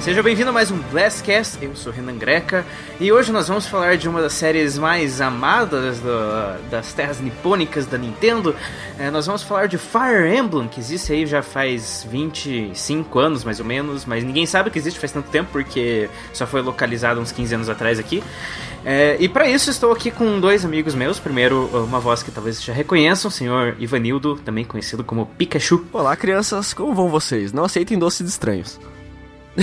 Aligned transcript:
Seja 0.00 0.22
bem-vindo 0.22 0.48
a 0.48 0.52
mais 0.52 0.70
um 0.70 0.78
Blastcast, 0.78 1.58
eu 1.60 1.74
sou 1.74 1.92
Renan 1.92 2.16
Greca 2.16 2.64
e 3.00 3.10
hoje 3.10 3.32
nós 3.32 3.48
vamos 3.48 3.66
falar 3.66 3.96
de 3.96 4.08
uma 4.08 4.22
das 4.22 4.32
séries 4.32 4.78
mais 4.78 5.20
amadas 5.20 5.98
do, 5.98 6.70
das 6.70 6.92
terras 6.92 7.20
nipônicas 7.20 7.84
da 7.84 7.98
Nintendo. 7.98 8.54
É, 8.96 9.10
nós 9.10 9.26
vamos 9.26 9.42
falar 9.42 9.66
de 9.66 9.76
Fire 9.76 10.34
Emblem, 10.34 10.68
que 10.68 10.78
existe 10.78 11.12
aí 11.12 11.26
já 11.26 11.42
faz 11.42 12.06
25 12.08 13.18
anos 13.18 13.42
mais 13.42 13.58
ou 13.58 13.66
menos, 13.66 14.06
mas 14.06 14.22
ninguém 14.22 14.46
sabe 14.46 14.70
que 14.70 14.78
existe 14.78 15.00
faz 15.00 15.12
tanto 15.12 15.30
tempo 15.30 15.50
porque 15.52 16.08
só 16.32 16.46
foi 16.46 16.62
localizado 16.62 17.20
uns 17.20 17.32
15 17.32 17.56
anos 17.56 17.68
atrás 17.68 17.98
aqui. 17.98 18.22
É, 18.84 19.16
e 19.18 19.28
para 19.28 19.48
isso 19.48 19.68
estou 19.68 19.92
aqui 19.92 20.12
com 20.12 20.38
dois 20.38 20.64
amigos 20.64 20.94
meus. 20.94 21.18
Primeiro, 21.18 21.66
uma 21.84 21.98
voz 21.98 22.22
que 22.22 22.30
talvez 22.30 22.62
já 22.62 22.72
reconheçam, 22.72 23.28
o 23.28 23.32
senhor 23.32 23.76
Ivanildo, 23.80 24.36
também 24.36 24.64
conhecido 24.64 25.02
como 25.02 25.26
Pikachu. 25.26 25.84
Olá, 25.92 26.16
crianças, 26.16 26.72
como 26.72 26.94
vão 26.94 27.08
vocês? 27.08 27.52
Não 27.52 27.64
aceitem 27.64 27.98
doces 27.98 28.30
estranhos. 28.30 28.78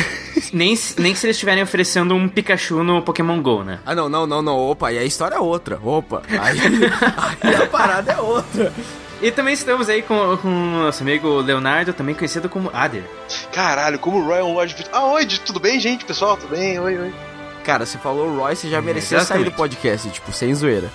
nem, 0.54 0.77
nem 0.98 1.16
se 1.16 1.26
eles 1.26 1.35
estiverem 1.35 1.63
oferecendo 1.63 2.13
um 2.13 2.27
Pikachu 2.27 2.84
no 2.84 3.02
Pokémon 3.02 3.41
GO, 3.41 3.63
né? 3.63 3.80
Ah, 3.85 3.95
não, 3.95 4.09
não, 4.09 4.27
não, 4.27 4.41
não. 4.41 4.58
Opa, 4.58 4.91
e 4.91 4.98
a 4.98 5.04
história 5.04 5.35
é 5.35 5.40
outra. 5.40 5.80
Opa, 5.81 6.21
aí, 6.30 6.59
aí 7.41 7.55
a 7.55 7.68
parada 7.68 8.12
é 8.12 8.18
outra. 8.18 8.73
E 9.21 9.31
também 9.31 9.54
estamos 9.54 9.88
aí 9.90 10.02
com, 10.02 10.38
com 10.38 10.48
o 10.49 10.84
nosso 10.84 11.02
amigo 11.02 11.40
Leonardo, 11.40 11.93
também 11.93 12.13
conhecido 12.13 12.49
como 12.49 12.70
Ader. 12.74 13.04
Caralho, 13.52 13.98
como 13.98 14.21
Royal 14.21 14.52
Lord. 14.52 14.76
Ah, 14.91 15.05
oi, 15.05 15.26
tudo 15.26 15.60
bem, 15.60 15.79
gente? 15.79 16.04
Pessoal, 16.05 16.35
tudo 16.35 16.49
bem? 16.49 16.77
Oi, 16.80 16.98
oi. 16.98 17.13
Cara, 17.65 17.84
você 17.84 17.98
falou 17.98 18.37
Roy, 18.37 18.55
você 18.55 18.70
já 18.70 18.80
merecia 18.80 19.20
sair 19.21 19.43
do 19.43 19.52
podcast, 19.52 20.07
tipo, 20.12 20.32
sem 20.32 20.54
zoeira. 20.54 20.91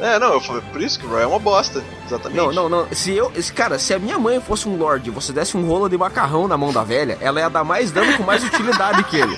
É, 0.00 0.18
não, 0.18 0.32
eu 0.32 0.40
falei, 0.40 0.62
por 0.72 0.80
isso 0.80 0.98
que 0.98 1.06
o 1.06 1.10
Roy 1.10 1.22
é 1.22 1.26
uma 1.26 1.38
bosta. 1.38 1.84
Exatamente. 2.06 2.36
Não, 2.36 2.52
não, 2.52 2.68
não. 2.68 2.88
Se 2.92 3.12
eu. 3.12 3.30
Cara, 3.54 3.78
se 3.78 3.92
a 3.92 3.98
minha 3.98 4.18
mãe 4.18 4.40
fosse 4.40 4.66
um 4.66 4.76
Lorde 4.76 5.10
e 5.10 5.12
você 5.12 5.32
desse 5.32 5.56
um 5.56 5.66
rolo 5.66 5.88
de 5.88 5.98
macarrão 5.98 6.48
na 6.48 6.56
mão 6.56 6.72
da 6.72 6.82
velha, 6.82 7.18
ela 7.20 7.40
ia 7.40 7.50
dar 7.50 7.64
mais 7.64 7.90
dano 7.90 8.16
com 8.16 8.22
mais 8.22 8.42
utilidade 8.42 9.04
que 9.04 9.16
ele. 9.16 9.36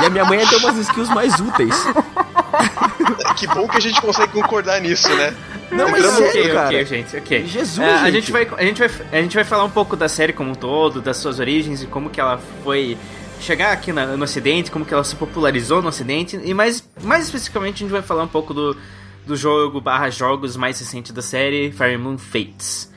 E 0.00 0.06
a 0.06 0.10
minha 0.10 0.24
mãe 0.24 0.38
ia 0.40 0.48
ter 0.48 0.56
umas 0.56 0.76
skills 0.78 1.10
mais 1.10 1.38
úteis. 1.38 1.74
que 3.36 3.46
bom 3.48 3.68
que 3.68 3.76
a 3.76 3.80
gente 3.80 4.00
consegue 4.00 4.32
concordar 4.32 4.80
nisso, 4.80 5.08
né? 5.14 5.34
Não, 5.70 5.90
mas 5.90 6.04
sério, 6.04 6.28
ok, 6.28 6.52
cara. 6.52 6.66
ok, 6.66 6.84
gente, 6.86 7.16
ok. 7.16 7.46
Jesus, 7.46 7.78
é, 7.78 7.94
a 7.94 8.10
gente. 8.10 8.32
vai, 8.32 8.48
a, 8.56 8.64
gente 8.64 8.78
vai, 8.78 8.90
a 9.12 9.22
gente 9.22 9.34
vai 9.34 9.44
falar 9.44 9.64
um 9.64 9.70
pouco 9.70 9.96
da 9.96 10.08
série 10.08 10.32
como 10.32 10.50
um 10.50 10.54
todo, 10.54 11.00
das 11.00 11.16
suas 11.18 11.38
origens 11.38 11.82
e 11.82 11.86
como 11.86 12.10
que 12.10 12.20
ela 12.20 12.38
foi 12.62 12.96
chegar 13.40 13.72
aqui 13.72 13.92
na, 13.92 14.06
no 14.06 14.24
Ocidente, 14.24 14.70
como 14.70 14.84
que 14.84 14.94
ela 14.94 15.04
se 15.04 15.16
popularizou 15.16 15.82
no 15.82 15.88
Ocidente, 15.88 16.40
e 16.42 16.54
mais, 16.54 16.86
mais 17.02 17.24
especificamente 17.24 17.76
a 17.76 17.78
gente 17.78 17.90
vai 17.90 18.02
falar 18.02 18.22
um 18.22 18.28
pouco 18.28 18.54
do, 18.54 18.76
do 19.26 19.36
jogo 19.36 19.80
barra 19.80 20.10
jogos 20.10 20.56
mais 20.56 20.78
recente 20.78 21.12
da 21.12 21.22
série, 21.22 21.72
Fire 21.72 21.94
Emblem 21.94 22.18
Fates. 22.18 22.92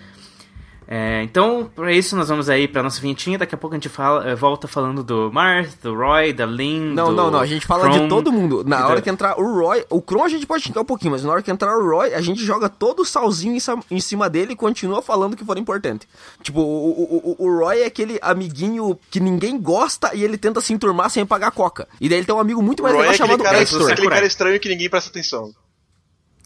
É, 0.88 1.24
então, 1.24 1.70
para 1.76 1.92
isso, 1.92 2.16
nós 2.16 2.30
vamos 2.30 2.48
aí 2.48 2.68
pra 2.68 2.84
nossa 2.84 3.02
vinhetinha. 3.02 3.38
Daqui 3.38 3.56
a 3.56 3.58
pouco 3.58 3.76
a 3.76 3.78
gente 3.78 3.90
fala, 3.90 4.30
eh, 4.30 4.36
volta 4.36 4.68
falando 4.68 5.04
do 5.04 5.32
Marth, 5.34 5.82
do 5.82 5.96
Roy, 5.96 6.32
da 6.32 6.46
Lynn. 6.46 6.94
Não, 6.94 7.08
do 7.08 7.16
não, 7.16 7.32
não. 7.32 7.40
A 7.40 7.46
gente 7.46 7.66
fala 7.66 7.90
de 7.90 8.08
todo 8.08 8.32
mundo. 8.32 8.64
Na 8.64 8.88
hora 8.88 9.02
que 9.02 9.10
entrar 9.10 9.40
o 9.40 9.60
Roy. 9.60 9.84
O 9.90 10.02
Kron 10.02 10.24
a 10.24 10.30
gente 10.30 10.46
pode 10.46 10.64
xingar 10.64 10.82
um 10.82 10.86
pouquinho, 10.86 11.12
mas 11.12 11.24
na 11.24 11.32
hora 11.32 11.42
que 11.42 11.50
entrar 11.50 11.76
o 11.76 11.90
Roy, 11.90 12.14
a 12.14 12.22
gente 12.22 12.44
joga 12.46 12.70
todo 12.70 13.02
o 13.02 13.06
salzinho 13.06 13.58
em 13.90 14.00
cima 14.00 14.30
dele 14.30 14.54
e 14.54 14.56
continua 14.56 15.02
falando 15.02 15.36
que 15.36 15.44
for 15.44 15.58
importante. 15.58 16.08
Tipo, 16.44 16.60
o, 16.60 16.92
o, 16.92 17.36
o, 17.40 17.46
o 17.48 17.60
Roy 17.60 17.80
é 17.80 17.86
aquele 17.86 18.20
amiguinho 18.22 18.98
que 19.10 19.20
ninguém 19.20 19.60
gosta 19.60 20.14
e 20.14 20.24
ele 20.24 20.38
tenta 20.38 20.62
se 20.62 20.72
enturmar 20.72 21.10
sem 21.10 21.26
pagar 21.26 21.50
coca. 21.52 21.88
E 22.00 22.08
daí 22.08 22.20
ele 22.20 22.28
tem 22.28 22.36
um 22.36 22.40
amigo 22.40 22.62
muito 22.62 22.84
mais 22.84 22.94
Roy 22.94 23.02
legal 23.02 23.14
é 23.16 23.18
chamado 23.18 23.44
cara, 23.44 23.62
Hector. 23.62 23.90
É 23.90 23.94
aquele 23.94 24.10
cara 24.10 24.26
estranho 24.26 24.60
que 24.60 24.70
ninguém 24.70 24.90
presta 24.90 25.10
atenção. 25.10 25.52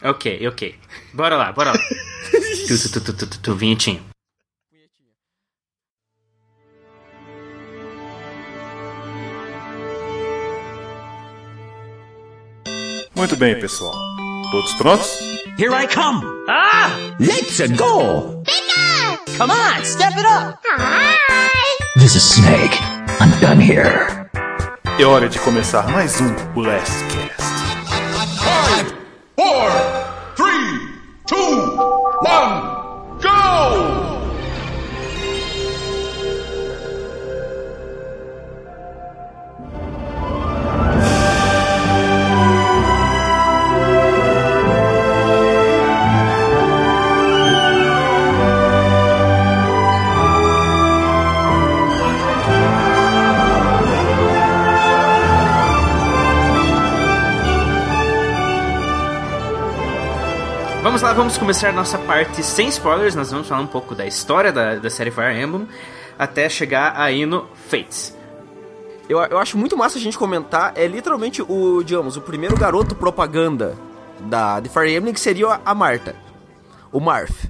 Ok, 0.04 0.48
ok. 0.48 0.76
Bora 1.14 1.36
lá, 1.36 1.52
bora 1.52 1.72
lá. 1.72 1.78
tu, 2.68 2.90
tu, 2.90 3.02
tu, 3.02 3.14
tu, 3.14 3.28
tu, 3.28 3.40
tu, 3.40 3.56
vinhetinho. 3.56 4.02
Muito 13.16 13.36
bem, 13.36 13.60
pessoal. 13.60 13.94
Todos 14.52 14.74
prontos? 14.76 15.20
Here 15.58 15.74
I 15.74 15.86
come! 15.88 16.24
Ah! 16.48 16.90
Let's 17.20 17.60
go! 17.76 18.42
Pika! 18.46 19.38
Come 19.38 19.52
on, 19.52 19.84
step 19.84 20.14
it 20.18 20.26
up! 20.26 20.58
Hi! 20.78 21.18
This 21.98 22.16
is 22.16 22.24
Snake. 22.24 22.80
I'm 23.20 23.30
done 23.42 23.60
here. 23.60 24.08
É 24.98 25.06
hora 25.06 25.28
de 25.28 25.38
começar 25.40 25.90
mais 25.92 26.22
um 26.22 26.34
Last 26.56 27.04
Cast. 27.10 27.50
Five, 27.50 27.69
four, 29.40 29.99
Vamos 61.30 61.38
começar 61.38 61.72
nossa 61.72 62.00
parte 62.00 62.42
sem 62.42 62.70
spoilers. 62.70 63.14
Nós 63.14 63.30
vamos 63.30 63.48
falar 63.48 63.62
um 63.62 63.68
pouco 63.68 63.94
da 63.94 64.04
história 64.04 64.52
da, 64.52 64.78
da 64.78 64.90
série 64.90 65.12
Fire 65.12 65.40
Emblem 65.40 65.68
até 66.18 66.50
chegar 66.50 67.00
aí 67.00 67.24
no 67.24 67.48
Fates. 67.68 68.18
Eu, 69.08 69.20
eu 69.20 69.38
acho 69.38 69.56
muito 69.56 69.78
massa 69.78 70.00
a 70.00 70.02
gente 70.02 70.18
comentar. 70.18 70.74
É 70.76 70.88
literalmente 70.88 71.44
o, 71.44 71.84
digamos, 71.84 72.18
o 72.18 72.22
primeiro 72.22 72.58
garoto 72.58 72.96
propaganda 72.96 73.78
da, 74.22 74.60
de 74.60 74.70
Fire 74.70 74.92
Emblem 74.92 75.14
que 75.14 75.20
seria 75.20 75.62
a 75.64 75.76
Marta. 75.76 76.16
O 76.92 77.00
Marth. 77.00 77.46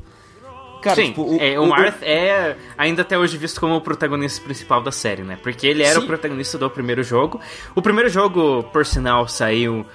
Cara, 0.81 0.97
Sim, 0.97 1.05
tipo, 1.05 1.23
o, 1.23 1.37
é, 1.39 1.57
o, 1.57 1.63
o 1.63 1.67
Marth 1.69 2.03
é 2.03 2.57
ainda 2.77 3.03
até 3.03 3.17
hoje 3.17 3.37
visto 3.37 3.61
como 3.61 3.77
o 3.77 3.81
protagonista 3.81 4.43
principal 4.43 4.83
da 4.83 4.91
série, 4.91 5.23
né? 5.23 5.39
Porque 5.41 5.65
ele 5.65 5.83
era 5.83 6.01
Sim. 6.01 6.03
o 6.03 6.05
protagonista 6.05 6.57
do 6.57 6.69
primeiro 6.69 7.01
jogo. 7.01 7.39
O 7.73 7.81
primeiro 7.81 8.09
jogo, 8.09 8.61
por 8.73 8.85
sinal, 8.85 9.25
saiu 9.29 9.85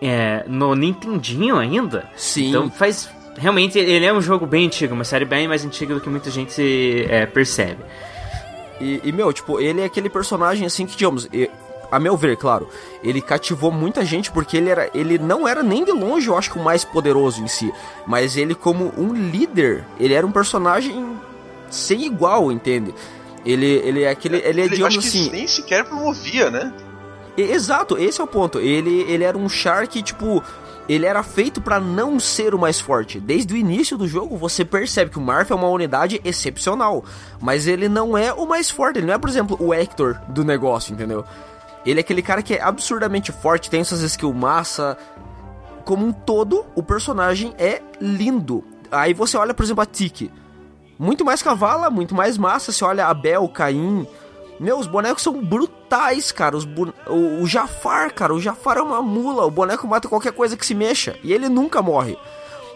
é, 0.00 0.44
no 0.46 0.74
Nintendinho 0.74 1.56
ainda. 1.56 2.10
Sim. 2.16 2.50
Então 2.50 2.70
faz. 2.70 3.08
Realmente, 3.40 3.78
ele 3.78 4.04
é 4.04 4.12
um 4.12 4.20
jogo 4.20 4.44
bem 4.44 4.66
antigo, 4.66 4.92
uma 4.92 5.02
série 5.02 5.24
bem 5.24 5.48
mais 5.48 5.64
antiga 5.64 5.94
do 5.94 6.00
que 6.00 6.10
muita 6.10 6.30
gente 6.30 7.06
é, 7.08 7.24
percebe. 7.24 7.82
E, 8.78 9.00
e, 9.02 9.12
meu, 9.12 9.32
tipo, 9.32 9.58
ele 9.58 9.80
é 9.80 9.84
aquele 9.86 10.10
personagem 10.10 10.66
assim 10.66 10.84
que, 10.84 10.94
digamos, 10.94 11.26
a 11.90 11.98
meu 11.98 12.18
ver, 12.18 12.36
claro, 12.36 12.68
ele 13.02 13.22
cativou 13.22 13.72
muita 13.72 14.04
gente 14.04 14.30
porque 14.30 14.58
ele 14.58 14.68
era, 14.68 14.90
ele 14.94 15.16
não 15.16 15.48
era 15.48 15.62
nem 15.62 15.84
de 15.84 15.90
longe, 15.90 16.28
eu 16.28 16.36
acho 16.36 16.50
que 16.50 16.58
o 16.58 16.62
mais 16.62 16.84
poderoso 16.84 17.42
em 17.42 17.48
si, 17.48 17.72
mas 18.06 18.36
ele 18.36 18.54
como 18.54 18.92
um 18.96 19.14
líder, 19.14 19.84
ele 19.98 20.12
era 20.12 20.26
um 20.26 20.30
personagem 20.30 21.16
sem 21.70 22.04
igual, 22.04 22.52
entende? 22.52 22.94
Ele, 23.44 23.66
ele 23.66 24.02
é 24.02 24.10
aquele, 24.10 24.36
ele 24.36 24.60
é 24.60 24.64
ele, 24.64 24.74
digamos 24.76 24.98
acho 24.98 25.08
assim, 25.08 25.24
que 25.24 25.36
nem 25.36 25.46
sequer 25.46 25.84
promovia, 25.84 26.50
né? 26.50 26.72
Exato, 27.36 27.96
esse 27.96 28.20
é 28.20 28.24
o 28.24 28.26
ponto. 28.26 28.58
Ele, 28.58 29.00
ele 29.08 29.24
era 29.24 29.38
um 29.38 29.48
char 29.48 29.86
que, 29.86 30.02
tipo, 30.02 30.42
ele 30.88 31.06
era 31.06 31.22
feito 31.22 31.60
para 31.60 31.78
não 31.78 32.18
ser 32.18 32.54
o 32.54 32.58
mais 32.58 32.80
forte. 32.80 33.20
Desde 33.20 33.54
o 33.54 33.56
início 33.56 33.96
do 33.96 34.08
jogo, 34.08 34.36
você 34.36 34.64
percebe 34.64 35.10
que 35.10 35.18
o 35.18 35.22
Marth 35.22 35.50
é 35.50 35.54
uma 35.54 35.68
unidade 35.68 36.20
excepcional, 36.24 37.04
mas 37.40 37.66
ele 37.66 37.88
não 37.88 38.16
é 38.16 38.32
o 38.32 38.46
mais 38.46 38.70
forte. 38.70 38.98
Ele 38.98 39.06
não 39.06 39.14
é, 39.14 39.18
por 39.18 39.30
exemplo, 39.30 39.56
o 39.60 39.72
Hector 39.72 40.20
do 40.28 40.44
negócio, 40.44 40.92
entendeu? 40.92 41.24
Ele 41.84 42.00
é 42.00 42.02
aquele 42.02 42.22
cara 42.22 42.42
que 42.42 42.54
é 42.54 42.62
absurdamente 42.62 43.32
forte, 43.32 43.70
tem 43.70 43.84
suas 43.84 44.02
skills 44.02 44.36
massa. 44.36 44.98
Como 45.84 46.06
um 46.06 46.12
todo, 46.12 46.66
o 46.74 46.82
personagem 46.82 47.54
é 47.58 47.80
lindo. 48.00 48.64
Aí 48.90 49.14
você 49.14 49.36
olha, 49.36 49.54
por 49.54 49.62
exemplo, 49.62 49.82
a 49.82 49.86
Tiki. 49.86 50.30
Muito 50.98 51.24
mais 51.24 51.42
cavala, 51.42 51.88
muito 51.88 52.14
mais 52.14 52.36
massa. 52.36 52.72
Você 52.72 52.84
olha 52.84 53.06
a 53.06 53.14
Bel, 53.14 53.48
Caim, 53.48 54.06
meu, 54.60 54.78
os 54.78 54.86
bonecos 54.86 55.22
são 55.22 55.42
brutais, 55.42 56.30
cara. 56.30 56.54
Os 56.54 56.66
bu... 56.66 56.92
o, 57.06 57.42
o 57.42 57.46
Jafar, 57.46 58.12
cara, 58.12 58.34
o 58.34 58.40
Jafar 58.40 58.76
é 58.76 58.82
uma 58.82 59.00
mula. 59.00 59.46
O 59.46 59.50
boneco 59.50 59.88
mata 59.88 60.06
qualquer 60.06 60.32
coisa 60.32 60.54
que 60.54 60.66
se 60.66 60.74
mexa. 60.74 61.16
E 61.24 61.32
ele 61.32 61.48
nunca 61.48 61.80
morre. 61.80 62.14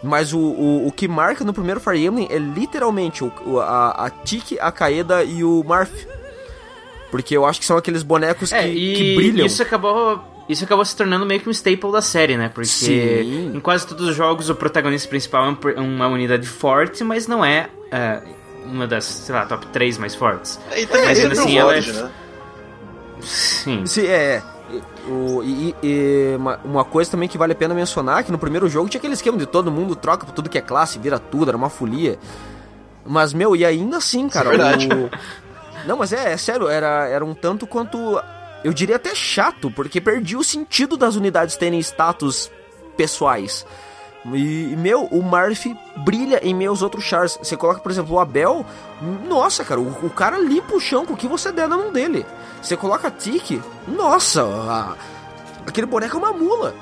Mas 0.02 0.32
o, 0.32 0.38
o, 0.38 0.86
o 0.86 0.92
que 0.92 1.06
marca 1.06 1.44
no 1.44 1.52
primeiro 1.52 1.80
Fire 1.80 2.02
Emblem 2.02 2.26
é 2.30 2.38
literalmente 2.38 3.22
o, 3.22 3.60
a, 3.60 4.06
a 4.06 4.10
Tiki, 4.10 4.58
a 4.58 4.72
Kaeda 4.72 5.24
e 5.24 5.44
o 5.44 5.62
Marth. 5.62 5.92
Porque 7.10 7.36
eu 7.36 7.44
acho 7.44 7.60
que 7.60 7.66
são 7.66 7.76
aqueles 7.76 8.02
bonecos 8.02 8.48
que, 8.48 8.54
é, 8.56 8.66
e 8.66 8.96
que 8.96 9.16
brilham. 9.16 9.44
Isso 9.44 9.62
acabou 9.62 10.24
isso 10.48 10.64
acabou 10.64 10.84
se 10.84 10.96
tornando 10.96 11.26
meio 11.26 11.40
que 11.40 11.48
um 11.48 11.52
staple 11.52 11.92
da 11.92 12.00
série, 12.02 12.36
né? 12.36 12.48
Porque 12.48 12.66
Sim. 12.66 13.52
em 13.54 13.60
quase 13.60 13.86
todos 13.86 14.08
os 14.08 14.16
jogos 14.16 14.48
o 14.48 14.54
protagonista 14.54 15.08
principal 15.08 15.56
é 15.76 15.80
uma 15.80 16.06
unidade 16.08 16.46
forte, 16.46 17.04
mas 17.04 17.26
não 17.26 17.44
é 17.44 17.68
uh, 17.92 18.43
uma 18.64 18.86
das, 18.86 19.04
sei 19.04 19.34
lá, 19.34 19.46
top 19.46 19.66
3 19.68 19.98
mais 19.98 20.14
fortes. 20.14 20.58
É, 20.70 20.82
e 20.82 20.86
também 20.86 21.06
mas 21.06 21.18
ainda 21.18 21.32
assim, 21.32 21.58
ela 21.58 21.76
é. 21.76 21.80
né? 21.80 22.10
Sim. 23.20 23.86
Sim, 23.86 24.06
é. 24.06 24.42
O, 25.06 25.42
e, 25.42 25.74
e 25.82 26.34
uma, 26.36 26.58
uma, 26.64 26.84
coisa 26.84 27.10
também 27.10 27.28
que 27.28 27.36
vale 27.36 27.52
a 27.52 27.56
pena 27.56 27.74
mencionar 27.74 28.24
que 28.24 28.32
no 28.32 28.38
primeiro 28.38 28.68
jogo 28.68 28.88
tinha 28.88 28.98
aquele 28.98 29.12
esquema 29.12 29.36
de 29.36 29.46
todo 29.46 29.70
mundo 29.70 29.94
troca 29.94 30.24
por 30.24 30.32
tudo 30.32 30.48
que 30.48 30.56
é 30.56 30.62
classe, 30.62 30.98
vira 30.98 31.18
tudo, 31.18 31.50
era 31.50 31.56
uma 31.56 31.68
folia. 31.68 32.18
Mas, 33.04 33.34
meu, 33.34 33.54
e 33.54 33.64
ainda 33.64 33.98
assim, 33.98 34.28
cara, 34.28 34.48
é 34.48 34.50
verdade. 34.50 34.88
o, 34.88 35.10
Não, 35.86 35.98
mas 35.98 36.12
é, 36.12 36.32
é 36.32 36.36
sério, 36.36 36.68
era, 36.68 37.06
era 37.08 37.24
um 37.24 37.34
tanto 37.34 37.66
quanto. 37.66 38.20
Eu 38.62 38.72
diria 38.72 38.96
até 38.96 39.14
chato, 39.14 39.70
porque 39.70 40.00
perdi 40.00 40.36
o 40.36 40.42
sentido 40.42 40.96
das 40.96 41.16
unidades 41.16 41.56
terem 41.56 41.78
status 41.80 42.50
pessoais. 42.96 43.66
E, 44.32 44.72
e, 44.72 44.76
meu, 44.76 45.04
o 45.04 45.22
Murphy 45.22 45.76
brilha 45.98 46.40
em 46.42 46.54
meus 46.54 46.80
outros 46.82 47.04
chars. 47.04 47.38
Você 47.42 47.56
coloca, 47.56 47.80
por 47.80 47.92
exemplo, 47.92 48.14
o 48.14 48.20
Abel. 48.20 48.64
Nossa, 49.28 49.64
cara, 49.64 49.80
o, 49.80 49.88
o 50.06 50.10
cara 50.10 50.38
limpa 50.38 50.74
o 50.74 50.80
chão 50.80 51.04
com 51.04 51.12
o 51.12 51.16
que 51.16 51.26
você 51.28 51.52
der 51.52 51.68
na 51.68 51.76
mão 51.76 51.92
dele. 51.92 52.24
Você 52.62 52.76
coloca 52.76 53.08
a 53.08 53.10
Tiki. 53.10 53.60
Nossa, 53.86 54.42
a- 54.42 54.94
aquele 55.66 55.86
boneco 55.86 56.16
é 56.16 56.18
uma 56.18 56.32
mula. 56.32 56.74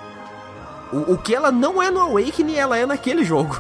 O, 0.93 1.15
o 1.15 1.19
que 1.19 1.35
ela 1.35 1.51
não 1.51 1.83
é 1.83 1.91
no 1.91 2.01
Awakening, 2.01 2.55
ela 2.57 2.79
é 2.79 2.87
naquele 2.87 3.25
jogo. 3.25 3.59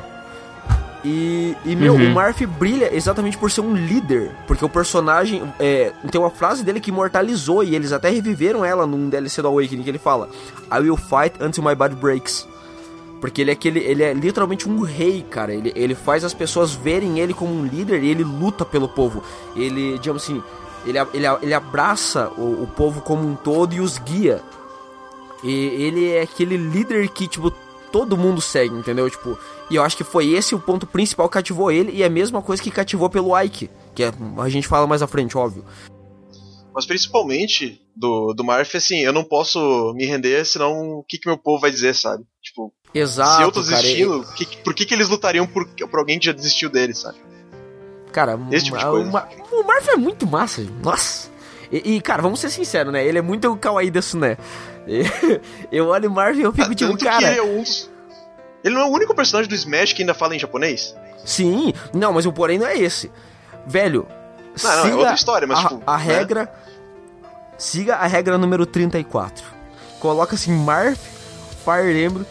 E, 1.04 1.56
e 1.64 1.74
meu, 1.74 1.94
Uhum. 1.94 2.10
o 2.12 2.14
Murphy 2.14 2.46
brilha 2.46 2.94
exatamente 2.94 3.36
por 3.36 3.50
ser 3.50 3.60
um 3.62 3.74
líder. 3.74 4.30
Porque 4.46 4.64
o 4.64 4.68
personagem. 4.68 5.42
É, 5.58 5.92
tem 6.12 6.20
uma 6.20 6.30
frase 6.30 6.62
dele 6.62 6.78
que 6.78 6.90
imortalizou 6.90 7.64
e 7.64 7.74
eles 7.74 7.90
até 7.92 8.08
reviveram 8.10 8.64
ela 8.64 8.86
num 8.86 9.08
DLC 9.08 9.42
do 9.42 9.48
Awakening 9.48 9.82
que 9.82 9.90
ele 9.90 9.98
fala: 9.98 10.28
I 10.70 10.78
will 10.78 10.96
fight 10.96 11.42
until 11.42 11.64
my 11.64 11.74
body 11.74 11.96
breaks. 11.96 12.46
Porque 13.22 13.40
ele 13.40 13.50
é 13.50 13.52
aquele. 13.52 13.78
Ele 13.78 14.02
é 14.02 14.12
literalmente 14.12 14.68
um 14.68 14.80
rei, 14.80 15.22
cara. 15.22 15.54
Ele, 15.54 15.72
ele 15.76 15.94
faz 15.94 16.24
as 16.24 16.34
pessoas 16.34 16.72
verem 16.72 17.20
ele 17.20 17.32
como 17.32 17.54
um 17.54 17.64
líder 17.64 18.02
e 18.02 18.10
ele 18.10 18.24
luta 18.24 18.64
pelo 18.64 18.88
povo. 18.88 19.22
Ele, 19.54 19.96
digamos 19.96 20.24
assim, 20.24 20.42
ele, 20.84 20.98
ele, 21.14 21.26
ele 21.40 21.54
abraça 21.54 22.32
o, 22.36 22.64
o 22.64 22.66
povo 22.66 23.00
como 23.00 23.24
um 23.24 23.36
todo 23.36 23.74
e 23.74 23.80
os 23.80 23.96
guia. 23.96 24.42
E 25.44 25.50
ele 25.50 26.10
é 26.10 26.22
aquele 26.22 26.56
líder 26.56 27.08
que, 27.10 27.28
tipo, 27.28 27.52
todo 27.92 28.16
mundo 28.16 28.40
segue, 28.40 28.74
entendeu? 28.74 29.08
Tipo, 29.08 29.38
e 29.70 29.76
eu 29.76 29.84
acho 29.84 29.96
que 29.96 30.02
foi 30.02 30.30
esse 30.30 30.52
o 30.52 30.60
ponto 30.60 30.84
principal 30.84 31.28
que 31.28 31.34
cativou 31.34 31.70
ele, 31.70 31.92
e 31.92 32.02
é 32.02 32.06
a 32.06 32.10
mesma 32.10 32.42
coisa 32.42 32.60
que 32.60 32.72
cativou 32.72 33.08
pelo 33.08 33.38
Ike, 33.40 33.70
que 33.94 34.02
é, 34.02 34.12
a 34.38 34.48
gente 34.48 34.66
fala 34.66 34.86
mais 34.86 35.00
à 35.00 35.06
frente, 35.06 35.38
óbvio. 35.38 35.64
Mas 36.74 36.86
principalmente 36.86 37.80
do, 37.94 38.32
do 38.32 38.42
Murphy, 38.42 38.78
assim, 38.78 38.98
eu 39.00 39.12
não 39.12 39.22
posso 39.22 39.92
me 39.94 40.06
render, 40.06 40.44
senão 40.44 40.98
o 40.98 41.04
que, 41.04 41.18
que 41.18 41.28
meu 41.28 41.36
povo 41.36 41.60
vai 41.60 41.70
dizer, 41.70 41.94
sabe? 41.94 42.24
Tipo, 42.42 42.72
Exato, 42.94 43.36
se 43.36 43.42
eu 43.42 43.52
tô 43.52 43.62
cara, 43.64 43.76
desistindo, 43.82 44.24
que, 44.36 44.44
que- 44.44 44.56
por 44.58 44.74
que, 44.74 44.84
que 44.84 44.92
eles 44.94 45.08
lutariam 45.08 45.46
por, 45.46 45.66
por 45.66 45.98
alguém 45.98 46.18
que 46.18 46.26
já 46.26 46.32
desistiu 46.32 46.68
dele, 46.68 46.94
sabe? 46.94 47.18
Cara, 48.12 48.38
Esse 48.50 48.66
tipo 48.66 48.76
de 48.76 48.84
o- 48.84 48.90
coisa. 48.90 49.28
o, 49.50 49.56
o 49.62 49.90
é 49.90 49.96
muito 49.96 50.26
massa, 50.26 50.62
nossa. 50.82 51.30
E, 51.70 51.94
e, 51.96 52.00
cara, 52.02 52.20
vamos 52.20 52.38
ser 52.40 52.50
sinceros, 52.50 52.92
né? 52.92 53.02
Ele 53.06 53.18
é 53.18 53.22
muito 53.22 53.56
kawaii 53.56 53.90
desse, 53.90 54.16
né? 54.16 54.36
Eu 55.72 55.86
olho 55.88 56.10
o 56.10 56.12
Murphy 56.12 56.40
e 56.40 56.42
eu 56.42 56.52
fico 56.52 56.74
tipo, 56.74 56.90
Tanto 56.90 56.98
que 57.04 57.10
cara... 57.10 57.26
ele 57.30 57.38
é 57.38 57.42
um. 57.42 57.62
Ele 58.64 58.74
não 58.74 58.82
é 58.82 58.84
o 58.84 58.88
único 58.88 59.14
personagem 59.14 59.48
do 59.48 59.54
Smash 59.54 59.92
que 59.92 60.02
ainda 60.02 60.12
fala 60.12 60.36
em 60.36 60.38
japonês? 60.38 60.94
Sim, 61.24 61.72
não, 61.94 62.12
mas 62.12 62.26
o 62.26 62.32
porém 62.32 62.58
não 62.58 62.66
é 62.66 62.76
esse. 62.76 63.10
Velho, 63.66 64.06
Não, 64.62 64.76
não, 64.76 64.86
é 64.86 64.94
outra 64.96 65.14
história, 65.14 65.46
mas, 65.46 65.58
a, 65.58 65.62
tipo, 65.68 65.82
a 65.86 65.96
né? 65.98 66.04
regra. 66.04 66.52
Siga 67.56 67.96
a 67.96 68.06
regra 68.06 68.36
número 68.36 68.66
34. 68.66 69.44
Coloca 70.00 70.34
assim: 70.34 70.52
Marth, 70.52 70.98
Fire 71.64 72.04
Emblem, 72.04 72.26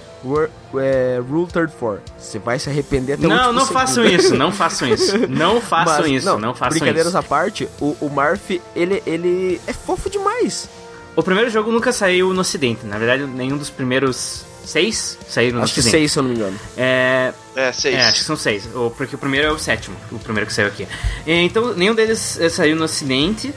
é, 0.79 1.19
Rule 1.27 1.47
34. 1.51 2.01
Você 2.17 2.39
vai 2.39 2.59
se 2.59 2.69
arrepender 2.69 3.13
até 3.13 3.25
o 3.25 3.29
Não, 3.29 3.35
último 3.37 3.53
não 3.53 3.65
façam 3.65 4.05
isso, 4.05 4.35
não 4.35 4.51
façam 4.53 4.87
isso. 4.87 5.17
Não 5.27 5.61
façam 5.61 6.01
Mas, 6.01 6.11
isso, 6.11 6.37
não, 6.39 6.53
façam 6.53 6.69
Brincadeiras 6.69 7.07
isso. 7.09 7.17
à 7.17 7.23
parte, 7.23 7.67
o, 7.79 7.95
o 8.01 8.09
Marth, 8.09 8.51
ele, 8.75 9.01
ele 9.05 9.59
é 9.67 9.73
fofo 9.73 10.09
demais. 10.09 10.69
O 11.15 11.21
primeiro 11.23 11.49
jogo 11.49 11.71
nunca 11.71 11.91
saiu 11.91 12.33
no 12.33 12.41
ocidente. 12.41 12.85
Na 12.85 12.97
verdade, 12.97 13.25
nenhum 13.25 13.57
dos 13.57 13.69
primeiros 13.69 14.45
seis 14.65 15.17
saíram 15.27 15.57
no 15.57 15.63
Acho 15.63 15.73
que 15.73 15.79
ocidente. 15.81 15.97
seis, 15.99 16.11
se 16.11 16.19
eu 16.19 16.23
não 16.23 16.29
me 16.29 16.35
engano. 16.35 16.57
É, 16.77 17.33
É, 17.55 17.71
seis. 17.73 17.95
É, 17.95 18.05
acho 18.05 18.19
que 18.19 18.25
são 18.25 18.37
seis. 18.37 18.69
Porque 18.95 19.15
o 19.15 19.17
primeiro 19.17 19.47
é 19.47 19.51
o 19.51 19.59
sétimo, 19.59 19.95
o 20.11 20.19
primeiro 20.19 20.47
que 20.47 20.53
saiu 20.53 20.67
aqui. 20.67 20.87
Então, 21.27 21.73
nenhum 21.73 21.93
deles 21.93 22.39
eh, 22.39 22.47
saiu 22.47 22.75
no 22.77 22.85
ocidente. 22.85 23.53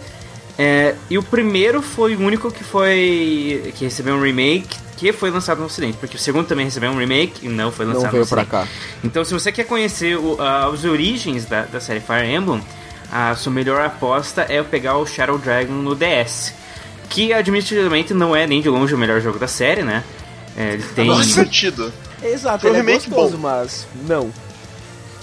É, 0.58 0.94
e 1.10 1.18
o 1.18 1.22
primeiro 1.22 1.80
foi 1.82 2.16
o 2.16 2.20
único 2.20 2.50
que 2.50 2.64
foi. 2.64 3.72
que 3.76 3.84
recebeu 3.84 4.14
um 4.16 4.20
remake 4.22 4.76
que 4.96 5.12
foi 5.12 5.30
lançado 5.30 5.58
no 5.58 5.66
ocidente. 5.66 5.96
Porque 5.98 6.16
o 6.16 6.18
segundo 6.18 6.46
também 6.46 6.64
recebeu 6.64 6.90
um 6.90 6.96
remake 6.98 7.46
e 7.46 7.48
não 7.48 7.70
foi 7.72 7.84
lançado 7.86 8.04
Não 8.04 8.10
veio 8.10 8.22
no 8.24 8.28
pra 8.28 8.42
ocidente. 8.42 8.66
cá. 8.68 8.68
Então, 9.02 9.24
se 9.24 9.32
você 9.34 9.50
quer 9.52 9.64
conhecer 9.64 10.16
o- 10.16 10.36
ah, 10.40 10.68
os 10.70 10.84
origens 10.84 11.44
da, 11.46 11.62
da 11.62 11.80
série 11.80 12.00
Fire 12.00 12.26
Emblem, 12.26 12.62
a 13.12 13.34
sua 13.34 13.52
melhor 13.52 13.80
aposta 13.80 14.46
é 14.48 14.62
pegar 14.62 14.96
o 14.98 15.06
Shadow 15.06 15.38
Dragon 15.38 15.72
no 15.72 15.94
DS. 15.94 16.52
Que, 17.08 17.32
admitidamente, 17.32 18.14
não 18.14 18.34
é 18.34 18.46
nem 18.46 18.60
de 18.62 18.68
longe 18.68 18.94
o 18.94 18.98
melhor 18.98 19.20
jogo 19.20 19.38
da 19.38 19.46
série, 19.46 19.82
né? 19.82 20.02
É, 20.56 20.74
ele 20.74 20.82
tem. 20.94 21.22
Sentido. 21.24 21.92
Exato, 22.22 22.62
Foi 22.62 22.70
um 22.70 22.74
ele 22.74 22.82
é 22.82 22.86
remake 22.86 23.10
gostoso, 23.10 23.36
bom. 23.36 23.42
mas 23.48 23.86
não. 24.08 24.30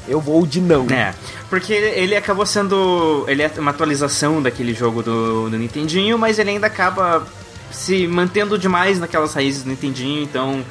Eu 0.07 0.19
vou 0.19 0.45
de 0.45 0.59
não. 0.61 0.85
É, 0.89 1.13
porque 1.49 1.71
ele, 1.73 1.87
ele 1.99 2.15
acabou 2.15 2.45
sendo. 2.45 3.23
Ele 3.27 3.41
é 3.41 3.51
uma 3.57 3.71
atualização 3.71 4.41
daquele 4.41 4.73
jogo 4.73 5.01
do, 5.03 5.49
do 5.49 5.57
Nintendinho, 5.57 6.17
mas 6.17 6.37
ele 6.39 6.49
ainda 6.51 6.67
acaba 6.67 7.25
se 7.71 8.07
mantendo 8.07 8.57
demais 8.57 8.99
naquelas 8.99 9.33
raízes 9.33 9.63
do 9.63 9.69
Nintendinho, 9.69 10.23
então. 10.23 10.63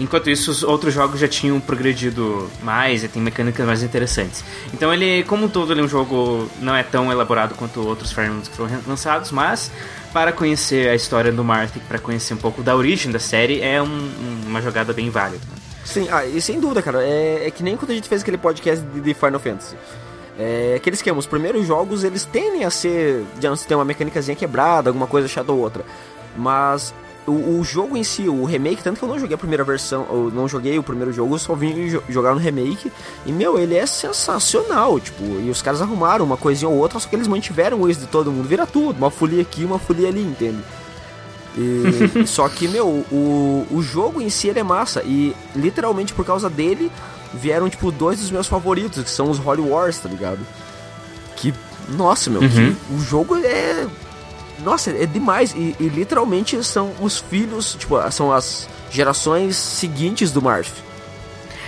Enquanto 0.00 0.30
isso, 0.30 0.52
os 0.52 0.62
outros 0.62 0.94
jogos 0.94 1.18
já 1.18 1.26
tinham 1.26 1.58
progredido 1.58 2.48
mais 2.62 3.02
e 3.02 3.08
tem 3.08 3.20
mecânicas 3.20 3.66
mais 3.66 3.82
interessantes. 3.82 4.44
Então 4.72 4.94
ele, 4.94 5.24
como 5.24 5.46
um 5.46 5.48
todo, 5.48 5.72
ele 5.72 5.80
é 5.80 5.82
um 5.82 5.88
jogo 5.88 6.48
não 6.60 6.72
é 6.72 6.84
tão 6.84 7.10
elaborado 7.10 7.56
quanto 7.56 7.80
outros 7.84 8.12
Fire 8.12 8.26
Emblems 8.28 8.46
que 8.46 8.56
foram 8.56 8.78
lançados, 8.86 9.32
mas 9.32 9.72
para 10.12 10.30
conhecer 10.30 10.88
a 10.88 10.94
história 10.94 11.32
do 11.32 11.42
Marth, 11.42 11.72
para 11.88 11.98
conhecer 11.98 12.32
um 12.32 12.36
pouco 12.36 12.62
da 12.62 12.76
origem 12.76 13.10
da 13.10 13.18
série, 13.18 13.60
é 13.60 13.82
um- 13.82 13.86
um- 13.86 14.42
uma 14.46 14.62
jogada 14.62 14.92
bem 14.92 15.10
válida. 15.10 15.42
Sim, 15.84 16.06
ah, 16.12 16.24
e 16.24 16.40
sem 16.40 16.60
dúvida, 16.60 16.80
cara. 16.80 17.02
É, 17.02 17.48
é 17.48 17.50
que 17.50 17.64
nem 17.64 17.76
quando 17.76 17.90
a 17.90 17.94
gente 17.94 18.08
fez 18.08 18.22
aquele 18.22 18.38
podcast 18.38 18.84
de, 18.94 19.00
de 19.00 19.14
Final 19.14 19.40
Fantasy. 19.40 19.74
É 20.38 20.74
aquele 20.76 20.94
esquema, 20.94 21.18
os 21.18 21.26
primeiros 21.26 21.66
jogos 21.66 22.04
eles 22.04 22.24
tendem 22.24 22.62
a 22.64 22.70
ser. 22.70 23.24
digamos, 23.34 23.64
ter 23.64 23.74
uma 23.74 23.84
mecânicazinha 23.84 24.36
quebrada, 24.36 24.90
alguma 24.90 25.08
coisa 25.08 25.26
chata 25.26 25.50
ou 25.50 25.58
outra. 25.58 25.84
Mas 26.38 26.94
o, 27.26 27.58
o 27.58 27.64
jogo 27.64 27.96
em 27.96 28.04
si, 28.04 28.28
o 28.28 28.44
remake, 28.44 28.82
tanto 28.82 28.98
que 28.98 29.04
eu 29.04 29.08
não 29.08 29.18
joguei 29.18 29.34
a 29.34 29.38
primeira 29.38 29.64
versão, 29.64 30.06
eu 30.08 30.30
não 30.32 30.46
joguei 30.48 30.78
o 30.78 30.82
primeiro 30.82 31.12
jogo, 31.12 31.34
eu 31.34 31.38
só 31.38 31.54
vim 31.54 31.88
jo- 31.88 32.02
jogar 32.08 32.32
no 32.32 32.40
remake. 32.40 32.90
E 33.26 33.32
meu, 33.32 33.58
ele 33.58 33.74
é 33.74 33.84
sensacional, 33.84 34.98
tipo, 35.00 35.22
e 35.24 35.50
os 35.50 35.60
caras 35.60 35.82
arrumaram 35.82 36.24
uma 36.24 36.36
coisinha 36.36 36.68
ou 36.68 36.76
outra, 36.76 36.98
só 37.00 37.08
que 37.08 37.16
eles 37.16 37.26
mantiveram 37.28 37.88
isso 37.90 38.00
de 38.00 38.06
todo 38.06 38.30
mundo, 38.32 38.48
vira 38.48 38.66
tudo, 38.66 38.96
uma 38.96 39.10
folia 39.10 39.42
aqui, 39.42 39.64
uma 39.64 39.78
folia 39.78 40.08
ali, 40.08 40.22
entende? 40.22 40.58
E- 41.56 42.24
só 42.26 42.48
que, 42.48 42.68
meu, 42.68 42.86
o, 42.86 43.66
o 43.70 43.82
jogo 43.82 44.20
em 44.22 44.30
si 44.30 44.48
ele 44.48 44.60
é 44.60 44.62
massa. 44.62 45.02
E 45.04 45.34
literalmente 45.56 46.12
por 46.12 46.24
causa 46.24 46.48
dele 46.48 46.90
vieram, 47.34 47.68
tipo, 47.68 47.90
dois 47.90 48.20
dos 48.20 48.30
meus 48.30 48.46
favoritos, 48.46 49.02
que 49.02 49.10
são 49.10 49.30
os 49.30 49.38
Holy 49.44 49.60
Wars, 49.62 49.98
tá 49.98 50.08
ligado? 50.08 50.38
Que, 51.36 51.52
nossa, 51.90 52.30
meu, 52.30 52.40
que 52.40 52.76
o 52.94 53.00
jogo 53.00 53.36
é. 53.36 53.86
Nossa, 54.64 54.90
é 54.90 55.06
demais. 55.06 55.52
E, 55.54 55.76
e 55.78 55.88
literalmente 55.88 56.62
são 56.64 56.92
os 57.00 57.18
filhos, 57.18 57.74
tipo, 57.74 57.96
são 58.10 58.32
as 58.32 58.68
gerações 58.90 59.56
seguintes 59.56 60.30
do 60.32 60.42
Marth. 60.42 60.72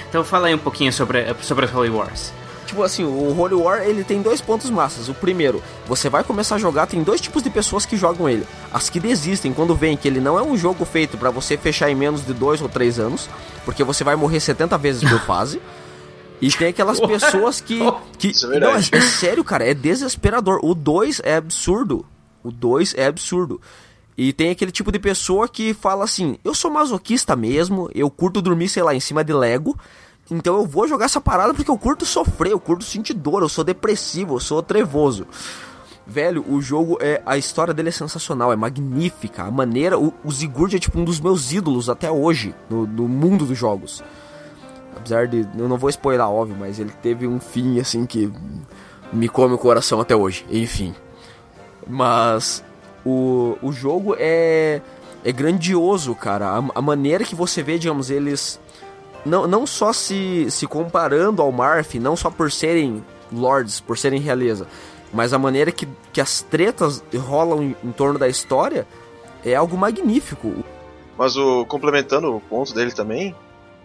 Então 0.09 0.25
fala 0.25 0.49
aí 0.49 0.55
um 0.55 0.59
pouquinho 0.59 0.93
sobre, 0.93 1.25
sobre 1.43 1.67
as 1.67 1.75
Holy 1.75 1.91
Wars. 1.91 2.33
Tipo 2.67 2.85
assim, 2.85 3.05
o 3.05 3.37
Holy 3.37 3.55
War 3.55 3.83
ele 3.83 4.05
tem 4.05 4.23
dois 4.23 4.41
pontos 4.41 4.71
massas. 4.71 5.09
O 5.09 5.15
primeiro, 5.15 5.61
você 5.87 6.09
vai 6.09 6.23
começar 6.23 6.55
a 6.55 6.59
jogar, 6.59 6.87
tem 6.87 7.03
dois 7.03 7.21
tipos 7.21 7.43
de 7.43 7.51
pessoas 7.51 7.85
que 7.85 7.97
jogam 7.97 8.29
ele. 8.29 8.47
As 8.73 8.89
que 8.89 9.01
desistem 9.01 9.53
quando 9.53 9.75
veem 9.75 9.97
que 9.97 10.07
ele 10.07 10.21
não 10.21 10.39
é 10.39 10.43
um 10.43 10.57
jogo 10.57 10.85
feito 10.85 11.19
pra 11.19 11.31
você 11.31 11.57
fechar 11.57 11.91
em 11.91 11.97
menos 11.97 12.25
de 12.25 12.33
dois 12.33 12.63
ou 12.63 12.69
três 12.69 12.99
anos, 13.01 13.29
porque 13.65 13.83
você 13.83 14.05
vai 14.05 14.15
morrer 14.15 14.39
70 14.39 14.79
vezes 14.79 15.09
por 15.09 15.21
fase. 15.21 15.61
E 16.41 16.49
tem 16.51 16.69
aquelas 16.69 16.99
pessoas 17.01 17.61
que. 17.61 17.81
que 18.19 18.29
Isso 18.29 18.53
é 18.53 18.61
não, 18.61 18.77
é, 18.77 18.79
é 18.79 19.01
sério, 19.01 19.43
cara, 19.43 19.65
é 19.65 19.75
desesperador. 19.75 20.61
O 20.63 20.75
2 20.75 21.21
é 21.25 21.37
absurdo. 21.37 22.07
O 22.43 22.51
2 22.51 22.95
é 22.97 23.07
absurdo. 23.07 23.61
E 24.17 24.33
tem 24.33 24.51
aquele 24.51 24.71
tipo 24.71 24.93
de 24.93 24.99
pessoa 24.99 25.49
que 25.49 25.73
fala 25.73 26.05
assim: 26.05 26.39
eu 26.45 26.55
sou 26.55 26.71
masoquista 26.71 27.35
mesmo, 27.35 27.91
eu 27.95 28.11
curto 28.11 28.43
dormir, 28.43 28.69
sei 28.69 28.83
lá, 28.83 28.95
em 28.95 29.01
cima 29.01 29.25
de 29.25 29.33
Lego. 29.33 29.79
Então 30.31 30.57
eu 30.57 30.67
vou 30.67 30.87
jogar 30.87 31.07
essa 31.07 31.21
parada 31.21 31.53
porque 31.53 31.71
eu 31.71 31.79
curto 31.79 32.07
sofrer, 32.07 32.53
eu 32.53 32.61
curto 32.61 32.85
sentir 32.85 33.15
dor, 33.15 33.43
eu 33.43 33.49
sou 33.49 33.65
depressivo, 33.65 34.37
eu 34.37 34.41
sou 34.41 34.63
trevoso. 34.63 35.27
Velho, 36.07 36.45
o 36.49 36.61
jogo 36.61 36.99
é. 37.01 37.23
A 37.25 37.39
história 37.39 37.73
dele 37.73 37.89
é 37.89 37.93
sensacional, 37.93 38.53
é 38.53 38.57
magnífica. 38.57 39.45
A 39.45 39.51
maneira. 39.51 39.99
O, 39.99 40.13
o 40.25 40.31
Zigurd 40.31 40.75
é 40.75 40.79
tipo 40.79 40.99
um 40.99 41.05
dos 41.05 41.21
meus 41.21 41.53
ídolos 41.53 41.89
até 41.89 42.11
hoje 42.11 42.55
no, 42.69 42.87
no 42.87 43.09
mundo 43.09 43.47
dos 43.47 43.57
jogos. 43.57 44.03
Apesar 44.97 45.29
de. 45.29 45.49
Eu 45.57 45.69
não 45.69 45.79
vou 45.79 45.89
spoiler, 45.89 46.27
óbvio, 46.27 46.57
mas 46.59 46.79
ele 46.79 46.93
teve 47.01 47.27
um 47.27 47.39
fim 47.39 47.79
assim 47.79 48.07
que 48.07 48.31
me 49.13 49.29
come 49.29 49.55
o 49.55 49.59
coração 49.59 50.01
até 50.01 50.17
hoje. 50.17 50.45
Enfim. 50.51 50.95
Mas 51.91 52.65
o, 53.05 53.59
o 53.61 53.73
jogo 53.73 54.15
é. 54.19 54.81
É 55.23 55.33
grandioso, 55.33 56.15
cara. 56.15 56.47
A, 56.47 56.65
a 56.77 56.81
maneira 56.81 57.25
que 57.25 57.35
você 57.35 57.63
vê, 57.63 57.79
digamos, 57.79 58.11
eles. 58.11 58.59
Não, 59.27 59.47
não 59.47 59.67
só 59.67 59.93
se, 59.93 60.51
se 60.51 60.67
comparando 60.67 61.43
ao 61.43 61.53
Marth, 61.53 61.97
não 61.97 62.17
só 62.17 62.31
por 62.31 62.51
serem 62.51 63.05
lords, 63.31 63.79
por 63.79 63.99
serem 63.99 64.19
realeza, 64.19 64.67
mas 65.13 65.35
a 65.35 65.39
maneira 65.39 65.71
que, 65.71 65.87
que 66.11 66.23
as 66.23 66.41
tretas 66.41 67.05
rolam 67.15 67.63
em, 67.63 67.77
em 67.85 67.93
torno 67.93 68.19
da 68.19 68.29
história 68.29 68.87
é 69.45 69.55
algo 69.55 69.77
magnífico. 69.77 70.65
Mas 71.19 71.37
o 71.37 71.67
complementando 71.67 72.35
o 72.35 72.41
ponto 72.41 72.73
dele 72.73 72.93
também, 72.93 73.35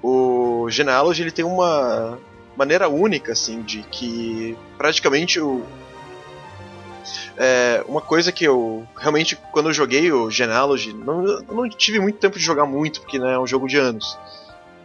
o 0.01 0.67
Genealogy 0.69 1.23
ele 1.23 1.31
tem 1.31 1.43
uma 1.43 2.17
maneira 2.55 2.87
única 2.87 3.33
assim 3.33 3.61
de 3.61 3.83
que 3.83 4.57
praticamente 4.77 5.39
o 5.39 5.63
É, 7.37 7.83
uma 7.87 8.01
coisa 8.01 8.31
que 8.31 8.45
eu 8.45 8.87
realmente, 8.97 9.35
quando 9.51 9.69
eu 9.69 9.73
joguei 9.73 10.11
o 10.11 10.29
Genealogy, 10.31 10.93
não, 10.93 11.23
não 11.41 11.69
tive 11.69 11.99
muito 11.99 12.17
tempo 12.17 12.37
de 12.37 12.43
jogar 12.43 12.65
muito, 12.65 13.01
porque 13.01 13.19
né, 13.19 13.33
é 13.33 13.39
um 13.39 13.47
jogo 13.47 13.67
de 13.67 13.77
anos. 13.77 14.17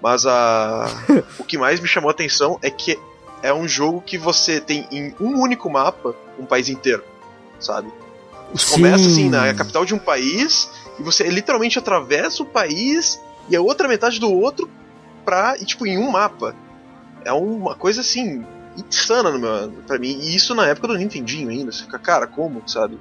Mas 0.02 0.26
a, 0.26 0.86
o 1.38 1.44
que 1.44 1.56
mais 1.56 1.78
me 1.80 1.86
chamou 1.86 2.08
a 2.08 2.12
atenção 2.12 2.58
é 2.62 2.70
que 2.70 2.98
é 3.42 3.52
um 3.52 3.68
jogo 3.68 4.00
que 4.00 4.18
você 4.18 4.60
tem 4.60 4.86
em 4.90 5.14
um 5.20 5.40
único 5.40 5.70
mapa 5.70 6.14
um 6.38 6.44
país 6.44 6.68
inteiro, 6.68 7.04
sabe? 7.58 7.90
Você 8.52 8.74
começa 8.74 9.06
assim 9.06 9.28
na 9.28 9.54
capital 9.54 9.84
de 9.84 9.94
um 9.94 9.98
país 9.98 10.68
e 10.98 11.02
você 11.02 11.24
literalmente 11.28 11.78
atravessa 11.78 12.42
o 12.42 12.46
país 12.46 13.20
e 13.48 13.54
a 13.54 13.60
outra 13.60 13.86
metade 13.86 14.18
do 14.18 14.30
outro 14.32 14.68
pra, 15.24 15.56
e, 15.58 15.64
tipo, 15.64 15.86
em 15.86 15.98
um 15.98 16.10
mapa. 16.10 16.54
É 17.24 17.32
uma 17.32 17.74
coisa 17.74 18.00
assim 18.00 18.44
insana 18.76 19.30
no 19.30 19.38
meu, 19.38 19.72
pra 19.86 19.98
mim. 19.98 20.18
E 20.20 20.34
isso 20.34 20.54
na 20.54 20.66
época 20.66 20.88
do 20.88 20.96
Nintendinho 20.96 21.48
ainda. 21.50 21.70
Você 21.72 21.82
fica, 21.84 21.98
cara, 21.98 22.26
como, 22.26 22.62
sabe? 22.66 22.98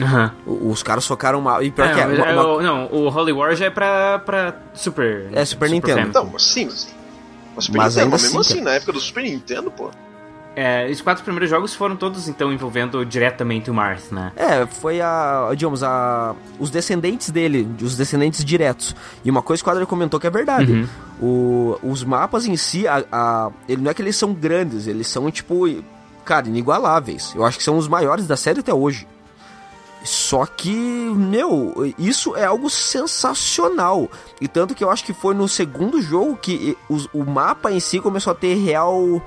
Aham. 0.00 0.32
O- 0.46 0.70
Os 0.70 0.82
caras 0.82 1.04
socaram 1.04 1.38
uma. 1.38 1.62
E 1.62 1.70
pior 1.70 1.88
É, 1.88 1.94
que 1.94 2.00
é. 2.00 2.06
uma- 2.06 2.26
é, 2.26 2.32
uma- 2.32 2.46
o- 2.46 2.62
não, 2.62 2.86
o 2.86 3.08
Holy 3.08 3.32
War 3.32 3.54
já 3.54 3.66
é 3.66 3.70
pra, 3.70 4.18
pra 4.20 4.54
Super. 4.74 5.28
É, 5.32 5.44
Super 5.44 5.68
Nintendo. 5.70 5.94
Family. 5.94 6.08
Então, 6.10 6.38
sim, 6.38 6.64
mas. 6.66 6.94
Mas, 7.54 7.64
Super 7.66 7.78
Mas 7.78 7.94
Nintendo, 7.94 8.00
ainda 8.04 8.10
mas 8.12 8.22
mesmo 8.22 8.40
assim, 8.40 8.52
assim, 8.54 8.60
na 8.62 8.72
época 8.72 8.92
do 8.92 9.00
Super 9.00 9.22
Nintendo, 9.24 9.70
pô. 9.70 9.90
É, 10.54 10.86
os 10.90 11.00
quatro 11.00 11.24
primeiros 11.24 11.48
jogos 11.48 11.74
foram 11.74 11.96
todos, 11.96 12.28
então, 12.28 12.52
envolvendo 12.52 13.06
diretamente 13.06 13.70
o 13.70 13.74
Marth, 13.74 14.10
né? 14.12 14.32
É, 14.36 14.66
foi 14.66 15.00
a. 15.00 15.48
Digamos, 15.56 15.82
a. 15.82 16.34
Os 16.58 16.68
descendentes 16.70 17.30
dele, 17.30 17.66
os 17.80 17.96
descendentes 17.96 18.44
diretos. 18.44 18.94
E 19.24 19.30
uma 19.30 19.40
coisa 19.40 19.62
que 19.62 19.68
o 19.68 19.72
Adler 19.72 19.86
comentou 19.86 20.20
que 20.20 20.26
é 20.26 20.30
verdade. 20.30 20.72
Uhum. 20.72 20.88
O, 21.22 21.78
os 21.82 22.04
mapas 22.04 22.44
em 22.44 22.56
si, 22.56 22.86
a, 22.86 23.02
a- 23.10 23.50
ele 23.66 23.80
não 23.80 23.90
é 23.90 23.94
que 23.94 24.02
eles 24.02 24.14
são 24.16 24.34
grandes, 24.34 24.86
eles 24.86 25.06
são, 25.06 25.30
tipo, 25.30 25.64
cara, 26.24 26.46
inigualáveis. 26.46 27.32
Eu 27.34 27.46
acho 27.46 27.56
que 27.56 27.64
são 27.64 27.78
os 27.78 27.88
maiores 27.88 28.26
da 28.26 28.36
série 28.36 28.60
até 28.60 28.74
hoje. 28.74 29.06
Só 30.04 30.44
que, 30.44 30.74
meu, 30.74 31.94
isso 31.96 32.34
é 32.36 32.44
algo 32.44 32.68
sensacional. 32.68 34.10
E 34.40 34.48
tanto 34.48 34.74
que 34.74 34.82
eu 34.82 34.90
acho 34.90 35.04
que 35.04 35.12
foi 35.14 35.32
no 35.32 35.48
segundo 35.48 36.02
jogo 36.02 36.36
que 36.36 36.76
os- 36.90 37.08
o 37.14 37.24
mapa 37.24 37.70
em 37.70 37.78
si 37.80 38.00
começou 38.00 38.32
a 38.32 38.34
ter 38.34 38.54
real 38.54 39.22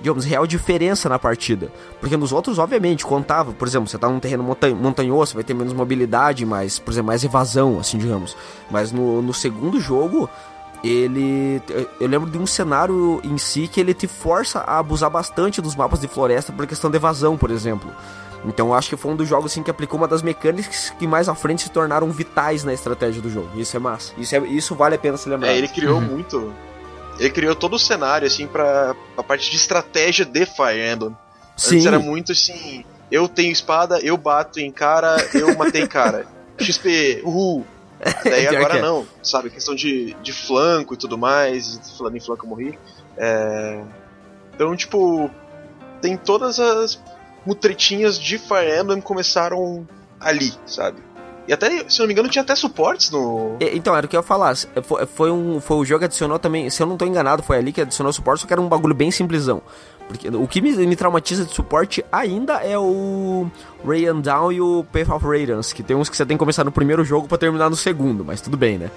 digamos, 0.00 0.24
real 0.24 0.46
diferença 0.46 1.08
na 1.08 1.18
partida. 1.18 1.72
Porque 2.00 2.16
nos 2.16 2.32
outros, 2.32 2.58
obviamente, 2.58 3.04
contava, 3.04 3.52
por 3.52 3.66
exemplo, 3.66 3.88
você 3.88 3.98
tá 3.98 4.08
num 4.08 4.20
terreno 4.20 4.42
montan 4.42 4.74
montanhoso, 4.74 5.34
vai 5.34 5.44
ter 5.44 5.54
menos 5.54 5.72
mobilidade, 5.72 6.44
mais, 6.46 6.78
por 6.78 6.92
exemplo, 6.92 7.08
mais 7.08 7.24
evasão, 7.24 7.78
assim, 7.78 7.98
digamos. 7.98 8.36
Mas 8.70 8.92
no, 8.92 9.20
no 9.22 9.34
segundo 9.34 9.80
jogo, 9.80 10.28
ele. 10.82 11.60
Eu 12.00 12.08
lembro 12.08 12.30
de 12.30 12.38
um 12.38 12.46
cenário 12.46 13.20
em 13.24 13.36
si 13.38 13.68
que 13.68 13.80
ele 13.80 13.94
te 13.94 14.06
força 14.06 14.60
a 14.60 14.78
abusar 14.78 15.10
bastante 15.10 15.60
dos 15.60 15.74
mapas 15.74 16.00
de 16.00 16.08
floresta 16.08 16.52
por 16.52 16.66
questão 16.66 16.90
de 16.90 16.96
evasão, 16.96 17.36
por 17.36 17.50
exemplo. 17.50 17.90
Então 18.44 18.68
eu 18.68 18.74
acho 18.74 18.88
que 18.88 18.96
foi 18.96 19.10
um 19.10 19.16
dos 19.16 19.28
jogos 19.28 19.50
assim, 19.50 19.62
que 19.62 19.70
aplicou 19.70 19.98
uma 19.98 20.06
das 20.06 20.22
mecânicas 20.22 20.92
que 20.98 21.06
mais 21.06 21.28
à 21.28 21.34
frente 21.34 21.62
se 21.62 21.70
tornaram 21.70 22.08
vitais 22.10 22.62
na 22.62 22.72
estratégia 22.72 23.20
do 23.20 23.28
jogo. 23.28 23.48
Isso 23.56 23.76
é 23.76 23.80
massa. 23.80 24.12
Isso, 24.16 24.34
é, 24.34 24.38
isso 24.46 24.74
vale 24.74 24.94
a 24.94 24.98
pena 24.98 25.16
se 25.16 25.28
lembrar. 25.28 25.48
É, 25.48 25.58
ele 25.58 25.68
criou 25.68 26.00
muito. 26.00 26.52
Ele 27.18 27.30
criou 27.30 27.54
todo 27.54 27.74
o 27.74 27.78
cenário, 27.78 28.26
assim, 28.26 28.46
pra 28.46 28.94
a 29.16 29.22
parte 29.22 29.50
de 29.50 29.56
estratégia 29.56 30.24
de 30.24 30.46
Fire 30.46 30.80
Emblem. 30.92 31.16
Sim. 31.56 31.76
Antes 31.76 31.86
era 31.86 31.98
muito 31.98 32.32
assim: 32.32 32.84
eu 33.10 33.28
tenho 33.28 33.50
espada, 33.50 33.98
eu 34.00 34.16
bato 34.16 34.60
em 34.60 34.70
cara, 34.70 35.16
eu 35.34 35.56
matei 35.56 35.86
cara. 35.86 36.26
XP, 36.60 37.22
uhul. 37.24 37.64
Daí 38.24 38.46
agora 38.46 38.78
é. 38.78 38.82
não, 38.82 39.06
sabe? 39.22 39.50
Questão 39.50 39.74
de, 39.74 40.14
de 40.22 40.32
flanco 40.32 40.94
e 40.94 40.96
tudo 40.96 41.18
mais. 41.18 41.80
Falando 41.96 42.16
em 42.16 42.20
flanco, 42.20 42.44
eu 42.44 42.48
morri. 42.48 42.78
É... 43.16 43.82
Então, 44.54 44.74
tipo, 44.76 45.30
tem 46.00 46.16
todas 46.16 46.60
as 46.60 47.00
mutretinhas 47.44 48.18
de 48.18 48.38
Fire 48.38 48.80
Emblem 48.80 49.00
começaram 49.00 49.86
ali, 50.20 50.52
sabe? 50.66 51.02
E 51.48 51.52
até, 51.52 51.88
se 51.88 51.98
não 51.98 52.06
me 52.06 52.12
engano, 52.12 52.28
tinha 52.28 52.42
até 52.42 52.54
suportes 52.54 53.10
no. 53.10 53.56
É, 53.58 53.74
Então, 53.74 53.96
era 53.96 54.04
o 54.04 54.08
que 54.08 54.14
eu 54.14 54.20
ia 54.20 54.22
falar. 54.22 54.54
Foi, 54.82 55.06
foi 55.06 55.30
um, 55.30 55.60
foi 55.60 55.78
o 55.78 55.84
jogo 55.84 56.00
que 56.00 56.04
adicionou 56.04 56.38
também, 56.38 56.68
se 56.68 56.82
eu 56.82 56.86
não 56.86 56.98
tô 56.98 57.06
enganado, 57.06 57.42
foi 57.42 57.56
ali 57.56 57.72
que 57.72 57.80
adicionou 57.80 58.12
suporte, 58.12 58.42
só 58.42 58.46
que 58.46 58.52
era 58.52 58.60
um 58.60 58.68
bagulho 58.68 58.94
bem 58.94 59.10
simplesão. 59.10 59.62
Porque 60.06 60.28
o 60.28 60.46
que 60.46 60.60
me, 60.60 60.72
me 60.86 60.94
traumatiza 60.96 61.44
de 61.44 61.52
suporte 61.54 62.04
ainda 62.12 62.54
é 62.62 62.78
o 62.78 63.46
Rayan 63.84 64.20
Down 64.20 64.52
e 64.52 64.60
o 64.60 64.84
Path 64.92 65.08
of 65.10 65.26
Radiance, 65.26 65.74
que 65.74 65.82
tem 65.82 65.96
uns 65.96 66.08
que 66.08 66.16
você 66.16 66.24
tem 66.24 66.36
que 66.36 66.38
começar 66.38 66.64
no 66.64 66.72
primeiro 66.72 67.02
jogo 67.04 67.26
pra 67.26 67.36
terminar 67.38 67.70
no 67.70 67.76
segundo, 67.76 68.24
mas 68.24 68.40
tudo 68.40 68.56
bem, 68.56 68.78
né? 68.78 68.90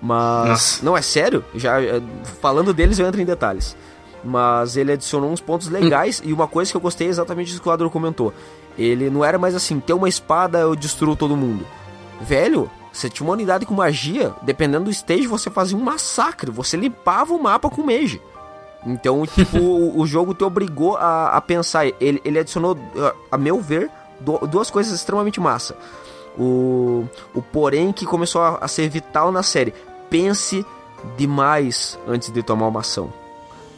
Mas. 0.00 0.48
Nossa. 0.48 0.84
Não, 0.84 0.96
é 0.96 1.02
sério? 1.02 1.44
Já, 1.54 1.80
é, 1.80 2.02
falando 2.40 2.74
deles, 2.74 2.98
eu 2.98 3.06
entro 3.06 3.20
em 3.20 3.24
detalhes. 3.24 3.76
Mas 4.24 4.76
ele 4.76 4.92
adicionou 4.92 5.30
uns 5.30 5.40
pontos 5.40 5.68
legais 5.68 6.22
e 6.24 6.32
uma 6.32 6.46
coisa 6.46 6.70
que 6.70 6.76
eu 6.76 6.80
gostei 6.80 7.08
é 7.08 7.10
exatamente 7.10 7.50
isso 7.50 7.60
que 7.60 7.68
o 7.68 7.72
Adro 7.72 7.90
comentou. 7.90 8.32
Ele 8.78 9.10
não 9.10 9.24
era 9.24 9.38
mais 9.38 9.54
assim, 9.54 9.78
ter 9.80 9.92
uma 9.92 10.08
espada 10.08 10.58
eu 10.60 10.74
destruo 10.74 11.14
todo 11.16 11.36
mundo. 11.36 11.66
Velho, 12.20 12.70
você 12.92 13.08
tinha 13.10 13.26
uma 13.26 13.34
unidade 13.34 13.66
com 13.66 13.74
magia, 13.74 14.32
dependendo 14.42 14.84
do 14.84 14.90
stage, 14.90 15.26
você 15.26 15.50
fazia 15.50 15.76
um 15.76 15.80
massacre. 15.82 16.50
Você 16.50 16.76
limpava 16.76 17.32
o 17.34 17.42
mapa 17.42 17.68
com 17.68 17.82
mage. 17.82 18.20
Então, 18.86 19.24
tipo, 19.26 19.58
o, 19.58 20.00
o 20.00 20.06
jogo 20.06 20.34
te 20.34 20.44
obrigou 20.44 20.96
a, 20.96 21.28
a 21.36 21.40
pensar. 21.40 21.86
Ele, 22.00 22.20
ele 22.24 22.38
adicionou, 22.38 22.76
a- 23.30 23.38
meu 23.38 23.60
ver, 23.60 23.90
du- 24.20 24.46
duas 24.46 24.70
coisas 24.70 24.92
extremamente 24.92 25.40
massa. 25.40 25.76
O, 26.38 27.04
o 27.34 27.42
porém 27.42 27.92
que 27.92 28.06
começou 28.06 28.40
a, 28.40 28.58
a 28.62 28.68
ser 28.68 28.88
vital 28.88 29.30
na 29.30 29.42
série. 29.42 29.74
Pense 30.08 30.64
demais 31.16 31.98
antes 32.08 32.30
de 32.30 32.42
tomar 32.42 32.68
uma 32.68 32.80
ação. 32.80 33.12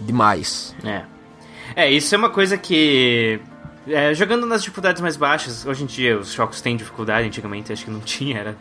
Demais. 0.00 0.74
É. 0.84 1.02
É, 1.74 1.90
isso 1.90 2.14
é 2.14 2.18
uma 2.18 2.30
coisa 2.30 2.56
que. 2.56 3.40
É, 3.86 4.14
jogando 4.14 4.46
nas 4.46 4.62
dificuldades 4.62 5.02
mais 5.02 5.16
baixas, 5.16 5.66
hoje 5.66 5.84
em 5.84 5.86
dia 5.86 6.18
os 6.18 6.32
jogos 6.32 6.60
têm 6.60 6.76
dificuldade, 6.76 7.26
antigamente 7.26 7.72
acho 7.72 7.84
que 7.84 7.90
não 7.90 8.00
tinha, 8.04 8.38
era, 8.38 8.56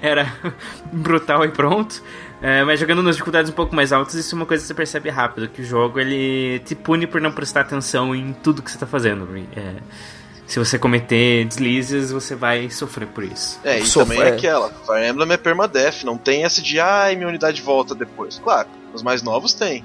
era 0.00 0.32
brutal 0.92 1.44
e 1.44 1.48
pronto. 1.48 2.02
É, 2.42 2.64
mas 2.64 2.80
jogando 2.80 3.02
nas 3.02 3.16
dificuldades 3.16 3.50
um 3.50 3.54
pouco 3.54 3.74
mais 3.74 3.92
altas, 3.92 4.14
isso 4.14 4.34
é 4.34 4.36
uma 4.36 4.46
coisa 4.46 4.62
que 4.62 4.68
você 4.68 4.74
percebe 4.74 5.10
rápido, 5.10 5.48
que 5.48 5.60
o 5.60 5.64
jogo 5.64 6.00
ele 6.00 6.58
te 6.60 6.74
pune 6.74 7.06
por 7.06 7.20
não 7.20 7.32
prestar 7.32 7.60
atenção 7.60 8.14
em 8.14 8.32
tudo 8.32 8.62
que 8.62 8.70
você 8.70 8.78
tá 8.78 8.86
fazendo. 8.86 9.28
É, 9.54 9.76
se 10.50 10.58
você 10.58 10.76
cometer 10.78 11.44
deslizes, 11.44 12.10
você 12.10 12.34
vai 12.34 12.70
sofrer 12.70 13.06
por 13.06 13.22
isso. 13.22 13.60
É, 13.62 13.78
e 13.78 13.86
Só 13.86 14.00
também 14.00 14.20
é 14.20 14.30
aquela. 14.30 14.68
Fire 14.68 15.06
Emblem 15.06 15.30
é 15.30 15.36
permadeath, 15.36 16.02
não 16.02 16.18
tem 16.18 16.44
essa 16.44 16.60
de 16.60 16.80
ai, 16.80 17.14
minha 17.14 17.28
unidade 17.28 17.62
volta 17.62 17.94
depois. 17.94 18.40
Claro, 18.42 18.68
os 18.92 19.00
mais 19.00 19.22
novos 19.22 19.54
tem. 19.54 19.84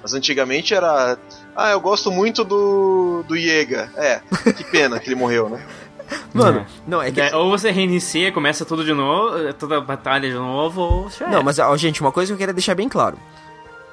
Mas 0.00 0.14
antigamente 0.14 0.72
era. 0.72 1.18
Ah, 1.56 1.70
eu 1.70 1.80
gosto 1.80 2.10
muito 2.10 2.44
do. 2.44 3.24
do 3.28 3.36
Iega. 3.36 3.90
É, 3.96 4.20
que 4.52 4.64
pena 4.64 4.98
que 4.98 5.08
ele 5.08 5.14
morreu, 5.14 5.48
né? 5.48 5.64
Mano, 6.34 6.60
É. 6.60 6.66
não, 6.86 7.00
é 7.00 7.10
que. 7.10 7.20
É, 7.20 7.34
ou 7.34 7.50
você 7.50 7.70
reinicia, 7.70 8.30
começa 8.32 8.64
tudo 8.64 8.84
de 8.84 8.92
novo, 8.92 9.38
é, 9.48 9.52
toda 9.52 9.78
a 9.78 9.80
batalha 9.80 10.28
de 10.28 10.34
novo, 10.34 10.80
ou 10.80 11.10
já 11.10 11.26
Não, 11.26 11.34
era. 11.36 11.42
mas, 11.42 11.58
ó, 11.58 11.76
gente, 11.76 12.00
uma 12.00 12.12
coisa 12.12 12.28
que 12.30 12.34
eu 12.34 12.38
queria 12.38 12.52
deixar 12.54 12.74
bem 12.74 12.88
claro. 12.88 13.16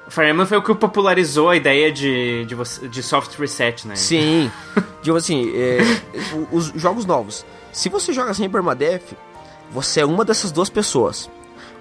Fire 0.10 0.30
Emblem 0.30 0.46
foi 0.46 0.58
o 0.58 0.62
que 0.62 0.76
popularizou 0.76 1.50
a 1.50 1.56
ideia 1.56 1.90
de, 1.90 2.46
de, 2.46 2.88
de 2.90 3.02
soft 3.04 3.38
reset, 3.40 3.88
né? 3.88 3.96
Sim. 3.96 4.52
Digo 5.02 5.16
assim, 5.16 5.54
é, 5.56 5.78
os 6.52 6.66
jogos 6.76 7.06
novos. 7.06 7.46
Se 7.72 7.88
você 7.88 8.12
joga 8.12 8.34
sem 8.34 8.50
permadeath, 8.50 9.14
você 9.72 10.02
é 10.02 10.06
uma 10.06 10.26
dessas 10.26 10.52
duas 10.52 10.70
pessoas. 10.70 11.30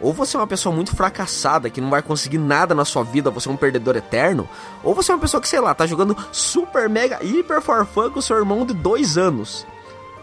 Ou 0.01 0.13
você 0.13 0.37
é 0.37 0.41
uma 0.41 0.47
pessoa 0.47 0.75
muito 0.75 0.97
fracassada, 0.97 1.69
que 1.69 1.81
não 1.81 1.91
vai 1.91 2.03
conseguir 2.03 2.39
nada 2.39 2.75
na 2.75 2.85
sua 2.85 3.05
vida, 3.05 3.31
você 3.31 3.49
é 3.49 3.53
um 3.53 3.57
perdedor 3.57 3.97
eterno. 3.97 4.49
Ou 4.83 4.95
você 4.95 5.13
é 5.13 5.15
uma 5.15 5.21
pessoa 5.21 5.41
que, 5.41 5.49
sei 5.49 5.61
lá, 5.61 5.75
tá 5.75 5.87
jogando 5.87 6.17
super, 6.33 6.89
mega, 6.89 7.23
hiper 7.23 7.61
for 7.61 7.85
fun 7.85 8.11
com 8.11 8.21
seu 8.21 8.37
irmão 8.37 8.65
de 8.65 8.73
dois 8.73 9.19
anos. 9.19 9.67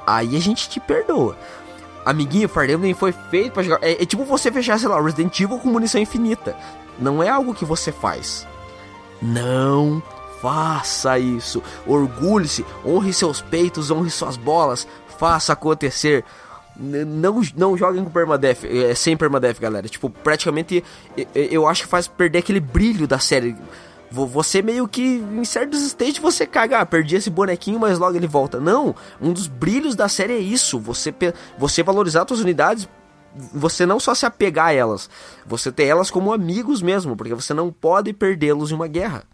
Aí 0.06 0.36
a 0.36 0.40
gente 0.40 0.68
te 0.70 0.80
perdoa. 0.80 1.38
Amiguinho, 2.06 2.48
Fire 2.48 2.72
Emblem 2.72 2.94
foi 2.94 3.12
feito 3.12 3.52
pra 3.52 3.64
jogar. 3.64 3.86
É, 3.86 4.02
é 4.02 4.06
tipo 4.06 4.24
você 4.24 4.52
fechar, 4.52 4.80
sei 4.80 4.88
lá, 4.88 5.02
Resident 5.02 5.38
Evil 5.40 5.60
com 5.60 5.70
munição 5.70 6.02
infinita. 6.02 6.56
Não 6.98 7.22
é 7.22 7.30
algo 7.30 7.54
que 7.54 7.66
você 7.66 7.92
faz. 7.92 8.48
Não 9.22 10.02
faça 10.42 11.20
isso. 11.20 11.62
Orgulhe-se, 11.86 12.66
honre 12.86 13.12
seus 13.12 13.42
peitos, 13.42 13.92
honre 13.92 14.10
suas 14.10 14.38
bolas, 14.38 14.88
faça 15.20 15.54
acontecer. 15.54 16.24
Não, 16.80 17.42
não 17.56 17.76
joguem 17.78 18.04
com 18.04 18.10
permadeath, 18.12 18.64
é, 18.66 18.94
sem 18.94 19.18
permadeath, 19.18 19.60
galera. 19.60 19.88
Tipo, 19.88 20.10
praticamente 20.10 20.84
eu 21.34 21.68
acho 21.68 21.84
que 21.84 21.90
faz 21.90 22.08
perder 22.08 22.40
aquele 22.40 22.60
brilho 22.60 23.08
da 23.08 23.18
série. 23.20 23.56
Vo- 24.12 24.28
Você 24.28 24.62
meio 24.62 24.88
que, 24.88 25.02
em 25.02 25.44
certos 25.44 25.82
stages, 25.82 26.20
você 26.20 26.46
caga, 26.46 26.80
ah, 26.80 26.86
perdi 26.86 27.16
esse 27.16 27.30
bonequinho, 27.30 27.80
mas 27.80 27.98
logo 27.98 28.16
ele 28.16 28.28
volta. 28.28 28.60
Não, 28.60 28.96
um 29.20 29.34
dos 29.34 29.48
brilhos 29.48 29.96
da 29.96 30.08
série 30.08 30.34
é 30.34 30.40
isso. 30.40 30.80
Você, 30.80 31.14
você 31.58 31.82
valorizar 31.82 32.26
suas 32.28 32.40
unidades 32.42 32.88
você 33.54 33.86
não 33.86 34.00
só 34.00 34.16
se 34.16 34.26
apegar 34.26 34.68
a 34.68 34.74
elas, 34.74 35.08
você 35.46 35.72
ter 35.72 35.84
elas 35.84 36.10
como 36.10 36.34
amigos 36.34 36.82
mesmo, 36.82 37.16
porque 37.16 37.36
você 37.36 37.54
não 37.54 37.72
pode 37.72 38.12
perdê-los 38.12 38.72
em 38.72 38.74
uma 38.76 38.88
guerra. 38.88 39.26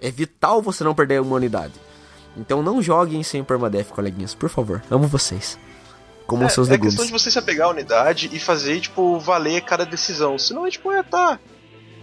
É 0.00 0.10
vital 0.10 0.62
você 0.62 0.82
não 0.82 0.94
perder 0.94 1.20
uma 1.20 1.36
unidade. 1.36 1.74
Então 2.36 2.62
não 2.62 2.80
joguem 2.80 3.22
sem 3.22 3.44
permadeath, 3.44 3.88
coleguinhas, 3.88 4.34
por 4.34 4.48
favor. 4.48 4.82
Amo 4.90 5.06
vocês. 5.06 5.58
Como 6.30 6.44
É, 6.44 6.48
seus 6.48 6.68
é 6.68 6.72
legumes. 6.72 6.94
questão 6.94 7.06
de 7.06 7.12
você 7.12 7.28
se 7.30 7.38
apegar 7.38 7.66
à 7.66 7.70
unidade 7.72 8.30
e 8.32 8.38
fazer, 8.38 8.78
tipo, 8.80 9.18
valer 9.18 9.62
cada 9.62 9.84
decisão. 9.84 10.38
Senão 10.38 10.64
é 10.64 10.70
tipo, 10.70 10.90
é, 10.92 11.02
tá. 11.02 11.38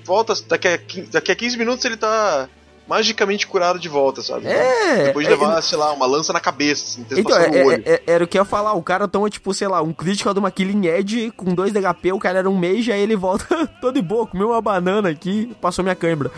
Volta, 0.03 0.33
daqui 0.47 0.67
a, 0.67 0.77
quin- 0.77 1.07
daqui 1.09 1.31
a 1.31 1.35
15 1.35 1.57
minutos 1.57 1.83
ele 1.85 1.95
tá 1.95 2.49
magicamente 2.87 3.47
curado 3.47 3.77
de 3.79 3.87
volta, 3.89 4.21
sabe? 4.21 4.47
É, 4.47 5.05
Depois 5.05 5.25
de 5.27 5.31
é, 5.33 5.35
levar, 5.35 5.61
sei 5.61 5.77
lá, 5.77 5.91
uma 5.93 6.05
lança 6.05 6.31
na 6.33 6.39
cabeça, 6.41 6.83
assim, 6.85 7.05
Então, 7.19 7.37
é- 7.37 7.63
o 7.63 7.67
olho. 7.67 7.83
é- 7.85 7.93
é- 7.93 8.03
era 8.05 8.23
o 8.23 8.27
que 8.27 8.37
eu 8.37 8.41
ia 8.41 8.45
falar. 8.45 8.73
O 8.73 8.83
cara 8.83 9.07
toma, 9.07 9.29
tipo, 9.29 9.53
sei 9.53 9.67
lá, 9.67 9.81
um 9.81 9.91
critical 9.93 10.33
de 10.33 10.39
uma 10.39 10.51
Killing 10.51 10.87
Edge 10.87 11.31
com 11.31 11.53
2 11.53 11.71
de 11.73 11.79
HP, 11.79 12.11
o 12.13 12.19
cara 12.19 12.39
era 12.39 12.49
um 12.49 12.53
mage, 12.55 12.91
aí 12.91 13.01
ele 13.01 13.15
volta, 13.15 13.45
tô 13.81 13.91
de 13.91 14.01
boa, 14.01 14.27
comeu 14.27 14.49
uma 14.49 14.61
banana 14.61 15.09
aqui, 15.09 15.53
passou 15.61 15.83
minha 15.83 15.95
câimbra. 15.95 16.31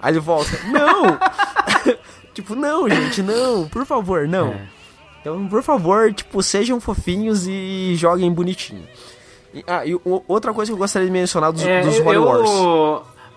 Aí 0.00 0.12
ele 0.12 0.20
volta, 0.20 0.50
não! 0.70 1.18
tipo, 2.34 2.54
não, 2.54 2.88
gente, 2.88 3.22
não, 3.22 3.68
por 3.68 3.84
favor, 3.86 4.26
não. 4.28 4.54
É. 5.24 5.28
Então, 5.28 5.48
por 5.48 5.62
favor, 5.62 6.12
tipo, 6.12 6.42
sejam 6.42 6.80
fofinhos 6.80 7.46
e 7.46 7.94
joguem 7.96 8.30
bonitinho. 8.32 8.86
E- 9.54 9.64
ah, 9.66 9.86
e 9.86 9.94
o- 9.94 10.22
outra 10.28 10.52
coisa 10.52 10.70
que 10.70 10.74
eu 10.74 10.78
gostaria 10.78 11.06
de 11.06 11.12
mencionar 11.12 11.52
dos, 11.52 11.62
É, 11.64 11.80
dos 11.82 11.96
eu, 11.96 12.04
Holy 12.06 12.18
Wars. 12.18 12.50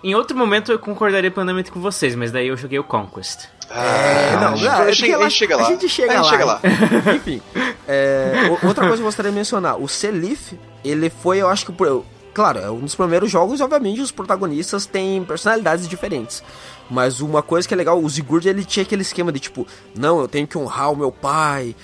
Em 0.02 0.14
outro 0.14 0.36
momento 0.36 0.70
eu 0.70 0.78
concordaria 0.78 1.30
plenamente 1.30 1.72
com 1.72 1.80
vocês, 1.80 2.14
mas 2.14 2.30
daí 2.30 2.48
eu 2.48 2.56
joguei 2.56 2.78
o 2.78 2.84
Conquest. 2.84 3.46
É, 3.70 4.36
não, 4.36 4.48
a 4.48 4.56
gente- 4.56 4.64
não, 4.64 4.72
a 4.72 4.88
é 4.88 4.92
gente- 4.92 4.98
porque 5.00 5.14
a 5.14 5.28
gente 5.28 5.34
chega 5.34 5.56
lá. 5.56 5.62
A 5.62 5.66
gente 5.66 5.88
chega 5.88 6.12
A 6.12 6.16
gente 6.16 6.24
lá. 6.24 6.30
chega 6.30 6.44
lá. 6.44 6.60
Enfim. 7.16 7.42
é, 7.86 8.32
outra 8.62 8.82
coisa 8.86 8.96
que 8.96 9.00
eu 9.02 9.06
gostaria 9.06 9.30
de 9.30 9.36
mencionar. 9.36 9.76
O 9.80 9.88
Selif, 9.88 10.58
ele 10.84 11.10
foi, 11.10 11.38
eu 11.38 11.48
acho 11.48 11.66
que... 11.66 11.72
Claro, 12.34 12.58
é 12.60 12.70
um 12.70 12.78
dos 12.80 12.94
primeiros 12.94 13.28
jogos, 13.30 13.60
obviamente, 13.60 14.00
os 14.00 14.12
protagonistas 14.12 14.86
têm 14.86 15.24
personalidades 15.24 15.88
diferentes. 15.88 16.42
Mas 16.90 17.20
uma 17.20 17.42
coisa 17.42 17.68
que 17.68 17.74
é 17.74 17.76
legal, 17.76 18.02
o 18.02 18.08
Sigurd, 18.08 18.48
ele 18.48 18.64
tinha 18.64 18.82
aquele 18.82 19.02
esquema 19.02 19.30
de, 19.30 19.40
tipo... 19.40 19.66
Não, 19.94 20.20
eu 20.20 20.28
tenho 20.28 20.46
que 20.46 20.56
honrar 20.56 20.92
o 20.92 20.96
meu 20.96 21.12
pai. 21.12 21.76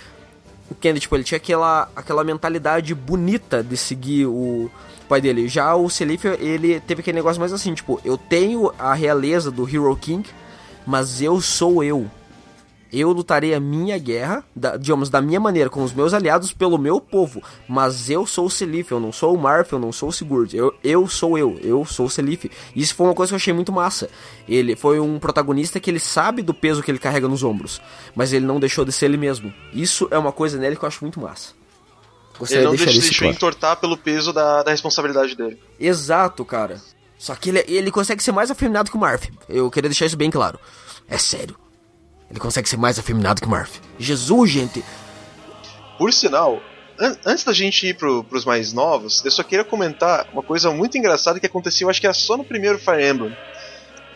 O 0.71 0.75
Kennedy, 0.75 1.01
tipo, 1.01 1.15
ele 1.17 1.25
tinha 1.25 1.37
aquela, 1.37 1.89
aquela 1.95 2.25
mentalidade 2.25 2.95
bonita 2.95 3.63
de 3.63 3.77
seguir 3.77 4.27
o 4.27 4.71
pai 5.09 5.21
dele. 5.21 5.47
Já 5.47 5.75
o 5.75 5.91
Selif, 5.91 6.27
ele 6.27 6.81
teve 6.81 7.01
aquele 7.01 7.17
negócio 7.17 7.39
mais 7.39 7.53
assim, 7.53 7.75
tipo... 7.75 8.01
Eu 8.05 8.17
tenho 8.17 8.73
a 8.79 8.95
realeza 8.95 9.51
do 9.51 9.69
Hero 9.69 9.95
King, 9.97 10.29
mas 10.87 11.21
eu 11.21 11.41
sou 11.41 11.85
eu. 11.85 12.11
Eu 12.97 13.11
lutarei 13.11 13.53
a 13.53 13.59
minha 13.59 13.99
guerra, 13.99 14.45
da, 14.55 14.77
digamos, 14.77 15.11
da 15.11 15.21
minha 15.21 15.41
maneira, 15.41 15.69
com 15.69 15.83
os 15.83 15.93
meus 15.93 16.15
aliados, 16.15 16.53
pelo 16.53 16.79
meu 16.79 17.01
povo. 17.01 17.43
Mas 17.69 18.09
eu 18.09 18.25
sou 18.25 18.47
o 18.47 18.51
Selif, 18.51 18.93
eu 18.93 19.01
não 19.01 19.11
sou 19.11 19.35
o 19.35 19.39
Marf, 19.39 19.73
eu 19.73 19.81
não 19.81 19.91
sou 19.91 20.11
o 20.11 20.13
Sigurd. 20.13 20.57
Eu, 20.57 20.73
eu 20.85 21.09
sou 21.09 21.37
eu, 21.37 21.59
eu 21.61 21.85
sou 21.85 22.07
o 22.07 22.11
Selif. 22.11 22.49
Isso 22.77 22.95
foi 22.95 23.09
uma 23.09 23.15
coisa 23.15 23.31
que 23.31 23.35
eu 23.35 23.39
achei 23.39 23.53
muito 23.53 23.73
massa. 23.73 24.09
Ele 24.49 24.77
foi 24.77 25.01
um 25.01 25.19
protagonista 25.19 25.81
que 25.81 25.91
ele 25.91 25.99
sabe 25.99 26.41
do 26.41 26.55
peso 26.55 26.85
que 26.85 26.91
ele 26.91 27.01
carrega 27.01 27.27
nos 27.27 27.43
ombros, 27.43 27.83
mas 28.15 28.33
ele 28.33 28.47
não 28.47 28.61
deixou 28.61 28.85
de 28.85 28.93
ser 28.93 29.07
ele 29.07 29.17
mesmo. 29.17 29.53
Isso 29.73 30.07
é 30.13 30.17
uma 30.17 30.31
coisa 30.31 30.57
nele 30.57 30.77
que 30.77 30.85
eu 30.85 30.89
acho 30.89 31.03
muito 31.03 31.19
massa. 31.19 31.53
Gostaria 32.39 32.61
Ele 32.61 32.67
não 32.67 32.77
de 32.77 32.79
deixar 32.79 32.93
deixa, 32.93 32.99
isso 33.01 33.09
deixou 33.09 33.25
claro. 33.27 33.37
entortar 33.37 33.77
pelo 33.81 33.97
peso 33.97 34.33
da, 34.33 34.63
da 34.63 34.71
responsabilidade 34.71 35.35
dele. 35.35 35.61
Exato, 35.81 36.45
cara. 36.45 36.81
Só 37.19 37.35
que 37.35 37.49
ele, 37.49 37.65
ele 37.67 37.91
consegue 37.91 38.23
ser 38.23 38.31
mais 38.31 38.53
afeminado 38.53 38.89
que 38.89 38.97
o 38.97 39.01
Marf. 39.01 39.29
Eu 39.49 39.69
queria 39.69 39.89
deixar 39.89 40.07
isso 40.07 40.17
bem 40.17 40.31
claro. 40.31 40.61
É 41.09 41.19
sério. 41.19 41.57
Ele 42.35 42.41
consegue 42.41 42.69
ser 42.69 42.77
mais 42.77 42.99
afeminado 42.99 43.41
que 43.41 43.47
Marf. 43.47 43.79
Jesus, 43.97 44.51
gente. 44.51 44.85
Por 45.97 46.13
sinal, 46.13 46.61
an- 46.99 47.17
antes 47.25 47.45
da 47.45 47.53
gente 47.53 47.87
ir 47.87 47.95
pro, 47.97 48.25
pros 48.25 48.45
mais 48.45 48.73
novos, 48.73 49.25
eu 49.25 49.31
só 49.31 49.45
queria 49.45 49.65
comentar 49.65 50.27
uma 50.33 50.43
coisa 50.43 50.69
muito 50.73 50.99
engraçada 50.99 51.39
que 51.39 51.47
aconteceu, 51.47 51.89
acho 51.89 52.01
que 52.01 52.07
era 52.09 52.13
só 52.13 52.37
no 52.37 52.43
primeiro 52.45 52.77
Fire 52.77 53.09
Emblem, 53.09 53.37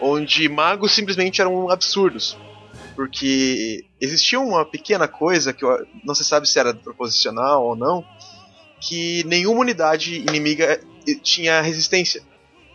onde 0.00 0.48
magos 0.48 0.90
simplesmente 0.90 1.40
eram 1.40 1.70
absurdos. 1.70 2.36
Porque 2.96 3.84
existia 4.00 4.40
uma 4.40 4.64
pequena 4.64 5.06
coisa 5.06 5.52
que 5.52 5.64
eu, 5.64 5.86
não 6.04 6.12
se 6.16 6.24
sabe 6.24 6.48
se 6.48 6.58
era 6.58 6.74
proposicional 6.74 7.64
ou 7.64 7.76
não, 7.76 8.04
que 8.80 9.22
nenhuma 9.28 9.60
unidade 9.60 10.16
inimiga 10.16 10.80
eh, 11.06 11.14
tinha 11.22 11.60
resistência. 11.60 12.20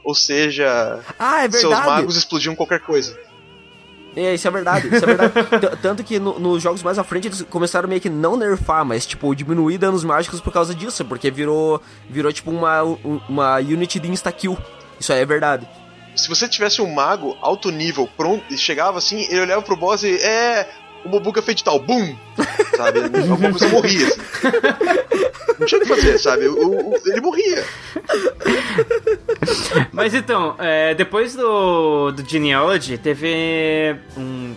Ou 0.06 0.16
seja, 0.16 1.02
Ah, 1.20 1.44
é 1.44 1.52
seus 1.52 1.74
magos 1.86 2.16
explodiam 2.16 2.56
qualquer 2.56 2.80
coisa. 2.80 3.20
É, 4.16 4.34
isso 4.36 4.48
é 4.48 4.52
verdade, 4.52 4.88
isso 4.88 5.04
é 5.04 5.08
verdade. 5.08 5.34
Tanto 5.82 6.04
que 6.04 6.20
no- 6.20 6.40
nos 6.40 6.62
jogos 6.62 6.84
mais 6.84 7.00
à 7.00 7.04
frente 7.04 7.28
eles 7.28 7.42
começaram 7.50 7.90
meio 7.90 8.00
que 8.02 8.10
não 8.10 8.36
nerfar, 8.38 8.86
mas 8.86 9.06
tipo, 9.06 9.34
diminuir 9.36 9.78
danos 9.78 10.04
mágicos 10.04 10.40
por 10.40 10.54
causa 10.54 10.74
disso, 10.76 11.04
porque 11.06 11.32
virou, 11.32 11.82
virou 12.10 12.32
tipo 12.32 12.52
uma, 12.52 12.84
um- 12.84 13.20
uma 13.28 13.58
unit 13.58 14.00
de 14.00 14.10
insta-kill. 14.12 14.58
Isso 15.00 15.12
aí 15.12 15.20
é 15.22 15.26
verdade. 15.26 15.68
se 16.16 16.30
você 16.30 16.48
tivesse 16.48 16.80
um 16.82 16.94
mago 16.94 17.36
alto 17.42 17.72
nível 17.72 18.08
pronto 18.16 18.44
e 18.54 18.58
chegava 18.58 19.00
assim, 19.00 19.22
ele 19.30 19.42
olhava 19.42 19.62
pro 19.64 19.76
boss 19.76 20.04
e 20.04 20.16
é 20.18 20.70
o 21.06 21.10
Mobuga 21.10 21.42
feitital, 21.42 21.80
bum! 21.80 22.16
Sabe? 22.78 23.00
Alguma 23.30 23.50
coisa 23.52 23.68
morria. 23.70 24.08
Assim. 24.08 24.22
Não 25.60 25.68
tinha 25.68 25.80
o 25.80 25.84
que 25.84 25.90
fazer, 25.90 26.18
sabe? 26.18 26.48
O- 26.48 26.90
o- 26.92 27.00
ele 27.06 27.22
morria. 27.22 27.64
Mas 29.92 30.14
então, 30.14 30.56
é, 30.60 30.94
depois 30.96 31.36
do, 31.36 32.12
do 32.12 32.28
Genealogy, 32.28 32.98
teve 32.98 33.96
um. 34.18 34.56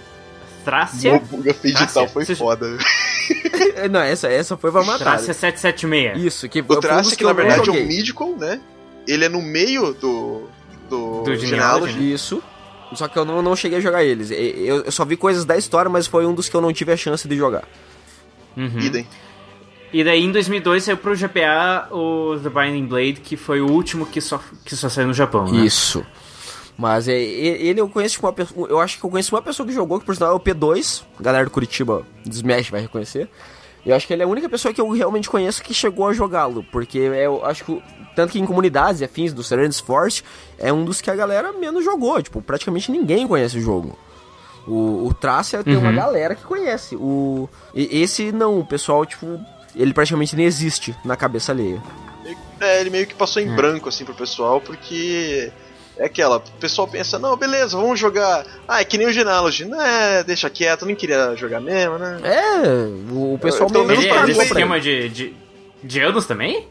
Thracia? 0.65 1.13
Mobuga 1.13 1.55
Trácia? 1.55 2.09
foi 2.09 2.25
Vocês- 2.25 2.39
foda. 2.39 2.67
É, 3.77 3.89
Não, 3.89 4.01
essa, 4.01 4.27
essa 4.29 4.57
foi 4.57 4.73
pra 4.73 4.83
matar. 4.83 4.99
Thracia 4.99 5.33
776. 5.35 6.25
Isso, 6.25 6.49
que 6.49 6.61
O 6.61 6.77
Trace, 6.81 7.17
que 7.17 7.23
na 7.25 7.33
verdade 7.33 7.69
é 7.69 7.73
um. 7.73 7.87
Mythical, 7.87 8.35
né? 8.37 8.61
Ele 9.07 9.25
é 9.25 9.29
no 9.29 9.41
meio 9.43 9.93
do. 9.95 10.49
Do, 10.91 11.23
Do 11.23 11.37
Genealogy. 11.37 11.93
Genealogy. 11.93 12.13
Isso. 12.13 12.43
Só 12.97 13.09
que 13.09 13.19
eu 13.19 13.25
não, 13.25 13.43
não 13.43 13.55
cheguei 13.55 13.79
a 13.79 13.81
jogar 13.81 14.03
eles. 14.03 14.31
Eu, 14.31 14.85
eu 14.85 14.93
só 14.93 15.05
vi 15.05 15.17
coisas 15.17 15.45
da 15.45 15.57
história, 15.57 15.91
mas 15.91 16.07
foi 16.07 16.27
um 16.27 16.35
dos 16.35 16.49
que 16.49 16.57
eu 16.57 16.61
não 16.61 16.73
tive 16.73 16.93
a 16.93 16.97
chance 16.97 17.27
de 17.29 17.37
jogar. 17.37 17.65
Uhum. 18.57 18.81
Idem. 18.81 19.07
E 19.93 20.03
daí 20.03 20.23
em 20.23 20.33
2002 20.33 20.85
saiu 20.85 20.97
pro 20.97 21.15
GPA 21.15 21.89
o 21.91 22.39
The 22.43 22.49
Binding 22.51 22.87
Blade, 22.87 23.15
que 23.15 23.37
foi 23.37 23.61
o 23.61 23.71
último 23.71 24.05
que 24.05 24.21
só, 24.21 24.41
que 24.65 24.75
só 24.75 24.89
saiu 24.89 25.07
no 25.09 25.15
Japão, 25.15 25.51
né? 25.51 25.65
Isso. 25.65 26.05
Mas 26.77 27.09
é, 27.09 27.19
ele 27.19 27.81
eu 27.81 27.89
conheço 27.89 28.21
uma 28.21 28.33
pessoa. 28.33 28.69
Eu 28.69 28.81
acho 28.81 28.99
que 28.99 29.05
eu 29.05 29.11
conheço 29.11 29.35
uma 29.35 29.41
pessoa 29.41 29.67
que 29.67 29.73
jogou, 29.73 29.99
que 29.99 30.05
por 30.05 30.15
sinal 30.15 30.33
é 30.33 30.35
o 30.35 30.41
P2. 30.41 31.03
A 31.19 31.23
galera 31.23 31.45
do 31.45 31.51
Curitiba 31.51 32.03
do 32.25 32.35
Smash 32.35 32.69
vai 32.69 32.83
reconhecer. 32.83 33.29
Eu 33.87 33.95
acho 33.95 34.07
que 34.07 34.13
ele 34.13 34.23
é 34.23 34.25
a 34.25 34.29
única 34.29 34.49
pessoa 34.49 34.75
que 34.75 34.81
eu 34.81 34.91
realmente 34.91 35.31
conheço 35.31 35.63
que 35.63 35.73
chegou 35.73 36.09
a 36.09 36.13
jogá-lo. 36.13 36.65
Porque 36.73 36.99
é, 36.99 37.27
eu 37.27 37.47
acho 37.47 37.65
que. 37.65 37.83
Tanto 38.17 38.33
que 38.33 38.41
em 38.41 38.45
comunidades 38.47 39.01
e 39.01 39.05
afins 39.05 39.33
do 39.33 39.43
Serenity 39.45 39.81
Force 39.83 40.23
é 40.59 40.73
um 40.73 40.85
dos 40.85 41.01
que 41.01 41.11
a 41.11 41.15
galera 41.15 41.53
menos 41.53 41.85
jogou. 41.85 42.21
Tipo, 42.21 42.43
praticamente 42.43 42.91
ninguém 42.91 43.29
conhece 43.29 43.59
o 43.59 43.61
jogo. 43.61 43.97
O, 44.67 45.07
o 45.07 45.15
Tracia 45.15 45.63
tem 45.63 45.77
uma 45.77 45.93
galera 45.93 46.35
que 46.35 46.43
conhece. 46.43 46.97
O, 46.97 47.49
e- 47.73 48.01
esse 48.03 48.33
não, 48.33 48.59
o 48.59 48.65
pessoal, 48.67 49.07
tipo, 49.07 49.39
ele 49.77 49.93
praticamente 49.95 50.35
nem 50.35 50.47
existe 50.47 50.97
na 51.05 51.15
cabeça 51.15 51.53
alheia. 51.53 51.81
É, 52.61 52.81
ele 52.81 52.91
meio 52.91 53.07
que 53.07 53.15
passou 53.15 53.41
em 53.41 53.55
branco 53.55 53.89
assim 53.89 54.05
pro 54.05 54.15
pessoal, 54.15 54.61
porque. 54.61 55.53
É 55.99 56.05
aquela, 56.07 56.37
o 56.37 56.41
pessoal 56.61 56.87
pensa, 56.87 57.19
não, 57.19 57.37
beleza, 57.37 57.77
vamos 57.77 57.99
jogar. 57.99 58.45
Ah, 58.69 58.81
é 58.81 58.85
que 58.85 58.99
nem 58.99 59.07
o 59.07 59.13
Genealogy. 59.13 59.65
Não 59.65 59.81
é, 59.81 60.23
deixa 60.23 60.51
quieto, 60.51 60.85
nem 60.85 60.95
queria 60.95 61.35
jogar 61.37 61.61
mesmo, 61.61 61.97
né? 61.99 62.21
É, 62.23 63.13
o, 63.13 63.39
pessoal 63.41 63.71
Pelo 63.71 63.87
meio 63.87 64.01
menos 64.01 64.05
Ele 64.05 64.13
que 64.13 64.19
é 64.19 64.27
desse 64.27 64.43
esquema 64.53 64.79
de, 64.81 65.09
de, 65.09 65.37
de 65.83 66.01
anos 66.01 66.27
também? 66.27 66.69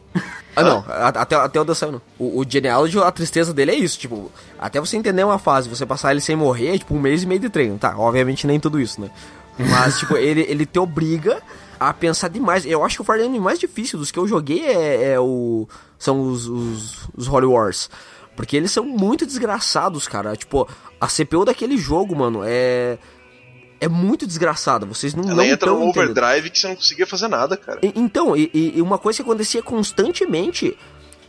Ah, 0.56 0.64
não. 0.64 0.86
a- 0.88 1.08
Até, 1.08 1.36
até 1.36 1.60
o 1.60 1.64
Dançando. 1.66 1.94
não. 1.94 2.02
O, 2.28 2.40
o 2.42 2.46
Genealogy, 2.48 3.00
a 3.00 3.12
tristeza 3.12 3.52
dele 3.52 3.72
é 3.72 3.76
isso. 3.76 3.98
Tipo, 3.98 4.32
até 4.60 4.80
você 4.80 4.96
entender 4.96 5.24
uma 5.24 5.40
fase, 5.40 5.68
você 5.68 5.86
passar 5.88 6.12
ele 6.12 6.22
sem 6.22 6.36
morrer, 6.36 6.76
é 6.76 6.78
tipo 6.78 6.94
um 6.96 7.00
mês 7.00 7.24
e 7.24 7.28
meio 7.28 7.40
de 7.42 7.50
treino. 7.50 7.78
Tá, 7.80 7.96
obviamente 7.98 8.46
nem 8.46 8.60
tudo 8.60 8.80
isso, 8.80 9.02
né? 9.02 9.10
Mas, 9.58 9.98
tipo, 10.00 10.16
ele, 10.18 10.46
ele 10.48 10.66
te 10.68 10.78
obriga 10.78 11.42
a 11.80 11.92
pensar 11.94 12.28
demais. 12.30 12.64
Eu 12.66 12.84
acho 12.86 12.98
que 12.98 13.02
o 13.02 13.06
Fire 13.06 13.26
Emblem 13.26 13.42
mais 13.42 13.58
difícil 13.60 13.98
dos 13.98 14.12
que 14.12 14.20
eu 14.20 14.28
joguei 14.28 14.66
é, 14.66 15.14
é 15.14 15.20
o... 15.20 15.68
São 15.98 16.22
os, 16.22 16.46
os, 16.46 17.10
os 17.18 17.28
Holy 17.28 17.48
Wars. 17.48 17.90
Porque 18.36 18.58
eles 18.58 18.71
são 18.71 18.84
muito 18.86 19.26
desgraçados, 19.26 20.08
cara. 20.08 20.36
Tipo, 20.36 20.67
a 21.00 21.08
CPU 21.08 21.45
daquele 21.45 21.78
jogo, 21.78 22.15
mano, 22.15 22.41
é... 22.43 22.98
É 23.80 23.88
muito 23.89 24.26
desgraçada. 24.26 24.86
Vocês 24.86 25.13
não, 25.13 25.26
Ela 25.26 25.36
não 25.36 25.43
entra 25.43 25.67
tão 25.69 25.80
num 25.80 25.89
entendendo. 25.89 26.12
overdrive 26.17 26.50
que 26.50 26.58
você 26.60 26.67
não 26.69 26.76
conseguia 26.76 27.06
fazer 27.06 27.28
nada, 27.28 27.58
cara. 27.58 27.80
E- 27.84 27.91
Então, 27.95 28.36
e, 28.36 28.50
e- 28.54 28.82
uma 28.82 28.98
coisa 28.98 29.17
que 29.17 29.21
acontecia 29.24 29.62
constantemente 29.62 30.78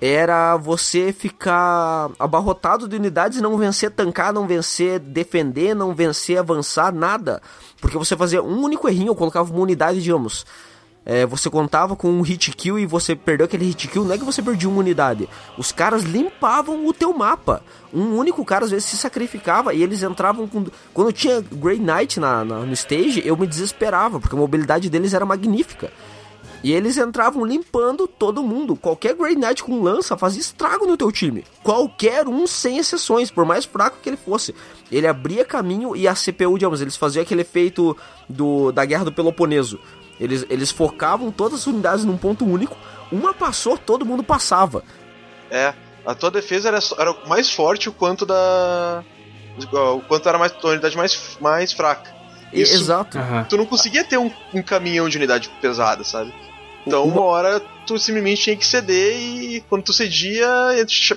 era 0.01 0.57
você 0.57 1.13
ficar 1.13 2.11
abarrotado 2.19 2.87
de 2.87 2.95
unidades 2.97 3.39
e 3.39 3.43
não 3.43 3.57
vencer 3.59 3.91
tancar, 3.91 4.33
não 4.33 4.47
vencer 4.47 4.99
defender, 5.01 5.75
não 5.75 5.93
vencer 5.95 6.39
avançar, 6.39 6.93
nada. 6.95 7.43
Porque 7.81 7.99
você 7.99 8.17
fazia 8.17 8.43
um 8.43 8.63
único 8.63 8.89
errinho, 8.89 9.15
colocava 9.15 9.53
uma 9.53 9.63
unidade, 9.63 10.01
digamos. 10.03 10.47
É, 11.07 11.25
você 11.25 11.49
contava 11.49 11.95
com 11.95 12.11
um 12.11 12.21
hit 12.21 12.51
kill 12.51 12.79
e 12.81 12.85
você 12.85 13.15
perdeu 13.15 13.45
aquele 13.47 13.65
hit 13.65 13.87
kill, 13.87 14.05
não 14.05 14.13
é 14.13 14.19
que 14.19 14.25
você 14.25 14.43
perdia 14.43 14.69
uma 14.69 14.81
unidade. 14.81 15.29
Os 15.57 15.71
caras 15.71 16.03
limpavam 16.03 16.85
o 16.85 16.93
teu 16.93 17.13
mapa. 17.17 17.63
Um 17.95 18.17
único 18.17 18.45
cara 18.45 18.65
às 18.65 18.73
vezes 18.73 18.87
se 18.87 18.97
sacrificava 18.97 19.73
e 19.73 19.83
eles 19.85 20.03
entravam 20.03 20.49
com. 20.49 20.65
Quando 20.93 21.13
tinha 21.13 21.41
Grey 21.41 21.79
Knight 21.79 22.19
na, 22.19 22.45
na- 22.45 22.59
no 22.61 22.73
stage, 22.73 23.23
eu 23.25 23.37
me 23.37 23.47
desesperava, 23.47 24.19
porque 24.19 24.35
a 24.35 24.39
mobilidade 24.39 24.91
deles 24.91 25.15
era 25.15 25.25
magnífica. 25.25 25.93
E 26.65 26.73
eles 26.73 26.97
entravam 26.97 27.45
limpando 27.45 28.09
todo 28.09 28.43
mundo. 28.43 28.75
Qualquer 28.75 29.15
Grey 29.15 29.37
Knight 29.37 29.63
com 29.63 29.81
lança 29.83 30.17
fazia 30.17 30.41
estrago 30.41 30.87
no 30.87 30.97
teu 30.97 31.13
time. 31.13 31.45
Qualquer 31.63 32.27
um, 32.27 32.45
sem 32.49 32.79
exceções, 32.79 33.31
por 33.31 33.45
mais 33.45 33.65
fraco 33.65 33.99
que 34.03 34.09
ele 34.09 34.17
fosse. 34.17 34.53
Ele 34.91 35.07
abria 35.07 35.45
caminho 35.45 35.95
e 35.95 36.09
a 36.09 36.15
CPU, 36.15 36.59
digamos, 36.59 36.81
eles 36.81 36.97
faziam 36.97 37.23
aquele 37.23 37.43
efeito 37.43 37.97
do, 38.29 38.73
da 38.73 38.85
Guerra 38.85 39.05
do 39.05 39.13
Peloponeso. 39.13 39.79
Eles, 40.21 40.45
eles 40.49 40.71
focavam 40.71 41.31
todas 41.31 41.61
as 41.61 41.67
unidades 41.67 42.05
num 42.05 42.17
ponto 42.17 42.45
único. 42.45 42.77
Uma 43.13 43.33
passou, 43.35 43.77
todo 43.77 44.05
mundo 44.07 44.23
passava. 44.23 44.83
É, 45.51 45.75
a 46.05 46.15
tua 46.15 46.31
defesa 46.31 46.69
era, 46.69 46.79
era 46.99 47.15
mais 47.27 47.51
forte 47.51 47.89
o 47.89 47.93
quanto 47.93 48.25
da. 48.27 49.05
o 49.73 50.01
quanto 50.03 50.29
era 50.29 50.39
mais, 50.39 50.53
a 50.53 50.67
unidade 50.69 50.97
mais, 50.97 51.37
mais 51.41 51.73
fraca. 51.73 52.15
Isso- 52.53 52.75
Exato. 52.75 53.19
Aham. 53.19 53.45
Tu 53.45 53.57
não 53.57 53.67
conseguia 53.67 54.05
ter 54.05 54.17
um, 54.19 54.31
um 54.55 54.63
caminhão 54.63 55.09
de 55.09 55.17
unidade 55.19 55.51
pesada, 55.61 56.03
sabe? 56.05 56.33
Então, 56.87 57.03
uma 57.05 57.23
hora 57.23 57.61
tu 57.85 57.99
simplesmente 57.99 58.43
tinha 58.43 58.57
que 58.57 58.65
ceder 58.65 59.17
e 59.17 59.61
quando 59.69 59.83
tu 59.83 59.93
cedia, 59.93 60.47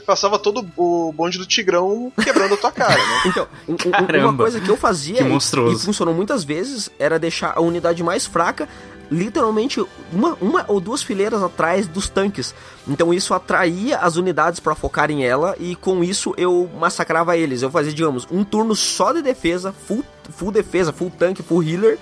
passava 0.03 0.39
todo 0.39 0.67
o 0.75 1.13
bonde 1.13 1.37
do 1.37 1.45
Tigrão 1.45 2.11
quebrando 2.23 2.55
a 2.55 2.57
tua 2.57 2.71
cara, 2.71 2.97
né? 2.97 3.21
Então, 3.27 3.47
um- 3.67 3.73
um- 3.73 4.29
uma 4.29 4.35
coisa 4.35 4.59
que 4.59 4.67
eu 4.69 4.75
fazia 4.75 5.17
Que 5.17 5.23
e- 5.23 5.73
e 5.73 5.79
funcionou 5.79 6.13
muitas 6.15 6.43
vezes 6.43 6.89
era 6.97 7.19
deixar 7.19 7.53
a 7.55 7.61
unidade 7.61 8.01
mais 8.01 8.25
fraca 8.25 8.67
literalmente 9.11 9.83
uma, 10.11 10.37
uma 10.39 10.65
ou 10.67 10.79
duas 10.79 11.01
fileiras 11.01 11.41
atrás 11.41 11.87
dos 11.87 12.07
tanques. 12.07 12.53
Então 12.87 13.13
isso 13.13 13.33
atraía 13.33 13.97
as 13.97 14.15
unidades 14.15 14.59
pra 14.59 14.75
focarem 14.75 15.25
ela 15.25 15.55
e 15.59 15.75
com 15.75 16.03
isso 16.03 16.33
eu 16.37 16.69
massacrava 16.79 17.35
eles. 17.35 17.61
Eu 17.61 17.71
fazia, 17.71 17.93
digamos, 17.93 18.27
um 18.31 18.43
turno 18.43 18.75
só 18.75 19.11
de 19.11 19.21
defesa, 19.21 19.71
full, 19.71 20.03
full 20.29 20.51
defesa, 20.51 20.93
full 20.93 21.09
tanque, 21.09 21.43
full 21.43 21.63
healer. 21.63 21.97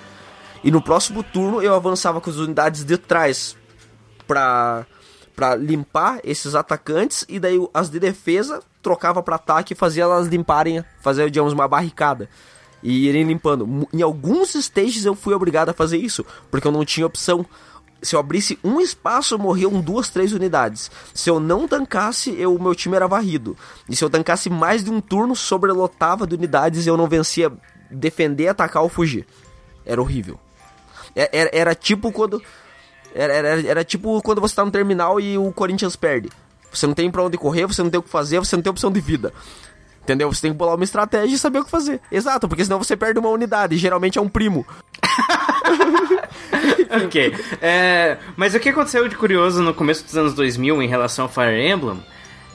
E 0.62 0.70
no 0.70 0.82
próximo 0.82 1.22
turno 1.22 1.62
eu 1.62 1.74
avançava 1.74 2.20
com 2.20 2.30
as 2.30 2.36
unidades 2.36 2.84
de 2.84 2.98
trás 2.98 3.56
pra, 4.26 4.84
pra 5.34 5.54
limpar 5.54 6.20
esses 6.24 6.54
atacantes 6.54 7.24
e 7.28 7.38
daí 7.38 7.58
as 7.72 7.88
de 7.88 8.00
defesa 8.00 8.60
trocava 8.82 9.22
pra 9.22 9.36
ataque 9.36 9.72
e 9.72 9.76
fazia 9.76 10.02
elas 10.02 10.26
limparem, 10.26 10.84
fazer, 11.00 11.30
digamos, 11.30 11.52
uma 11.52 11.68
barricada. 11.68 12.28
E 12.82 13.08
irem 13.08 13.24
limpando. 13.24 13.88
Em 13.92 14.02
alguns 14.02 14.54
stages 14.54 15.04
eu 15.04 15.14
fui 15.14 15.34
obrigado 15.34 15.68
a 15.70 15.74
fazer 15.74 15.98
isso, 15.98 16.24
porque 16.50 16.66
eu 16.66 16.72
não 16.72 16.84
tinha 16.84 17.06
opção. 17.06 17.44
Se 18.00 18.14
eu 18.14 18.20
abrisse 18.20 18.56
um 18.62 18.80
espaço, 18.80 19.36
morriam 19.36 19.80
duas, 19.80 20.08
três 20.08 20.32
unidades. 20.32 20.88
Se 21.12 21.28
eu 21.28 21.40
não 21.40 21.66
tancasse, 21.66 22.30
eu, 22.38 22.54
o 22.54 22.62
meu 22.62 22.72
time 22.74 22.94
era 22.94 23.08
varrido. 23.08 23.56
E 23.88 23.96
se 23.96 24.04
eu 24.04 24.08
tancasse 24.10 24.48
mais 24.48 24.84
de 24.84 24.90
um 24.90 25.00
turno, 25.00 25.34
sobrelotava 25.34 26.24
de 26.24 26.36
unidades 26.36 26.86
e 26.86 26.88
eu 26.88 26.96
não 26.96 27.08
vencia 27.08 27.50
defender, 27.90 28.46
atacar 28.46 28.84
ou 28.84 28.88
fugir. 28.88 29.26
Era 29.84 30.00
horrível. 30.00 30.38
É- 31.16 31.30
Era, 31.36 31.50
era 31.52 31.74
tipo 31.74 32.12
quando. 32.12 32.40
Era, 33.12 33.32
era, 33.32 33.66
era 33.66 33.84
tipo 33.84 34.22
quando 34.22 34.40
você 34.40 34.54
tá 34.54 34.64
no 34.64 34.70
terminal 34.70 35.18
e 35.18 35.36
o 35.36 35.50
Corinthians 35.50 35.96
perde. 35.96 36.30
Você 36.70 36.86
não 36.86 36.94
tem 36.94 37.10
pra 37.10 37.22
onde 37.24 37.36
correr, 37.38 37.66
você 37.66 37.82
não 37.82 37.90
tem 37.90 37.98
o 37.98 38.02
que 38.02 38.10
fazer, 38.10 38.38
você 38.38 38.54
não 38.54 38.62
tem 38.62 38.70
opção 38.70 38.92
de 38.92 39.00
vida. 39.00 39.32
Entendeu? 40.08 40.32
Você 40.32 40.40
tem 40.40 40.52
que 40.52 40.56
bolar 40.56 40.74
uma 40.74 40.84
estratégia 40.84 41.34
e 41.34 41.38
saber 41.38 41.58
o 41.58 41.64
que 41.64 41.70
fazer. 41.70 42.00
Exato, 42.10 42.48
porque 42.48 42.64
senão 42.64 42.78
você 42.78 42.96
perde 42.96 43.18
uma 43.18 43.28
unidade. 43.28 43.74
E 43.74 43.78
geralmente 43.78 44.18
é 44.18 44.22
um 44.22 44.28
primo. 44.28 44.66
ok. 47.04 47.34
É, 47.60 48.16
mas 48.34 48.54
o 48.54 48.60
que 48.60 48.70
aconteceu 48.70 49.06
de 49.06 49.14
curioso 49.14 49.62
no 49.62 49.74
começo 49.74 50.04
dos 50.04 50.16
anos 50.16 50.32
2000 50.32 50.82
em 50.82 50.88
relação 50.88 51.26
ao 51.26 51.30
Fire 51.30 51.60
Emblem 51.60 52.02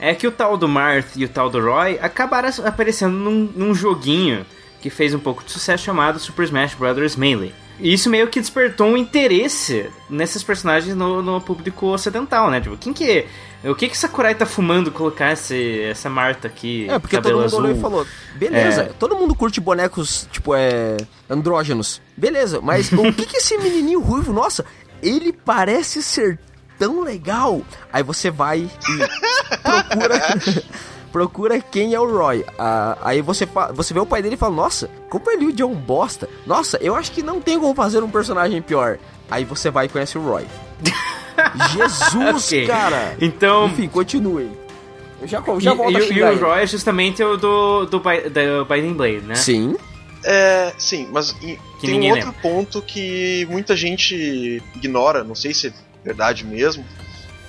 é 0.00 0.16
que 0.16 0.26
o 0.26 0.32
tal 0.32 0.56
do 0.56 0.66
Marth 0.66 1.14
e 1.14 1.24
o 1.24 1.28
tal 1.28 1.48
do 1.48 1.60
Roy 1.60 1.96
acabaram 2.02 2.50
aparecendo 2.64 3.14
num, 3.14 3.48
num 3.54 3.72
joguinho 3.72 4.44
que 4.82 4.90
fez 4.90 5.14
um 5.14 5.20
pouco 5.20 5.44
de 5.44 5.52
sucesso 5.52 5.84
chamado 5.84 6.18
Super 6.18 6.42
Smash 6.42 6.74
Bros. 6.74 7.14
Melee. 7.14 7.54
E 7.80 7.92
isso 7.92 8.08
meio 8.08 8.28
que 8.28 8.40
despertou 8.40 8.86
um 8.88 8.96
interesse 8.96 9.90
nesses 10.08 10.42
personagens 10.42 10.94
no, 10.94 11.20
no 11.22 11.40
público 11.40 11.86
ocidental, 11.86 12.50
né? 12.50 12.60
Tipo, 12.60 12.76
quem 12.76 12.92
que. 12.92 13.26
O 13.64 13.74
que 13.74 13.88
que 13.88 13.96
Sakurai 13.96 14.34
tá 14.34 14.44
fumando 14.44 14.92
colocar 14.92 15.32
esse, 15.32 15.80
essa 15.84 16.10
Marta 16.10 16.46
aqui? 16.46 16.86
É, 16.88 16.98
porque 16.98 17.16
cabelo 17.16 17.36
todo 17.36 17.42
mundo 17.42 17.46
azul? 17.46 17.60
olhou 17.60 17.76
e 17.76 17.80
falou: 17.80 18.06
beleza, 18.36 18.82
É. 18.82 18.84
todo 18.98 19.16
mundo 19.16 19.34
curte 19.34 19.60
bonecos, 19.60 20.28
tipo, 20.30 20.54
é. 20.54 20.96
andrógenos. 21.28 22.00
Beleza, 22.16 22.60
mas 22.60 22.92
o 22.92 23.12
que 23.12 23.26
que 23.26 23.38
esse 23.38 23.56
menininho 23.56 24.00
ruivo, 24.00 24.32
nossa, 24.32 24.64
ele 25.02 25.32
parece 25.32 26.02
ser 26.02 26.38
tão 26.78 27.02
legal. 27.02 27.62
Aí 27.92 28.02
você 28.02 28.30
vai 28.30 28.60
e 28.60 29.58
procura. 29.62 30.20
Procura 31.14 31.60
quem 31.60 31.94
é 31.94 32.00
o 32.00 32.10
Roy. 32.10 32.44
Ah, 32.58 32.98
aí 33.00 33.22
você, 33.22 33.46
você 33.72 33.94
vê 33.94 34.00
o 34.00 34.04
pai 34.06 34.20
dele 34.20 34.34
e 34.34 34.36
fala: 34.36 34.52
Nossa, 34.56 34.90
como 35.08 35.30
ele 35.30 35.52
de 35.52 35.62
um 35.62 35.72
bosta. 35.72 36.28
Nossa, 36.44 36.76
eu 36.82 36.96
acho 36.96 37.12
que 37.12 37.22
não 37.22 37.40
tem 37.40 37.56
como 37.60 37.72
fazer 37.72 38.02
um 38.02 38.10
personagem 38.10 38.60
pior. 38.60 38.98
Aí 39.30 39.44
você 39.44 39.70
vai 39.70 39.86
e 39.86 39.88
conhece 39.88 40.18
o 40.18 40.20
Roy. 40.20 40.44
Jesus, 41.72 42.46
Ok. 42.48 42.66
cara! 42.66 43.16
Então. 43.20 43.66
Enfim, 43.68 43.86
continuem. 43.86 44.50
Eu 45.22 45.28
já, 45.28 45.40
já 45.60 45.72
e, 45.72 45.76
volto 45.76 45.92
e 45.92 45.96
a 45.96 46.00
o- 46.00 46.12
e 46.12 46.22
o. 46.36 46.40
Roy 46.48 46.62
é 46.62 46.66
justamente 46.66 47.22
o 47.22 47.36
do, 47.36 47.86
do, 47.86 48.00
Bi- 48.00 48.28
da 48.28 48.64
Biden 48.74 48.94
Blade, 48.94 49.20
né? 49.20 49.36
Sim. 49.36 49.76
É, 50.24 50.72
sim, 50.78 51.08
mas 51.12 51.30
Que 51.30 51.58
tem 51.80 52.00
um 52.00 52.10
outro 52.10 52.32
ponto 52.42 52.82
que 52.82 53.46
muita 53.48 53.76
gente 53.76 54.60
ignora, 54.74 55.22
não 55.22 55.36
sei 55.36 55.54
se 55.54 55.68
é 55.68 55.72
verdade 56.02 56.44
mesmo, 56.44 56.84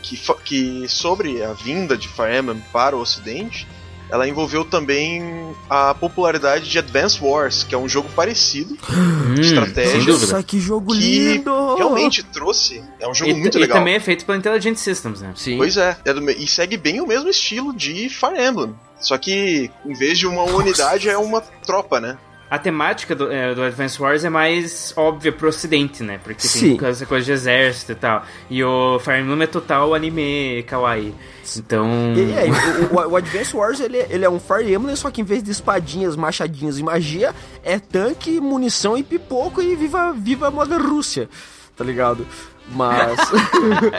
que, 0.06 0.20
que 0.44 0.86
sobre 0.88 1.44
a 1.44 1.54
vinda 1.54 1.98
de 1.98 2.08
Fire 2.08 2.38
Emblem 2.38 2.64
para 2.72 2.96
o 2.96 3.00
ocidente, 3.02 3.68
ela 4.10 4.28
envolveu 4.28 4.64
também 4.64 5.24
a 5.68 5.96
popularidade 5.96 6.70
de 6.70 6.78
Advance 6.78 7.18
Wars, 7.20 7.64
que 7.64 7.74
é 7.74 7.78
um 7.78 7.90
jogo 7.90 8.08
parecido, 8.16 8.78
Hum, 8.88 9.34
estratégia. 9.42 9.92
sem 9.94 10.06
dúvida. 10.06 10.32
Nossa, 10.34 10.44
que 10.44 10.60
jogo 10.60 10.94
que 10.94 11.00
lindo! 11.00 11.76
realmente 11.76 12.22
trouxe, 12.24 12.84
é 13.00 13.08
um 13.08 13.14
jogo 13.16 13.32
E, 13.32 13.34
muito 13.34 13.58
e 13.58 13.62
legal. 13.62 13.80
também 13.80 13.96
é 13.96 14.00
feito 14.00 14.24
pela 14.26 14.38
Intelligent 14.38 14.78
Systems, 14.78 15.22
né? 15.22 15.34
Sim. 15.36 15.58
Pois 15.58 15.76
é, 15.76 15.98
é 16.06 16.14
do 16.14 16.30
e 16.30 16.46
segue 16.48 16.78
bem 16.78 17.02
o 17.02 17.08
mesmo 17.08 17.28
estilo 17.30 17.74
de 17.76 18.08
Fire 18.10 18.40
Emblem. 18.40 18.76
Só 19.00 19.18
que 19.18 19.70
em 19.86 19.94
vez 19.94 20.18
de 20.20 20.28
uma 20.28 20.44
unidade 20.44 21.10
é 21.10 21.18
uma 21.18 21.42
tropa, 21.42 22.00
né? 22.00 22.18
A 22.56 22.60
temática 22.60 23.14
do, 23.14 23.30
é, 23.32 23.54
do 23.54 23.62
Advance 23.64 24.02
Wars 24.02 24.24
é 24.24 24.30
mais 24.30 24.94
óbvia 24.96 25.32
pro 25.32 25.50
ocidente, 25.50 26.02
né? 26.02 26.20
Porque 26.24 26.48
Sim. 26.48 26.78
tem 26.78 26.88
essa 26.88 27.06
coisa 27.06 27.26
de 27.26 27.32
exército 27.34 27.92
e 27.92 27.96
tal. 27.96 28.24
E 28.50 28.64
o 28.64 28.98
Fire 29.00 29.20
Emblem 29.20 29.42
é 29.44 29.48
total 29.48 29.94
anime 29.94 30.64
kawaii. 30.66 31.14
Então... 31.58 32.14
E, 32.16 32.32
é, 32.32 32.46
o, 32.94 32.96
o- 32.96 33.12
o 33.12 33.16
Advance 33.18 33.56
Wars 33.56 33.80
ele, 33.82 33.98
ele 34.10 34.24
é 34.24 34.30
um 34.30 34.40
Fire 34.40 34.74
Emblem, 34.74 34.96
só 34.96 35.12
que 35.12 35.20
em 35.20 35.24
vez 35.26 35.44
de 35.44 35.52
espadinhas, 35.52 36.16
machadinhas 36.16 36.80
e 36.80 36.84
magia, 36.84 37.36
é 37.62 37.78
tanque, 37.78 38.40
munição 38.40 38.98
e 38.98 39.04
pipoco 39.04 39.62
e 39.62 39.76
viva, 39.76 40.14
viva 40.14 40.48
a 40.48 40.52
moda 40.52 40.78
Rússia, 40.78 41.28
tá 41.76 41.84
ligado? 41.84 42.26
Mas. 42.70 43.20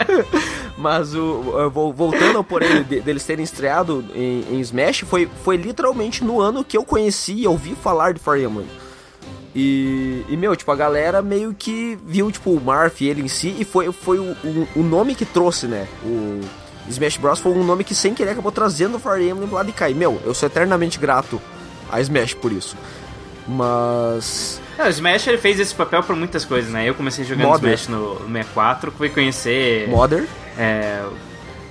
mas 0.77 1.15
o, 1.15 1.19
o- 1.21 1.69
vol- 1.69 1.93
voltando 1.93 2.37
ao 2.37 2.43
porém 2.43 2.83
de- 2.83 2.99
deles 3.01 3.23
terem 3.23 3.43
estreado 3.43 4.03
em, 4.13 4.43
em 4.51 4.59
Smash, 4.61 4.99
foi, 5.07 5.29
foi 5.43 5.57
literalmente 5.57 6.23
no 6.23 6.39
ano 6.41 6.63
que 6.63 6.77
eu 6.77 6.83
conheci 6.83 7.33
e 7.33 7.47
ouvi 7.47 7.75
falar 7.75 8.13
de 8.13 8.19
Fire 8.19 8.43
Emblem. 8.43 8.67
E, 9.55 10.23
e, 10.29 10.37
meu, 10.37 10.55
tipo, 10.55 10.71
a 10.71 10.75
galera 10.75 11.21
meio 11.21 11.53
que 11.57 11.97
viu, 12.05 12.31
tipo, 12.31 12.51
o 12.51 12.61
Marth 12.61 13.01
ele 13.01 13.21
em 13.23 13.27
si, 13.27 13.55
e 13.57 13.65
foi, 13.65 13.91
foi 13.91 14.19
o, 14.19 14.35
o, 14.43 14.67
o 14.75 14.83
nome 14.83 15.15
que 15.15 15.25
trouxe, 15.25 15.65
né? 15.65 15.87
O 16.03 16.41
Smash 16.87 17.17
Bros. 17.17 17.39
foi 17.39 17.53
um 17.53 17.63
nome 17.63 17.83
que 17.83 17.95
sem 17.95 18.13
querer 18.13 18.31
acabou 18.31 18.51
trazendo 18.51 18.97
o 18.97 18.99
Fire 18.99 19.27
Emblem 19.27 19.47
pro 19.47 19.55
lado 19.55 19.65
de 19.65 19.71
cá. 19.71 19.89
E, 19.89 19.95
meu, 19.95 20.21
eu 20.25 20.33
sou 20.33 20.45
eternamente 20.47 20.99
grato 20.99 21.41
a 21.91 21.99
Smash 22.01 22.33
por 22.35 22.51
isso. 22.51 22.75
Mas. 23.47 24.61
Não, 24.77 24.85
o 24.85 24.89
Smash 24.89 25.27
ele 25.27 25.37
fez 25.37 25.59
esse 25.59 25.73
papel 25.73 26.03
por 26.03 26.15
muitas 26.15 26.43
coisas, 26.45 26.71
né? 26.71 26.87
Eu 26.87 26.93
comecei 26.93 27.23
jogando 27.23 27.47
Modern. 27.47 27.73
Smash 27.73 27.87
no 27.87 28.17
64, 28.27 28.91
fui 28.91 29.09
conhecer... 29.09 29.87
Modern. 29.87 30.25
é, 30.57 31.03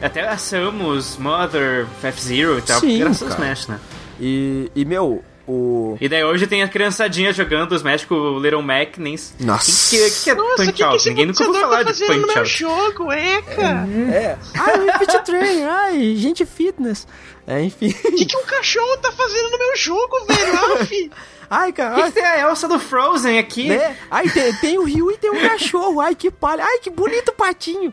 até 0.00 0.26
a 0.26 0.36
Samus, 0.36 1.16
Mother, 1.16 1.86
F-Zero 2.02 2.58
e 2.58 2.62
tal, 2.62 2.80
Sim, 2.80 2.98
graças 2.98 3.22
ao. 3.22 3.28
Smash, 3.28 3.68
né? 3.68 3.80
E, 4.20 4.70
e 4.74 4.84
meu, 4.84 5.22
o. 5.46 5.96
E 6.00 6.08
daí 6.08 6.24
hoje 6.24 6.46
tem 6.46 6.62
a 6.62 6.68
criançadinha 6.68 7.32
jogando 7.32 7.72
o 7.72 7.74
Smash 7.76 8.04
com 8.04 8.14
o 8.14 8.40
Little 8.40 8.62
Mac, 8.62 8.98
nem... 8.98 9.16
Nossa. 9.40 9.90
Que, 9.90 10.10
que, 10.10 10.24
que 10.24 10.30
é 10.30 10.34
Punch 10.34 10.82
Out? 10.82 11.08
Ninguém 11.08 11.26
nunca 11.26 11.46
ouviu 11.46 11.60
falar 11.60 11.82
de 11.84 11.92
Punch 12.04 12.38
Out. 12.38 12.50
jogo, 12.50 13.12
é, 13.12 13.42
cara? 13.42 13.86
É. 14.10 14.38
Ai, 14.54 14.98
Fit 14.98 15.24
Train, 15.24 15.64
ai, 15.64 16.16
gente 16.16 16.44
fitness. 16.44 17.06
É, 17.46 17.62
enfim. 17.62 17.88
O 17.88 18.12
que, 18.16 18.26
que 18.26 18.36
um 18.36 18.44
cachorro 18.44 18.96
tá 18.98 19.12
fazendo 19.12 19.50
no 19.50 19.58
meu 19.58 19.76
jogo, 19.76 20.26
velho? 20.26 20.58
Alf? 20.58 20.90
Ai, 21.50 21.72
cara. 21.72 22.02
que 22.02 22.12
tem 22.12 22.24
a 22.24 22.40
Elsa 22.40 22.68
do 22.68 22.78
Frozen 22.78 23.38
aqui? 23.38 23.68
Né? 23.68 23.96
Ai, 24.10 24.28
tem, 24.28 24.54
tem 24.56 24.78
o 24.78 24.84
rio 24.84 25.10
e 25.10 25.16
tem 25.16 25.30
um 25.30 25.40
cachorro. 25.40 26.00
Ai, 26.00 26.14
que 26.14 26.30
palha. 26.30 26.64
Ai, 26.64 26.78
que 26.78 26.90
bonito 26.90 27.32
patinho. 27.32 27.92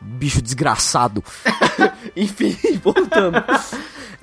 Bicho 0.00 0.42
desgraçado. 0.42 1.22
Enfim, 2.16 2.56
voltando. 2.82 3.42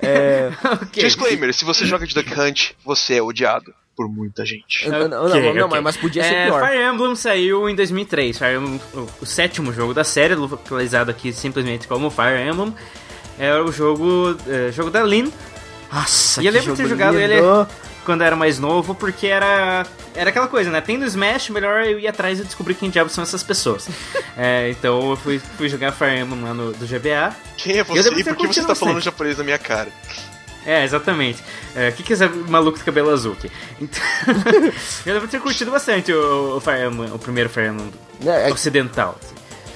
É, 0.00 0.50
Ok. 0.82 1.02
Disclaimer, 1.02 1.52
se 1.54 1.64
você 1.64 1.86
joga 1.86 2.06
de 2.06 2.14
Duck 2.14 2.38
Hunt, 2.38 2.72
você 2.84 3.14
é 3.16 3.22
odiado 3.22 3.72
por 3.96 4.08
muita 4.08 4.44
gente. 4.46 4.88
não, 4.88 5.08
não, 5.08 5.28
não, 5.28 5.54
não, 5.54 5.66
ok. 5.66 5.80
mas 5.80 5.96
podia 5.96 6.22
ser 6.22 6.34
É, 6.34 6.46
pior. 6.46 6.66
Fire 6.66 6.82
Emblem 6.82 7.16
saiu 7.16 7.68
em 7.68 7.74
2003. 7.74 8.38
Fire 8.38 8.56
Emblem, 8.56 8.80
o, 9.20 9.26
sétimo 9.26 9.72
jogo 9.72 9.92
da 9.92 10.04
série, 10.04 10.34
localizado 10.34 11.10
aqui 11.10 11.32
simplesmente 11.32 11.86
como 11.88 12.10
Fire 12.10 12.40
Emblem. 12.48 12.74
Era 13.38 13.64
o 13.64 13.72
jogo, 13.72 14.36
é, 14.46 14.70
jogo 14.72 14.90
da 14.90 15.02
Lin. 15.02 15.32
Nossa, 15.92 16.42
e 16.42 16.46
eu 16.46 16.52
lembro 16.52 16.72
de 16.72 16.82
ter 16.82 16.88
jogado 16.88 17.18
lindo. 17.18 17.32
ele 17.32 17.40
quando 18.10 18.22
era 18.22 18.34
mais 18.34 18.58
novo, 18.58 18.92
porque 18.92 19.28
era 19.28 19.86
era 20.16 20.30
aquela 20.30 20.48
coisa, 20.48 20.68
né? 20.68 20.80
Tem 20.80 20.98
no 20.98 21.06
Smash, 21.06 21.48
melhor 21.50 21.84
eu 21.84 22.00
ir 22.00 22.08
atrás 22.08 22.40
e 22.40 22.44
descobrir 22.44 22.74
quem 22.74 22.90
diabos 22.90 23.12
são 23.12 23.22
essas 23.22 23.42
pessoas. 23.42 23.88
É, 24.36 24.70
então 24.70 25.10
eu 25.10 25.16
fui, 25.16 25.38
fui 25.58 25.68
jogar 25.68 25.92
Fire 25.92 26.18
Emblem 26.20 26.42
lá 26.42 26.54
no, 26.54 26.72
do 26.72 26.86
GBA. 26.86 27.34
Quem 27.58 27.76
é 27.76 27.80
Eu 27.80 27.84
você 27.84 28.08
e 28.08 28.24
por 28.24 28.36
que 28.36 28.46
você 28.46 28.62
tá 28.64 28.74
falando 28.74 28.94
bastante. 28.94 29.04
japonês 29.04 29.36
na 29.36 29.44
minha 29.44 29.58
cara? 29.58 29.88
É, 30.64 30.82
exatamente. 30.84 31.42
É, 31.76 31.88
O 31.90 31.92
que, 31.92 32.02
que 32.02 32.12
é 32.12 32.16
esse 32.16 32.26
maluco 32.28 32.78
de 32.78 32.84
cabelo 32.84 33.10
azul 33.10 33.32
aqui? 33.34 33.50
Então, 33.80 34.00
eu 35.04 35.14
devo 35.14 35.28
ter 35.28 35.40
curtido 35.40 35.70
bastante 35.70 36.10
o, 36.12 36.56
o 36.56 36.60
Fire 36.60 36.86
Emblem, 36.86 37.12
o 37.12 37.18
primeiro 37.18 37.50
Fire 37.50 37.66
Emblem 37.68 37.92
É, 38.24 38.48
é- 38.48 38.52
ocidental. 38.52 39.18
assim. 39.22 39.34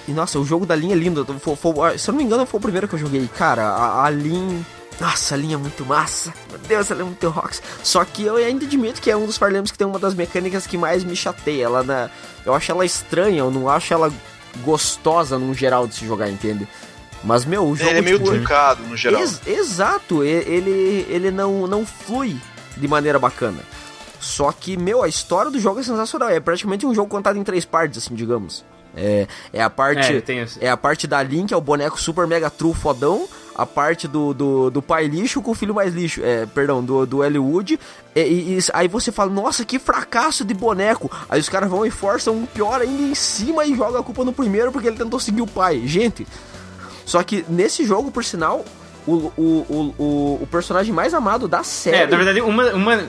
E 0.09 0.13
nossa, 0.13 0.39
o 0.39 0.45
jogo 0.45 0.65
da 0.65 0.75
linha 0.77 0.95
é 0.95 0.99
lindo. 0.99 1.27
Foi- 1.41 1.57
foi- 1.57 1.99
se 1.99 2.09
eu 2.09 2.13
não 2.13 2.19
me 2.19 2.25
engano, 2.25 2.47
foi 2.47 2.59
o 2.59 2.63
primeiro 2.63 2.89
que 2.89 2.95
eu 2.95 2.99
joguei. 2.99 3.29
Cara, 3.37 3.65
a, 3.65 4.05
a 4.07 4.11
Lin 4.11 4.65
Nossa, 5.01 5.35
a 5.35 5.39
linha 5.39 5.55
é 5.55 5.59
muito 5.59 5.85
massa. 5.85 6.33
Meu 6.49 6.59
Deus, 6.59 6.91
ela 6.91 7.01
é 7.01 7.05
muito 7.05 7.29
rocks. 7.29 7.61
Só 7.83 8.05
que 8.05 8.23
eu 8.25 8.37
ainda 8.37 8.65
admito 8.65 9.01
que 9.03 9.11
é 9.11 9.17
um 9.17 9.27
dos 9.27 9.37
Fire 9.37 9.51
Emblems 9.51 9.71
que 9.71 9.79
tem 9.79 9.87
uma 9.87 9.99
das 9.99 10.15
mecânicas 10.15 10.67
que 10.67 10.79
mais 10.79 11.03
me 11.03 11.17
chateia. 11.17 11.65
Ela 11.65 11.83
na... 11.83 12.11
Eu 12.47 12.55
acho 12.55 12.71
ela 12.71 12.85
estranha, 12.85 13.39
eu 13.39 13.51
não 13.51 13.69
acho 13.69 13.93
ela 13.93 14.13
gostosa 14.63 15.39
num 15.39 15.53
geral 15.53 15.87
de 15.87 15.97
se 15.97 16.07
jogar, 16.07 16.31
entende? 16.31 16.69
Mas, 17.25 17.45
meu, 17.45 17.67
o 17.67 17.75
jogo. 17.75 17.91
Ele 17.91 17.99
é 17.99 18.03
meio 18.03 18.19
tipo, 18.19 18.31
truncado 18.31 18.83
no 18.85 18.97
geral. 18.97 19.21
Ex- 19.21 19.41
exato, 19.47 20.23
ele, 20.23 21.07
ele 21.09 21.31
não, 21.31 21.67
não 21.67 21.85
flui 21.85 22.37
de 22.77 22.87
maneira 22.87 23.19
bacana. 23.19 23.61
Só 24.21 24.53
que, 24.53 24.77
meu, 24.77 25.03
a 25.03 25.09
história 25.09 25.51
do 25.51 25.59
jogo 25.59 25.81
é 25.81 25.83
sensacional. 25.83 26.29
É 26.29 26.39
praticamente 26.39 26.87
um 26.87 26.95
jogo 26.95 27.09
contado 27.09 27.39
em 27.39 27.43
três 27.43 27.65
partes, 27.65 28.05
assim, 28.05 28.15
digamos. 28.15 28.65
É, 28.97 29.27
é 29.53 29.63
a 29.63 29.69
parte. 29.69 30.23
É. 30.61 30.67
É 30.67 30.71
a 30.71 30.77
parte 30.77 31.07
da 31.07 31.23
Link, 31.23 31.53
é 31.53 31.57
o 31.57 31.61
boneco 31.61 32.01
super 32.01 32.27
mega 32.27 32.49
true 32.49 32.75
fodão. 32.75 33.29
A 33.55 33.65
parte 33.65 34.09
do, 34.09 34.35
do, 34.35 34.71
do 34.71 34.83
pai 34.83 35.07
lixo 35.07 35.41
com 35.41 35.53
o 35.53 35.55
filho 35.55 35.75
mais 35.75 35.95
lixo. 35.95 36.21
É, 36.25 36.45
perdão, 36.47 36.83
do, 36.83 37.07
do 37.07 37.23
Elwood. 37.23 37.79
E, 38.15 38.21
e- 38.21 38.59
e 38.59 38.59
aí 38.73 38.89
você 38.89 39.13
fala, 39.13 39.31
nossa, 39.31 39.65
que 39.65 39.79
fracasso 39.79 40.45
de 40.45 40.55
boneco. 40.55 41.11
Aí 41.29 41.41
os 41.41 41.49
caras 41.49 41.71
vão 41.71 41.87
e 41.87 41.91
forçam 41.91 42.35
um 42.35 42.47
pior 42.47 42.81
ainda 42.81 43.03
em 43.03 43.15
cima 43.15 43.65
e 43.65 43.75
jogam 43.77 44.01
a 44.01 44.03
culpa 44.05 44.25
no 44.25 44.33
primeiro 44.33 44.73
porque 44.73 44.89
ele 44.89 44.97
tentou 44.97 45.21
seguir 45.21 45.43
o 45.43 45.47
pai. 45.47 45.83
Gente, 45.87 46.27
só 47.07 47.23
que 47.23 47.45
nesse 47.49 47.85
jogo, 47.85 48.11
por 48.11 48.25
sinal, 48.25 48.65
o, 49.07 49.13
o, 49.37 49.95
o, 49.99 50.39
o, 50.43 50.49
personagem 50.51 50.93
mais 50.93 51.15
amado 51.15 51.47
da 51.47 51.63
série. 51.63 51.97
É, 51.99 52.07
na 52.07 52.17
verdade, 52.17 52.41
uma, 52.41 52.73
uma, 52.73 53.05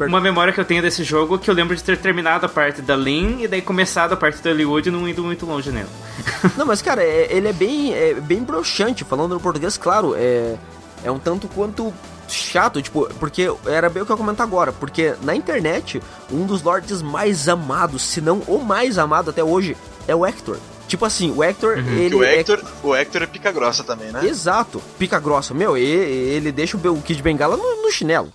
uma 0.00 0.20
memória 0.20 0.52
que 0.52 0.60
eu 0.60 0.64
tenho 0.64 0.82
desse 0.82 1.04
jogo 1.04 1.36
é 1.36 1.38
que 1.38 1.48
eu 1.50 1.54
lembro 1.54 1.76
de 1.76 1.82
ter 1.82 1.96
terminado 1.98 2.46
a 2.46 2.48
parte 2.48 2.82
da 2.82 2.96
Lin 2.96 3.42
e 3.42 3.48
daí 3.48 3.62
começado 3.62 4.12
a 4.12 4.16
parte 4.16 4.42
do 4.42 4.48
Hollywood 4.48 4.88
e 4.88 4.92
não 4.92 5.08
indo 5.08 5.22
muito 5.22 5.46
longe 5.46 5.70
nela. 5.70 5.88
Não, 6.56 6.66
mas 6.66 6.82
cara, 6.82 7.02
é- 7.02 7.28
ele 7.30 7.48
é 7.48 7.52
bem, 7.52 7.94
é 7.94 8.14
bem 8.14 8.42
broxante, 8.42 9.04
falando 9.04 9.34
no 9.34 9.40
português, 9.40 9.76
claro, 9.76 10.14
é, 10.16 10.56
é 11.04 11.10
um 11.10 11.18
tanto 11.18 11.48
quanto 11.48 11.92
chato, 12.28 12.80
tipo, 12.80 13.08
porque 13.20 13.50
era 13.66 13.88
bem 13.90 14.02
o 14.02 14.06
que 14.06 14.12
eu 14.12 14.16
ia 14.16 14.18
comentar 14.18 14.46
agora, 14.46 14.72
porque 14.72 15.14
na 15.22 15.34
internet, 15.34 16.02
um 16.30 16.46
dos 16.46 16.62
lords 16.62 17.02
mais 17.02 17.48
amados, 17.48 18.02
se 18.02 18.20
não 18.20 18.38
o 18.46 18.58
mais 18.64 18.98
amado 18.98 19.30
até 19.30 19.42
hoje, 19.44 19.76
é 20.08 20.14
o 20.14 20.24
Hector. 20.26 20.56
Tipo 20.88 21.04
assim, 21.06 21.32
o 21.34 21.42
Hector, 21.42 21.74
Que 21.74 21.80
ele 21.90 22.14
o 22.14 22.22
é 22.24 22.38
Hector, 22.38 22.62
o 22.82 22.94
Hector 22.94 23.22
é 23.22 23.26
pica 23.26 23.50
grossa 23.50 23.82
também, 23.82 24.10
né? 24.12 24.26
Exato, 24.26 24.82
pica 24.98 25.18
grossa. 25.18 25.54
Meu, 25.54 25.76
e- 25.76 25.82
ele, 25.82 26.52
deixa 26.52 26.76
o 26.76 27.02
Kid 27.02 27.22
Bengala 27.22 27.56
no, 27.56 27.82
no 27.82 27.90
chinelo. 27.90 28.32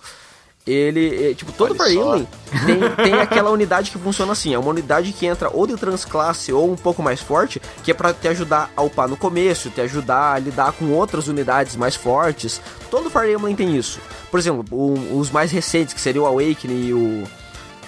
Ele, 0.70 1.30
é, 1.30 1.34
tipo, 1.34 1.50
todo 1.52 1.74
Fire. 1.74 1.96
Emblem 1.98 2.28
tem, 2.66 3.04
tem 3.04 3.14
aquela 3.14 3.50
unidade 3.50 3.90
que 3.90 3.98
funciona 3.98 4.32
assim. 4.32 4.52
É 4.52 4.58
uma 4.58 4.70
unidade 4.70 5.12
que 5.12 5.24
entra 5.26 5.48
ou 5.52 5.66
de 5.66 5.76
transclasse 5.76 6.52
ou 6.52 6.70
um 6.70 6.76
pouco 6.76 7.02
mais 7.02 7.20
forte, 7.20 7.60
que 7.82 7.90
é 7.90 7.94
pra 7.94 8.12
te 8.12 8.28
ajudar 8.28 8.70
a 8.76 8.82
upar 8.82 9.08
no 9.08 9.16
começo, 9.16 9.70
te 9.70 9.80
ajudar 9.80 10.34
a 10.34 10.38
lidar 10.38 10.72
com 10.72 10.90
outras 10.92 11.26
unidades 11.28 11.74
mais 11.76 11.94
fortes. 11.94 12.60
Todo 12.90 13.08
Fire 13.10 13.32
Emblem 13.32 13.54
tem 13.56 13.76
isso. 13.76 13.98
Por 14.30 14.38
exemplo, 14.38 14.64
o- 14.70 15.18
os 15.18 15.30
mais 15.30 15.50
recentes, 15.50 15.94
que 15.94 16.00
seria 16.00 16.20
o 16.22 16.26
Awakening 16.26 16.86
e 16.88 16.92
o, 16.92 17.24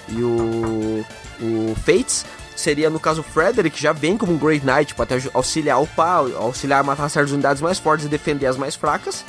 e 0.09 0.23
o, 0.23 1.05
o 1.43 1.75
Fates, 1.85 2.25
seria 2.57 2.89
no 2.91 3.01
caso 3.01 3.21
o 3.21 3.25
Frederick, 3.25 3.81
já 3.81 3.93
vem 3.93 4.17
como 4.17 4.33
um 4.33 4.39
Great 4.39 4.65
Knight 4.65 4.95
para 4.95 5.07
auxiliar 5.35 5.77
a 5.77 5.81
upar, 5.81 6.25
auxiliar 6.37 6.81
a 6.81 6.83
matar 6.83 7.09
certas 7.09 7.33
unidades 7.33 7.61
mais 7.63 7.79
fortes 7.79 8.07
e 8.07 8.09
defender 8.09 8.47
as 8.47 8.57
mais 8.57 8.75
fracas. 8.77 9.25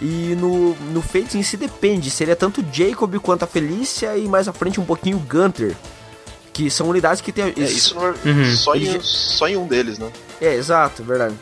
E 0.00 0.34
no, 0.40 0.74
no 0.92 1.02
Fates 1.02 1.34
em 1.34 1.42
si 1.42 1.56
depende, 1.56 2.10
seria 2.10 2.34
tanto 2.34 2.64
Jacob 2.72 3.14
quanto 3.20 3.42
a 3.42 3.46
Felícia 3.46 4.16
e 4.16 4.26
mais 4.26 4.48
à 4.48 4.52
frente 4.52 4.80
um 4.80 4.84
pouquinho 4.84 5.18
o 5.18 5.20
Gunter. 5.20 5.76
Que 6.52 6.70
são 6.70 6.88
unidades 6.88 7.20
que 7.20 7.30
tem. 7.32 7.44
É, 7.56 7.60
isso 7.60 7.94
não 7.94 8.06
é 8.08 8.14
Uhum. 8.24 8.56
só, 8.56 8.74
em, 8.74 9.00
só 9.00 9.48
em 9.48 9.56
um 9.56 9.66
deles, 9.66 9.98
né? 9.98 10.10
É, 10.40 10.54
exato, 10.54 11.02
verdade. 11.04 11.34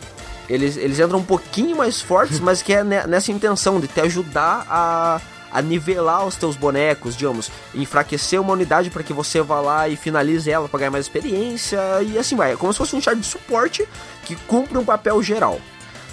Eles, 0.48 0.76
eles 0.76 0.98
entram 0.98 1.18
um 1.18 1.24
pouquinho 1.24 1.76
mais 1.76 2.00
fortes, 2.00 2.40
mas 2.40 2.60
que 2.62 2.72
é 2.72 2.82
ne- 2.82 3.06
nessa 3.06 3.30
intenção 3.30 3.78
de 3.80 3.86
te 3.86 4.00
ajudar 4.00 4.66
a, 4.68 5.20
a 5.52 5.62
nivelar 5.62 6.26
os 6.26 6.34
teus 6.36 6.56
bonecos, 6.56 7.16
digamos, 7.16 7.50
enfraquecer 7.74 8.40
uma 8.40 8.52
unidade 8.52 8.90
para 8.90 9.02
que 9.02 9.12
você 9.12 9.40
vá 9.40 9.60
lá 9.60 9.88
e 9.88 9.96
finalize 9.96 10.50
ela 10.50 10.68
para 10.68 10.80
ganhar 10.80 10.90
mais 10.90 11.04
experiência 11.06 11.78
e 12.02 12.18
assim 12.18 12.34
vai. 12.36 12.52
É 12.52 12.56
como 12.56 12.72
se 12.72 12.78
fosse 12.78 12.96
um 12.96 13.00
char 13.00 13.14
de 13.14 13.24
suporte 13.24 13.86
que 14.24 14.34
cumpre 14.34 14.76
um 14.78 14.84
papel 14.84 15.22
geral. 15.22 15.60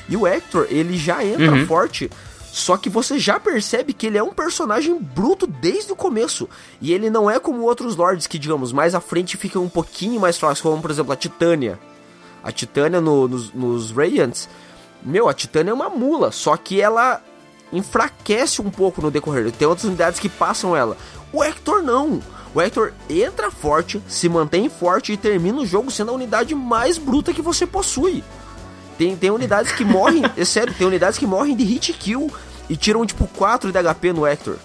E 0.07 0.15
o 0.15 0.27
Hector, 0.27 0.67
ele 0.69 0.97
já 0.97 1.23
entra 1.25 1.51
Uhum. 1.51 1.65
forte, 1.65 2.09
só 2.57 2.77
que 2.77 2.89
você 2.89 3.19
já 3.19 3.37
percebe 3.37 3.91
que 3.91 4.07
ele 4.07 4.17
é 4.17 4.23
um 4.23 4.33
personagem 4.33 4.97
bruto 4.97 5.45
desde 5.45 5.91
o 5.91 5.95
começo. 5.95 6.47
E 6.79 6.93
ele 6.93 7.09
não 7.09 7.29
é 7.29 7.37
como 7.37 7.63
outros 7.63 7.97
lords 7.97 8.27
que, 8.27 8.39
digamos, 8.39 8.71
mais 8.71 8.95
à 8.95 9.01
frente 9.01 9.35
ficam 9.35 9.61
um 9.63 9.67
pouquinho 9.69 10.21
mais 10.21 10.37
fracos, 10.37 10.61
como 10.61 10.81
por 10.81 10.89
exemplo 10.89 11.11
a 11.11 11.17
Titânia. 11.17 11.77
A 12.41 12.53
Titânia 12.53 13.01
no- 13.01 13.27
nos, 13.27 13.51
nos 13.51 13.91
Radiants, 13.91 14.47
meu, 15.03 15.27
a 15.27 15.33
Titânia 15.33 15.71
é 15.71 15.73
uma 15.73 15.89
mula, 15.89 16.31
só 16.31 16.55
que 16.55 16.79
ela 16.79 17.21
enfraquece 17.73 18.61
um 18.61 18.69
pouco 18.71 19.01
no 19.01 19.11
decorrer. 19.11 19.51
Tem 19.51 19.67
outras 19.67 19.85
unidades 19.85 20.17
que 20.19 20.29
passam 20.29 20.73
ela. 20.77 20.95
O 21.33 21.43
Hector 21.43 21.81
não. 21.83 22.21
O 22.53 22.61
Hector 22.61 22.93
entra 23.09 23.51
forte, 23.51 24.01
se 24.07 24.29
mantém 24.29 24.69
forte 24.69 25.11
e 25.11 25.17
termina 25.17 25.59
o 25.59 25.65
jogo 25.65 25.91
sendo 25.91 26.11
a 26.11 26.13
unidade 26.15 26.55
mais 26.55 26.97
bruta 26.97 27.33
que 27.33 27.41
você 27.41 27.67
possui. 27.67 28.23
Tem, 28.97 29.15
tem 29.15 29.29
unidades 29.31 29.71
que 29.71 29.83
morrem, 29.83 30.23
é 30.37 30.45
sério, 30.45 30.73
tem 30.73 30.87
unidades 30.87 31.17
que 31.19 31.25
morrem 31.27 31.55
de 31.55 31.63
hit 31.63 31.91
kill 31.93 32.31
e 32.69 32.75
tiram 32.77 33.05
tipo 33.05 33.27
4 33.35 33.71
de 33.71 33.77
HP 33.83 34.13
no 34.13 34.25
Hector. 34.25 34.55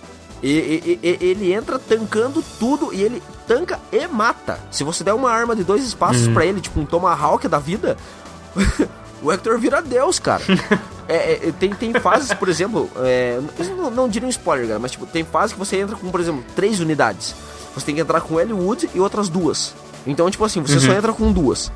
E, 0.42 0.48
e- 0.48 0.98
e- 1.02 1.18
ele 1.24 1.52
entra 1.52 1.78
tancando 1.78 2.42
tudo 2.58 2.94
e 2.94 3.02
ele 3.02 3.22
tanca 3.46 3.78
e 3.92 4.06
mata. 4.06 4.58
Se 4.70 4.82
você 4.84 5.04
der 5.04 5.12
uma 5.12 5.30
arma 5.30 5.54
de 5.54 5.62
dois 5.64 5.84
espaços 5.84 6.28
pra 6.28 6.46
ele, 6.46 6.60
tipo 6.60 6.80
um 6.80 6.86
Tomahawk 6.86 7.46
da 7.46 7.58
vida, 7.58 7.96
o 9.22 9.30
Hector 9.30 9.58
vira 9.58 9.82
Deus, 9.82 10.18
cara. 10.18 10.42
É, 11.12 11.48
é, 11.48 11.52
tem, 11.58 11.70
tem 11.74 11.92
fases, 11.94 12.32
por 12.32 12.48
exemplo, 12.48 12.88
é, 12.98 13.40
não, 13.76 13.90
não 13.90 14.08
diria 14.08 14.28
um 14.28 14.30
spoiler, 14.30 14.68
cara, 14.68 14.78
mas 14.78 14.92
tipo, 14.92 15.04
tem 15.06 15.24
fases 15.24 15.52
que 15.54 15.58
você 15.58 15.76
entra 15.80 15.96
com, 15.96 16.08
por 16.08 16.20
exemplo, 16.20 16.44
três 16.54 16.78
unidades. 16.78 17.34
Você 17.74 17.84
tem 17.86 17.96
que 17.96 18.00
entrar 18.00 18.20
com 18.20 18.38
Elwood 18.38 18.88
e 18.94 19.00
outras 19.00 19.28
duas. 19.28 19.74
Então, 20.06 20.30
tipo 20.30 20.44
assim, 20.44 20.62
você 20.62 20.78
só 20.78 20.92
entra 20.92 21.12
com 21.12 21.32
duas. 21.32 21.72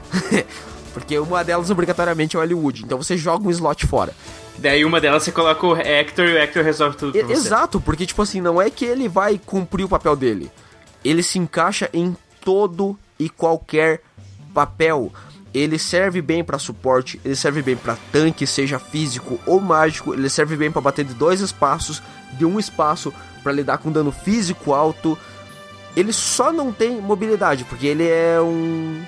Porque 0.95 1.19
uma 1.19 1.43
delas 1.43 1.69
obrigatoriamente 1.69 2.37
é 2.37 2.39
o 2.39 2.43
Elwood. 2.43 2.85
Então 2.85 2.97
você 2.97 3.17
joga 3.17 3.47
um 3.47 3.51
slot 3.51 3.85
fora. 3.87 4.15
Daí 4.57 4.85
uma 4.85 5.01
delas 5.01 5.25
você 5.25 5.33
coloca 5.33 5.67
o 5.67 5.77
Hector 5.77 6.25
e 6.27 6.33
o 6.35 6.39
Hector 6.39 6.63
resolve 6.63 6.97
tudo 6.97 7.13
pra 7.13 7.23
você. 7.23 7.33
Exato, 7.33 7.81
porque, 7.81 8.07
tipo 8.07 8.23
assim, 8.23 8.41
não 8.41 8.63
é 8.63 8.71
que 8.71 8.85
ele 8.85 9.09
vai 9.09 9.39
cumprir 9.45 9.85
o 9.85 9.89
papel 9.89 10.15
dele. 10.15 10.51
Ele 11.05 11.23
se 11.23 11.39
encaixa 11.39 11.91
em 11.93 12.17
todo 12.43 12.97
e 13.19 13.29
qualquer 13.29 14.01
papel. 14.55 15.13
Ele 15.53 15.79
serve 15.79 16.23
bem 16.23 16.43
pra 16.43 16.59
suporte, 16.59 17.21
ele 17.25 17.37
serve 17.37 17.63
bem 17.63 17.77
pra 17.77 17.97
tanque, 18.13 18.47
seja 18.47 18.79
físico 18.79 19.39
ou 19.47 19.61
mágico, 19.61 20.15
ele 20.15 20.29
serve 20.29 20.57
bem 20.57 20.71
pra 20.71 20.81
bater 20.81 21.05
de 21.05 21.15
dois 21.15 21.41
espaços, 21.41 22.03
de 22.33 22.45
um 22.45 22.59
espaço 22.59 23.13
pra 23.43 23.53
lidar 23.53 23.79
com 23.79 23.93
dano 23.93 24.11
físico 24.11 24.73
alto. 24.73 25.19
Ele 25.97 26.13
só 26.13 26.53
não 26.53 26.73
tem 26.73 27.01
mobilidade, 27.01 27.65
porque 27.65 27.87
ele 27.87 28.07
é 28.07 28.41
um 28.41 29.01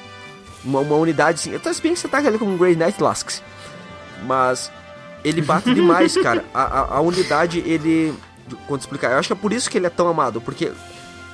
uma, 0.66 0.80
uma 0.80 0.96
unidade 0.96 1.40
assim. 1.40 1.54
Até 1.54 1.72
se 1.72 1.80
bem 1.80 1.94
que 1.94 2.00
você 2.00 2.08
tá 2.08 2.18
ali 2.18 2.38
com 2.38 2.44
um 2.46 2.56
Grey 2.56 2.76
Knight 2.76 3.02
Lasks. 3.02 3.42
Mas 4.24 4.70
ele 5.24 5.40
bate 5.42 5.72
demais, 5.74 6.16
cara. 6.20 6.44
A, 6.52 6.62
a, 6.62 6.96
a 6.96 7.00
unidade, 7.00 7.60
ele. 7.60 8.14
Quando 8.66 8.80
explicar, 8.80 9.12
eu 9.12 9.18
acho 9.18 9.28
que 9.28 9.32
é 9.32 9.36
por 9.36 9.52
isso 9.52 9.68
que 9.68 9.76
ele 9.78 9.86
é 9.86 9.90
tão 9.90 10.08
amado, 10.08 10.40
porque 10.40 10.72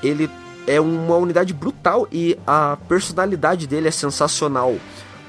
ele 0.02 0.30
é 0.66 0.80
uma 0.80 1.16
unidade 1.16 1.52
brutal 1.52 2.06
e 2.10 2.38
a 2.46 2.78
personalidade 2.88 3.66
dele 3.66 3.88
é 3.88 3.90
sensacional. 3.90 4.76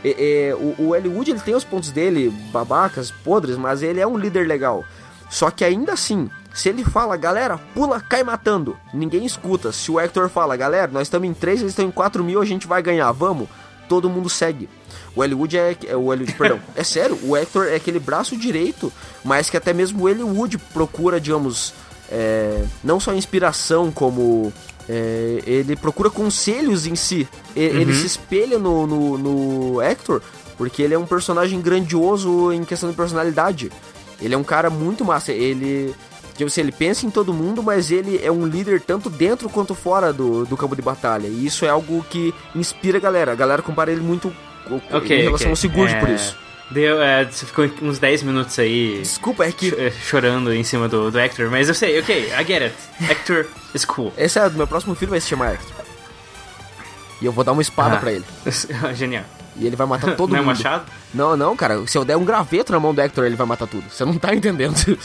É- 0.03 0.49
é, 0.49 0.55
o, 0.55 0.75
o 0.89 0.95
Elwood 0.95 1.31
ele 1.31 1.39
tem 1.39 1.55
os 1.55 1.63
pontos 1.63 1.91
dele, 1.91 2.29
babacas, 2.51 3.11
podres, 3.11 3.57
mas 3.57 3.81
ele 3.81 3.99
é 3.99 4.07
um 4.07 4.17
líder 4.17 4.47
legal. 4.47 4.83
Só 5.29 5.49
que 5.49 5.65
ainda 5.65 5.93
assim, 5.93 6.29
se 6.53 6.69
ele 6.69 6.83
fala, 6.85 7.17
galera, 7.17 7.59
pula, 7.73 7.99
cai 7.99 8.23
matando, 8.23 8.77
ninguém 8.93 9.25
escuta. 9.25 9.71
Se 9.71 9.89
o 9.91 9.99
Hector 9.99 10.29
fala, 10.29 10.55
galera, 10.55 10.91
nós 10.91 11.03
estamos 11.03 11.27
em 11.27 11.33
3, 11.33 11.61
eles 11.61 11.71
estão 11.71 11.85
em 11.85 11.91
4 11.91 12.23
mil, 12.23 12.41
a 12.41 12.45
gente 12.45 12.67
vai 12.67 12.81
ganhar, 12.81 13.11
vamos, 13.11 13.49
todo 13.93 14.09
mundo 14.09 14.29
segue. 14.29 14.67
O 15.15 15.23
Elwood 15.23 15.55
é, 15.57 15.77
é 15.87 15.95
o 15.95 16.11
Elwood, 16.11 16.33
perdão, 16.33 16.59
é 16.75 16.83
sério, 16.83 17.15
o 17.23 17.37
Hector 17.37 17.67
é 17.67 17.75
aquele 17.75 17.99
braço 17.99 18.35
direito, 18.35 18.91
mas 19.23 19.49
que 19.49 19.55
até 19.57 19.71
mesmo 19.73 20.03
o 20.03 20.09
Elwood 20.09 20.57
procura, 20.73 21.19
digamos, 21.21 21.73
é, 22.11 22.63
não 22.83 22.99
só 22.99 23.13
inspiração, 23.13 23.91
como 23.91 24.51
é, 24.89 25.43
ele 25.45 25.75
procura 25.75 26.09
conselhos 26.09 26.87
em 26.87 26.95
si. 26.95 27.27
E- 27.55 27.59
Ele 27.61 27.93
se 27.93 28.05
espelha 28.07 28.57
no, 28.57 28.87
no, 28.87 29.17
no 29.17 29.81
Hector, 29.81 30.21
porque 30.57 30.81
ele 30.81 30.93
é 30.95 30.97
um 30.97 31.05
personagem 31.05 31.61
grandioso 31.61 32.51
em 32.51 32.63
questão 32.65 32.89
de 32.89 32.95
personalidade. 32.95 33.71
Ele 34.19 34.33
é 34.33 34.37
um 34.37 34.43
cara 34.43 34.69
muito 34.69 35.05
massa. 35.05 35.31
Ele. 35.31 35.93
Tipo 36.33 36.45
assim, 36.47 36.61
ele 36.61 36.71
pensa 36.71 37.05
em 37.05 37.11
todo 37.11 37.33
mundo, 37.33 37.61
mas 37.61 37.91
ele 37.91 38.19
é 38.23 38.31
um 38.31 38.45
líder 38.47 38.81
tanto 38.81 39.09
dentro 39.09 39.47
quanto 39.49 39.75
fora 39.75 40.11
do, 40.11 40.45
do 40.45 40.57
campo 40.57 40.75
de 40.75 40.81
batalha. 40.81 41.27
E 41.27 41.45
isso 41.45 41.63
é 41.65 41.69
algo 41.69 42.03
que 42.09 42.33
inspira 42.55 42.97
a 42.97 43.01
galera. 43.01 43.31
A 43.31 43.35
galera 43.35 43.61
compara 43.61 43.91
ele 43.91 44.01
muito 44.01 44.33
co- 44.67 44.79
co- 44.79 44.97
Ok, 44.97 45.15
em 45.15 45.23
relação 45.23 45.45
ok. 45.45 45.49
ao 45.51 45.55
Sigurd 45.55 45.93
É, 45.93 45.99
por 45.99 46.09
isso. 46.09 46.35
Deu, 46.71 46.99
é, 47.03 47.23
você 47.25 47.45
ficou 47.45 47.69
uns 47.83 47.99
10 47.99 48.23
minutos 48.23 48.57
aí 48.57 48.97
Desculpa, 49.01 49.45
é 49.45 49.51
que. 49.51 49.75
é, 49.75 49.91
chorando 49.91 50.51
em 50.51 50.63
cima 50.63 50.87
do, 50.89 51.11
do 51.11 51.19
Hector, 51.19 51.51
mas 51.51 51.67
eu 51.69 51.75
sei, 51.75 51.99
ok, 51.99 52.31
I 52.33 52.43
get 52.45 52.63
it. 52.63 52.75
Hector 53.07 53.45
is 53.75 53.85
cool. 53.85 54.11
Esse 54.17 54.39
é 54.39 54.49
meu 54.49 54.65
próximo 54.65 54.95
filho 54.95 55.11
vai 55.11 55.21
se 55.21 55.27
chamar 55.27 55.53
Hector. 55.53 55.85
E 57.21 57.25
eu 57.25 57.31
vou 57.31 57.43
dar 57.43 57.51
uma 57.51 57.61
espada 57.61 57.97
Ah. 57.97 57.99
pra 57.99 58.11
ele. 58.11 58.25
Genial. 58.95 59.23
E 59.55 59.67
ele 59.67 59.75
vai 59.75 59.85
matar 59.85 60.15
todo 60.15 60.31
Não 60.31 60.37
é 60.37 60.41
mundo. 60.41 60.47
machado? 60.47 60.85
Não, 61.13 61.37
não, 61.37 61.55
cara. 61.55 61.85
Se 61.87 61.97
eu 61.97 62.03
der 62.03 62.17
um 62.17 62.25
graveto 62.25 62.71
na 62.71 62.79
mão 62.79 62.93
do 62.93 62.99
Hector, 63.01 63.25
ele 63.25 63.35
vai 63.35 63.45
matar 63.45 63.67
tudo. 63.67 63.83
Você 63.89 64.03
não 64.03 64.17
tá 64.17 64.33
entendendo. 64.33 64.75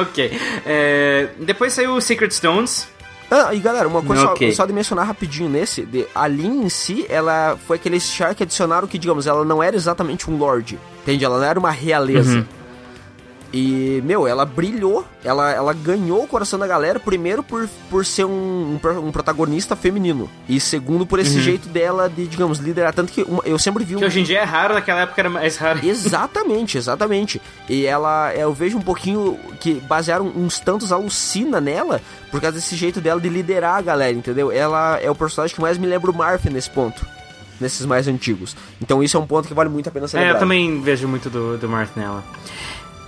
ok. 0.00 0.38
É, 0.66 1.28
depois 1.40 1.72
saiu 1.72 1.94
o 1.94 2.00
Secret 2.00 2.30
Stones. 2.30 2.88
Ah, 3.30 3.54
e 3.54 3.60
galera, 3.60 3.86
uma 3.86 4.02
coisa 4.02 4.24
Ok. 4.26 4.50
só, 4.50 4.56
só 4.62 4.66
de 4.66 4.72
mencionar 4.72 5.06
rapidinho 5.06 5.48
nesse, 5.48 5.82
de, 5.86 6.04
a 6.12 6.26
Lin 6.26 6.64
em 6.64 6.68
si, 6.68 7.06
ela 7.08 7.56
foi 7.66 7.76
aquele 7.76 8.00
char 8.00 8.34
que 8.34 8.42
adicionaram 8.42 8.88
que, 8.88 8.98
digamos, 8.98 9.26
ela 9.26 9.44
não 9.44 9.62
era 9.62 9.76
exatamente 9.76 10.28
um 10.28 10.36
lord, 10.36 10.78
entende? 11.02 11.24
Ela 11.24 11.38
não 11.38 11.44
era 11.44 11.58
uma 11.58 11.70
realeza. 11.70 12.38
Uhum. 12.38 12.44
E, 13.52 14.00
meu, 14.04 14.28
ela 14.28 14.44
brilhou, 14.44 15.04
ela, 15.24 15.50
ela 15.50 15.72
ganhou 15.72 16.22
o 16.22 16.28
coração 16.28 16.56
da 16.56 16.66
galera, 16.68 17.00
primeiro 17.00 17.42
por, 17.42 17.68
por 17.90 18.06
ser 18.06 18.24
um, 18.24 18.78
um, 18.82 19.06
um 19.08 19.10
protagonista 19.10 19.74
feminino, 19.74 20.30
e 20.48 20.60
segundo 20.60 21.04
por 21.04 21.18
esse 21.18 21.40
jeito 21.40 21.68
dela 21.68 22.08
de, 22.08 22.28
digamos, 22.28 22.58
liderar. 22.60 22.94
Tanto 22.94 23.12
que 23.12 23.22
uma- 23.22 23.42
eu 23.44 23.58
sempre 23.58 23.82
vi 23.84 23.96
um... 23.96 23.98
Que 23.98 24.04
hoje 24.04 24.20
em 24.20 24.22
dia 24.22 24.38
é 24.40 24.44
raro, 24.44 24.74
naquela 24.74 25.00
época 25.00 25.20
era 25.20 25.28
mais 25.28 25.56
raro. 25.56 25.80
Exatamente, 25.84 26.78
exatamente. 26.78 27.42
E 27.68 27.84
ela, 27.86 28.32
eu 28.34 28.52
vejo 28.54 28.78
um 28.78 28.82
pouquinho 28.82 29.36
que 29.58 29.74
basearam 29.74 30.26
uns 30.28 30.60
tantos 30.60 30.92
alucina 30.92 31.60
nela 31.60 32.00
por 32.30 32.40
causa 32.40 32.56
desse 32.56 32.76
jeito 32.76 33.00
dela 33.00 33.20
de 33.20 33.28
liderar 33.28 33.76
a 33.78 33.82
galera, 33.82 34.12
entendeu? 34.16 34.52
Ela 34.52 34.98
é 35.00 35.10
o 35.10 35.14
personagem 35.14 35.54
que 35.56 35.60
mais 35.60 35.76
me 35.76 35.88
lembra 35.88 36.08
o 36.10 36.14
Marth 36.14 36.44
nesse 36.44 36.70
ponto, 36.70 37.04
nesses 37.60 37.84
mais 37.84 38.06
antigos. 38.06 38.56
Então 38.80 39.02
isso 39.02 39.16
é 39.16 39.20
um 39.20 39.26
ponto 39.26 39.48
que 39.48 39.54
vale 39.54 39.68
muito 39.68 39.88
a 39.88 39.92
pena 39.92 40.06
ser 40.06 40.18
É, 40.18 40.30
eu 40.30 40.38
também 40.38 40.80
vejo 40.80 41.08
muito 41.08 41.28
do, 41.28 41.58
do 41.58 41.68
Marth 41.68 41.96
nela. 41.96 42.22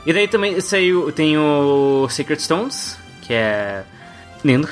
E 0.04 0.12
daí 0.12 0.26
também 0.26 0.60
saiu, 0.60 1.12
tem 1.12 1.38
o 1.38 2.08
Secret 2.10 2.40
Stones, 2.40 2.96
que 3.22 3.32
é 3.32 3.84
lindo. 4.44 4.68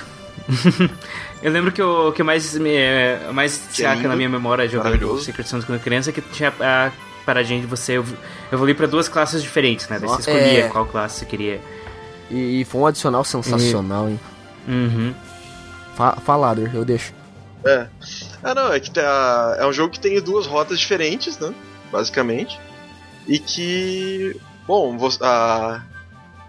eu 1.43 1.53
lembro 1.53 1.71
que 1.71 1.81
o 1.83 2.13
que 2.13 2.23
mais 2.23 2.55
me 2.55 2.75
é, 2.75 3.31
mais 3.33 3.79
é 3.81 3.95
lindo, 3.95 4.09
na 4.09 4.17
minha 4.17 4.29
memória 4.29 4.69
jogando. 4.69 5.19
Secret 5.21 5.47
Stones 5.47 5.65
quando 5.65 5.81
criança 5.81 6.11
é 6.11 6.13
que 6.13 6.21
tinha 6.21 6.53
a 6.61 6.91
paradinha 7.25 7.61
de 7.61 7.67
você 7.67 7.95
ev- 7.95 8.17
evoluir 8.53 8.75
pra 8.77 8.87
duas 8.87 9.09
classes 9.09 9.43
diferentes, 9.43 9.89
né? 9.89 9.99
Daí 10.01 10.09
você 10.09 10.31
É. 10.31 10.35
escolhia 10.35 10.69
qual 10.71 10.87
classe 10.87 11.21
você 11.21 11.27
queria. 11.27 11.61
E, 12.31 12.61
e 12.61 12.65
foi 12.65 12.81
um 12.81 12.87
adicional 12.87 13.23
sensacional, 13.25 14.09
hein? 14.09 14.21
Uhum. 14.67 15.15
Fa 15.97 16.17
eu 16.75 16.85
deixo. 16.85 17.13
É. 17.65 17.87
Ah, 18.43 18.55
não, 18.55 18.73
é 18.73 18.81
que 18.81 18.91
tá, 18.91 19.57
é 19.59 19.67
um 19.67 19.73
jogo 19.73 19.93
que 19.93 20.01
tem 20.01 20.21
duas 20.21 20.47
rotas 20.47 20.81
diferentes, 20.81 21.39
né? 21.39 21.53
Basicamente. 21.93 22.59
E 23.29 23.39
que. 23.39 24.37
Bom, 24.71 24.97
vo- 24.97 25.09
ah, 25.21 25.83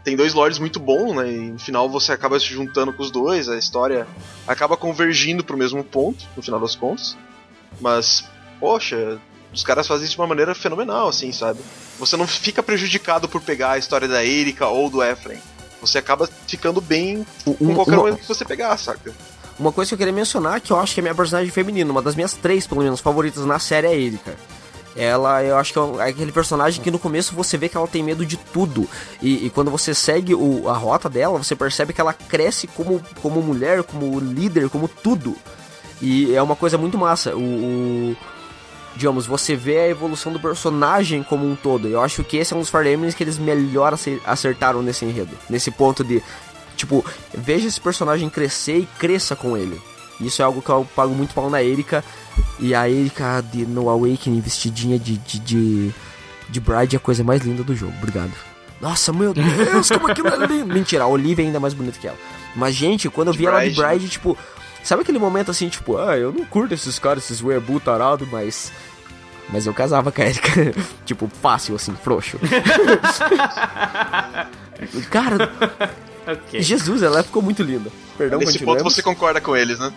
tem 0.03 0.15
dois 0.15 0.35
lords 0.35 0.59
muito 0.59 0.79
bons, 0.79 1.15
né? 1.15 1.27
E 1.31 1.37
no 1.49 1.57
final 1.57 1.89
você 1.89 2.11
acaba 2.11 2.39
se 2.39 2.45
juntando 2.45 2.93
com 2.93 3.01
os 3.01 3.09
dois, 3.09 3.49
a 3.49 3.57
história 3.57 4.05
acaba 4.47 4.77
convergindo 4.77 5.43
pro 5.43 5.57
mesmo 5.57 5.83
ponto, 5.83 6.23
no 6.37 6.43
final 6.43 6.59
das 6.59 6.75
contas. 6.75 7.17
Mas, 7.79 8.23
poxa, 8.59 9.17
os 9.51 9.63
caras 9.63 9.87
fazem 9.87 10.05
isso 10.05 10.13
de 10.13 10.21
uma 10.21 10.27
maneira 10.27 10.53
fenomenal, 10.53 11.07
assim, 11.07 11.31
sabe? 11.31 11.61
Você 11.97 12.15
não 12.15 12.27
fica 12.27 12.61
prejudicado 12.61 13.27
por 13.27 13.41
pegar 13.41 13.71
a 13.71 13.77
história 13.79 14.07
da 14.07 14.23
Erika 14.23 14.67
ou 14.67 14.87
do 14.87 15.01
Ephraim. 15.01 15.39
Você 15.81 15.97
acaba 15.97 16.29
ficando 16.45 16.79
bem 16.79 17.25
com 17.43 17.55
Um- 17.59 17.73
qualquer 17.73 17.97
uma- 17.97 18.09
um 18.11 18.15
que 18.15 18.27
você 18.27 18.45
pegar, 18.45 18.77
saca? 18.77 19.11
Uma 19.57 19.71
coisa 19.71 19.89
que 19.89 19.93
eu 19.95 19.97
queria 19.97 20.13
mencionar, 20.13 20.61
que 20.61 20.71
eu 20.71 20.77
acho 20.79 20.93
que 20.93 20.99
é 20.99 21.01
minha 21.01 21.15
personagem 21.15 21.49
feminina, 21.51 21.91
uma 21.91 22.03
das 22.03 22.13
minhas 22.13 22.33
três, 22.33 22.67
pelo 22.67 22.83
menos, 22.83 22.99
favoritas 22.99 23.43
na 23.47 23.57
série 23.57 23.87
é 23.87 23.89
a 23.89 23.95
Erika. 23.95 24.35
Ela, 24.95 25.41
eu 25.43 25.57
acho 25.57 25.71
que 25.71 25.79
é 25.79 25.81
é 26.07 26.09
aquele 26.09 26.31
personagem 26.31 26.81
que 26.83 26.91
no 26.91 26.99
começo 26.99 27.33
você 27.33 27.57
vê 27.57 27.69
que 27.69 27.77
ela 27.77 27.87
tem 27.87 28.03
medo 28.03 28.25
de 28.25 28.35
tudo. 28.37 28.87
E, 29.21 29.45
e 29.45 29.49
quando 29.49 29.71
você 29.71 29.93
segue 29.93 30.35
o- 30.35 30.67
a 30.67 30.73
rota 30.73 31.07
dela, 31.09 31.37
você 31.41 31.55
percebe 31.55 31.93
que 31.93 32.01
ela 32.01 32.13
cresce 32.13 32.67
como, 32.67 33.01
como 33.21 33.41
mulher, 33.41 33.83
como 33.83 34.19
líder, 34.19 34.69
como 34.69 34.87
tudo. 34.89 35.35
E 36.01 36.35
é 36.35 36.41
uma 36.41 36.55
coisa 36.55 36.77
muito 36.77 36.97
massa. 36.97 37.33
O, 37.35 37.39
o- 37.39 38.17
digamos, 38.95 39.25
você 39.25 39.55
vê 39.55 39.77
a 39.79 39.87
evolução 39.87 40.33
do 40.33 40.39
personagem 40.39 41.23
como 41.23 41.49
um 41.49 41.55
todo. 41.55 41.87
Eu 41.87 42.01
acho 42.01 42.23
que 42.25 42.35
esse 42.35 42.53
é 42.53 42.55
um 42.57 42.59
dos 42.59 42.69
Fire 42.69 43.13
que 43.15 43.23
eles 43.23 43.37
melhor 43.37 43.93
ace- 43.93 44.21
acertaram 44.25 44.81
nesse 44.81 45.05
enredo. 45.05 45.37
Nesse 45.49 45.71
ponto 45.71 46.03
de, 46.03 46.21
tipo, 46.75 47.05
veja 47.33 47.67
esse 47.67 47.79
personagem 47.79 48.29
crescer 48.29 48.79
e 48.79 48.85
cresça 48.99 49.35
com 49.37 49.55
ele. 49.55 49.79
Isso 50.21 50.41
é 50.41 50.45
algo 50.45 50.61
que 50.61 50.69
eu 50.69 50.87
pago 50.95 51.13
muito 51.13 51.33
pau 51.33 51.49
na 51.49 51.61
Erika. 51.63 52.03
E 52.59 52.73
a 52.75 52.89
Erika 52.89 53.43
de, 53.51 53.65
no 53.65 53.89
Awakening 53.89 54.39
vestidinha 54.39 54.97
de, 54.97 55.17
de, 55.17 55.39
de, 55.39 55.91
de 56.49 56.59
Bride 56.59 56.95
é 56.95 56.97
a 56.97 56.99
coisa 56.99 57.23
mais 57.23 57.41
linda 57.41 57.63
do 57.63 57.75
jogo. 57.75 57.93
Obrigado. 57.97 58.31
Nossa, 58.79 59.13
meu 59.13 59.33
Deus, 59.33 59.89
como 59.89 60.09
aquilo 60.09 60.27
é 60.29 60.47
lindo. 60.47 60.67
Mentira, 60.73 61.03
a 61.03 61.07
Olivia 61.07 61.43
é 61.43 61.47
ainda 61.47 61.59
mais 61.59 61.73
bonita 61.73 61.99
que 61.99 62.07
ela. 62.07 62.17
Mas, 62.55 62.75
gente, 62.75 63.09
quando 63.09 63.29
eu 63.29 63.33
vi 63.33 63.45
ela 63.45 63.67
de 63.67 63.75
Bride. 63.75 64.09
Tipo... 64.09 64.37
Sabe 64.83 65.03
aquele 65.03 65.19
momento 65.19 65.51
assim, 65.51 65.69
tipo... 65.69 65.97
Ah, 65.97 66.17
eu 66.17 66.33
não 66.33 66.43
curto 66.43 66.73
esses 66.73 66.97
caras, 66.97 67.23
esses 67.25 67.43
weeaboo 67.43 67.79
tarado, 67.79 68.27
mas... 68.31 68.71
Mas 69.49 69.67
eu 69.67 69.73
casava 69.75 70.11
com 70.11 70.21
a 70.21 70.25
Erika. 70.25 70.73
tipo, 71.05 71.29
fácil, 71.39 71.75
assim, 71.75 71.93
frouxo. 71.93 72.39
Cara, 75.11 75.51
Ok. 76.27 76.61
Jesus, 76.61 77.01
ela 77.01 77.23
ficou 77.23 77.41
muito 77.41 77.63
linda. 77.63 77.91
Perdão, 78.17 78.39
Nesse 78.39 78.59
ponto 78.59 78.83
você 78.83 79.01
concorda 79.01 79.41
com 79.41 79.55
eles, 79.55 79.79
né? 79.79 79.91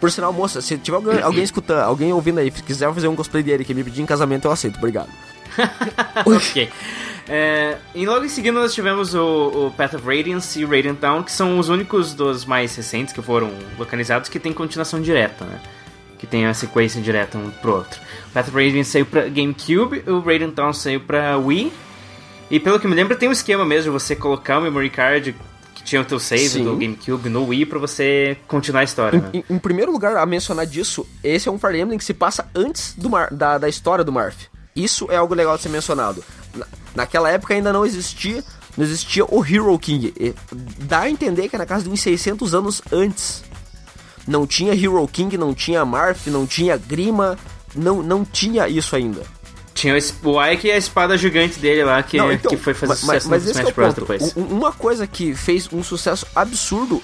Por 0.00 0.10
sinal, 0.10 0.32
moça, 0.32 0.60
se 0.60 0.76
tiver 0.78 0.96
alguém, 0.96 1.20
alguém 1.20 1.42
escutando, 1.44 1.80
alguém 1.80 2.12
ouvindo 2.12 2.38
aí, 2.38 2.50
se 2.50 2.62
quiser 2.62 2.92
fazer 2.92 3.08
um 3.08 3.16
cosplay 3.16 3.42
dele 3.42 3.64
que 3.64 3.74
me 3.74 3.82
pedir 3.82 4.02
em 4.02 4.06
casamento, 4.06 4.46
eu 4.46 4.52
aceito, 4.52 4.76
obrigado. 4.76 5.08
ok. 6.24 6.70
É, 7.28 7.78
e 7.92 8.06
logo 8.06 8.24
em 8.24 8.28
seguida 8.28 8.58
nós 8.58 8.72
tivemos 8.72 9.12
o, 9.12 9.66
o 9.66 9.74
Path 9.76 9.94
of 9.94 10.06
Radiance 10.06 10.60
e 10.60 10.64
o 10.64 10.68
Radiant 10.68 10.98
Down, 11.00 11.24
que 11.24 11.32
são 11.32 11.58
os 11.58 11.68
únicos 11.68 12.14
dos 12.14 12.44
mais 12.44 12.76
recentes 12.76 13.12
que 13.12 13.20
foram 13.20 13.50
localizados 13.76 14.28
que 14.28 14.38
tem 14.38 14.52
continuação 14.52 15.00
direta, 15.00 15.44
né? 15.44 15.60
Que 16.18 16.26
tem 16.26 16.46
a 16.46 16.54
sequência 16.54 17.02
direta 17.02 17.36
um 17.36 17.50
pro 17.50 17.74
outro. 17.74 18.00
O 18.28 18.32
Path 18.32 18.48
of 18.48 18.56
Radiance 18.56 18.90
saiu 18.92 19.06
pra 19.06 19.28
GameCube, 19.28 20.04
o 20.06 20.20
Radiant 20.20 20.54
Down 20.54 20.72
saiu 20.72 21.00
pra 21.00 21.36
Wii. 21.36 21.72
E 22.48 22.60
pelo 22.60 22.78
que 22.78 22.86
me 22.86 22.94
lembro, 22.94 23.16
tem 23.16 23.28
um 23.28 23.32
esquema 23.32 23.64
mesmo 23.64 23.90
de 23.90 23.98
você 23.98 24.14
colocar 24.14 24.58
o 24.58 24.62
memory 24.62 24.88
card 24.88 25.34
que 25.76 25.82
tinha 25.84 26.00
o 26.00 26.04
teu 26.04 26.18
save 26.18 26.48
Sim. 26.48 26.64
do 26.64 26.72
GameCube 26.76 27.28
no 27.28 27.44
Wii 27.48 27.66
pra 27.66 27.78
você 27.78 28.36
continuar 28.48 28.80
a 28.80 28.84
história, 28.84 29.20
né? 29.20 29.30
Em, 29.34 29.44
em 29.50 29.58
primeiro 29.58 29.92
lugar, 29.92 30.16
a 30.16 30.24
mencionar 30.24 30.66
disso, 30.66 31.06
esse 31.22 31.48
é 31.48 31.52
um 31.52 31.58
Fire 31.58 31.78
Emblem 31.78 31.98
que 31.98 32.04
se 32.04 32.14
passa 32.14 32.48
antes 32.54 32.94
do 32.96 33.10
Mar- 33.10 33.32
da, 33.32 33.58
da 33.58 33.68
história 33.68 34.02
do 34.02 34.10
Marth. 34.10 34.48
Isso 34.74 35.06
é 35.10 35.16
algo 35.16 35.34
legal 35.34 35.56
de 35.56 35.62
ser 35.64 35.68
mencionado. 35.68 36.24
Na- 36.54 36.66
naquela 36.94 37.30
época 37.30 37.52
ainda 37.52 37.72
não 37.74 37.84
existia, 37.84 38.42
não 38.76 38.84
existia 38.84 39.24
o 39.26 39.44
Hero 39.44 39.78
King. 39.78 40.14
E 40.18 40.34
dá 40.78 41.00
a 41.00 41.10
entender 41.10 41.48
que 41.48 41.56
é 41.56 41.58
na 41.58 41.66
casa 41.66 41.84
de 41.84 41.90
uns 41.90 42.00
600 42.00 42.54
anos 42.54 42.80
antes. 42.90 43.44
Não 44.26 44.46
tinha 44.46 44.74
Hero 44.74 45.06
King, 45.06 45.36
não 45.38 45.54
tinha 45.54 45.84
Marth, 45.84 46.26
não 46.26 46.46
tinha 46.46 46.76
Grima, 46.76 47.38
não, 47.74 48.02
não 48.02 48.24
tinha 48.24 48.66
isso 48.66 48.96
ainda. 48.96 49.22
Tinha 49.76 49.94
o, 49.94 50.42
Ike 50.52 50.68
e 50.68 50.72
a 50.72 50.76
espada 50.78 51.16
gigante 51.18 51.58
dele 51.60 51.84
lá, 51.84 52.02
que, 52.02 52.16
Não, 52.16 52.32
então, 52.32 52.50
que 52.50 52.56
foi 52.56 52.72
fazer 52.72 52.88
mas- 52.88 52.98
sucesso 53.00 53.28
mas 53.28 53.44
no 53.44 53.52
que 53.52 53.58
é 53.58 53.60
Smash 53.60 53.72
o 53.72 53.74
Bros. 53.74 53.94
depois. 53.94 54.36
Um- 54.36 54.56
Uma 54.56 54.72
coisa 54.72 55.06
que 55.06 55.34
fez 55.34 55.68
um 55.70 55.84
sucesso 55.84 56.26
absurdo 56.34 57.02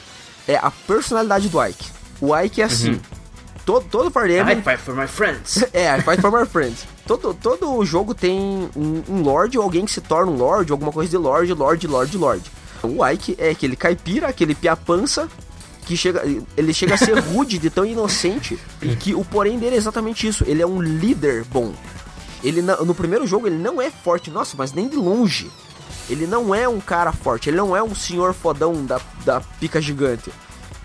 é 0.48 0.56
a 0.56 0.70
personalidade 0.70 1.50
do 1.50 1.62
Ike. 1.62 1.90
O 2.18 2.34
Ike 2.36 2.62
é 2.62 2.64
assim. 2.64 2.98
Todo, 3.66 3.84
todo 3.88 4.10
Fire 4.10 4.32
I 4.32 4.40
Emblem... 4.40 4.62
fight 4.62 4.78
for 4.78 4.96
my 4.96 5.06
friends. 5.06 5.62
É, 5.72 5.96
I 5.96 6.00
Fight 6.00 6.20
for 6.20 6.32
My 6.32 6.46
Friends. 6.46 6.84
Todo, 7.06 7.34
todo 7.34 7.84
jogo 7.84 8.14
tem 8.14 8.68
um, 8.74 9.02
um 9.08 9.22
Lorde 9.22 9.58
ou 9.58 9.62
alguém 9.64 9.84
que 9.84 9.92
se 9.92 10.00
torna 10.00 10.32
um 10.32 10.36
Lorde, 10.36 10.72
alguma 10.72 10.90
coisa 10.90 11.10
de 11.10 11.16
Lorde, 11.18 11.52
Lorde, 11.52 11.86
Lorde, 11.86 12.16
Lorde. 12.16 12.50
O 12.82 13.06
Ike 13.06 13.36
é 13.38 13.50
aquele 13.50 13.76
caipira, 13.76 14.28
aquele 14.28 14.54
piapança, 14.54 15.28
que 15.86 15.96
chega, 15.96 16.22
ele 16.56 16.72
chega 16.74 16.94
a 16.94 16.96
ser 16.96 17.16
rude 17.20 17.58
de 17.58 17.70
tão 17.70 17.84
inocente, 17.84 18.58
e 18.80 18.96
que 18.96 19.14
o 19.14 19.24
porém 19.24 19.58
dele 19.58 19.74
é 19.76 19.78
exatamente 19.78 20.26
isso, 20.26 20.42
ele 20.48 20.62
é 20.62 20.66
um 20.66 20.80
líder 20.80 21.44
bom. 21.44 21.72
Ele 22.42 22.60
no 22.62 22.94
primeiro 22.94 23.26
jogo 23.26 23.46
ele 23.46 23.58
não 23.58 23.80
é 23.80 23.90
forte, 23.90 24.30
nossa, 24.30 24.54
mas 24.56 24.72
nem 24.72 24.88
de 24.88 24.96
longe. 24.96 25.50
Ele 26.10 26.26
não 26.26 26.54
é 26.54 26.68
um 26.68 26.80
cara 26.80 27.12
forte, 27.12 27.48
ele 27.48 27.56
não 27.56 27.76
é 27.76 27.82
um 27.82 27.94
senhor 27.94 28.34
fodão 28.34 28.84
da, 28.84 29.00
da 29.24 29.40
pica 29.40 29.80
gigante. 29.80 30.32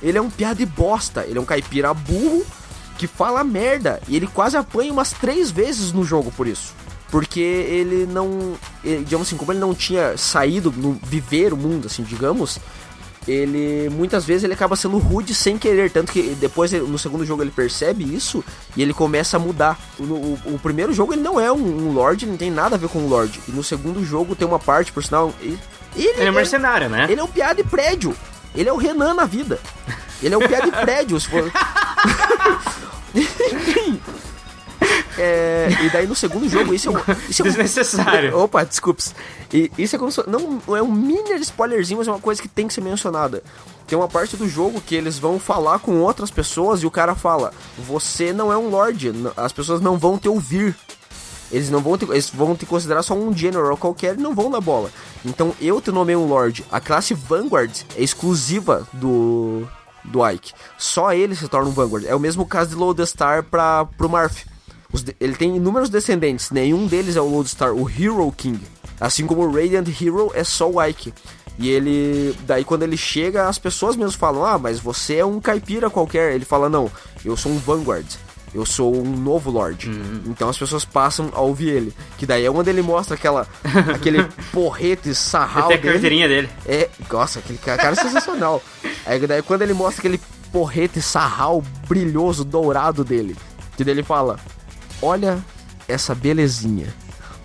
Ele 0.02 0.18
é 0.18 0.22
um 0.22 0.30
piada 0.30 0.56
de 0.56 0.66
bosta, 0.66 1.26
ele 1.26 1.40
é 1.40 1.42
um 1.42 1.46
caipira 1.46 1.94
burro 1.94 2.46
que 2.98 3.08
fala 3.08 3.44
merda. 3.44 4.00
E 4.08 4.16
ele 4.16 4.28
quase 4.28 4.56
apanha 4.56 4.92
umas 4.94 5.12
três 5.12 5.50
vezes 5.50 5.92
no 5.92 6.04
jogo 6.04 6.32
por 6.32 6.48
isso. 6.48 6.74
Porque 7.10 7.40
ele 7.40 8.06
não. 8.06 8.54
ele- 8.84 9.04
digamos 9.06 9.28
assim, 9.28 9.38
como 9.38 9.52
ele 9.52 9.60
não 9.60 9.74
tinha 9.74 10.16
saído 10.18 10.72
no 10.76 10.94
viver 11.04 11.54
o 11.54 11.58
mundo, 11.58 11.88
assim, 11.88 12.04
digamos. 12.04 12.60
Ele 13.28 13.90
muitas 13.90 14.24
vezes 14.26 14.44
ele 14.46 14.54
acaba 14.54 14.76
sendo 14.78 14.98
rude 14.98 15.36
sem 15.36 15.58
querer, 15.58 15.92
tanto 15.92 16.12
que 16.14 16.22
depois 16.40 16.72
no 16.72 16.98
segundo 16.98 17.26
jogo 17.26 17.44
ele 17.44 17.52
percebe 17.52 18.04
isso 18.04 18.42
e 18.76 18.82
ele 18.82 18.94
começa 18.94 19.36
a 19.36 19.40
mudar. 19.40 19.78
O, 20.00 20.04
o- 20.04 20.40
o 20.56 20.60
primeiro 20.60 20.94
jogo 20.94 21.14
ele 21.14 21.22
não 21.22 21.38
é 21.40 21.52
um, 21.52 21.58
um 21.90 21.92
Lorde, 21.92 22.26
não 22.26 22.38
tem 22.38 22.50
nada 22.50 22.76
a 22.76 22.80
ver 22.80 22.88
com 22.88 23.00
um 23.00 23.08
Lorde. 23.10 23.42
E 23.48 23.52
no 23.52 23.64
segundo 23.64 24.04
jogo 24.06 24.34
tem 24.36 24.48
uma 24.48 24.60
parte, 24.60 24.92
por 24.94 25.04
sinal, 25.04 25.34
ele, 25.42 25.60
Ele 25.96 26.22
é 26.22 26.32
mercenário, 26.32 26.88
né? 26.90 27.08
ele 27.10 27.20
é 27.20 27.24
um 27.24 27.28
piada 27.28 27.62
de 27.62 27.68
prédio. 27.68 28.16
Ele 28.56 28.70
é 28.70 28.74
o 28.74 28.78
Renan 28.78 29.14
na 29.14 29.26
vida. 29.26 29.60
Ele 30.24 30.34
é 30.34 30.38
um 30.38 30.48
piada 30.48 30.66
de 30.66 30.72
prédio, 30.72 31.20
se 31.20 31.28
for. 31.28 31.52
Enfim. 33.14 34.00
É, 35.18 35.70
e 35.84 35.90
daí 35.90 36.06
no 36.08 36.16
segundo 36.16 36.48
jogo, 36.48 36.74
isso 36.74 36.90
é 36.90 36.92
um. 36.92 36.98
Isso 37.30 37.42
é 37.42 37.46
um- 37.46 37.48
Desnecessário. 37.50 38.38
Opa, 38.40 38.64
desculpas. 38.64 39.16
E 39.54 39.72
isso 39.78 39.96
é 39.96 40.00
como 40.00 40.12
se. 40.12 40.22
Não 40.28 40.62
é 40.76 40.82
um 40.82 40.92
mini 40.92 41.34
spoilerzinho, 41.42 41.98
mas 41.98 42.08
é 42.08 42.12
uma 42.12 42.20
coisa 42.20 42.42
que 42.42 42.48
tem 42.48 42.68
que 42.68 42.74
ser 42.74 42.82
mencionada. 42.82 43.42
tem 43.88 43.98
uma 43.98 44.08
parte 44.08 44.36
do 44.38 44.48
jogo 44.48 44.80
que 44.82 44.94
eles 44.96 45.18
vão 45.18 45.40
falar 45.40 45.80
com 45.80 46.00
outras 46.02 46.30
pessoas 46.30 46.82
e 46.84 46.86
o 46.86 46.92
cara 46.92 47.16
fala: 47.16 47.52
Você 47.88 48.32
não 48.34 48.52
é 48.52 48.58
um 48.58 48.70
Lorde, 48.70 49.10
n- 49.10 49.32
as 49.36 49.52
pessoas 49.52 49.82
não 49.82 49.98
vão 49.98 50.18
te 50.18 50.28
ouvir. 50.30 50.76
Eles 51.50 51.70
não 51.70 51.80
vão 51.80 51.98
te, 51.98 52.04
eles 52.04 52.30
vão 52.30 52.56
te 52.58 52.66
considerar 52.66 53.02
só 53.04 53.14
um 53.14 53.34
General 53.36 53.78
qualquer 53.78 54.16
e 54.16 54.22
não 54.22 54.36
vão 54.36 54.50
na 54.50 54.60
bola. 54.60 54.92
Então 55.26 55.56
eu 55.62 55.80
te 55.80 55.92
nomei 55.92 56.14
um 56.16 56.28
Lorde. 56.28 56.66
A 56.70 56.82
classe 56.82 57.14
Vanguard 57.14 57.72
é 57.96 58.04
exclusiva 58.04 58.86
do 58.92 59.66
do 60.04 60.26
Ike. 60.30 60.52
Só 60.78 61.14
ele 61.14 61.36
se 61.36 61.48
torna 61.48 61.70
um 61.70 61.74
Vanguard. 61.74 62.06
É 62.06 62.14
o 62.16 62.20
mesmo 62.20 62.46
caso 62.46 62.72
de 62.72 62.76
Lodestar 62.76 63.44
para 63.44 63.86
pro 63.98 64.10
Marth. 64.10 64.46
Os 64.92 65.04
ele 65.20 65.36
tem 65.36 65.56
inúmeros 65.56 65.90
descendentes, 65.90 66.52
nenhum 66.52 66.88
deles 66.88 67.16
é 67.16 67.22
o 67.22 67.28
Lodestar, 67.30 67.74
o 67.74 67.90
Hero 67.90 68.32
King. 68.36 68.60
Assim 69.00 69.28
como 69.28 69.42
o 69.44 69.52
Radiant 69.52 69.88
Hero 70.02 70.32
é 70.34 70.44
só 70.44 70.70
o 70.70 70.82
Ike. 70.84 71.14
E 71.60 71.70
ele. 71.70 72.36
Daí 72.46 72.64
quando 72.64 72.84
ele 72.84 72.96
chega, 72.98 73.48
as 73.48 73.58
pessoas 73.60 73.96
mesmo 73.96 74.18
falam: 74.18 74.46
Ah, 74.46 74.58
mas 74.58 74.80
você 74.80 75.18
é 75.18 75.26
um 75.26 75.40
caipira 75.40 75.90
qualquer. 75.90 76.34
Ele 76.34 76.46
fala: 76.46 76.70
Não, 76.70 76.90
eu 77.26 77.36
sou 77.36 77.52
um 77.52 77.58
Vanguard. 77.58 78.06
Eu 78.54 78.66
sou 78.66 78.96
um 78.96 79.04
novo 79.18 79.52
Lorde. 79.52 79.90
Então 80.26 80.48
as 80.50 80.58
pessoas 80.58 80.86
passam 80.86 81.30
a 81.34 81.42
ouvir 81.42 81.68
ele. 81.70 81.94
Que 82.18 82.26
daí 82.26 82.46
é 82.46 82.50
onde 82.50 82.70
ele 82.70 82.82
mostra 82.82 83.16
aquela, 83.16 83.46
aquele 83.94 84.24
porrete 84.54 85.14
sarral 85.14 85.66
Até 85.66 85.76
a 85.76 85.92
carteirinha 85.92 86.28
dele. 86.28 86.50
É, 86.66 86.90
nossa, 87.12 87.40
aquele 87.40 87.58
ca- 87.60 87.76
cara 87.78 87.92
é 87.92 87.96
sensacional. 88.02 88.64
Aí 89.06 89.20
daí 89.28 89.42
quando 89.42 89.62
ele 89.64 89.74
mostra 89.74 90.00
aquele 90.00 90.20
porrete 90.52 91.02
sarral 91.02 91.62
brilhoso, 91.88 92.44
dourado 92.46 93.04
dele, 93.04 93.36
que 93.76 93.84
daí 93.84 93.94
ele 93.94 94.04
fala: 94.04 94.40
Olha 95.02 95.40
essa 95.88 96.14
belezinha. 96.16 96.88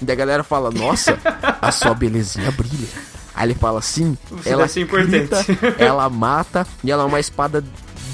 E 0.00 0.04
daí 0.04 0.14
a 0.14 0.18
galera 0.18 0.42
fala: 0.44 0.70
Nossa, 0.70 1.18
a 1.60 1.70
sua 1.70 1.94
belezinha 1.94 2.50
brilha. 2.50 2.88
Aí 3.34 3.46
ele 3.48 3.54
fala 3.54 3.78
assim: 3.78 4.16
Você 4.30 4.50
Ela 4.50 4.64
importante." 4.64 5.08
grita, 5.08 5.44
ela 5.78 6.08
mata 6.10 6.66
e 6.82 6.90
ela 6.90 7.02
é 7.02 7.06
uma 7.06 7.20
espada 7.20 7.64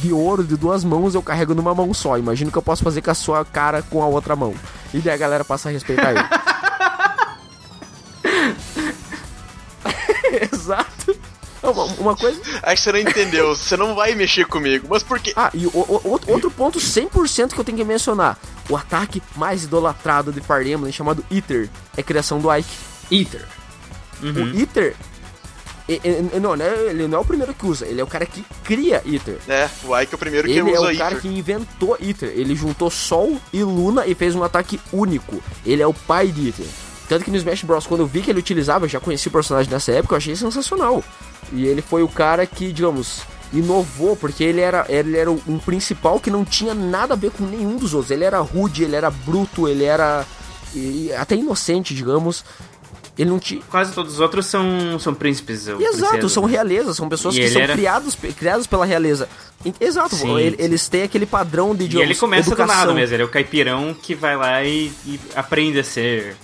de 0.00 0.12
ouro 0.12 0.44
de 0.44 0.56
duas 0.56 0.84
mãos. 0.84 1.14
Eu 1.14 1.22
carrego 1.22 1.54
numa 1.54 1.74
mão 1.74 1.92
só. 1.94 2.18
Imagina 2.18 2.48
o 2.48 2.52
que 2.52 2.58
eu 2.58 2.62
posso 2.62 2.84
fazer 2.84 3.00
com 3.02 3.10
a 3.10 3.14
sua 3.14 3.44
cara 3.44 3.82
com 3.82 4.02
a 4.02 4.06
outra 4.06 4.36
mão. 4.36 4.54
E 4.92 4.98
daí 4.98 5.14
a 5.14 5.18
galera 5.18 5.44
passa 5.44 5.68
a 5.68 5.72
respeitar 5.72 6.10
ele. 6.12 6.20
Exato. 10.52 11.16
Uma, 11.62 11.84
uma 11.98 12.16
coisa. 12.16 12.40
Aí 12.62 12.76
você 12.76 12.92
não 12.92 12.98
entendeu, 13.00 13.54
você 13.54 13.76
não 13.76 13.94
vai 13.94 14.14
mexer 14.14 14.46
comigo. 14.46 14.86
Mas 14.88 15.02
por 15.02 15.18
quê? 15.18 15.32
Ah, 15.36 15.50
e 15.52 15.66
o, 15.66 15.70
o- 15.70 16.00
outro- 16.04 16.32
outro 16.32 16.50
ponto 16.50 16.78
100% 16.78 17.52
que 17.52 17.58
eu 17.58 17.64
tenho 17.64 17.76
que 17.78 17.84
mencionar: 17.84 18.38
o 18.68 18.76
ataque 18.76 19.22
mais 19.36 19.64
idolatrado 19.64 20.32
de 20.32 20.40
Fire 20.40 20.70
Emblem, 20.72 20.92
chamado 20.92 21.24
Ether, 21.30 21.68
é 21.96 22.02
criação 22.02 22.38
do 22.38 22.52
Ike. 22.54 22.68
Ether. 23.10 23.44
O 24.22 24.60
Ether. 24.60 24.94
e- 25.88 26.00
e- 26.34 26.40
não, 26.40 26.54
né, 26.54 26.66
ele 26.90 27.08
não 27.08 27.18
é 27.18 27.20
o 27.20 27.24
primeiro 27.24 27.54
que 27.54 27.64
usa, 27.64 27.86
ele 27.86 27.98
é 28.00 28.04
o 28.04 28.06
cara 28.06 28.26
que 28.26 28.44
cria 28.62 29.02
Ether. 29.06 29.38
É, 29.48 29.68
o 29.84 29.98
Ike 29.98 30.12
é 30.12 30.16
o 30.16 30.18
primeiro 30.18 30.46
que 30.46 30.52
Ele 30.52 30.70
é 30.70 30.78
usa 30.80 30.92
o 30.92 30.96
cara 30.98 31.12
Ether. 31.14 31.22
que 31.22 31.28
inventou 31.28 31.96
Ether. 32.00 32.28
Ele 32.34 32.54
juntou 32.54 32.90
Sol 32.90 33.40
e 33.52 33.62
Luna 33.64 34.06
e 34.06 34.14
fez 34.14 34.34
um 34.34 34.42
ataque 34.44 34.78
único. 34.92 35.42
Ele 35.64 35.80
é 35.82 35.86
o 35.86 35.94
pai 35.94 36.28
de 36.28 36.48
Ether. 36.48 36.66
Tanto 37.08 37.24
que 37.24 37.30
no 37.30 37.38
Smash 37.38 37.62
Bros, 37.62 37.86
quando 37.86 38.00
eu 38.00 38.06
vi 38.06 38.20
que 38.20 38.30
ele 38.30 38.38
utilizava, 38.38 38.84
eu 38.84 38.88
já 38.90 39.00
conheci 39.00 39.28
o 39.28 39.30
personagem 39.30 39.72
nessa 39.72 39.90
época, 39.92 40.12
eu 40.14 40.18
achei 40.18 40.36
sensacional. 40.36 41.02
E 41.54 41.64
ele 41.64 41.80
foi 41.80 42.02
o 42.02 42.08
cara 42.08 42.44
que, 42.44 42.70
digamos, 42.70 43.22
inovou, 43.52 44.14
porque 44.16 44.44
ele 44.44 44.60
era, 44.60 44.84
ele 44.88 45.16
era 45.16 45.30
um 45.30 45.58
principal 45.58 46.20
que 46.20 46.30
não 46.30 46.44
tinha 46.44 46.74
nada 46.74 47.14
a 47.14 47.16
ver 47.16 47.30
com 47.30 47.44
nenhum 47.44 47.76
dos 47.76 47.94
outros. 47.94 48.10
Ele 48.10 48.24
era 48.24 48.38
rude, 48.40 48.84
ele 48.84 48.94
era 48.96 49.10
bruto, 49.10 49.68
ele 49.68 49.84
era 49.84 50.26
e- 50.74 51.10
até 51.16 51.34
inocente, 51.34 51.94
digamos. 51.94 52.44
Ele 53.16 53.30
não 53.30 53.38
tinha. 53.40 53.60
Quase 53.68 53.92
todos 53.92 54.12
os 54.14 54.20
outros 54.20 54.46
são, 54.46 54.96
são 55.00 55.12
príncipes. 55.12 55.66
Exato, 55.66 56.28
são 56.28 56.46
né? 56.46 56.52
realezas, 56.52 56.96
são 56.96 57.08
pessoas 57.08 57.34
E 57.36 57.40
que 57.40 57.48
são 57.48 57.60
era- 57.62 57.72
criados, 57.74 58.14
criados 58.14 58.66
pela 58.68 58.86
realeza. 58.86 59.28
E- 59.64 59.74
Exato, 59.80 60.14
Sim, 60.14 60.38
ele- 60.38 60.56
sim. 60.56 60.62
eles 60.62 60.88
têm 60.88 61.02
aquele 61.02 61.26
padrão 61.26 61.74
de 61.74 61.84
E 61.84 61.88
digamos, 61.88 62.10
ele 62.10 62.18
começa 62.18 62.48
educação. 62.50 62.74
do 62.74 62.78
nada 62.78 62.94
mesmo, 62.94 63.14
ele 63.16 63.22
é 63.24 63.26
o 63.26 63.28
caipirão 63.28 63.92
que 63.92 64.14
vai 64.14 64.36
lá 64.36 64.62
e, 64.62 64.92
e 65.04 65.18
aprende 65.34 65.80
a 65.80 65.84
ser 65.84 66.36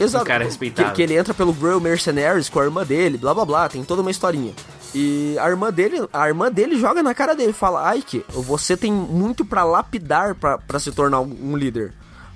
Exato, 0.00 0.24
um 0.24 0.26
cara 0.26 0.44
que- 0.44 0.48
respeitado. 0.50 0.92
Que, 0.94 1.02
ele 1.02 1.14
entra 1.14 1.34
pelo 1.34 1.52
Grail 1.52 1.78
Mercenaries 1.80 2.48
com 2.48 2.60
a 2.60 2.64
irmã 2.64 2.82
dele, 2.82 3.18
blá 3.18 3.34
blá 3.34 3.44
blá, 3.44 3.68
tem 3.68 3.84
toda 3.84 4.00
uma 4.00 4.10
historinha. 4.10 4.54
E 4.94 5.36
a 5.38 5.48
irmã 5.48 5.72
dele, 5.72 6.06
a 6.12 6.28
irmã 6.28 6.50
dele 6.50 6.78
joga 6.78 7.02
na 7.02 7.14
cara 7.14 7.34
dele, 7.34 7.52
fala: 7.52 7.96
"Ike, 7.96 8.24
você 8.28 8.76
tem 8.76 8.92
muito 8.92 9.44
pra 9.44 9.64
lapidar 9.64 10.34
pra 10.34 10.78
se 10.78 10.92
tornar 10.92 11.20
um 11.20 11.36
um 11.42 11.56
líder. 11.56 11.92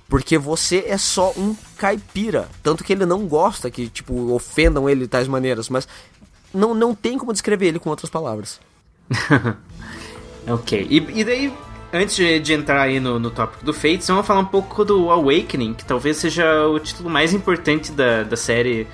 Porque 0.09 0.39
você 0.39 0.85
é 0.87 0.97
só 0.97 1.33
um 1.37 1.55
caipira. 1.77 2.49
Tanto 2.63 2.85
que 2.85 2.93
ele 2.93 3.05
não 3.05 3.27
gosta 3.27 3.71
que, 3.71 3.89
tipo, 3.89 4.33
ofendam 4.33 4.89
ele 4.89 5.01
de 5.01 5.09
tais 5.09 5.27
maneiras, 5.27 5.69
mas 5.69 5.89
não, 6.55 6.75
não 6.75 6.95
tem 6.95 7.19
como 7.19 7.33
descrever 7.33 7.67
ele 7.67 7.79
com 7.81 7.91
outras 7.91 8.09
palavras. 8.09 8.61
Ok, 10.49 10.87
e, 10.89 10.99
e 11.21 11.25
daí, 11.25 11.53
antes 11.93 12.15
de, 12.15 12.39
de 12.39 12.53
entrar 12.53 12.83
aí 12.83 13.01
no, 13.01 13.19
no 13.19 13.33
tópico 13.33 13.65
do 13.65 13.73
Fates, 13.73 14.07
vamos 14.07 14.25
falar 14.25 14.41
um 14.41 14.47
pouco 14.47 14.85
do 14.85 15.11
Awakening, 15.11 15.75
que 15.75 15.85
talvez 15.85 16.19
seja 16.19 16.69
o 16.69 16.79
título 16.79 17.11
mais 17.11 17.33
importante 17.33 17.91
da, 17.91 18.23
da 18.23 18.37
série 18.37 18.87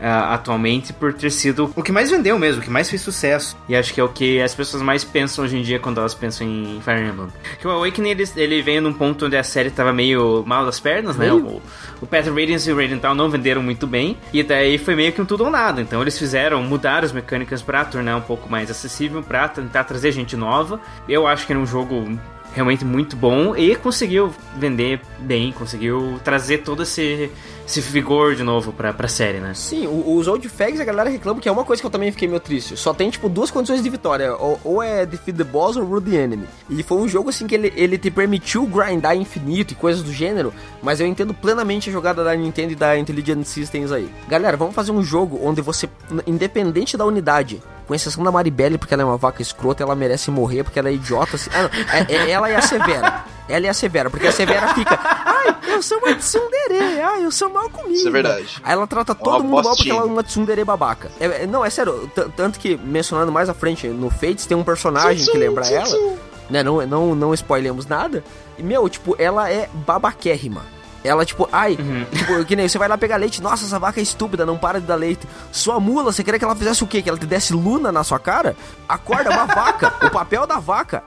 ah, 0.00 0.34
atualmente, 0.34 0.92
por 0.92 1.12
ter 1.12 1.30
sido 1.30 1.72
o 1.74 1.82
que 1.82 1.92
mais 1.92 2.10
vendeu 2.10 2.38
mesmo, 2.38 2.60
o 2.60 2.64
que 2.64 2.70
mais 2.70 2.88
fez 2.88 3.02
sucesso. 3.02 3.56
E 3.68 3.74
acho 3.74 3.92
que 3.92 4.00
é 4.00 4.04
o 4.04 4.08
que 4.08 4.40
as 4.40 4.54
pessoas 4.54 4.82
mais 4.82 5.04
pensam 5.04 5.44
hoje 5.44 5.56
em 5.56 5.62
dia 5.62 5.78
quando 5.78 5.98
elas 5.98 6.14
pensam 6.14 6.46
em 6.46 6.80
Fire 6.82 7.00
Emblem. 7.00 7.28
Que 7.58 7.66
o 7.66 7.70
Awakening, 7.70 8.10
ele, 8.10 8.24
ele 8.36 8.62
veio 8.62 8.82
num 8.82 8.92
ponto 8.92 9.26
onde 9.26 9.36
a 9.36 9.42
série 9.42 9.70
tava 9.70 9.92
meio 9.92 10.44
mal 10.46 10.64
das 10.64 10.78
pernas, 10.78 11.16
né? 11.16 11.32
O, 11.32 11.62
o 12.00 12.06
Path 12.06 12.26
Radiance 12.26 12.68
e 12.68 12.72
o 12.72 12.76
Radiant 12.76 13.02
não 13.16 13.30
venderam 13.30 13.62
muito 13.62 13.86
bem, 13.86 14.16
e 14.32 14.42
daí 14.42 14.78
foi 14.78 14.94
meio 14.94 15.12
que 15.12 15.20
um 15.20 15.24
tudo 15.24 15.44
ou 15.44 15.50
nada. 15.50 15.80
Então 15.80 16.02
eles 16.02 16.18
fizeram, 16.18 16.62
mudaram 16.62 17.04
as 17.04 17.12
mecânicas 17.12 17.62
pra 17.62 17.84
tornar 17.84 18.16
um 18.16 18.22
pouco 18.22 18.50
mais 18.50 18.70
acessível, 18.70 19.22
pra 19.22 19.48
tentar 19.48 19.84
trazer 19.84 20.12
gente 20.12 20.36
nova. 20.36 20.80
Eu 21.08 21.26
acho 21.26 21.46
que 21.46 21.52
era 21.52 21.60
um 21.60 21.66
jogo 21.66 22.18
realmente 22.56 22.86
muito 22.86 23.14
bom 23.14 23.54
e 23.54 23.76
conseguiu 23.76 24.32
vender 24.56 24.98
bem, 25.18 25.52
conseguiu 25.52 26.18
trazer 26.24 26.62
todo 26.62 26.84
esse, 26.84 27.30
esse 27.66 27.82
vigor 27.82 28.34
de 28.34 28.42
novo 28.42 28.72
pra, 28.72 28.94
pra 28.94 29.06
série, 29.06 29.40
né? 29.40 29.52
Sim, 29.52 29.86
os 29.86 30.26
old 30.26 30.48
fags 30.48 30.80
a 30.80 30.84
galera 30.84 31.10
reclama 31.10 31.38
que 31.38 31.50
é 31.50 31.52
uma 31.52 31.66
coisa 31.66 31.82
que 31.82 31.86
eu 31.86 31.90
também 31.90 32.10
fiquei 32.10 32.26
meio 32.26 32.40
triste. 32.40 32.74
Só 32.74 32.94
tem, 32.94 33.10
tipo, 33.10 33.28
duas 33.28 33.50
condições 33.50 33.82
de 33.82 33.90
vitória. 33.90 34.34
Ou, 34.34 34.58
ou 34.64 34.82
é 34.82 35.04
defeat 35.04 35.36
the 35.36 35.44
boss 35.44 35.76
ou 35.76 35.84
rule 35.84 36.00
the 36.00 36.16
enemy. 36.16 36.46
E 36.70 36.82
foi 36.82 36.96
um 36.96 37.06
jogo, 37.06 37.28
assim, 37.28 37.46
que 37.46 37.54
ele, 37.54 37.70
ele 37.76 37.98
te 37.98 38.10
permitiu 38.10 38.66
grindar 38.66 39.14
infinito 39.14 39.74
e 39.74 39.76
coisas 39.76 40.02
do 40.02 40.10
gênero, 40.10 40.50
mas 40.82 40.98
eu 40.98 41.06
entendo 41.06 41.34
plenamente 41.34 41.90
a 41.90 41.92
jogada 41.92 42.24
da 42.24 42.34
Nintendo 42.34 42.72
e 42.72 42.76
da 42.76 42.98
Intelligent 42.98 43.44
Systems 43.44 43.92
aí. 43.92 44.08
Galera, 44.28 44.56
vamos 44.56 44.74
fazer 44.74 44.92
um 44.92 45.02
jogo 45.02 45.38
onde 45.42 45.60
você, 45.60 45.86
independente 46.26 46.96
da 46.96 47.04
unidade, 47.04 47.60
com 47.86 47.94
exceção 47.94 48.22
da 48.24 48.30
Maribelle, 48.32 48.76
porque 48.78 48.92
ela 48.94 49.02
é 49.02 49.06
uma 49.06 49.16
vaca 49.16 49.40
escrota, 49.42 49.82
ela 49.82 49.94
merece 49.94 50.30
morrer 50.30 50.64
porque 50.64 50.78
ela 50.78 50.88
é 50.88 50.92
idiota. 50.92 51.36
assim- 51.36 51.50
Ah, 51.54 51.62
não, 51.62 51.70
é- 51.94 52.12
é- 52.26 52.30
ela 52.30 52.48
é 52.50 52.56
a 52.56 52.62
Severa. 52.62 53.24
Ela 53.48 53.66
é 53.66 53.68
a 53.68 53.74
Severa, 53.74 54.10
porque 54.10 54.26
a 54.26 54.32
Severa 54.32 54.74
fica, 54.74 54.98
ai, 55.24 55.56
eu 55.68 55.80
sou 55.80 55.96
uma 55.98 56.12
tsundere, 56.16 57.00
ai, 57.00 57.24
eu 57.24 57.30
sou 57.30 57.48
mal 57.48 57.70
comigo. 57.70 57.94
Isso 57.94 58.08
é 58.08 58.10
verdade. 58.10 58.60
Aí 58.64 58.72
ela 58.72 58.88
trata 58.88 59.14
todo 59.14 59.44
mundo 59.44 59.62
mal 59.62 59.76
porque 59.76 59.88
ela 59.88 60.00
é 60.00 60.04
uma 60.04 60.24
tsundere 60.24 60.64
babaca. 60.64 61.12
É, 61.20 61.26
é- 61.44 61.46
não, 61.46 61.64
é 61.64 61.70
sério, 61.70 62.10
tanto 62.36 62.58
que, 62.58 62.76
mencionando 62.76 63.30
mais 63.30 63.48
à 63.48 63.54
frente, 63.54 63.86
no 63.86 64.10
Fates 64.10 64.46
tem 64.46 64.56
um 64.56 64.64
personagem 64.64 65.24
que 65.30 65.38
lembra 65.38 65.64
ela, 65.68 66.16
né, 66.50 66.64
não, 66.64 66.84
não, 66.88 67.14
não 67.14 67.32
spoilemos 67.34 67.86
nada, 67.86 68.24
e, 68.58 68.64
meu, 68.64 68.88
tipo, 68.88 69.14
ela 69.16 69.48
é 69.48 69.68
babaquérrima. 69.72 70.62
Ela, 71.04 71.24
tipo, 71.24 71.48
ai, 71.52 71.76
tipo, 72.12 72.44
que 72.44 72.56
nem 72.56 72.68
você 72.68 72.78
vai 72.78 72.88
lá 72.88 72.98
pegar 72.98 73.16
leite, 73.16 73.40
nossa, 73.40 73.64
essa 73.64 73.78
vaca 73.78 74.00
é 74.00 74.02
estúpida, 74.02 74.44
não 74.44 74.58
para 74.58 74.80
de 74.80 74.86
dar 74.86 74.96
leite. 74.96 75.26
Sua 75.52 75.78
mula, 75.78 76.12
você 76.12 76.24
queria 76.24 76.38
que 76.38 76.44
ela 76.44 76.56
fizesse 76.56 76.82
o 76.82 76.86
quê? 76.86 77.00
Que 77.00 77.08
ela 77.08 77.18
te 77.18 77.26
desse 77.26 77.52
luna 77.52 77.92
na 77.92 78.02
sua 78.02 78.18
cara? 78.18 78.56
Acorda, 78.88 79.30
é 79.30 79.32
uma 79.32 79.46
vaca. 79.46 79.92
O 80.04 80.10
papel 80.10 80.46
da 80.46 80.58
vaca 80.58 81.04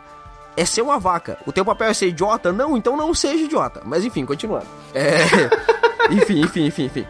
é 0.55 0.63
ser 0.65 0.81
uma 0.81 0.97
vaca. 0.99 1.37
O 1.45 1.51
teu 1.51 1.65
papel 1.65 1.89
é 1.89 1.93
ser 1.93 2.07
idiota? 2.07 2.51
Não, 2.53 2.77
então 2.77 2.95
não 2.95 3.13
seja 3.13 3.43
idiota. 3.43 3.81
Mas 3.83 4.05
enfim, 4.05 4.25
continuando. 4.25 4.65
É. 4.93 5.17
enfim, 6.13 6.41
enfim, 6.41 6.65
enfim, 6.67 6.85
enfim. 6.85 7.05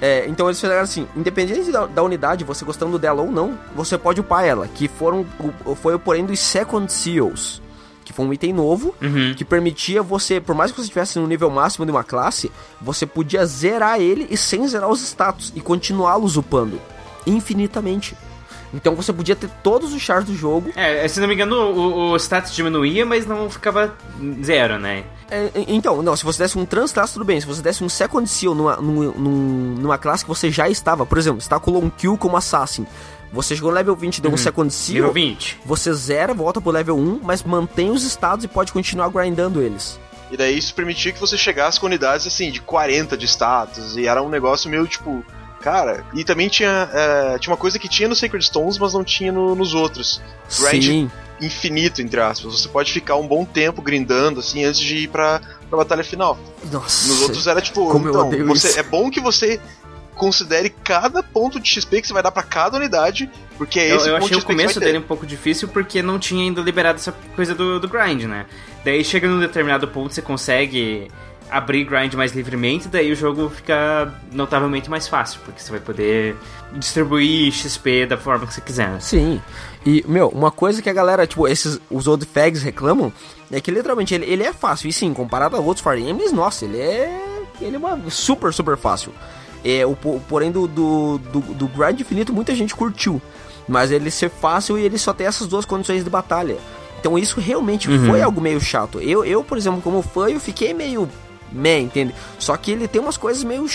É, 0.00 0.26
então 0.28 0.46
eles 0.46 0.60
fizeram 0.60 0.82
assim, 0.82 1.08
independente 1.16 1.72
da, 1.72 1.86
da 1.86 2.02
unidade, 2.04 2.44
você 2.44 2.64
gostando 2.64 2.98
dela 3.00 3.20
ou 3.22 3.32
não, 3.32 3.58
você 3.74 3.98
pode 3.98 4.20
upar 4.20 4.44
ela, 4.44 4.68
que 4.68 4.86
foram 4.86 5.26
o- 5.64 5.74
foi 5.74 5.94
o 5.94 5.98
porém 5.98 6.24
dos 6.24 6.38
Second 6.38 6.92
Seals, 6.92 7.60
que 8.08 8.12
foi 8.14 8.24
um 8.24 8.32
item 8.32 8.54
novo, 8.54 8.94
que 9.36 9.44
permitia 9.44 10.02
você, 10.02 10.40
por 10.40 10.54
mais 10.54 10.70
que 10.72 10.78
você 10.78 10.84
estivesse 10.84 11.18
no 11.18 11.26
nível 11.26 11.50
máximo 11.50 11.84
de 11.84 11.92
uma 11.92 12.02
classe, 12.02 12.50
você 12.80 13.04
podia 13.04 13.44
zerar 13.44 14.00
ele 14.00 14.26
e 14.30 14.36
sem 14.36 14.66
zerar 14.66 14.88
os 14.88 15.02
status, 15.02 15.52
e 15.54 15.60
continuá-los 15.60 16.38
upando, 16.38 16.80
infinitamente. 17.26 18.16
Então 18.72 18.94
você 18.94 19.12
podia 19.12 19.36
ter 19.36 19.48
todos 19.62 19.92
os 19.94 20.00
chars 20.02 20.24
do 20.24 20.34
jogo, 20.34 20.70
É, 20.74 21.06
se 21.08 21.20
não 21.20 21.28
me 21.28 21.34
engano, 21.34 21.56
o, 21.56 22.12
o 22.12 22.16
status 22.16 22.54
diminuía, 22.54 23.04
mas 23.04 23.26
não 23.26 23.48
ficava 23.50 23.94
zero, 24.42 24.78
né? 24.78 25.04
É, 25.30 25.50
então, 25.68 26.02
não, 26.02 26.16
se 26.16 26.24
você 26.24 26.42
desse 26.42 26.58
um 26.58 26.64
Transclass, 26.64 27.12
tudo 27.12 27.24
bem. 27.26 27.38
Se 27.38 27.46
você 27.46 27.60
desse 27.60 27.84
um 27.84 27.88
Second 27.90 28.26
Seal 28.26 28.54
numa, 28.54 28.76
num- 28.76 29.12
num- 29.12 29.74
numa 29.78 29.98
classe 29.98 30.24
que 30.24 30.28
você 30.28 30.50
já 30.50 30.68
estava, 30.70 31.04
por 31.04 31.18
exemplo, 31.18 31.40
você 31.42 31.48
calculou 31.50 31.82
um 31.84 31.90
kill 31.90 32.16
como 32.16 32.34
Assassin, 32.38 32.86
você 33.32 33.54
chegou 33.54 33.70
no 33.70 33.76
level 33.76 33.94
20 33.96 34.20
deu 34.20 34.30
um 34.32 34.36
Second 34.36 34.72
Seal, 34.72 34.94
Nível 34.96 35.12
20. 35.12 35.58
você 35.64 35.92
zera, 35.92 36.32
volta 36.34 36.60
pro 36.60 36.70
level 36.70 36.96
1, 36.96 37.20
mas 37.22 37.42
mantém 37.42 37.90
os 37.90 38.02
estados 38.04 38.44
e 38.44 38.48
pode 38.48 38.72
continuar 38.72 39.08
grindando 39.10 39.60
eles. 39.62 39.98
E 40.30 40.36
daí 40.36 40.58
isso 40.58 40.74
permitia 40.74 41.12
que 41.12 41.18
você 41.20 41.38
chegasse 41.38 41.80
com 41.80 41.86
unidades 41.86 42.26
assim, 42.26 42.50
de 42.50 42.60
40 42.60 43.16
de 43.16 43.26
status. 43.26 43.96
E 43.96 44.06
era 44.06 44.22
um 44.22 44.28
negócio 44.28 44.68
meio 44.70 44.86
tipo. 44.86 45.24
Cara, 45.62 46.04
e 46.14 46.22
também 46.22 46.48
tinha, 46.48 46.88
é, 46.92 47.38
tinha 47.38 47.50
uma 47.52 47.56
coisa 47.56 47.78
que 47.78 47.88
tinha 47.88 48.08
no 48.08 48.14
Sacred 48.14 48.44
Stones, 48.44 48.78
mas 48.78 48.92
não 48.92 49.02
tinha 49.02 49.32
no- 49.32 49.54
nos 49.56 49.74
outros. 49.74 50.20
Grind 50.60 50.84
Sim. 50.84 51.10
infinito, 51.40 52.00
entre 52.00 52.20
aspas. 52.20 52.60
Você 52.60 52.68
pode 52.68 52.92
ficar 52.92 53.16
um 53.16 53.26
bom 53.26 53.44
tempo 53.44 53.82
grindando, 53.82 54.38
assim, 54.40 54.64
antes 54.64 54.78
de 54.80 54.98
ir 54.98 55.08
pra, 55.08 55.40
pra 55.68 55.78
batalha 55.78 56.04
final. 56.04 56.38
Nossa. 56.70 57.08
Nos 57.08 57.22
outros 57.22 57.46
era 57.48 57.60
tipo, 57.60 57.88
como 57.90 58.06
eu 58.06 58.10
então, 58.10 58.28
odeio 58.28 58.46
você, 58.46 58.68
isso. 58.68 58.78
é 58.78 58.82
bom 58.84 59.10
que 59.10 59.20
você 59.20 59.60
considere 60.18 60.68
cada 60.68 61.22
ponto 61.22 61.58
de 61.58 61.70
XP 61.70 62.02
que 62.02 62.08
você 62.08 62.12
vai 62.12 62.22
dar 62.22 62.32
pra 62.32 62.42
cada 62.42 62.76
unidade, 62.76 63.30
porque 63.56 63.80
é 63.80 63.92
Eu, 63.92 63.96
esse 63.96 64.08
eu 64.08 64.14
ponto 64.14 64.24
achei 64.24 64.36
de 64.36 64.42
o 64.42 64.46
começo 64.46 64.80
dele 64.80 64.98
um 64.98 65.02
pouco 65.02 65.24
difícil 65.24 65.68
porque 65.68 66.02
não 66.02 66.18
tinha 66.18 66.42
ainda 66.42 66.60
liberado 66.60 66.98
essa 66.98 67.12
coisa 67.34 67.54
do, 67.54 67.80
do 67.80 67.88
grind, 67.88 68.24
né? 68.24 68.44
Daí 68.84 69.02
chega 69.04 69.26
num 69.28 69.40
determinado 69.40 69.88
ponto 69.88 70.12
você 70.12 70.20
consegue 70.20 71.08
abrir 71.50 71.84
grind 71.84 72.12
mais 72.14 72.32
livremente, 72.32 72.88
daí 72.88 73.10
o 73.10 73.16
jogo 73.16 73.48
fica 73.48 74.12
notavelmente 74.32 74.90
mais 74.90 75.08
fácil, 75.08 75.40
porque 75.44 75.62
você 75.62 75.70
vai 75.70 75.80
poder 75.80 76.36
distribuir 76.74 77.50
XP 77.52 78.06
da 78.06 78.18
forma 78.18 78.46
que 78.46 78.52
você 78.52 78.60
quiser. 78.60 78.90
né? 78.90 79.00
Sim. 79.00 79.40
E, 79.86 80.04
meu, 80.06 80.28
uma 80.28 80.50
coisa 80.50 80.82
que 80.82 80.90
a 80.90 80.92
galera, 80.92 81.26
tipo, 81.26 81.48
esses, 81.48 81.80
os 81.90 82.06
old 82.06 82.26
fags 82.26 82.62
reclamam, 82.62 83.12
é 83.50 83.60
que 83.60 83.70
literalmente 83.70 84.14
ele, 84.14 84.26
ele 84.26 84.42
é 84.42 84.52
fácil. 84.52 84.88
E 84.88 84.92
sim, 84.92 85.14
comparado 85.14 85.56
a 85.56 85.60
outros 85.60 85.82
Fire 85.82 86.02
Emblems, 86.02 86.32
nossa, 86.32 86.64
ele 86.64 86.78
é. 86.78 87.24
Ele 87.60 87.74
é 87.74 87.78
uma 87.78 87.98
super, 88.10 88.52
super 88.52 88.76
fácil. 88.76 89.12
É, 89.64 89.84
o, 89.86 89.94
po- 89.96 90.20
porém, 90.28 90.50
do, 90.50 90.66
do, 90.66 91.18
do, 91.18 91.40
do 91.40 91.68
Grind 91.68 92.00
Infinito, 92.00 92.32
muita 92.32 92.54
gente 92.54 92.74
curtiu. 92.74 93.20
Mas 93.66 93.90
ele 93.90 94.10
ser 94.10 94.30
fácil 94.30 94.78
e 94.78 94.82
ele 94.84 94.96
só 94.98 95.12
tem 95.12 95.26
essas 95.26 95.46
duas 95.46 95.64
condições 95.64 96.02
de 96.04 96.08
batalha. 96.10 96.56
Então 97.00 97.18
isso 97.18 97.38
realmente 97.38 97.88
foi 98.08 98.22
algo 98.22 98.40
meio 98.40 98.60
chato. 98.60 98.98
Eu, 99.00 99.24
eu, 99.24 99.44
por 99.44 99.58
exemplo, 99.58 99.80
como 99.82 100.00
fã, 100.02 100.28
eu 100.28 100.40
fiquei 100.40 100.72
meio 100.74 101.08
meh, 101.52 101.80
entende? 101.80 102.14
Só 102.38 102.56
que 102.56 102.70
ele 102.72 102.88
tem 102.88 103.00
umas 103.00 103.16
coisas 103.16 103.44
meio 103.44 103.66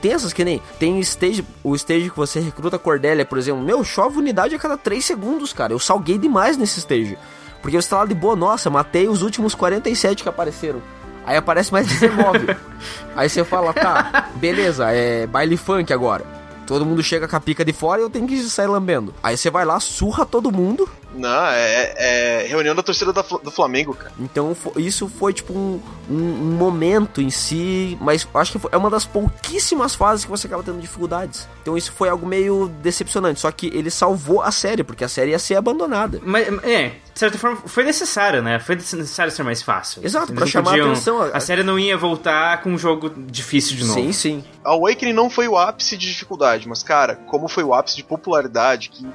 tensas, 0.00 0.32
que 0.32 0.44
nem 0.44 0.60
tem 0.78 0.98
stage, 1.00 1.44
o 1.62 1.74
stage 1.76 2.10
que 2.10 2.16
você 2.16 2.40
recruta 2.40 2.76
a 2.76 2.78
Cordélia, 2.78 3.24
por 3.24 3.36
exemplo. 3.38 3.62
Meu, 3.62 3.82
chove 3.84 4.18
unidade 4.18 4.54
a 4.54 4.58
cada 4.58 4.76
3 4.76 5.04
segundos, 5.04 5.52
cara. 5.52 5.72
Eu 5.72 5.78
salguei 5.78 6.18
demais 6.18 6.56
nesse 6.56 6.78
stage. 6.80 7.16
Porque 7.60 7.76
eu 7.76 7.80
estava 7.80 8.06
de 8.06 8.14
boa, 8.14 8.34
nossa, 8.34 8.68
matei 8.70 9.06
os 9.06 9.22
últimos 9.22 9.54
47 9.54 10.22
que 10.22 10.28
apareceram. 10.28 10.82
Aí 11.24 11.36
aparece 11.36 11.72
mais 11.72 11.86
19. 11.86 12.56
Aí 13.14 13.28
você 13.28 13.44
fala, 13.44 13.72
tá, 13.72 14.28
beleza, 14.36 14.90
é 14.90 15.26
baile 15.26 15.56
funk 15.56 15.92
agora. 15.92 16.24
Todo 16.66 16.86
mundo 16.86 17.02
chega 17.02 17.28
com 17.28 17.36
a 17.36 17.40
pica 17.40 17.64
de 17.64 17.72
fora 17.72 18.00
e 18.00 18.04
eu 18.04 18.10
tenho 18.10 18.26
que 18.26 18.40
sair 18.44 18.66
lambendo. 18.66 19.14
Aí 19.22 19.36
você 19.36 19.50
vai 19.50 19.64
lá, 19.64 19.78
surra 19.80 20.24
todo 20.24 20.52
mundo. 20.52 20.88
Não, 21.14 21.46
é, 21.46 21.94
é 22.42 22.46
reunião 22.48 22.74
da 22.74 22.82
torcida 22.82 23.12
da 23.12 23.22
do 23.22 23.50
Flamengo, 23.50 23.94
cara. 23.94 24.12
Então 24.18 24.56
isso 24.76 25.08
foi 25.08 25.32
tipo 25.32 25.52
um, 25.52 25.80
um- 26.10 26.14
um 26.14 26.52
momento 26.56 27.20
em 27.20 27.30
si, 27.30 27.96
mas 28.00 28.26
acho 28.34 28.52
que 28.52 28.58
foi- 28.58 28.70
é 28.72 28.76
uma 28.76 28.90
das 28.90 29.04
pouquíssimas 29.04 29.94
fases 29.94 30.24
que 30.24 30.30
você 30.30 30.46
acaba 30.46 30.62
tendo 30.62 30.80
dificuldades. 30.80 31.48
Então 31.62 31.76
isso 31.76 31.92
foi 31.92 32.08
algo 32.08 32.26
meio 32.26 32.68
decepcionante. 32.82 33.40
Só 33.40 33.50
que 33.50 33.66
ele 33.68 33.90
salvou 33.90 34.42
a 34.42 34.50
série, 34.50 34.82
porque 34.84 35.04
a 35.04 35.08
série 35.08 35.30
ia 35.32 35.38
ser 35.38 35.56
abandonada. 35.56 36.20
Mas, 36.24 36.48
é, 36.64 36.88
de 37.12 37.18
certa 37.18 37.38
forma, 37.38 37.56
foi 37.66 37.84
necessário, 37.84 38.42
né? 38.42 38.58
Foi 38.58 38.74
necessário 38.74 39.32
ser 39.32 39.42
mais 39.42 39.62
fácil. 39.62 40.04
Exato, 40.04 40.32
não 40.32 40.46
chamar 40.46 40.70
a 40.70 40.72
podiam- 40.72 40.90
atenção. 40.92 41.22
A 41.32 41.40
série 41.40 41.62
não 41.62 41.78
ia 41.78 41.96
voltar 41.96 42.62
com 42.62 42.70
um 42.70 42.78
jogo 42.78 43.10
difícil 43.16 43.76
de 43.76 43.84
novo. 43.84 44.00
Sim, 44.00 44.12
sim. 44.12 44.44
Awakening 44.64 45.12
não 45.12 45.28
foi 45.30 45.46
o 45.48 45.56
ápice 45.56 45.96
de 45.96 46.06
dificuldade, 46.08 46.68
mas, 46.68 46.82
cara, 46.82 47.16
como 47.16 47.48
foi 47.48 47.62
o 47.64 47.74
ápice 47.74 47.96
de 47.96 48.04
popularidade, 48.04 48.88
que, 48.90 49.06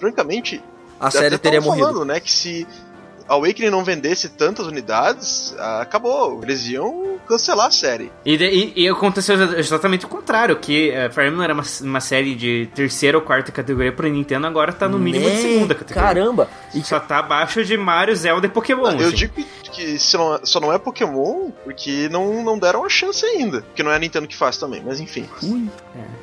francamente, 0.00 0.62
A 1.06 1.10
série 1.10 1.38
teria 1.38 1.60
morrido. 1.60 1.86
falando, 1.86 2.04
né, 2.04 2.18
que 2.20 2.30
se 2.30 2.66
Awakening 3.28 3.70
não 3.70 3.82
vendesse 3.84 4.28
tantas 4.30 4.66
unidades, 4.66 5.54
acabou. 5.80 6.40
Eles 6.42 6.66
iam 6.68 7.14
cancelar 7.26 7.68
a 7.68 7.70
série. 7.70 8.12
E, 8.24 8.34
e- 8.34 8.72
e 8.84 8.88
aconteceu 8.88 9.34
exatamente 9.58 10.04
o 10.04 10.08
contrário, 10.08 10.56
que 10.56 10.90
uh, 10.90 11.12
Fire 11.12 11.28
Emblem 11.28 11.44
era 11.44 11.54
uma, 11.54 11.64
uma 11.82 12.00
série 12.00 12.34
de 12.34 12.68
terceira 12.74 13.16
ou 13.16 13.22
quarta 13.24 13.50
categoria 13.50 13.92
pro 13.92 14.06
Nintendo, 14.08 14.46
agora 14.46 14.72
tá 14.72 14.86
no 14.88 14.98
mínimo 14.98 15.24
de 15.24 15.30
Né? 15.30 15.40
segunda 15.40 15.74
categoria. 15.74 16.08
Caramba! 16.08 16.48
E 16.74 16.82
Só 16.84 17.00
tá 17.00 17.18
abaixo 17.18 17.64
de 17.64 17.76
Mario, 17.78 18.14
Zelda 18.14 18.46
e 18.46 18.50
Pokémon. 18.50 18.90
Eu 18.90 19.08
assim. 19.08 19.16
digo 19.16 19.32
que, 19.72 19.96
não- 20.14 20.40
só 20.44 20.60
não 20.60 20.72
é 20.72 20.78
Pokémon 20.78 21.50
porque 21.64 22.08
não, 22.10 22.42
não 22.44 22.58
deram 22.58 22.84
a 22.84 22.88
chance 22.90 23.24
ainda. 23.24 23.62
Porque 23.62 23.82
não 23.82 23.90
é 23.90 23.96
a 23.96 23.98
Nintendo 23.98 24.28
que 24.28 24.36
faz 24.36 24.58
também, 24.58 24.82
mas 24.84 25.00
enfim. 25.00 25.26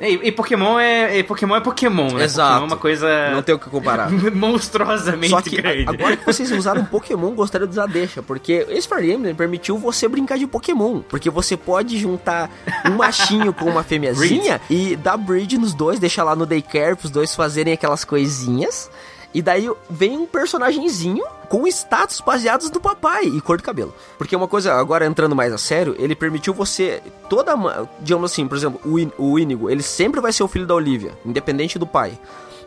É, 0.00 0.08
E, 0.10 0.28
e 0.28 0.32
Pokémon 0.32 0.78
é 0.78 1.18
e 1.18 1.22
Pokémon 1.24 1.56
é 1.56 1.60
Pokémon, 1.60 2.12
né? 2.12 2.24
Exato. 2.24 2.50
Pokémon 2.52 2.64
é 2.64 2.66
uma 2.68 2.76
coisa 2.76 3.30
não 3.30 3.42
tem 3.42 3.54
o 3.54 3.58
que 3.58 3.68
comparar. 3.68 4.08
monstruosamente 4.32 5.30
Só 5.30 5.42
que 5.42 5.58
a- 5.58 5.62
grande. 5.62 5.88
agora 5.88 6.16
que 6.16 6.24
vocês 6.24 6.50
usaram 6.52 6.84
Pokémon, 6.92 7.34
gostaria 7.34 7.66
de 7.66 7.72
usar 7.72 7.86
deixa, 7.86 8.22
porque 8.22 8.66
esse 8.68 8.86
Fire 8.86 9.10
Emblem 9.10 9.34
permitiu 9.34 9.76
você 9.78 10.06
brincar 10.06 10.38
de 10.38 10.46
Pokémon, 10.46 11.00
porque 11.08 11.30
você 11.30 11.56
pode 11.56 11.98
juntar 11.98 12.50
um 12.86 12.92
machinho 12.96 13.52
com 13.52 13.64
uma 13.64 13.82
fêmeazinha 13.82 14.60
e 14.70 14.94
dar 14.94 15.16
breed 15.16 15.58
nos 15.58 15.72
dois, 15.74 15.98
deixar 15.98 16.22
lá 16.22 16.36
no 16.36 16.44
daycare 16.46 16.94
pros 16.94 17.10
dois 17.10 17.34
fazerem 17.34 17.72
aquelas 17.72 18.04
coisinhas. 18.04 18.90
E 19.34 19.40
daí 19.40 19.66
vem 19.88 20.18
um 20.18 20.26
personagemzinho 20.26 21.24
com 21.48 21.66
status 21.66 22.20
baseados 22.20 22.70
no 22.70 22.78
papai 22.78 23.24
e 23.24 23.40
cor 23.40 23.56
de 23.56 23.62
cabelo. 23.62 23.94
Porque 24.18 24.36
uma 24.36 24.46
coisa, 24.46 24.74
agora 24.74 25.06
entrando 25.06 25.34
mais 25.34 25.50
a 25.54 25.56
sério, 25.58 25.96
ele 25.98 26.14
permitiu 26.14 26.52
você 26.52 27.02
toda, 27.30 27.54
digamos 28.00 28.30
assim, 28.30 28.46
por 28.46 28.58
exemplo, 28.58 28.78
o, 28.84 28.98
In- 28.98 29.10
o 29.16 29.38
Inigo, 29.38 29.70
ele 29.70 29.82
sempre 29.82 30.20
vai 30.20 30.32
ser 30.34 30.42
o 30.42 30.48
filho 30.48 30.66
da 30.66 30.74
Olivia, 30.74 31.12
independente 31.24 31.78
do 31.78 31.86
pai. 31.86 32.12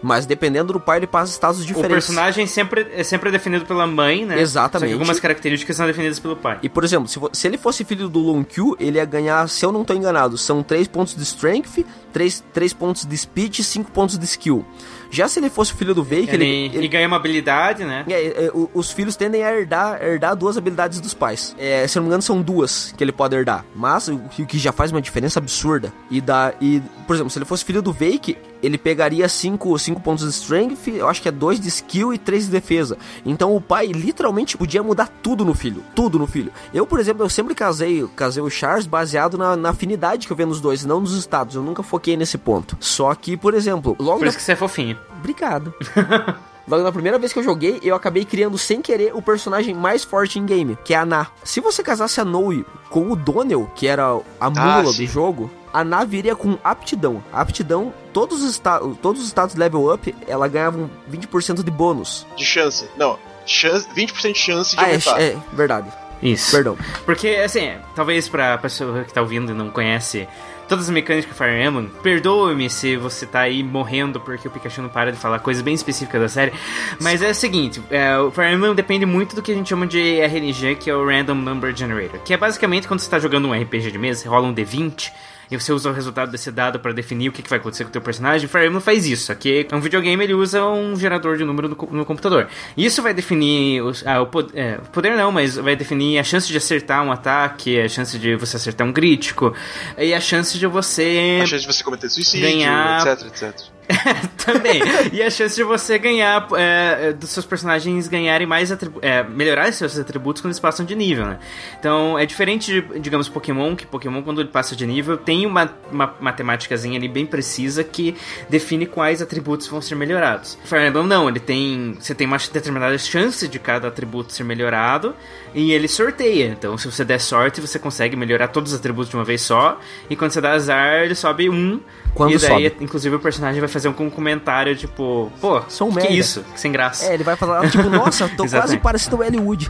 Mas 0.02 0.26
dependendo 0.26 0.74
do 0.74 0.80
pai, 0.80 1.00
ele 1.00 1.08
passa 1.08 1.40
O 1.50 1.56
diferentes. 1.66 2.06
personagem 2.06 2.46
sempre, 2.48 2.88
é 2.94 3.04
sempre 3.04 3.32
definido 3.32 3.66
pela 3.66 3.88
mãe, 3.88 4.26
né? 4.26 4.40
Exatamente. 4.40 4.94
Algumas 4.94 5.20
características 5.20 5.76
são 5.76 5.86
definidas 5.88 6.20
pelo 6.20 6.36
pai. 6.36 6.60
E 6.62 6.70
por 6.70 6.84
exemplo, 6.84 7.08
se, 7.08 7.20
se 7.34 7.48
ele 7.48 7.58
fosse 7.58 7.84
filho 7.84 8.08
do 8.10 8.20
Lon 8.20 8.44
Q, 8.44 8.76
ele 8.80 8.98
ia 8.98 9.06
ganhar, 9.06 9.48
se 9.50 9.66
eu 9.66 9.72
não 9.72 9.84
tô 9.84 9.94
enganado, 9.94 10.38
são 10.38 10.62
3 10.62 10.88
pontos 10.88 11.16
de 11.16 11.24
Strength, 11.24 11.86
3, 12.14 12.44
três 12.54 12.74
pontos 12.74 13.06
de 13.06 13.18
Speed 13.18 13.60
e 13.60 13.64
5 13.64 13.92
pontos 13.92 14.18
de 14.18 14.26
Skill. 14.26 14.66
Já 15.12 15.28
se 15.28 15.40
ele 15.40 15.50
fosse 15.50 15.74
filho 15.74 15.94
do 15.94 16.04
Vake, 16.04 16.30
Ele, 16.32 16.46
ele, 16.46 16.78
ele 16.78 16.88
ganha 16.88 17.08
uma 17.08 17.16
habilidade, 17.18 17.86
né? 17.86 18.04
é, 18.10 18.46
é, 18.48 18.52
o- 18.54 18.70
os 18.74 18.92
filhos 18.92 19.16
tendem 19.16 19.44
a 19.44 19.54
herdar, 19.56 20.02
herdar 20.04 20.36
duas 20.36 20.58
habilidades 20.58 21.00
dos 21.00 21.14
pais. 21.14 21.56
É, 21.58 21.88
se 21.88 21.98
eu 21.98 22.02
não 22.02 22.06
me 22.06 22.10
engano, 22.10 22.22
são 22.24 22.42
duas 22.42 22.94
que 22.98 23.04
ele 23.04 23.12
pode 23.12 23.36
herdar. 23.36 23.64
Mas 23.76 24.08
o 24.08 24.18
que 24.20 24.42
o 24.44 24.46
que 24.46 24.58
já 24.58 24.72
faz 24.72 24.92
uma 24.92 25.02
diferença 25.02 25.40
absurda. 25.40 25.94
E, 26.10 26.20
dá, 26.20 26.54
e 26.60 26.82
por 27.08 27.14
exemplo, 27.16 27.30
se 27.30 27.38
ele 27.38 27.46
fosse 27.46 27.64
filho 27.64 27.82
do 27.82 27.94
Vake, 27.94 28.36
ele 28.66 28.78
pegaria 28.78 29.28
5 29.30 29.78
cinco 29.78 30.02
pontos 30.02 30.26
de 30.26 30.32
Strength, 30.32 30.88
eu 30.88 31.08
acho 31.08 31.22
que 31.22 31.30
é 31.30 31.32
2 31.32 31.60
de 31.60 31.68
Skill 31.68 32.14
e 32.14 32.18
3 32.18 32.46
de 32.46 32.52
defesa. 32.52 32.98
Então 33.26 33.56
o 33.56 33.62
pai 33.62 33.88
literalmente 33.88 34.58
podia 34.58 34.82
mudar 34.82 35.10
tudo 35.22 35.46
no 35.46 35.54
filho. 35.54 35.84
Tudo 35.94 36.18
no 36.18 36.26
filho. 36.26 36.52
Eu, 36.74 36.88
por 36.88 37.00
exemplo, 37.00 37.24
eu 37.24 37.30
sempre 37.30 37.54
casei, 37.54 38.08
casei 38.16 38.42
o 38.42 38.50
Charles 38.50 38.88
baseado 38.88 39.38
na, 39.38 39.56
na 39.56 39.70
afinidade 39.70 40.26
que 40.28 40.34
eu 40.34 40.38
vejo 40.38 40.50
nos 40.50 40.62
dois, 40.62 40.86
não 40.86 41.00
nos 41.00 41.14
estados. 41.14 41.56
Eu 41.56 41.62
nunca 41.62 41.84
foquei 41.84 42.18
nesse 42.18 42.38
ponto. 42.38 42.78
Só 42.80 43.14
que, 43.14 43.38
por 43.38 43.54
exemplo, 43.54 43.96
logo 44.00 44.20
Por 44.20 44.26
na 44.26 44.30
isso 44.30 44.38
que 44.38 44.44
você 44.44 44.54
é 44.54 44.56
fofinho. 44.56 44.98
Obrigado. 45.20 45.74
Logo 46.68 46.82
na 46.82 46.92
primeira 46.92 47.20
vez 47.20 47.32
que 47.32 47.38
eu 47.38 47.44
joguei, 47.44 47.80
eu 47.84 47.96
acabei 47.96 48.26
criando 48.26 48.58
sem 48.58 48.82
querer 48.82 49.14
o 49.14 49.22
personagem 49.22 49.76
mais 49.76 50.04
forte 50.04 50.40
em 50.40 50.46
game, 50.46 50.76
que 50.84 50.96
é 50.96 50.98
a 50.98 51.06
Na. 51.06 51.28
Se 51.44 51.62
você 51.62 51.84
casasse 51.84 52.20
a 52.20 52.26
Noe 52.26 52.66
com 52.90 53.12
o 53.12 53.16
Donnell, 53.16 53.70
que 53.76 53.86
era 53.86 54.20
a 54.40 54.50
mula 54.50 54.84
do 54.86 54.94
sim. 54.94 55.06
jogo, 55.06 55.52
a 55.72 55.84
Na 55.84 56.04
viria 56.04 56.36
com 56.36 56.58
aptidão. 56.64 57.24
A 57.32 57.42
aptidão, 57.42 57.94
todos 58.16 58.42
os, 58.42 58.62
todos 59.02 59.22
os 59.22 59.28
status 59.28 59.58
level 59.58 59.94
up, 59.94 60.16
ela 60.26 60.48
ganhava 60.48 60.78
um 60.78 60.90
20% 61.12 61.62
de 61.62 61.70
bônus. 61.70 62.26
De 62.38 62.46
chance. 62.46 62.88
Não, 62.96 63.20
chance, 63.46 63.86
20% 63.94 64.32
de 64.32 64.40
chance 64.40 64.74
de 64.74 64.82
Ah, 64.82 64.86
é, 64.88 64.92
aumentar. 64.92 65.22
é 65.22 65.38
verdade. 65.52 65.90
Isso. 66.24 66.50
Perdão. 66.56 66.78
Porque, 67.06 67.28
assim, 67.28 67.74
talvez 67.94 68.30
pra 68.30 68.58
pessoa 68.58 69.04
que 69.04 69.14
tá 69.14 69.20
ouvindo 69.22 69.52
e 69.52 69.54
não 69.54 69.70
conhece 69.70 70.26
todas 70.66 70.86
as 70.86 70.90
mecânicas 70.90 71.30
de 71.30 71.38
Fire 71.38 71.62
Emblem, 71.62 71.92
perdoe-me 72.02 72.70
se 72.70 72.96
você 72.96 73.26
tá 73.26 73.42
aí 73.42 73.62
morrendo 73.62 74.20
porque 74.22 74.48
o 74.48 74.52
Pikachu 74.52 74.82
não 74.82 74.90
para 74.90 75.12
de 75.12 75.18
falar 75.18 75.40
coisas 75.40 75.62
bem 75.62 75.74
específicas 75.76 76.22
da 76.22 76.30
série. 76.30 76.54
Mas 77.02 77.22
é 77.22 77.30
o 77.32 77.36
seguinte, 77.36 77.84
é, 77.92 78.18
o 78.18 78.32
Fire 78.32 78.54
Emblem 78.54 78.74
depende 78.74 79.06
muito 79.06 79.36
do 79.36 79.42
que 79.42 79.52
a 79.52 79.56
gente 79.56 79.68
chama 79.70 79.86
de 79.86 80.00
RNG, 80.22 80.76
que 80.78 80.90
é 80.90 80.96
o 80.96 81.06
Random 81.06 81.36
Number 81.36 81.76
Generator. 81.76 82.20
Que 82.22 82.34
é 82.34 82.38
basicamente 82.38 82.88
quando 82.88 83.02
você 83.02 83.10
tá 83.10 83.20
jogando 83.20 83.50
um 83.50 83.54
RPG 83.54 83.92
de 83.92 83.98
mesa, 84.00 84.22
você 84.22 84.30
rola 84.30 84.48
um 84.48 84.56
D20 84.56 85.12
e 85.50 85.58
você 85.60 85.72
usa 85.72 85.90
o 85.90 85.94
resultado 85.94 86.32
desse 86.32 86.52
dado 86.52 86.80
pra 86.80 86.92
definir 86.92 87.30
o 87.30 87.32
que, 87.32 87.42
que 87.42 87.50
vai 87.50 87.60
acontecer 87.60 87.84
com 87.84 87.90
o 87.90 87.94
teu 87.94 88.02
personagem. 88.02 88.48
Fire 88.48 88.66
Emblem 88.66 88.82
faz 88.82 89.06
isso, 89.06 89.32
aqui 89.32 89.68
é 89.70 89.76
um 89.76 89.80
videogame 89.82 90.24
ele 90.24 90.34
usa 90.34 90.64
um 90.66 90.96
gerador 90.98 91.38
de 91.38 91.44
número 91.44 91.70
no, 91.70 91.76
no 91.92 92.06
computador. 92.06 92.48
Isso 92.78 93.02
vai 93.02 93.14
definir 93.14 93.82
os- 93.82 94.06
ah, 94.06 94.22
o, 94.22 94.28
pod- 94.28 94.52
é, 94.56 94.78
poder 94.92 95.16
não, 95.16 95.32
mas 95.32 95.56
vai 95.56 95.76
definir 95.76 96.18
a 96.20 96.24
chance 96.24 96.48
de 96.48 96.58
acertar 96.58 97.04
um 97.04 97.12
ataque, 97.12 97.80
a 97.80 97.88
chance 97.90 98.18
de 98.18 98.36
você 98.36 98.58
acertar 98.58 98.88
um 98.88 98.94
crítico 98.94 99.54
e 99.98 100.14
a 100.14 100.20
chance 100.20 100.58
de 100.58 100.66
você 100.68 101.40
A 101.42 101.46
chance 101.46 101.66
de 101.68 101.74
você 101.74 101.84
cometer 101.84 102.10
suicídio, 102.10 102.48
Ganhar- 102.50 103.06
etc, 103.08 103.28
etc. 103.28 103.75
também. 104.38 104.82
E 105.12 105.22
a 105.22 105.30
chance 105.30 105.56
de 105.56 105.64
você 105.64 105.98
ganhar, 105.98 106.48
é, 106.56 107.10
é, 107.10 107.14
dos 107.14 107.30
seus 107.30 107.46
personagens 107.46 108.08
ganharem 108.08 108.48
mais 108.48 108.72
atribu 108.72 109.00
é, 109.02 109.24
melhorar 109.24 109.72
seus 109.72 109.98
atributos 109.98 110.42
quando 110.42 110.52
eles 110.52 110.60
passam 110.60 110.86
de 110.86 110.96
nível, 110.96 111.26
né? 111.26 111.40
Então 111.80 112.18
é 112.18 112.26
diferente 112.26 112.72
de, 112.72 113.00
digamos, 113.00 113.30
Pokémon, 113.30 113.76
que 113.76 113.86
Pokémon, 113.86 114.22
quando 114.24 114.42
ele 114.42 114.50
passa 114.50 114.76
de 114.76 114.86
nível, 114.86 115.18
tem 115.18 115.46
uma, 115.46 115.72
uma 115.92 116.16
matemáticazinha 116.20 116.98
ali 116.98 117.08
bem 117.08 117.26
precisa 117.26 117.84
que 117.84 118.16
define 118.50 118.86
quais 118.86 119.22
atributos 119.22 119.68
vão 119.68 119.82
ser 119.82 119.96
melhorados. 119.96 120.58
Fire 120.66 120.88
Emblem 120.88 121.06
não, 121.06 121.30
ele 121.30 121.40
tem. 121.40 121.98
Você 122.00 122.16
tem 122.16 122.28
uma 122.28 122.38
determinada 122.38 122.98
chance 122.98 123.48
de 123.48 123.60
cada 123.60 123.88
atributo 123.88 124.34
ser 124.34 124.44
melhorado 124.44 125.16
e 125.54 125.72
ele 125.72 125.88
sorteia. 125.88 126.48
Então, 126.48 126.78
se 126.78 126.90
você 126.90 127.04
der 127.06 127.20
sorte, 127.20 127.62
você 127.62 127.80
consegue 127.80 128.16
melhorar 128.16 128.48
todos 128.48 128.74
os 128.74 128.80
atributos 128.80 129.10
de 129.10 129.16
uma 129.16 129.24
vez 129.24 129.42
só. 129.42 129.80
E 130.10 130.16
quando 130.16 130.32
você 130.32 130.42
dá 130.42 130.52
azar, 130.52 131.04
ele 131.04 131.16
sobe 131.16 131.50
um 131.50 131.80
Quando 132.16 132.32
e 132.32 132.38
daí, 132.38 132.70
sobe. 132.70 132.84
inclusive, 132.84 133.16
o 133.18 133.20
personagem 133.20 133.60
vai 133.60 133.68
fazer 133.68 133.90
um 133.90 134.10
comentário, 134.10 134.76
tipo, 134.76 135.32
pô, 135.42 135.62
Sou 135.68 135.90
um 135.90 135.92
que 135.92 135.98
merda. 135.98 136.14
isso? 136.14 136.44
Que 136.54 136.60
sem 136.60 136.72
graça. 136.72 137.06
É, 137.06 137.14
ele 137.14 137.26
vai 137.26 137.36
falar, 137.36 137.70
tipo, 137.70 137.90
nossa, 137.90 138.28
tô 138.30 138.48
quase 138.50 138.78
parecendo 138.78 139.18
o 139.18 139.20
Hollywood. 139.20 139.70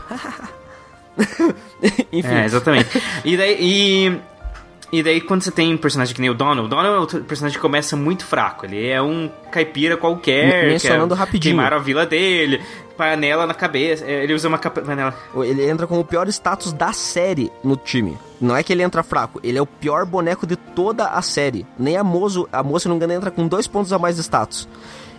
Enfim. 2.12 2.28
É, 2.28 2.44
exatamente. 2.44 3.02
e 3.24 3.36
daí. 3.36 3.56
E, 3.60 4.20
e 4.92 5.02
daí, 5.02 5.20
quando 5.20 5.42
você 5.42 5.50
tem 5.50 5.74
um 5.74 5.76
personagem 5.76 6.14
que 6.14 6.20
nem 6.20 6.30
o 6.30 6.34
Donald, 6.34 6.66
o 6.66 6.68
Donald 6.68 6.94
é 6.96 6.98
outro 6.98 7.20
personagem 7.24 7.56
que 7.58 7.62
começa 7.62 7.96
muito 7.96 8.24
fraco. 8.24 8.66
Ele 8.66 8.86
é 8.88 9.02
um 9.02 9.30
caipira 9.50 9.96
qualquer. 9.96 10.48
Men- 10.62 10.72
mencionando 10.72 11.08
que 11.14 11.20
é, 11.20 11.24
rapidinho. 11.24 11.54
Queimaram 11.54 11.76
a 11.76 11.80
vila 11.80 12.06
dele, 12.06 12.62
panela 12.96 13.46
na 13.46 13.54
cabeça. 13.54 14.04
é, 14.04 14.22
Ele 14.22 14.32
usa 14.32 14.46
uma 14.48 14.58
capa- 14.58 14.80
panela. 14.82 15.12
Ele 15.44 15.68
entra 15.68 15.86
com 15.86 15.98
o 15.98 16.04
pior 16.04 16.28
status 16.28 16.72
da 16.72 16.92
série 16.92 17.50
no 17.64 17.76
time. 17.76 18.16
Não 18.40 18.54
é 18.56 18.62
que 18.62 18.72
ele 18.72 18.82
entra 18.82 19.02
fraco, 19.02 19.40
ele 19.42 19.58
é 19.58 19.62
o 19.62 19.66
pior 19.66 20.04
boneco 20.06 20.46
de 20.46 20.56
toda 20.56 21.06
a 21.08 21.20
série. 21.22 21.66
Nem 21.78 21.96
a 21.96 22.04
Mozo, 22.04 22.48
a 22.52 22.62
moça, 22.62 22.84
se 22.84 22.88
não 22.88 22.94
me 22.94 22.98
engano, 22.98 23.12
entra 23.14 23.30
com 23.30 23.48
dois 23.48 23.66
pontos 23.66 23.92
a 23.92 23.98
mais 23.98 24.16
de 24.16 24.22
status. 24.22 24.68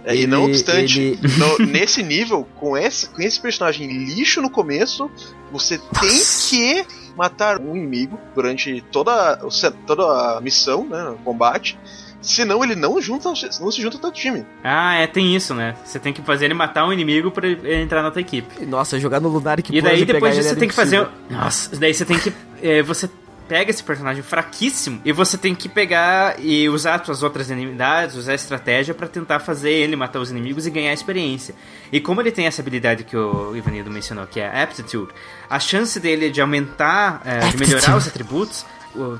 É, 0.05 0.15
e 0.15 0.26
não 0.26 0.45
obstante, 0.45 0.99
ele- 1.01 1.20
no- 1.38 1.65
nesse 1.68 2.01
nível, 2.01 2.47
com 2.55 2.78
esse, 2.78 3.09
com 3.09 3.22
esse 3.22 3.39
personagem 3.41 3.88
lixo 4.05 4.41
no 4.41 4.49
começo, 4.49 5.11
você 5.51 5.78
tem 5.99 6.09
que 6.49 6.86
matar 7.18 7.59
um 7.59 7.76
inimigo 7.76 8.20
durante 8.36 8.82
toda, 8.91 9.39
toda 9.86 10.38
a 10.38 10.41
missão, 10.41 10.88
né, 10.88 11.09
o 11.09 11.18
combate. 11.18 11.78
Senão 12.22 12.63
ele 12.63 12.76
não, 12.76 12.99
junta, 13.01 13.30
não 13.30 13.72
se 13.72 13.82
junta 13.82 13.97
ao 13.97 14.01
teu 14.01 14.11
time. 14.11 14.45
Ah, 14.63 14.95
é, 14.95 15.07
tem 15.07 15.36
isso, 15.36 15.53
né? 15.53 15.76
Você 15.86 15.99
tem 15.99 16.11
que 16.11 16.22
fazer 16.22 16.45
ele 16.45 16.53
matar 16.53 16.86
um 16.86 16.91
inimigo 16.91 17.32
pra 17.32 17.47
ele 17.47 17.76
entrar 17.76 18.01
na 18.01 18.11
tua 18.11 18.22
equipe. 18.22 18.65
Nossa, 18.65 18.99
jogar 18.99 19.20
no 19.20 19.30
Lunar 19.30 19.61
que 19.61 19.76
E 19.76 19.82
daí 19.82 20.03
depois 20.03 20.36
disso 20.36 20.49
você 20.49 20.55
tem 20.55 20.63
era 20.63 20.70
que 20.70 20.76
fazer. 20.76 21.07
Nossa, 21.30 21.76
daí 21.78 21.93
você 21.93 22.05
tem 22.05 22.20
que. 22.20 22.34
é, 22.61 22.82
você 22.82 23.09
pega 23.47 23.71
esse 23.71 23.83
personagem 23.83 24.21
fraquíssimo 24.21 25.01
e 25.05 25.11
você 25.11 25.37
tem 25.37 25.55
que 25.55 25.69
pegar 25.69 26.35
e 26.39 26.67
usar 26.69 26.95
as 26.95 27.05
suas 27.05 27.23
outras 27.23 27.49
unidades, 27.49 28.15
usar 28.15 28.33
a 28.33 28.35
estratégia 28.35 28.93
pra 28.93 29.07
tentar 29.07 29.39
fazer 29.39 29.71
ele 29.71 29.95
matar 29.95 30.19
os 30.19 30.31
inimigos 30.31 30.67
e 30.67 30.69
ganhar 30.69 30.93
experiência. 30.93 31.55
E 31.91 31.99
como 31.99 32.21
ele 32.21 32.31
tem 32.31 32.45
essa 32.45 32.61
habilidade 32.61 33.03
que 33.03 33.15
o 33.15 33.55
Ivanildo 33.55 33.89
mencionou, 33.89 34.27
que 34.27 34.39
é 34.39 34.47
a 34.47 34.63
aptitude, 34.63 35.11
a 35.49 35.59
chance 35.59 35.99
dele 35.99 36.29
de 36.29 36.41
aumentar, 36.41 37.21
é, 37.25 37.39
de 37.49 37.57
melhorar 37.57 37.95
os 37.95 38.07
atributos, 38.07 38.65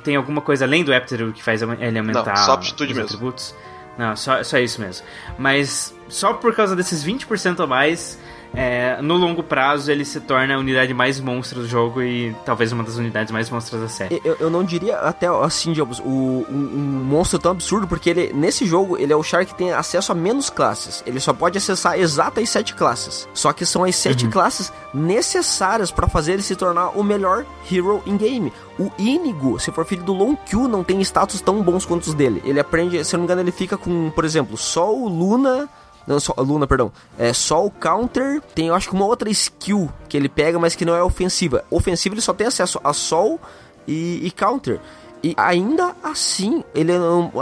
tem 0.04 0.16
alguma 0.16 0.42
coisa 0.42 0.66
além 0.66 0.84
do 0.84 0.94
aptitude 0.94 1.34
que 1.34 1.44
faz 1.44 1.62
ele 1.62 2.00
aumentar 2.00 2.26
Não, 2.26 2.36
só 2.36 2.54
aptitude 2.54 2.92
os 2.92 2.98
mesmo. 2.98 3.06
atributos? 3.06 3.56
Não, 3.98 4.16
só, 4.16 4.44
só 4.44 4.60
isso 4.60 4.80
mesmo. 4.80 5.06
Mas 5.38 5.94
só 6.08 6.34
por 6.34 6.56
causa 6.56 6.76
desses 6.76 7.04
20% 7.04 7.64
a 7.64 7.68
mais, 7.68 8.18
é, 8.58 9.00
no 9.02 9.16
longo 9.18 9.44
prazo 9.44 9.92
ele 9.92 10.04
se 10.04 10.20
torna 10.20 10.56
a 10.56 10.58
unidade 10.58 10.94
mais 10.94 11.20
monstra 11.20 11.60
do 11.62 11.68
jogo 11.68 12.02
e 12.02 12.36
talvez 12.44 12.72
uma 12.72 12.84
das 12.84 12.96
unidades 12.96 13.32
mais 13.32 13.50
monstras 13.50 13.82
da 13.82 13.88
série. 13.88 14.20
Eu, 14.26 14.36
eu 14.40 14.50
não 14.50 14.64
diria 14.64 14.98
até 14.98 15.28
assim, 15.28 15.72
digamos, 15.74 16.00
o, 16.00 16.04
um, 16.06 16.46
um 16.50 17.04
monstro 17.06 17.38
tão 17.38 17.52
absurdo, 17.52 17.88
porque 17.88 18.10
ele 18.10 18.34
nesse 18.34 18.66
jogo 18.66 18.98
ele 18.98 19.14
é 19.14 19.16
o 19.16 19.22
Shark 19.22 19.52
que 19.52 19.58
tem 19.58 19.72
acesso 19.72 20.12
a 20.12 20.16
menos 20.16 20.50
classes. 20.50 21.04
Ele 21.06 21.20
só 21.20 21.34
pode 21.34 21.58
acessar 21.58 22.00
exatas 22.00 22.50
sete 22.50 22.74
classes. 22.74 23.30
Só 23.34 23.54
que 23.54 23.66
são 23.66 23.84
as 23.84 23.96
sete 23.96 24.26
Uhum. 24.26 24.32
classes 24.32 24.74
necessárias 24.94 25.92
pra 25.92 26.08
fazer 26.08 26.34
ele 26.34 26.42
se 26.42 26.56
tornar 26.56 26.90
o 26.98 27.04
melhor 27.04 27.46
hero 27.72 28.02
in 28.06 28.18
game. 28.18 28.52
O 28.80 28.92
Inigo, 28.98 29.60
se 29.60 29.72
for 29.72 29.86
filho 29.86 30.04
do 30.04 30.14
Long 30.14 30.36
Q, 30.36 30.68
não 30.68 30.84
tem 30.84 31.02
status 31.02 31.42
tão 31.42 31.62
bons 31.62 31.86
quanto 31.86 32.08
os 32.08 32.14
dele. 32.14 32.42
Ele 32.46 32.60
aprende, 32.60 33.04
se 33.04 33.16
eu 33.16 33.18
não 33.18 33.24
me 33.24 33.26
engano, 33.28 33.42
ele 33.42 33.52
fica 33.52 33.78
com, 33.78 34.10
por 34.12 34.24
exemplo, 34.26 34.56
Sol, 34.58 35.08
Luna, 35.08 35.68
não, 36.08 36.22
só, 36.22 36.34
Luna, 36.38 36.66
perdão. 36.66 36.92
É 37.20 37.34
só 37.34 37.66
o 37.66 37.70
counter. 37.70 38.42
Tem, 38.56 38.68
eu 38.68 38.76
acho 38.76 38.90
que 38.90 38.96
uma 38.96 39.06
outra 39.06 39.30
skill 39.30 39.92
que 40.08 40.16
ele 40.16 40.30
pega, 40.30 40.58
mas 40.58 40.74
que 40.74 40.86
não 40.86 40.96
é 40.96 41.04
ofensiva. 41.04 41.66
Ofensiva 41.70 42.16
ele 42.16 42.22
só 42.22 42.34
tem 42.34 42.48
acesso 42.48 42.80
a 42.82 42.94
sol 42.94 43.40
e, 43.86 44.26
e 44.26 44.32
counter. 44.32 44.80
E 45.22 45.34
ainda 45.36 45.96
assim, 46.02 46.64
ele 46.74 46.94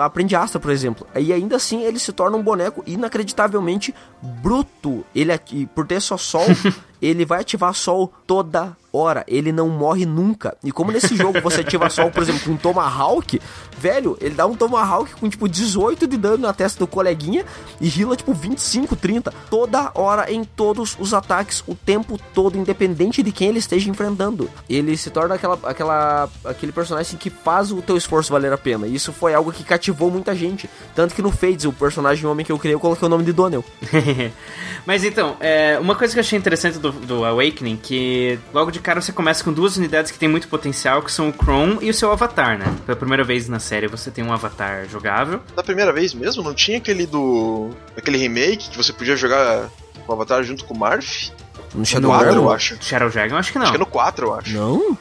aprende 0.01 0.35
Astra, 0.35 0.59
por 0.59 0.71
exemplo. 0.71 1.05
E 1.15 1.31
ainda 1.31 1.57
assim, 1.57 1.83
ele 1.83 1.99
se 1.99 2.11
torna 2.11 2.37
um 2.37 2.41
boneco 2.41 2.81
inacreditavelmente 2.87 3.93
bruto. 4.25 5.05
Ele 5.13 5.31
aqui, 5.31 5.65
por 5.67 5.85
ter 5.87 6.01
só 6.01 6.17
sol, 6.17 6.45
ele 7.01 7.25
vai 7.25 7.41
ativar 7.41 7.73
sol 7.73 8.11
toda 8.25 8.75
hora. 8.91 9.23
Ele 9.27 9.51
não 9.51 9.69
morre 9.69 10.05
nunca. 10.05 10.57
E 10.63 10.71
como 10.71 10.91
nesse 10.91 11.15
jogo 11.15 11.41
você 11.41 11.61
ativa 11.61 11.89
sol, 11.89 12.09
por 12.09 12.23
exemplo, 12.23 12.41
com 12.43 12.51
um 12.51 12.57
Tomahawk, 12.57 13.41
velho, 13.77 14.17
ele 14.21 14.35
dá 14.35 14.45
um 14.45 14.55
Tomahawk 14.55 15.13
com 15.15 15.29
tipo 15.29 15.47
18 15.47 16.07
de 16.07 16.17
dano 16.17 16.37
na 16.37 16.53
testa 16.53 16.79
do 16.79 16.87
coleguinha 16.87 17.45
e 17.79 17.87
heala 17.89 18.15
tipo 18.15 18.33
25, 18.33 18.95
30. 18.95 19.33
Toda 19.49 19.91
hora 19.93 20.31
em 20.31 20.43
todos 20.43 20.95
os 20.99 21.13
ataques, 21.13 21.63
o 21.67 21.75
tempo 21.75 22.19
todo, 22.33 22.57
independente 22.57 23.21
de 23.21 23.31
quem 23.31 23.49
ele 23.49 23.59
esteja 23.59 23.89
enfrentando. 23.89 24.49
Ele 24.69 24.95
se 24.95 25.09
torna 25.09 25.35
aquela, 25.35 25.59
aquela, 25.63 26.29
aquele 26.45 26.71
personagem 26.71 27.17
que 27.17 27.29
faz 27.29 27.71
o 27.71 27.81
teu 27.81 27.97
esforço 27.97 28.31
valer 28.31 28.53
a 28.53 28.57
pena. 28.57 28.87
E 28.87 28.95
isso 28.95 29.11
foi 29.11 29.33
algo 29.33 29.51
que 29.51 29.63
cativou 29.63 30.09
muita 30.09 30.33
gente. 30.35 30.69
Tanto 30.95 31.13
que 31.13 31.21
no 31.21 31.31
Fades, 31.31 31.65
o 31.65 31.73
personagem 31.73 32.25
homem 32.25 32.45
que 32.45 32.51
eu 32.51 32.59
criei, 32.59 32.75
eu 32.75 32.79
coloquei 32.79 33.05
o 33.05 33.09
nome 33.09 33.23
de 33.23 33.33
Donnell. 33.33 33.63
Mas 34.85 35.03
então, 35.03 35.37
é, 35.39 35.77
uma 35.79 35.95
coisa 35.95 36.13
que 36.13 36.19
eu 36.19 36.21
achei 36.21 36.37
interessante 36.37 36.77
do, 36.77 36.91
do 36.91 37.25
Awakening, 37.25 37.77
que 37.77 38.39
logo 38.53 38.71
de 38.71 38.79
cara 38.79 39.01
você 39.01 39.11
começa 39.11 39.43
com 39.43 39.51
duas 39.51 39.77
unidades 39.77 40.11
que 40.11 40.19
tem 40.19 40.29
muito 40.29 40.47
potencial, 40.47 41.01
que 41.01 41.11
são 41.11 41.29
o 41.29 41.33
Chrome 41.33 41.77
e 41.81 41.89
o 41.89 41.93
seu 41.93 42.11
avatar, 42.11 42.57
né? 42.57 42.65
Pela 42.85 42.95
primeira 42.95 43.23
vez 43.23 43.47
na 43.49 43.59
série 43.59 43.87
você 43.87 44.11
tem 44.11 44.23
um 44.23 44.31
avatar 44.31 44.87
jogável. 44.87 45.41
Da 45.55 45.63
primeira 45.63 45.91
vez 45.91 46.13
mesmo, 46.13 46.43
não 46.43 46.53
tinha 46.53 46.77
aquele 46.77 47.05
do. 47.05 47.71
aquele 47.97 48.17
remake 48.17 48.69
que 48.69 48.77
você 48.77 48.93
podia 48.93 49.15
jogar 49.15 49.69
com 50.05 50.11
o 50.11 50.15
Avatar 50.15 50.43
junto 50.43 50.65
com 50.65 50.73
o 50.73 50.77
Marth? 50.77 51.31
No 51.73 51.79
No 51.79 51.85
Shadow 51.85 52.11
4, 52.11 52.27
eu 52.27 52.33
Dragon? 52.33 52.51
acho. 52.51 52.77
Shadow 52.81 53.09
Dragon, 53.09 53.35
acho 53.35 53.51
que 53.51 53.57
não. 53.57 53.63
Acho 53.63 53.71
que 53.73 53.77
é 53.77 53.79
no 53.79 53.85
4, 53.85 54.27
eu 54.27 54.33
acho. 54.33 54.53
Não? 54.53 54.97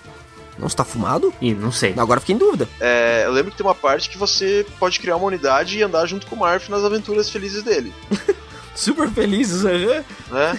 Não 0.59 0.67
está 0.69 0.85
fumado? 0.85 1.33
Ih, 1.41 1.53
não 1.53 1.73
sei. 1.73 1.95
Agora 1.97 2.21
fiquei 2.21 2.35
em 2.35 2.39
dúvida. 2.39 2.69
É, 2.81 3.23
eu 3.27 3.33
lembro 3.33 3.51
que 3.51 3.57
tem 3.57 3.67
uma 3.67 3.75
parte 3.75 4.09
que 4.09 4.17
você 4.17 4.65
pode 4.79 5.01
criar 5.01 5.17
uma 5.17 5.27
unidade 5.27 5.77
e 5.77 5.83
andar 5.83 6.07
junto 6.07 6.27
com 6.27 6.37
o 6.37 6.39
Marth 6.39 6.69
nas 6.69 6.85
aventuras 6.85 7.29
felizes 7.29 7.62
dele. 7.62 7.93
Super 8.75 9.09
felizes, 9.11 9.64
aham. 9.64 10.05
Né? 10.31 10.59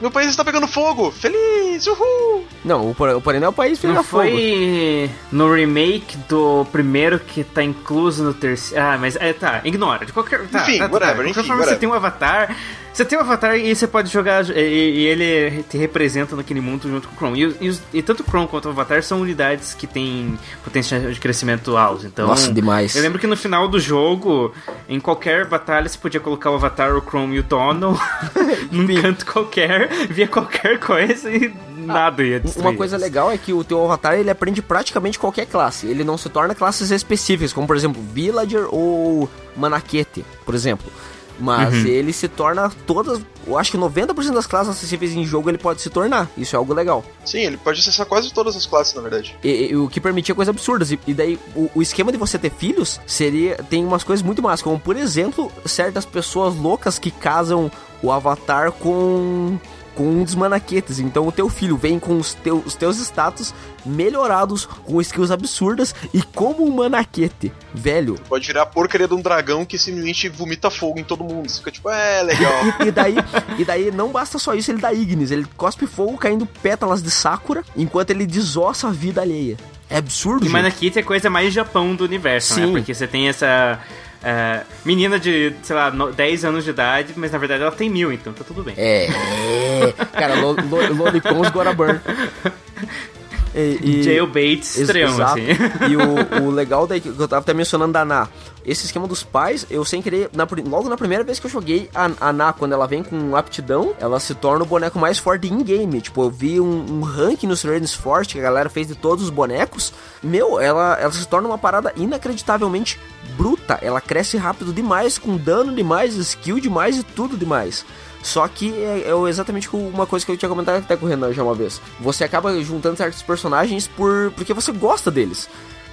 Meu 0.00 0.10
país 0.10 0.28
está 0.28 0.44
pegando 0.44 0.66
fogo! 0.66 1.10
Feliz! 1.12 1.86
Uhul! 1.86 2.44
Não, 2.64 2.90
o, 2.90 2.94
Por- 2.94 3.08
o 3.10 3.20
Porém 3.20 3.40
é 3.42 3.48
o 3.48 3.52
país 3.52 3.80
Não 3.82 3.94
da 3.94 4.02
fogo. 4.02 4.24
foi 4.24 5.08
no 5.30 5.54
remake 5.54 6.16
do 6.28 6.66
primeiro 6.72 7.18
que 7.20 7.44
tá 7.44 7.62
incluso 7.62 8.22
no 8.24 8.34
terceiro. 8.34 8.84
Ah, 8.84 8.98
mas 9.00 9.14
é, 9.16 9.32
tá, 9.32 9.60
ignora. 9.64 10.04
De 10.04 10.12
qualquer. 10.12 10.46
Tá, 10.48 10.62
Enfim, 10.62 10.78
tá, 10.78 10.88
tá, 10.88 10.92
whatever, 10.92 11.14
De 11.14 11.22
qualquer 11.22 11.30
enfim, 11.40 11.46
forma, 11.48 11.54
whatever. 11.62 11.74
você 11.74 11.80
tem 11.80 11.88
um 11.88 11.94
avatar. 11.94 12.56
Você 12.94 13.04
tem 13.04 13.18
um 13.18 13.22
avatar 13.22 13.56
e 13.56 13.74
você 13.74 13.88
pode 13.88 14.08
jogar. 14.08 14.48
E, 14.50 14.52
e 14.54 15.06
ele 15.06 15.64
te 15.64 15.76
representa 15.76 16.36
naquele 16.36 16.60
mundo 16.60 16.88
junto 16.88 17.08
com 17.08 17.14
o 17.14 17.18
Chrome. 17.18 17.56
E, 17.60 17.68
e 17.68 17.78
e 17.92 18.02
tanto 18.02 18.22
o 18.22 18.24
Chrome 18.24 18.46
quanto 18.46 18.66
o 18.66 18.70
avatar 18.70 19.02
são 19.02 19.20
unidades 19.20 19.74
que 19.74 19.84
têm 19.84 20.38
potencial 20.62 21.00
de 21.00 21.18
crescimento 21.18 21.76
alto. 21.76 22.06
Então, 22.06 22.28
Nossa, 22.28 22.52
demais. 22.52 22.94
Eu 22.94 23.02
lembro 23.02 23.18
que 23.18 23.26
no 23.26 23.36
final 23.36 23.66
do 23.66 23.80
jogo, 23.80 24.54
em 24.88 25.00
qualquer 25.00 25.44
batalha, 25.44 25.88
você 25.88 25.98
podia 25.98 26.20
colocar 26.20 26.52
o 26.52 26.54
avatar, 26.54 26.94
o 26.94 27.00
Chrome 27.00 27.34
e 27.34 27.38
o 27.40 27.42
Donald 27.42 27.98
num 28.70 28.86
canto 29.02 29.26
qualquer, 29.26 29.88
via 30.08 30.28
qualquer 30.28 30.78
coisa 30.78 31.28
e 31.30 31.52
nada 31.76 32.22
ia 32.22 32.38
destruir. 32.38 32.64
Uma 32.64 32.76
coisa 32.76 32.96
legal 32.96 33.28
é 33.28 33.36
que 33.36 33.52
o 33.52 33.64
teu 33.64 33.84
avatar 33.84 34.14
ele 34.14 34.30
aprende 34.30 34.62
praticamente 34.62 35.18
qualquer 35.18 35.46
classe. 35.46 35.88
Ele 35.88 36.04
não 36.04 36.16
se 36.16 36.28
torna 36.28 36.54
classes 36.54 36.92
específicas, 36.92 37.52
como 37.52 37.66
por 37.66 37.74
exemplo 37.74 38.00
Villager 38.12 38.66
ou 38.70 39.28
Manaquete, 39.56 40.24
por 40.44 40.54
exemplo. 40.54 40.92
Mas 41.38 41.74
Uhum. 41.74 41.86
ele 41.86 42.12
se 42.12 42.28
torna 42.28 42.70
todas. 42.86 43.20
Eu 43.46 43.58
acho 43.58 43.70
que 43.72 43.76
90% 43.76 44.32
das 44.34 44.46
classes 44.46 44.70
acessíveis 44.70 45.12
em 45.14 45.24
jogo 45.24 45.50
ele 45.50 45.58
pode 45.58 45.80
se 45.82 45.90
tornar. 45.90 46.30
Isso 46.38 46.54
é 46.54 46.58
algo 46.58 46.72
legal. 46.72 47.04
Sim, 47.24 47.40
ele 47.40 47.56
pode 47.56 47.80
acessar 47.80 48.06
quase 48.06 48.32
todas 48.32 48.54
as 48.56 48.64
classes, 48.66 48.94
na 48.94 49.02
verdade. 49.02 49.36
E, 49.42 49.70
e- 49.72 49.76
o 49.76 49.88
que 49.88 50.00
permitia 50.00 50.34
coisas 50.34 50.54
absurdas. 50.54 50.90
E, 50.92 50.98
e 51.06 51.12
daí, 51.12 51.38
o, 51.54 51.68
o 51.74 51.82
esquema 51.82 52.12
de 52.12 52.18
você 52.18 52.38
ter 52.38 52.50
filhos 52.50 53.00
seria. 53.06 53.56
Tem 53.68 53.84
umas 53.84 54.04
coisas 54.04 54.24
muito 54.24 54.40
más, 54.42 54.62
como 54.62 54.78
por 54.78 54.96
exemplo, 54.96 55.50
certas 55.66 56.04
pessoas 56.04 56.54
loucas 56.56 56.98
que 56.98 57.10
casam 57.10 57.70
o 58.02 58.12
avatar 58.12 58.70
com. 58.72 59.58
Com 59.94 60.04
um 60.04 60.24
dos 60.24 60.34
manaquetes. 60.34 60.98
Então 60.98 61.26
o 61.28 61.32
teu 61.32 61.48
filho 61.48 61.76
vem 61.76 61.98
com 61.98 62.18
os, 62.18 62.34
teu, 62.34 62.62
os 62.64 62.74
teus 62.74 62.98
status 62.98 63.54
melhorados, 63.84 64.66
com 64.66 65.00
skills 65.00 65.30
absurdas 65.30 65.94
e 66.12 66.22
como 66.22 66.66
um 66.66 66.74
manaquete. 66.74 67.52
Velho. 67.72 68.16
Pode 68.28 68.46
virar 68.46 68.62
a 68.62 68.66
porcaria 68.66 69.06
de 69.06 69.14
um 69.14 69.20
dragão 69.20 69.64
que 69.64 69.78
simplesmente 69.78 70.28
vomita 70.28 70.70
fogo 70.70 70.98
em 70.98 71.04
todo 71.04 71.22
mundo. 71.22 71.48
Você 71.48 71.58
fica 71.58 71.70
tipo, 71.70 71.90
é, 71.90 72.22
legal. 72.22 72.52
E, 72.84 72.88
e 72.88 72.90
daí, 72.90 73.14
e 73.58 73.64
daí 73.64 73.90
não 73.90 74.10
basta 74.10 74.38
só 74.38 74.54
isso, 74.54 74.70
ele 74.70 74.80
dá 74.80 74.92
Ignis. 74.92 75.30
Ele 75.30 75.46
cospe 75.56 75.86
fogo 75.86 76.16
caindo 76.16 76.46
pétalas 76.46 77.02
de 77.02 77.10
Sakura 77.10 77.62
enquanto 77.76 78.10
ele 78.10 78.26
desossa 78.26 78.88
a 78.88 78.90
vida 78.90 79.20
alheia. 79.20 79.56
É 79.88 79.98
absurdo, 79.98 80.42
E 80.42 80.46
gente. 80.46 80.52
Manakite 80.52 80.98
é 80.98 81.02
a 81.02 81.04
coisa 81.04 81.30
mais 81.30 81.52
Japão 81.52 81.94
do 81.94 82.04
universo, 82.04 82.58
né? 82.58 82.66
Sim. 82.66 82.72
Porque 82.72 82.94
você 82.94 83.06
tem 83.06 83.28
essa 83.28 83.80
é, 84.24 84.62
menina 84.84 85.18
de, 85.18 85.52
sei 85.62 85.76
lá, 85.76 85.90
no- 85.90 86.12
10 86.12 86.44
anos 86.44 86.64
de 86.64 86.70
idade, 86.70 87.12
mas 87.16 87.30
na 87.30 87.38
verdade 87.38 87.62
ela 87.62 87.72
tem 87.72 87.90
mil, 87.90 88.12
então 88.12 88.32
tá 88.32 88.42
tudo 88.44 88.62
bem. 88.62 88.74
É, 88.76 89.06
é. 89.06 89.92
cara, 90.12 90.34
lo, 90.36 90.52
lo, 90.52 90.94
Lolicons 90.94 91.50
Goraburn. 91.50 92.00
E, 93.54 93.78
e- 93.82 94.02
Jailbait 94.02 94.60
extremo, 94.60 95.14
exato. 95.14 95.40
assim. 95.40 95.44
E 95.90 95.96
o, 95.96 96.46
o 96.46 96.50
legal 96.50 96.86
daí 96.86 97.00
que 97.00 97.08
eu 97.08 97.28
tava 97.28 97.42
até 97.42 97.54
mencionando 97.54 97.92
da 97.92 98.02
Ana. 98.02 98.28
Esse 98.64 98.86
esquema 98.86 99.06
dos 99.06 99.22
pais, 99.22 99.66
eu 99.70 99.84
sem 99.84 100.00
querer, 100.00 100.30
na 100.32 100.48
logo 100.66 100.88
na 100.88 100.96
primeira 100.96 101.22
vez 101.22 101.38
que 101.38 101.46
eu 101.46 101.50
joguei 101.50 101.90
a, 101.94 102.10
a 102.18 102.30
Ana, 102.30 102.52
quando 102.52 102.72
ela 102.72 102.86
vem 102.86 103.02
com 103.02 103.36
aptidão, 103.36 103.94
ela 104.00 104.18
se 104.18 104.34
torna 104.34 104.64
o 104.64 104.66
boneco 104.66 104.98
mais 104.98 105.18
forte 105.18 105.52
in-game. 105.52 106.00
Tipo, 106.00 106.22
eu 106.22 106.30
vi 106.30 106.58
um, 106.60 106.86
um 106.88 107.02
ranking 107.02 107.46
no 107.46 107.56
Surveillance 107.56 107.96
Force 107.96 108.30
que 108.32 108.38
a 108.38 108.42
galera 108.42 108.70
fez 108.70 108.88
de 108.88 108.94
todos 108.94 109.24
os 109.24 109.30
bonecos. 109.30 109.92
Meu, 110.22 110.58
ela, 110.58 110.96
ela 110.98 111.12
se 111.12 111.28
torna 111.28 111.46
uma 111.46 111.58
parada 111.58 111.92
inacreditavelmente 111.96 112.98
bruta. 113.36 113.78
Ela 113.82 114.00
cresce 114.00 114.36
rápido 114.36 114.72
demais, 114.72 115.18
com 115.18 115.36
dano 115.36 115.74
demais, 115.74 116.14
skill 116.14 116.58
demais 116.58 116.98
e 116.98 117.02
tudo 117.02 117.36
demais. 117.36 117.84
Só 118.24 118.48
que 118.48 118.72
é, 118.82 119.04
é 119.10 119.28
exatamente 119.28 119.68
uma 119.76 120.06
coisa 120.06 120.24
que 120.24 120.32
eu 120.32 120.36
tinha 120.36 120.48
comentado 120.48 120.78
até 120.78 120.96
com 120.96 121.04
o 121.04 121.08
Renan 121.08 121.30
já 121.32 121.42
uma 121.42 121.54
vez. 121.54 121.78
Você 122.00 122.24
acaba 122.24 122.58
juntando 122.62 122.96
certos 122.96 123.22
personagens 123.22 123.86
por 123.86 124.32
porque 124.34 124.54
você 124.54 124.72
gosta 124.72 125.10
deles. 125.10 125.46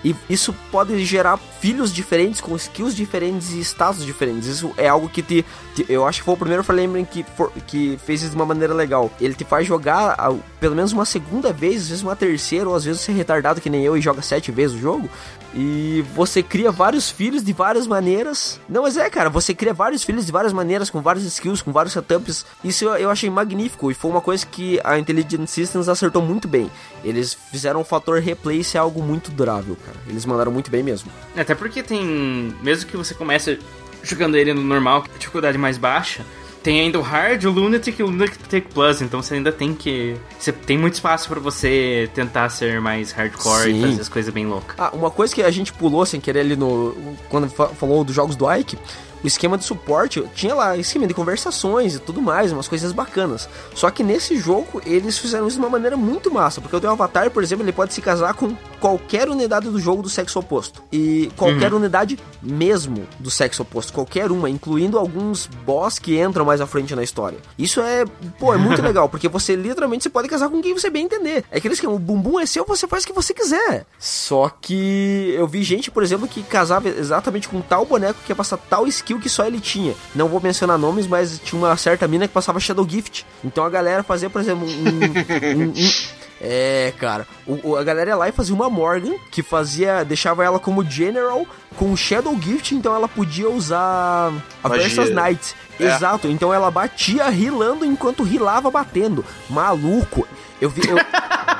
E 0.03 0.15
isso 0.27 0.51
pode 0.71 1.05
gerar 1.05 1.37
filhos 1.37 1.93
diferentes, 1.93 2.41
com 2.41 2.55
skills 2.55 2.95
diferentes 2.95 3.51
e 3.51 3.59
status 3.59 4.03
diferentes. 4.03 4.47
Isso 4.47 4.71
é 4.75 4.87
algo 4.87 5.07
que 5.07 5.21
te. 5.21 5.45
te- 5.75 5.85
eu 5.87 6.07
acho 6.07 6.19
que 6.21 6.25
foi 6.25 6.33
o 6.33 6.37
primeiro 6.37 6.63
Emblem 6.81 7.05
que, 7.05 7.23
for- 7.37 7.51
que 7.67 7.99
fez 8.03 8.21
isso 8.21 8.31
de 8.31 8.35
uma 8.35 8.45
maneira 8.45 8.73
legal. 8.73 9.11
Ele 9.21 9.35
te 9.35 9.43
faz 9.45 9.67
jogar 9.67 10.15
ah, 10.17 10.33
pelo 10.59 10.73
menos 10.75 10.91
uma 10.91 11.05
segunda 11.05 11.53
vez, 11.53 11.83
às 11.83 11.89
vezes 11.89 12.03
uma 12.03 12.15
terceira, 12.15 12.67
ou 12.67 12.73
às 12.75 12.83
vezes 12.83 13.01
você 13.01 13.11
é 13.11 13.15
retardado 13.15 13.61
que 13.61 13.69
nem 13.69 13.83
eu 13.83 13.95
e 13.95 14.01
joga 14.01 14.23
sete 14.23 14.51
vezes 14.51 14.75
o 14.75 14.79
jogo. 14.79 15.07
E 15.53 16.03
você 16.13 16.41
cria 16.41 16.71
vários 16.71 17.09
filhos 17.09 17.43
de 17.43 17.51
várias 17.51 17.85
maneiras. 17.85 18.59
Não, 18.69 18.83
mas 18.83 18.95
é, 18.95 19.09
cara, 19.09 19.29
você 19.29 19.53
cria 19.53 19.73
vários 19.73 20.03
filhos 20.03 20.25
de 20.25 20.31
várias 20.31 20.53
maneiras, 20.53 20.89
com 20.89 21.01
vários 21.01 21.25
skills, 21.25 21.61
com 21.61 21.71
vários 21.71 21.93
setups. 21.93 22.45
Isso 22.63 22.85
eu, 22.85 22.95
eu 22.95 23.09
achei 23.09 23.29
magnífico 23.29 23.91
e 23.91 23.93
foi 23.93 24.09
uma 24.09 24.21
coisa 24.21 24.45
que 24.45 24.79
a 24.83 24.97
Intelligent 24.97 25.47
Systems 25.47 25.89
acertou 25.89 26.21
muito 26.21 26.47
bem. 26.47 26.71
Eles 27.03 27.33
fizeram 27.33 27.81
o 27.81 27.83
fator 27.83 28.19
replay 28.19 28.63
ser 28.63 28.77
algo 28.77 29.03
muito 29.03 29.31
durável, 29.31 29.77
cara. 29.85 29.97
Eles 30.07 30.25
mandaram 30.25 30.51
muito 30.51 30.71
bem 30.71 30.83
mesmo. 30.83 31.11
Até 31.35 31.53
porque 31.53 31.83
tem. 31.83 32.55
Mesmo 32.61 32.89
que 32.89 32.95
você 32.95 33.13
comece 33.13 33.59
jogando 34.03 34.35
ele 34.35 34.53
no 34.53 34.61
normal, 34.61 35.03
dificuldade 35.19 35.57
mais 35.57 35.77
baixa, 35.77 36.25
tem 36.63 36.79
ainda 36.79 36.99
o 36.99 37.01
Hard, 37.01 37.43
o 37.45 37.49
Lunatic 37.51 37.97
e 37.99 38.03
o 38.03 38.07
Lunatic 38.07 38.65
Plus, 38.73 39.01
então 39.01 39.21
você 39.21 39.35
ainda 39.35 39.51
tem 39.51 39.73
que. 39.73 40.15
Você 40.37 40.51
tem 40.51 40.77
muito 40.77 40.93
espaço 40.93 41.27
pra 41.27 41.39
você 41.39 42.09
tentar 42.13 42.49
ser 42.49 42.79
mais 42.79 43.11
hardcore 43.11 43.63
Sim. 43.63 43.79
e 43.79 43.81
fazer 43.81 44.01
as 44.01 44.09
coisas 44.09 44.33
bem 44.33 44.45
loucas. 44.45 44.75
Ah, 44.77 44.91
uma 44.93 45.09
coisa 45.11 45.33
que 45.33 45.41
a 45.41 45.51
gente 45.51 45.73
pulou 45.73 46.05
sem 46.05 46.19
querer 46.19 46.41
ali 46.41 46.55
no. 46.55 46.95
Quando 47.29 47.49
fa- 47.49 47.69
falou 47.69 48.03
dos 48.03 48.13
jogos 48.15 48.35
do 48.35 48.51
Ike, 48.51 48.77
o 49.23 49.27
esquema 49.27 49.57
de 49.57 49.63
suporte 49.63 50.23
tinha 50.35 50.55
lá 50.55 50.77
esquema 50.77 51.07
de 51.07 51.13
conversações 51.13 51.95
e 51.95 51.99
tudo 51.99 52.21
mais, 52.21 52.51
umas 52.51 52.67
coisas 52.67 52.91
bacanas. 52.91 53.47
Só 53.73 53.89
que 53.89 54.03
nesse 54.03 54.37
jogo 54.37 54.81
eles 54.85 55.17
fizeram 55.17 55.47
isso 55.47 55.57
de 55.57 55.63
uma 55.63 55.69
maneira 55.69 55.95
muito 55.97 56.31
massa, 56.31 56.61
porque 56.61 56.75
o 56.75 56.81
teu 56.81 56.89
avatar, 56.89 57.29
por 57.31 57.43
exemplo, 57.43 57.63
ele 57.63 57.71
pode 57.71 57.93
se 57.93 58.01
casar 58.01 58.33
com 58.33 58.55
qualquer 58.79 59.29
unidade 59.29 59.69
do 59.69 59.79
jogo 59.79 60.01
do 60.01 60.09
sexo 60.09 60.39
oposto. 60.39 60.83
E 60.91 61.31
qualquer 61.37 61.73
unidade 61.73 62.17
mesmo 62.41 63.07
do 63.19 63.29
sexo 63.29 63.61
oposto, 63.61 63.93
qualquer 63.93 64.31
uma, 64.31 64.49
incluindo 64.49 64.97
alguns 64.97 65.45
boss 65.45 65.99
que 65.99 66.19
entram 66.19 66.43
mais 66.43 66.59
à 66.61 66.67
frente 66.67 66.95
na 66.95 67.03
história. 67.03 67.37
Isso 67.57 67.79
é, 67.81 68.05
pô, 68.39 68.53
é 68.53 68.57
muito 68.57 68.81
legal, 68.83 69.07
porque 69.07 69.27
você 69.27 69.55
literalmente 69.55 70.03
você 70.03 70.09
pode 70.09 70.27
casar 70.27 70.49
com 70.49 70.61
quem 70.61 70.73
você 70.73 70.89
bem 70.89 71.05
entender. 71.05 71.43
É 71.51 71.57
aquele 71.57 71.73
esquema, 71.73 71.93
o 71.93 71.99
bumbum 71.99 72.39
é 72.39 72.45
seu, 72.45 72.65
você 72.65 72.87
faz 72.87 73.03
o 73.03 73.07
que 73.07 73.13
você 73.13 73.33
quiser. 73.33 73.85
Só 73.99 74.49
que 74.49 75.33
eu 75.37 75.47
vi 75.47 75.63
gente, 75.63 75.91
por 75.91 76.03
exemplo, 76.03 76.27
que 76.27 76.41
casava 76.41 76.89
exatamente 76.89 77.47
com 77.47 77.61
tal 77.61 77.85
boneco 77.85 78.19
que 78.25 78.31
ia 78.31 78.35
passar 78.35 78.57
tal 78.57 78.87
skill 79.11 79.19
que 79.19 79.29
só 79.29 79.45
ele 79.45 79.59
tinha. 79.59 79.93
Não 80.15 80.27
vou 80.27 80.39
mencionar 80.41 80.77
nomes, 80.77 81.07
mas 81.07 81.39
tinha 81.43 81.59
uma 81.61 81.75
certa 81.77 82.07
mina 82.07 82.27
que 82.27 82.33
passava 82.33 82.59
Shadow 82.59 82.87
Gift. 82.87 83.25
Então 83.43 83.63
a 83.63 83.69
galera 83.69 84.03
fazia, 84.03 84.29
por 84.29 84.41
exemplo, 84.41 84.65
um- 84.67 84.71
um- 84.71 85.69
um- 85.69 85.91
é, 86.41 86.93
cara. 86.97 87.27
O, 87.45 87.75
a 87.75 87.83
galera 87.83 88.11
ia 88.11 88.15
lá 88.15 88.29
e 88.29 88.31
fazia 88.31 88.55
uma 88.55 88.69
Morgan, 88.69 89.13
que 89.29 89.43
fazia. 89.43 90.03
deixava 90.03 90.43
ela 90.43 90.59
como 90.59 90.83
General 90.83 91.45
com 91.77 91.95
Shadow 91.95 92.37
Gift, 92.41 92.73
então 92.75 92.93
ela 92.95 93.07
podia 93.07 93.49
usar 93.49 94.31
a 94.63 94.69
Magia. 94.69 94.87
Versus 94.89 95.09
Knight. 95.15 95.55
É. 95.79 95.85
Exato, 95.95 96.27
então 96.27 96.53
ela 96.53 96.69
batia 96.69 97.27
rilando 97.29 97.83
enquanto 97.85 98.23
rilava 98.23 98.69
batendo. 98.71 99.25
Maluco. 99.49 100.27
Eu 100.61 100.69
vi, 100.69 100.81
eu, 100.87 100.97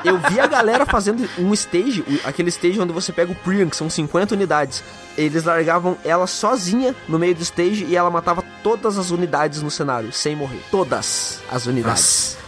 eu 0.04 0.18
vi 0.30 0.38
a 0.40 0.46
galera 0.46 0.86
fazendo 0.86 1.28
um 1.38 1.52
stage, 1.52 2.04
aquele 2.24 2.48
stage 2.50 2.78
onde 2.80 2.92
você 2.92 3.12
pega 3.12 3.32
o 3.32 3.34
Priam, 3.34 3.68
que 3.68 3.76
são 3.76 3.90
50 3.90 4.34
unidades. 4.34 4.82
Eles 5.18 5.44
largavam 5.44 5.98
ela 6.04 6.26
sozinha 6.28 6.94
no 7.08 7.18
meio 7.18 7.34
do 7.34 7.42
stage 7.42 7.84
e 7.84 7.96
ela 7.96 8.08
matava 8.10 8.42
todas 8.62 8.96
as 8.98 9.10
unidades 9.10 9.60
no 9.60 9.70
cenário, 9.70 10.12
sem 10.12 10.36
morrer. 10.36 10.60
Todas 10.70 11.40
as 11.50 11.66
unidades. 11.66 12.38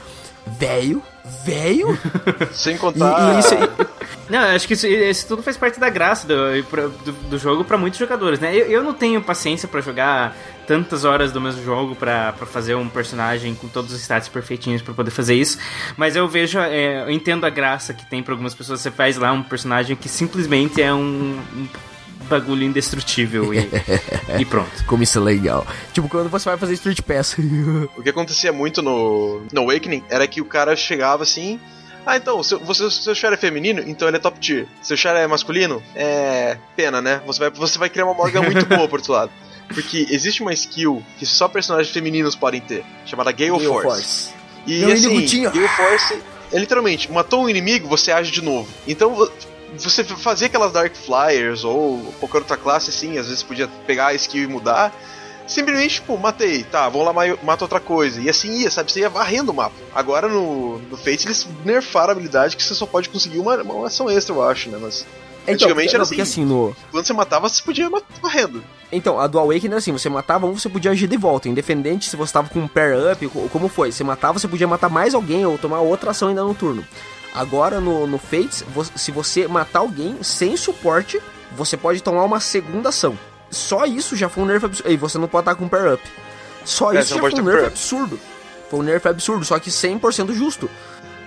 Velho, 0.46 1.02
velho. 1.44 1.98
Sem 2.52 2.74
E, 2.74 2.78
contar. 2.78 3.34
e 3.36 3.38
isso, 3.40 3.54
e- 3.54 3.86
Não, 4.30 4.40
eu 4.42 4.54
acho 4.56 4.66
que 4.68 4.74
isso, 4.74 4.86
isso 4.86 5.26
tudo 5.26 5.42
faz 5.42 5.56
parte 5.56 5.80
da 5.80 5.88
graça 5.88 6.26
do, 6.26 6.62
do, 6.62 7.12
do 7.30 7.38
jogo 7.38 7.64
pra 7.64 7.78
muitos 7.78 7.98
jogadores, 7.98 8.38
né? 8.38 8.54
Eu, 8.54 8.66
eu 8.66 8.82
não 8.82 8.92
tenho 8.92 9.22
paciência 9.22 9.66
pra 9.66 9.80
jogar 9.80 10.36
tantas 10.66 11.04
horas 11.04 11.32
do 11.32 11.40
mesmo 11.40 11.62
jogo 11.64 11.94
pra 11.94 12.32
pra 12.32 12.46
fazer 12.46 12.74
um 12.74 12.88
personagem 12.88 13.54
com 13.54 13.68
todos 13.68 13.92
os 13.92 14.00
stats 14.00 14.28
perfeitinhos 14.28 14.82
pra 14.82 14.94
poder 14.94 15.10
fazer 15.10 15.34
isso, 15.34 15.58
mas 15.96 16.16
eu 16.16 16.28
vejo, 16.28 16.58
é, 16.58 17.02
eu 17.02 17.10
entendo 17.10 17.44
a 17.44 17.50
graça 17.50 17.92
que 17.92 18.08
tem 18.08 18.22
pra 18.22 18.34
algumas 18.34 18.54
pessoas. 18.54 18.80
Você 18.80 18.90
faz 18.90 19.16
lá 19.16 19.32
um 19.32 19.42
personagem 19.42 19.96
que 19.96 20.08
simplesmente 20.08 20.80
é 20.82 20.92
um, 20.92 21.40
um 21.54 21.68
bagulho 22.28 22.64
indestrutível 22.64 23.52
e, 23.52 23.68
e 24.40 24.44
pronto. 24.44 24.84
como 24.86 25.02
isso 25.02 25.18
é 25.18 25.20
legal. 25.20 25.66
Tipo, 25.92 26.08
quando 26.08 26.28
você 26.28 26.48
vai 26.48 26.58
fazer 26.58 26.74
Street 26.74 27.00
Pass. 27.02 27.36
O 27.96 28.02
que 28.02 28.10
acontecia 28.10 28.52
muito 28.52 28.82
no, 28.82 29.42
no 29.52 29.62
Awakening 29.62 30.04
era 30.08 30.26
que 30.26 30.40
o 30.40 30.44
cara 30.44 30.74
chegava 30.76 31.22
assim. 31.22 31.60
Ah, 32.06 32.16
então, 32.16 32.42
seu, 32.42 32.58
você, 32.58 32.90
seu 32.90 33.14
char 33.14 33.32
é 33.32 33.36
feminino, 33.36 33.82
então 33.86 34.06
ele 34.06 34.18
é 34.18 34.20
top 34.20 34.38
tier. 34.38 34.66
Seu 34.82 34.96
char 34.96 35.16
é 35.16 35.26
masculino, 35.26 35.82
é 35.94 36.58
pena, 36.76 37.00
né? 37.00 37.22
Você 37.26 37.40
vai, 37.40 37.50
você 37.50 37.78
vai 37.78 37.88
criar 37.88 38.04
uma 38.04 38.14
Morgan 38.14 38.42
muito 38.42 38.66
boa 38.66 38.86
por 38.88 38.98
outro 38.98 39.12
lado. 39.12 39.30
Porque 39.72 40.06
existe 40.10 40.42
uma 40.42 40.52
skill 40.52 41.02
que 41.18 41.24
só 41.26 41.48
personagens 41.48 41.92
femininos 41.92 42.34
podem 42.36 42.60
ter, 42.60 42.84
chamada 43.06 43.32
Gale, 43.32 43.50
Gale 43.52 43.64
Force. 43.66 43.86
Force. 43.88 44.30
E 44.66 44.78
Meu 44.80 44.92
assim, 44.92 45.04
inimigo 45.06 45.26
tinha. 45.28 45.50
Gale 45.50 45.68
Force 45.68 46.22
é 46.52 46.58
literalmente, 46.58 47.10
matou 47.10 47.44
um 47.44 47.48
inimigo, 47.48 47.88
você 47.88 48.12
age 48.12 48.30
de 48.30 48.42
novo. 48.42 48.68
Então, 48.86 49.14
vo- 49.14 49.30
você 49.76 50.04
fazia 50.04 50.46
aquelas 50.46 50.72
Dark 50.72 50.94
Flyers 50.94 51.64
ou 51.64 51.98
qualquer 52.20 52.38
outra 52.38 52.56
classe 52.56 52.90
assim, 52.90 53.18
às 53.18 53.26
vezes 53.26 53.42
podia 53.42 53.66
pegar 53.86 54.08
a 54.08 54.14
skill 54.14 54.44
e 54.44 54.46
mudar. 54.46 54.94
Simplesmente, 55.46 55.96
tipo, 55.96 56.16
matei, 56.16 56.62
tá, 56.64 56.88
vou 56.88 57.02
lá, 57.02 57.12
ma- 57.12 57.36
mato 57.42 57.62
outra 57.62 57.78
coisa. 57.80 58.18
E 58.20 58.30
assim 58.30 58.60
ia, 58.60 58.70
sabe? 58.70 58.90
Você 58.92 59.00
ia 59.00 59.10
varrendo 59.10 59.50
o 59.50 59.54
mapa. 59.54 59.74
Agora 59.94 60.26
no, 60.28 60.78
no 60.78 60.96
Fate 60.96 61.26
eles 61.26 61.46
nerfaram 61.64 62.10
a 62.10 62.12
habilidade 62.12 62.56
que 62.56 62.62
você 62.62 62.74
só 62.74 62.86
pode 62.86 63.08
conseguir 63.10 63.38
uma, 63.40 63.56
uma 63.62 63.86
ação 63.88 64.08
extra, 64.08 64.34
eu 64.34 64.42
acho, 64.48 64.70
né? 64.70 64.78
Mas 64.80 65.04
antigamente 65.52 65.88
porque, 65.90 65.94
era 65.96 66.02
assim. 66.02 66.20
assim, 66.20 66.44
no, 66.44 66.74
Quando 66.90 67.04
você 67.06 67.12
matava, 67.12 67.48
você 67.48 67.62
podia 67.62 67.86
ir 67.86 67.90
ma- 67.90 68.02
varrendo. 68.22 68.62
Então, 68.90 69.18
a 69.18 69.26
do 69.26 69.38
Awakening 69.38 69.68
era 69.68 69.76
assim, 69.78 69.92
você 69.92 70.08
matava 70.08 70.46
um, 70.46 70.56
você 70.56 70.68
podia 70.68 70.90
agir 70.90 71.06
de 71.08 71.16
volta, 71.16 71.48
independente 71.48 72.08
se 72.08 72.16
você 72.16 72.32
tava 72.32 72.48
com 72.48 72.60
um 72.60 72.68
pair 72.68 72.96
up, 73.12 73.26
co- 73.28 73.48
como 73.50 73.68
foi. 73.68 73.90
Você 73.92 74.04
matava, 74.04 74.38
você 74.38 74.46
podia 74.48 74.66
matar 74.68 74.88
mais 74.88 75.14
alguém 75.14 75.44
ou 75.44 75.58
tomar 75.58 75.80
outra 75.80 76.10
ação 76.12 76.28
ainda 76.28 76.42
no 76.44 76.54
turno. 76.54 76.84
Agora, 77.34 77.80
no, 77.80 78.06
no 78.06 78.18
Fates, 78.18 78.64
se 78.94 79.10
você 79.10 79.48
matar 79.48 79.80
alguém 79.80 80.16
sem 80.22 80.56
suporte, 80.56 81.20
você 81.56 81.76
pode 81.76 82.00
tomar 82.02 82.22
uma 82.24 82.38
segunda 82.40 82.90
ação. 82.90 83.18
Só 83.50 83.84
isso 83.84 84.14
já 84.16 84.28
foi 84.28 84.44
um 84.44 84.46
nerf 84.46 84.64
absurdo. 84.64 84.90
E 84.90 84.96
você 84.96 85.18
não 85.18 85.26
pode 85.28 85.42
estar 85.42 85.54
com 85.56 85.64
um 85.64 85.68
pair 85.68 85.94
up. 85.94 86.02
Só 86.64 86.92
É, 86.92 87.00
isso 87.00 87.14
já 87.14 87.20
foi 87.20 87.32
um 87.34 87.42
nerf 87.42 87.66
absurdo. 87.66 88.20
Foi 88.70 88.78
um 88.80 88.82
nerf 88.82 89.06
absurdo, 89.08 89.44
só 89.44 89.58
que 89.58 89.70
100% 89.70 90.32
justo. 90.32 90.70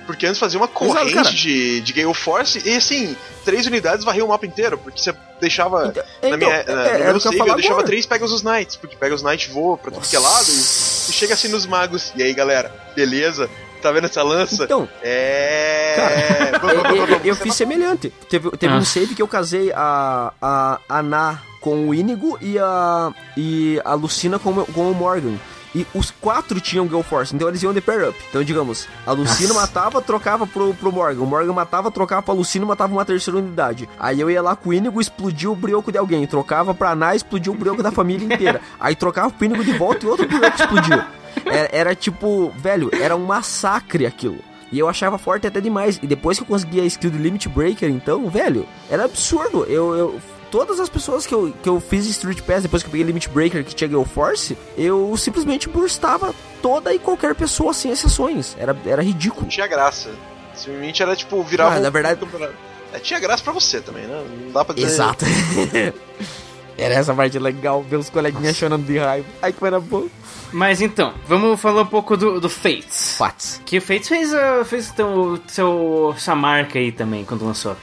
Porque 0.08 0.26
antes 0.26 0.40
fazia 0.40 0.60
uma 0.60 0.68
corrente 0.68 1.14
cara. 1.14 1.30
de, 1.30 1.82
de 1.82 1.94
Gale 1.94 2.14
Force 2.16 2.60
e 2.66 2.76
assim, 2.78 3.16
três 3.46 3.68
unidades 3.68 4.04
varriam 4.04 4.26
o 4.26 4.30
mapa 4.30 4.46
inteiro, 4.48 4.78
porque 4.80 5.00
você 5.00 5.14
deixava. 5.40 5.88
Então, 5.90 6.04
na 6.24 6.28
então, 6.30 6.38
minha, 6.40 6.54
é- 6.62 6.74
na, 6.74 6.82
era 6.88 6.98
no 6.98 7.04
meu 7.04 7.18
o 7.18 7.20
que 7.20 7.28
eu 7.28 7.32
save, 7.32 7.38
falar 7.38 7.50
eu 7.52 7.56
deixava 7.56 7.74
agora. 7.76 7.88
três 7.88 8.06
Pegasus 8.08 8.42
Knights, 8.42 8.76
porque 8.78 8.96
Pegasus 8.96 9.22
Knight 9.24 9.50
voa 9.52 9.78
pra 9.78 9.92
tudo 9.92 10.08
que 10.08 10.16
é 10.16 10.20
lado 10.20 10.48
e, 10.50 10.54
e 10.54 11.14
chega 11.14 11.34
assim 11.36 11.50
nos 11.50 11.66
magos. 11.68 12.12
E 12.16 12.24
aí 12.24 12.34
galera, 12.34 12.74
beleza? 12.96 13.48
Tá 13.82 13.92
vendo 13.92 14.06
essa 14.06 14.24
lança? 14.24 14.64
Então, 14.64 14.90
É. 15.04 15.94
Cara, 15.96 16.60
Vamos, 16.60 16.76
eu, 16.76 16.84
vamos, 16.84 17.10
eu- 17.10 17.22
eu 17.26 17.36
fiz 17.36 17.54
semelhante. 17.54 18.10
Teve, 18.30 18.50
teve 18.58 18.74
um 18.74 18.78
Ah. 18.78 18.86
save 18.86 19.14
que 19.14 19.22
eu 19.22 19.28
casei 19.28 19.72
a, 19.76 20.34
a, 20.42 20.80
a 20.90 21.00
Ana 21.00 21.42
com 21.62 21.88
o 21.90 21.94
Inigo 21.94 22.38
e 22.42 22.58
a, 22.58 23.12
e 23.36 23.80
a 23.86 23.94
Lucina 23.94 24.40
com, 24.40 24.50
o- 24.52 24.66
com 24.66 24.90
o 24.92 24.96
Morgan. 24.96 25.36
E 25.76 25.86
os 25.94 26.10
quatro 26.12 26.60
tinham 26.62 26.88
Gale 26.88 27.04
Force, 27.04 27.36
então 27.36 27.48
eles 27.48 27.62
iam 27.62 27.74
de 27.74 27.82
pair 27.82 28.08
up. 28.10 28.18
Então, 28.30 28.44
digamos, 28.44 28.88
a 29.06 29.12
Lucina 29.12 29.50
Nossa. 29.50 29.62
matava, 29.62 30.02
trocava 30.02 30.48
pro, 30.48 30.74
pro 30.74 30.92
Morgan. 30.92 31.22
O 31.22 31.26
Morgan 31.28 31.54
matava, 31.54 31.92
trocava 31.92 32.22
pra 32.24 32.34
Lucina, 32.34 32.66
matava 32.66 32.94
uma 32.94 33.06
terceira 33.06 33.38
unidade. 33.38 33.88
Aí 34.00 34.20
eu 34.20 34.30
ia 34.32 34.42
lá 34.42 34.56
com 34.56 34.70
o 34.70 34.74
Inigo, 34.74 35.00
explodia 35.02 35.50
o 35.52 35.56
brioco 35.56 35.92
de 35.92 35.98
alguém. 35.98 36.26
Trocava 36.26 36.74
pra 36.74 36.92
Ana, 36.92 37.16
explodia 37.16 37.52
o 37.52 37.56
brioco 37.56 37.84
da 37.84 37.92
família 37.92 38.34
inteira. 38.34 38.62
Aí 38.80 38.96
trocava 38.96 39.30
pro 39.30 39.46
Inigo 39.46 39.64
de 39.64 39.74
volta 39.74 40.06
e 40.06 40.10
outro 40.10 40.28
brioco 40.28 40.56
explodia. 40.60 41.08
Era, 41.46 41.70
era 41.72 41.96
tipo, 41.96 42.52
velho, 42.58 42.90
era 42.94 43.16
um 43.16 43.26
massacre 43.26 44.06
aquilo. 44.06 44.40
E 44.72 44.80
eu 44.80 44.90
achava 44.90 45.18
forte 45.18 45.48
até 45.48 45.62
demais. 45.62 46.00
E 46.02 46.08
depois 46.08 46.38
que 46.38 46.44
eu 46.44 46.48
consegui 46.48 46.82
a 46.82 46.86
skill 46.86 47.10
de 47.12 47.18
Limit 47.18 47.48
Breaker, 47.50 47.90
então, 47.90 48.30
velho, 48.30 48.66
era 48.90 49.06
absurdo. 49.06 49.64
Eu, 49.66 49.96
eu- 49.96 50.22
todas 50.52 50.80
as 50.80 50.90
pessoas 50.90 51.26
que 51.26 51.34
eu, 51.34 51.54
que 51.62 51.70
eu 51.70 51.80
fiz 51.80 52.06
Street 52.08 52.42
Pass 52.42 52.64
depois 52.64 52.84
que 52.84 52.88
eu 52.88 52.92
peguei 52.92 53.06
Limit 53.06 53.30
Breaker 53.30 53.64
que 53.64 53.76
tinha 53.76 53.88
Gale 53.88 54.06
Force, 54.06 54.58
eu 54.78 55.16
simplesmente 55.18 55.68
burstava 55.70 56.34
toda 56.62 56.94
e 56.94 57.00
qualquer 57.00 57.36
pessoa 57.36 57.74
sem 57.74 57.92
exceções. 57.92 58.56
Era, 58.60 58.76
era 58.86 59.02
ridículo. 59.02 59.44
Não 59.44 59.50
tinha 59.50 59.68
graça. 59.68 60.10
Simplesmente 60.56 61.02
era 61.04 61.16
tipo, 61.16 61.42
virava. 61.44 61.76
Ah, 61.76 61.80
na 61.80 61.90
um 61.90 61.92
verdade- 61.92 62.20
campeonato. 62.20 62.54
É, 62.94 63.00
tinha 63.00 63.20
graça 63.20 63.44
pra 63.44 63.52
você 63.54 63.82
também, 63.82 64.06
né? 64.06 64.26
Não 64.46 64.52
dá 64.52 64.64
pra 64.64 64.74
dizer. 64.74 64.88
Exato. 64.88 65.26
Era 66.78 66.94
essa 66.94 67.14
parte 67.14 67.40
legal, 67.40 67.82
ver 67.82 67.96
os 67.96 68.08
coleguinhas 68.10 68.56
chorando 68.56 68.86
de 68.86 69.00
raiva. 69.00 69.28
Ai, 69.42 69.52
que 69.52 69.66
era 69.66 69.80
bom. 69.80 70.08
Mas 70.54 70.80
então, 70.80 71.12
vamos 71.28 71.60
falar 71.60 71.82
um 71.82 71.86
pouco 71.88 72.16
do, 72.16 72.40
do 72.40 72.48
Fates. 72.48 73.16
Fatos. 73.18 73.60
Que 73.66 73.80
o 73.80 73.82
Fates 73.82 74.08
fez, 74.08 74.32
uh, 74.32 74.64
fez 74.64 74.90
então, 74.90 75.40
seu, 75.48 76.14
sua 76.20 76.36
marca 76.36 76.78
aí 76.78 76.92
também 76.92 77.26
quando 77.26 77.44
lançou. 77.44 77.76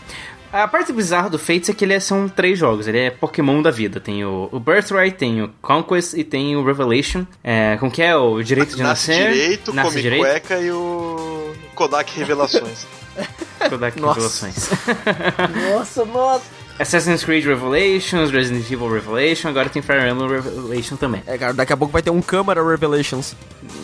A 0.54 0.68
parte 0.68 0.92
bizarra 0.92 1.28
do 1.28 1.36
Fates 1.36 1.68
é 1.68 1.72
que 1.74 1.84
ele 1.84 1.94
é- 1.94 1.98
são 1.98 2.28
três 2.28 2.56
jogos, 2.56 2.86
ele 2.86 2.98
é 2.98 3.10
Pokémon 3.10 3.60
da 3.60 3.72
vida. 3.72 3.98
Tem 3.98 4.24
o, 4.24 4.48
o 4.52 4.60
Birthright, 4.60 5.16
tem 5.16 5.42
o 5.42 5.48
Conquest 5.60 6.14
e 6.14 6.22
tem 6.22 6.54
o 6.54 6.64
Revelation. 6.64 7.26
É, 7.42 7.76
como 7.80 7.90
que 7.90 8.00
é? 8.00 8.14
O 8.14 8.40
Direito 8.40 8.76
de 8.76 8.82
Nasce 8.84 9.10
Nascer. 9.10 9.32
direito, 9.32 9.72
Nasce 9.74 9.88
come 9.90 10.02
Direito. 10.02 10.20
cueca 10.22 10.60
e 10.60 10.70
o 10.70 11.52
Kodak 11.74 12.16
Revelações. 12.16 12.86
Kodak 13.68 14.00
Nossa. 14.00 14.14
Revelações. 14.46 14.70
Nossa, 15.72 16.04
nossa. 16.04 16.44
Assassin's 16.78 17.24
Creed 17.24 17.44
Revelations, 17.44 18.30
Resident 18.30 18.64
Evil 18.70 18.92
Revelation, 18.92 19.48
agora 19.48 19.68
tem 19.68 19.82
Fire 19.82 20.08
Emblem 20.08 20.28
Revelation 20.40 20.94
também. 20.96 21.20
É, 21.26 21.36
cara, 21.36 21.52
daqui 21.52 21.72
a 21.72 21.76
pouco 21.76 21.92
vai 21.92 22.02
ter 22.02 22.10
um 22.10 22.20
Câmara 22.22 22.64
Revelations. 22.64 23.34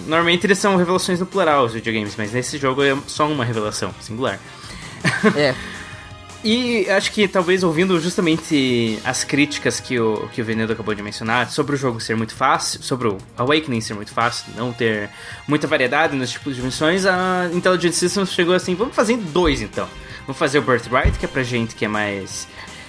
Normalmente 0.07 0.47
eles 0.47 0.59
são 0.59 0.77
revelações 0.77 1.19
no 1.19 1.27
plural, 1.27 1.65
os 1.65 1.73
videogames, 1.73 2.15
mas 2.17 2.33
nesse 2.33 2.59
jogo 2.59 2.83
é 2.83 2.97
só 3.09 3.27
uma 3.29 3.45
revelação, 3.45 3.93
singular. 4.01 4.39
É. 5.37 5.55
E 6.43 6.89
acho 6.89 7.13
que 7.13 7.29
talvez 7.29 7.63
ouvindo 7.63 8.01
justamente 8.01 8.99
as 9.05 9.25
críticas 9.25 9.79
que 9.79 10.01
o, 10.01 10.27
que 10.33 10.41
o 10.41 10.45
Venedo 10.45 10.73
acabou 10.73 10.95
de 10.95 11.03
mencionar 11.03 11.51
sobre 11.51 11.75
o 11.75 11.79
jogo 11.79 12.01
ser 12.01 12.17
muito 12.17 12.35
fácil, 12.35 12.83
sobre 12.83 13.09
o 13.09 13.19
Awakening 13.37 13.83
ser 13.83 13.93
muito 13.93 14.11
fácil, 14.11 14.47
não 14.57 14.73
ter 14.73 15.11
muita 15.47 15.67
variedade 15.67 16.17
nos 16.17 16.31
tipos 16.31 16.57
de 16.57 16.63
missões, 16.63 17.05
a 17.05 17.51
Intelligent 17.53 17.93
Systems 17.93 18.33
chegou 18.33 18.55
assim, 18.55 18.75
vamos 18.75 18.97
fazer 18.97 19.19
dois 19.19 19.61
então. 19.61 19.87
Vamos 20.27 20.39
fazer 20.39 20.61
o 20.61 20.63
Birthright, 20.63 21.19
que 21.19 21.27
é 21.27 21.29
pra 21.29 21.43
gente 21.43 21.75
que 21.75 21.85
é 21.85 21.89
mais 21.89 22.49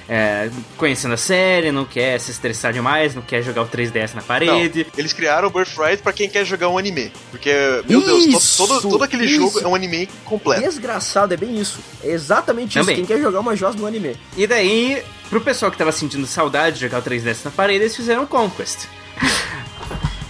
é, 0.10 0.50
conhecendo 0.78 1.14
a 1.14 1.18
série, 1.18 1.72
não 1.72 1.86
quer 1.86 2.20
se 2.20 2.32
estressar 2.32 2.74
demais, 2.74 3.16
não 3.16 3.22
quer 3.22 3.42
jogar 3.42 3.62
o 3.62 3.68
3DS 3.68 4.10
na 4.14 4.22
Não, 4.22 4.24
parede. 4.28 4.86
eles 4.98 5.14
criaram 5.14 5.48
o 5.48 5.52
Birthright 5.52 6.02
pra 6.04 6.12
quem 6.14 6.30
quer 6.30 6.46
jogar 6.46 6.70
um 6.70 6.78
anime. 6.78 7.12
Porque, 7.32 7.52
meu 7.88 8.02
Deus, 8.02 8.26
Isso, 8.26 8.58
to- 8.58 8.68
todo, 8.68 8.90
todo 8.90 9.04
aquele 9.04 9.26
isso. 9.26 9.36
jogo 9.36 9.60
é 9.60 9.68
um 9.68 9.76
anime 9.76 10.08
completo. 10.26 10.62
Desgraçado, 10.62 11.34
é 11.34 11.38
bem 11.38 11.60
isso. 11.60 11.80
É 12.04 12.10
exatamente 12.12 12.78
Também. 12.78 12.96
isso. 12.98 13.06
Quem 13.08 13.18
quer 13.18 13.22
jogar 13.24 13.40
uma 13.40 13.56
jossa 13.56 13.78
do 13.78 13.86
anime. 13.86 14.16
E 14.36 14.46
daí, 14.48 15.02
pro 15.30 15.40
pessoal 15.42 15.72
que 15.72 15.78
tava 15.78 15.92
sentindo 15.92 16.26
saudade 16.28 16.76
de 16.76 16.82
jogar 16.82 17.00
o 17.00 17.02
3DS 17.04 17.46
na 17.46 17.52
parede, 17.52 17.84
eles 17.84 17.96
fizeram 17.96 18.24
o 18.24 18.28
Conquest. 18.28 18.86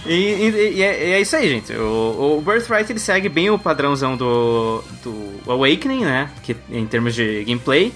E, 0.04 0.14
e- 0.14 0.72
e 0.78 0.82
é, 0.82 1.08
e 1.08 1.12
é 1.12 1.20
isso 1.20 1.36
aí, 1.36 1.48
gente. 1.48 1.72
O, 1.74 2.38
o 2.38 2.42
Birthright 2.44 2.90
ele 2.90 2.98
segue 2.98 3.28
bem 3.28 3.50
o 3.50 3.58
padrãozão 3.58 4.16
do, 4.16 4.82
do 5.00 5.32
Awakening, 5.46 6.04
né? 6.04 6.28
Que, 6.42 6.56
em 6.70 6.84
termos 6.86 7.14
de 7.14 7.44
gameplay. 7.44 7.92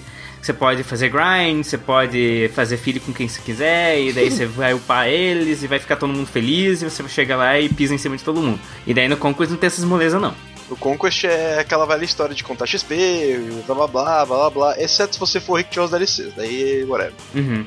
Você 0.47 0.53
pode 0.53 0.81
fazer 0.81 1.09
grind, 1.09 1.65
você 1.65 1.77
pode 1.77 2.49
fazer 2.55 2.77
filho 2.77 3.01
com 3.01 3.11
quem 3.11 3.27
você 3.27 3.41
quiser, 3.41 3.99
e 3.99 4.13
daí 4.13 4.31
você 4.31 4.45
vai 4.47 4.73
upar 4.73 5.05
eles 5.09 5.61
e 5.61 5.67
vai 5.67 5.77
ficar 5.77 5.97
todo 5.97 6.13
mundo 6.13 6.25
feliz, 6.25 6.81
e 6.81 6.89
você 6.89 7.05
chega 7.09 7.35
lá 7.35 7.59
e 7.59 7.67
pisa 7.67 7.93
em 7.93 7.97
cima 7.97 8.15
de 8.15 8.23
todo 8.23 8.41
mundo. 8.41 8.57
E 8.85 8.93
daí 8.93 9.09
no 9.09 9.17
Conquest 9.17 9.51
não 9.51 9.57
tem 9.57 9.67
essas 9.67 9.83
molezas, 9.83 10.21
não. 10.21 10.33
O 10.69 10.77
Conquest 10.77 11.25
é 11.25 11.59
aquela 11.59 11.85
velha 11.85 12.05
história 12.05 12.33
de 12.33 12.45
contar 12.45 12.65
XP, 12.65 13.41
blá 13.65 13.75
blá 13.75 13.87
blá, 13.87 14.25
blá 14.25 14.37
blá 14.37 14.49
blá, 14.49 14.81
exceto 14.81 15.15
se 15.15 15.19
você 15.19 15.41
for 15.41 15.55
rico 15.57 15.69
de 15.71 15.81
os 15.81 15.91
DLCs, 15.91 16.33
daí 16.33 16.85
whatever. 16.85 17.13
Uhum. 17.35 17.65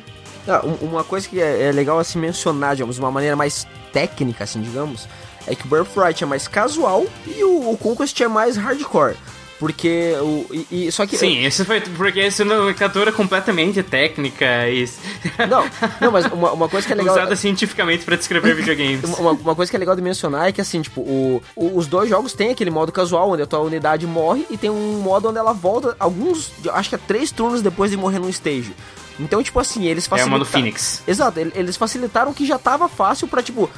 Ah, 0.49 0.63
um- 0.65 0.87
uma 0.87 1.05
coisa 1.05 1.29
que 1.29 1.39
é, 1.39 1.65
é 1.65 1.73
legal 1.73 1.99
assim 1.99 2.19
mencionar, 2.19 2.77
digamos, 2.77 2.97
de 2.97 3.03
uma 3.03 3.11
maneira 3.11 3.37
mais 3.37 3.67
técnica, 3.93 4.45
assim, 4.45 4.63
digamos, 4.63 5.07
é 5.47 5.55
que 5.55 5.67
o 5.67 5.69
Birthright 5.69 6.25
é 6.25 6.27
mais 6.27 6.49
casual 6.49 7.05
e 7.27 7.45
o, 7.45 7.73
o 7.73 7.77
Conquest 7.77 8.19
é 8.23 8.27
mais 8.29 8.57
hardcore. 8.57 9.17
Porque 9.61 10.15
o. 10.23 10.47
E, 10.71 10.87
e- 10.87 10.93
só 10.93 11.07
que. 11.07 11.19
Sim, 11.19 11.45
isso 11.45 11.65
foi 11.67 11.81
porque 11.83 12.19
essa 12.19 12.45
nomenclatura 12.47 13.13
completamente 13.13 13.83
técnica 13.83 14.67
e 14.71 14.89
Não, 15.49 15.65
não, 16.01 16.11
mas 16.11 16.25
uma, 16.33 16.53
uma 16.53 16.67
coisa 16.69 16.87
que 16.87 16.93
é 16.95 16.97
legal. 16.97 17.15
usada 17.15 17.37
cientificamente 17.37 18.03
pra 18.05 18.17
descrever 18.17 18.55
videogames. 18.57 19.05
Uma, 19.19 19.33
uma 19.33 19.55
coisa 19.55 19.71
que 19.71 19.77
é 19.77 19.79
legal 19.79 19.95
de 19.95 20.01
mencionar 20.01 20.49
é 20.49 20.53
que, 20.53 20.63
assim, 20.63 20.81
tipo, 20.81 21.03
o, 21.03 21.43
o- 21.55 21.77
os 21.77 21.87
dois 21.87 22.09
jogos 22.09 22.33
têm 22.33 22.51
aquele 22.51 22.71
modo 22.71 22.91
casual, 22.91 23.31
onde 23.31 23.43
a 23.43 23.47
tua 23.47 23.61
unidade 23.61 24.07
morre, 24.07 24.47
e 24.51 24.57
tem 24.57 24.71
um 24.71 24.99
modo 25.01 25.29
onde 25.29 25.39
ela 25.39 25.53
volta 25.53 25.95
alguns, 26.01 26.51
acho 26.73 26.89
que 26.89 26.95
é 26.95 26.99
três 26.99 27.31
turnos 27.31 27.61
depois 27.61 27.91
de 27.91 27.99
morrer 27.99 28.19
num 28.19 28.31
stage. 28.31 28.75
Então, 29.19 29.43
tipo 29.43 29.61
assim, 29.61 29.85
eles 29.85 30.05
É 30.05 30.07
o 30.07 30.11
facilitaram... 30.11 30.39
modo 30.39 30.47
Phoenix. 30.51 31.03
Exato, 31.07 31.39
ele- 31.39 31.53
eles 31.55 31.77
facilitaram 31.77 32.33
que 32.33 32.47
já 32.47 32.59
tava 32.59 32.89
fácil 32.89 33.29
pra, 33.29 33.43
tipo, 33.43 33.69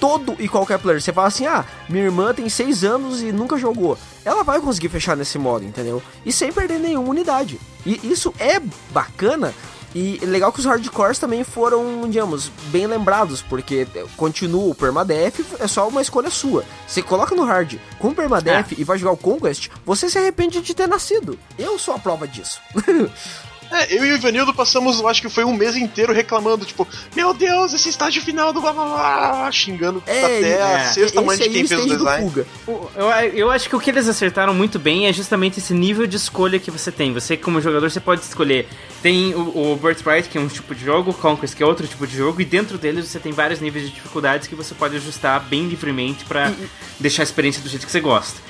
todo 0.00 0.36
e 0.38 0.48
qualquer 0.48 0.78
player. 0.78 1.00
Você 1.00 1.12
fala 1.12 1.28
assim, 1.28 1.46
ah, 1.46 1.64
minha 1.88 2.04
irmã 2.04 2.32
tem 2.32 2.48
seis 2.48 2.84
anos 2.84 3.22
e 3.22 3.32
nunca 3.32 3.56
jogou. 3.56 3.98
Ela 4.24 4.42
vai 4.42 4.60
conseguir 4.60 4.88
fechar 4.88 5.16
nesse 5.16 5.38
modo, 5.38 5.64
entendeu? 5.64 6.02
E 6.24 6.32
sem 6.32 6.52
perder 6.52 6.78
nenhuma 6.78 7.08
unidade. 7.08 7.60
E 7.84 8.00
isso 8.10 8.34
é 8.38 8.60
bacana. 8.90 9.54
E 9.94 10.18
legal 10.26 10.52
que 10.52 10.60
os 10.60 10.66
hardcores 10.66 11.18
também 11.18 11.42
foram, 11.42 12.06
digamos, 12.10 12.50
bem 12.66 12.86
lembrados, 12.86 13.40
porque 13.40 13.86
continua 14.14 14.70
o 14.70 14.74
permadeath, 14.74 15.40
é 15.58 15.66
só 15.66 15.88
uma 15.88 16.02
escolha 16.02 16.28
sua. 16.28 16.64
Você 16.86 17.02
coloca 17.02 17.34
no 17.34 17.44
hard 17.44 17.78
com 17.98 18.12
permadeath 18.12 18.72
e 18.76 18.84
vai 18.84 18.98
jogar 18.98 19.12
o 19.12 19.16
Conquest, 19.16 19.70
você 19.86 20.10
se 20.10 20.18
arrepende 20.18 20.60
de 20.60 20.74
ter 20.74 20.86
nascido. 20.86 21.38
Eu 21.58 21.78
sou 21.78 21.94
a 21.94 21.98
prova 21.98 22.28
disso. 22.28 22.60
É, 23.70 23.96
eu 23.96 24.04
e 24.04 24.12
o 24.12 24.16
Ivanildo 24.16 24.54
passamos, 24.54 25.04
acho 25.04 25.20
que 25.20 25.28
foi 25.28 25.44
um 25.44 25.52
mês 25.52 25.76
inteiro 25.76 26.12
reclamando, 26.12 26.64
tipo, 26.64 26.86
meu 27.14 27.34
Deus, 27.34 27.72
esse 27.72 27.88
estágio 27.88 28.22
final 28.22 28.52
do 28.52 28.60
blá 28.60 28.72
blá 28.72 28.84
blá, 28.84 29.52
xingando 29.52 29.98
até 29.98 30.62
a 30.62 30.78
é. 30.80 30.84
sexta 30.86 31.20
mãe 31.20 31.36
de 31.36 31.48
quem 31.48 31.62
é 31.62 31.64
o 31.64 31.68
fez 31.68 31.82
o 31.82 31.86
design. 31.86 32.32
Eu, 32.66 33.10
eu 33.34 33.50
acho 33.50 33.68
que 33.68 33.76
o 33.76 33.80
que 33.80 33.90
eles 33.90 34.08
acertaram 34.08 34.54
muito 34.54 34.78
bem 34.78 35.06
é 35.06 35.12
justamente 35.12 35.58
esse 35.58 35.74
nível 35.74 36.06
de 36.06 36.16
escolha 36.16 36.58
que 36.58 36.70
você 36.70 36.92
tem. 36.92 37.12
Você, 37.12 37.36
como 37.36 37.60
jogador, 37.60 37.90
você 37.90 38.00
pode 38.00 38.22
escolher. 38.22 38.68
Tem 39.02 39.34
o, 39.34 39.72
o 39.72 39.76
Birthright, 39.76 40.28
que 40.28 40.38
é 40.38 40.40
um 40.40 40.48
tipo 40.48 40.74
de 40.74 40.84
jogo, 40.84 41.10
o 41.10 41.14
Conquest, 41.14 41.54
que 41.54 41.62
é 41.62 41.66
outro 41.66 41.86
tipo 41.86 42.06
de 42.06 42.16
jogo, 42.16 42.40
e 42.40 42.44
dentro 42.44 42.78
deles 42.78 43.08
você 43.08 43.18
tem 43.18 43.32
vários 43.32 43.60
níveis 43.60 43.86
de 43.86 43.94
dificuldades 43.94 44.48
que 44.48 44.54
você 44.54 44.74
pode 44.74 44.96
ajustar 44.96 45.40
bem 45.40 45.66
livremente 45.68 46.24
pra 46.24 46.52
deixar 46.98 47.22
a 47.22 47.24
experiência 47.24 47.62
do 47.62 47.68
jeito 47.68 47.84
que 47.84 47.92
você 47.92 48.00
gosta. 48.00 48.40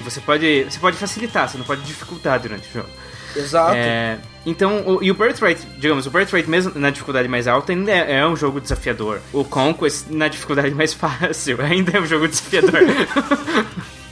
Você 0.00 0.20
pode, 0.20 0.64
você 0.64 0.78
pode 0.78 0.96
facilitar, 0.96 1.48
você 1.48 1.56
não 1.56 1.64
pode 1.64 1.82
dificultar 1.82 2.40
durante 2.40 2.68
o 2.68 2.72
jogo. 2.72 2.88
Exato. 3.36 3.74
É, 3.74 4.18
então, 4.46 4.82
o, 4.86 5.02
e 5.02 5.10
o 5.10 5.14
Birthright, 5.14 5.60
digamos, 5.78 6.06
o 6.06 6.10
Birthright 6.10 6.48
mesmo 6.48 6.72
na 6.76 6.90
dificuldade 6.90 7.28
mais 7.28 7.48
alta 7.48 7.72
ainda 7.72 7.90
é, 7.90 8.18
é 8.18 8.26
um 8.26 8.36
jogo 8.36 8.60
desafiador. 8.60 9.20
O 9.32 9.44
Conquest 9.44 10.06
na 10.10 10.28
dificuldade 10.28 10.74
mais 10.74 10.92
fácil 10.94 11.60
ainda 11.60 11.96
é 11.96 12.00
um 12.00 12.06
jogo 12.06 12.28
desafiador. 12.28 12.80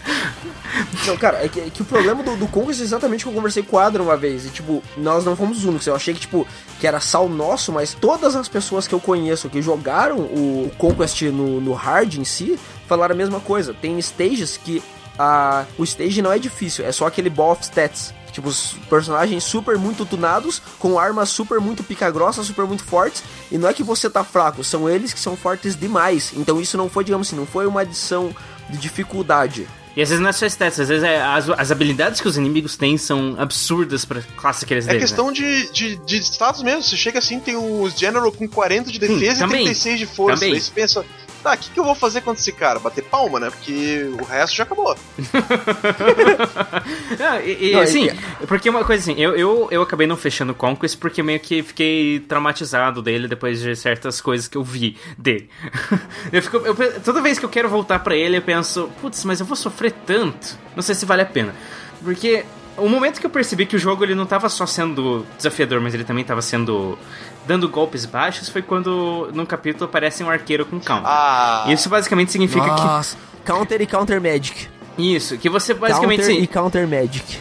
Não, 1.06 1.16
cara, 1.16 1.44
é 1.44 1.48
que, 1.48 1.60
é 1.60 1.70
que 1.70 1.82
o 1.82 1.84
problema 1.84 2.22
do, 2.22 2.36
do 2.36 2.46
Conquest 2.46 2.80
é 2.80 2.84
exatamente 2.84 3.24
o 3.24 3.28
que 3.28 3.32
eu 3.32 3.36
conversei 3.36 3.62
com 3.62 3.76
o 3.76 3.78
Adra 3.78 4.02
uma 4.02 4.16
vez. 4.16 4.46
E, 4.46 4.50
tipo, 4.50 4.82
nós 4.96 5.24
não 5.24 5.36
fomos 5.36 5.58
os 5.58 5.64
únicos. 5.64 5.86
Eu 5.86 5.94
achei 5.94 6.14
que, 6.14 6.20
tipo, 6.20 6.46
que 6.80 6.86
era 6.86 7.00
sal 7.00 7.28
nosso, 7.28 7.72
mas 7.72 7.92
todas 7.92 8.36
as 8.36 8.48
pessoas 8.48 8.86
que 8.86 8.94
eu 8.94 9.00
conheço 9.00 9.50
que 9.50 9.60
jogaram 9.60 10.18
o 10.18 10.70
Conquest 10.78 11.22
no, 11.22 11.60
no 11.60 11.72
hard 11.72 12.14
em 12.14 12.24
si, 12.24 12.58
falaram 12.86 13.14
a 13.14 13.18
mesma 13.18 13.40
coisa. 13.40 13.74
Tem 13.74 13.98
stages 13.98 14.56
que 14.56 14.82
a, 15.18 15.64
o 15.76 15.84
stage 15.84 16.22
não 16.22 16.32
é 16.32 16.38
difícil, 16.38 16.84
é 16.84 16.92
só 16.92 17.06
aquele 17.06 17.30
ball 17.30 17.52
of 17.52 17.62
stats. 17.62 18.14
Tipo, 18.32 18.48
os 18.48 18.74
personagens 18.88 19.44
super 19.44 19.76
muito 19.76 20.04
tunados, 20.06 20.60
com 20.78 20.98
armas 20.98 21.28
super 21.28 21.60
muito 21.60 21.84
pica-grossa, 21.84 22.42
super 22.42 22.64
muito 22.66 22.82
fortes. 22.82 23.22
E 23.50 23.58
não 23.58 23.68
é 23.68 23.74
que 23.74 23.82
você 23.82 24.08
tá 24.08 24.24
fraco, 24.24 24.64
são 24.64 24.88
eles 24.88 25.12
que 25.12 25.20
são 25.20 25.36
fortes 25.36 25.76
demais. 25.76 26.32
Então 26.34 26.60
isso 26.60 26.76
não 26.76 26.88
foi, 26.88 27.04
digamos 27.04 27.28
assim, 27.28 27.36
não 27.36 27.46
foi 27.46 27.66
uma 27.66 27.82
adição 27.82 28.34
de 28.70 28.78
dificuldade. 28.78 29.68
E 29.94 30.00
às 30.00 30.08
vezes 30.08 30.22
não 30.22 30.30
é 30.30 30.32
só 30.32 30.46
stats, 30.46 30.80
às 30.80 30.88
vezes 30.88 31.04
é 31.04 31.20
as, 31.20 31.50
as 31.50 31.70
habilidades 31.70 32.18
que 32.18 32.26
os 32.26 32.38
inimigos 32.38 32.76
têm 32.78 32.96
são 32.96 33.36
absurdas 33.38 34.06
pra 34.06 34.22
classe 34.38 34.64
que 34.64 34.72
eles 34.72 34.86
É 34.86 34.92
deles, 34.92 35.04
questão 35.04 35.26
né? 35.26 35.34
de, 35.34 35.70
de, 35.70 35.96
de 35.96 36.16
status 36.20 36.62
mesmo. 36.62 36.82
Você 36.82 36.96
chega 36.96 37.18
assim, 37.18 37.38
tem 37.38 37.56
os 37.56 37.92
General 37.98 38.32
com 38.32 38.48
40 38.48 38.90
de 38.90 38.98
defesa 38.98 39.40
também. 39.40 39.60
e 39.60 39.64
36 39.66 39.98
de 39.98 40.06
força. 40.06 40.40
Também. 40.40 40.54
Aí 40.54 40.60
você 40.62 40.70
pensa, 40.74 41.04
tá, 41.42 41.54
o 41.54 41.58
que, 41.58 41.70
que 41.70 41.80
eu 41.80 41.84
vou 41.84 41.94
fazer 41.94 42.20
contra 42.20 42.40
esse 42.40 42.52
cara? 42.52 42.78
Bater 42.78 43.04
palma, 43.04 43.40
né? 43.40 43.50
Porque 43.50 44.10
o 44.20 44.24
resto 44.24 44.56
já 44.56 44.64
acabou. 44.64 44.96
Não, 47.18 47.40
e, 47.40 47.70
e, 47.70 47.74
assim, 47.74 48.08
porque 48.46 48.70
uma 48.70 48.84
coisa 48.84 49.02
assim, 49.02 49.20
eu, 49.20 49.36
eu, 49.36 49.68
eu 49.70 49.82
acabei 49.82 50.06
não 50.06 50.16
fechando 50.16 50.52
o 50.52 50.54
Conquest 50.54 50.98
porque 50.98 51.22
meio 51.22 51.40
que 51.40 51.62
fiquei 51.62 52.20
traumatizado 52.20 53.02
dele 53.02 53.28
depois 53.28 53.60
de 53.60 53.74
certas 53.76 54.20
coisas 54.20 54.48
que 54.48 54.56
eu 54.56 54.62
vi 54.62 54.96
dele. 55.18 55.48
eu 56.32 56.42
fico, 56.42 56.56
eu 56.58 57.00
toda 57.00 57.20
vez 57.20 57.38
que 57.38 57.44
eu 57.44 57.50
quero 57.50 57.68
voltar 57.68 57.98
pra 58.00 58.14
ele, 58.14 58.38
eu 58.38 58.42
penso, 58.42 58.90
putz, 59.00 59.24
mas 59.24 59.40
eu 59.40 59.46
vou 59.46 59.56
sofrer 59.56 59.92
tanto. 60.06 60.58
Não 60.74 60.82
sei 60.82 60.94
se 60.94 61.04
vale 61.04 61.22
a 61.22 61.26
pena. 61.26 61.54
Porque 62.02 62.44
o 62.76 62.88
momento 62.88 63.20
que 63.20 63.26
eu 63.26 63.30
percebi 63.30 63.66
que 63.66 63.76
o 63.76 63.78
jogo 63.78 64.04
ele 64.04 64.14
não 64.14 64.26
tava 64.26 64.48
só 64.48 64.66
sendo 64.66 65.26
desafiador, 65.36 65.80
mas 65.80 65.94
ele 65.94 66.04
também 66.04 66.24
tava 66.24 66.42
sendo 66.42 66.98
dando 67.46 67.68
golpes 67.68 68.06
baixos 68.06 68.48
foi 68.48 68.62
quando 68.62 69.28
num 69.34 69.44
capítulo 69.44 69.86
aparece 69.86 70.22
um 70.22 70.30
arqueiro 70.30 70.64
com 70.64 70.78
counter. 70.78 71.06
Ah, 71.06 71.64
Isso 71.68 71.88
basicamente 71.88 72.30
significa 72.32 72.66
Nossa, 72.66 73.16
counter 73.44 73.80
e 73.80 73.86
counter 73.86 74.20
magic. 74.20 74.68
que 74.96 75.12
isso, 75.14 75.38
que 75.38 75.48
você 75.48 75.74
basicamente 75.74 76.20
counter 76.20 76.34
assim, 76.34 76.42
e 76.42 76.46
counter 76.46 76.88
magic. 76.88 77.38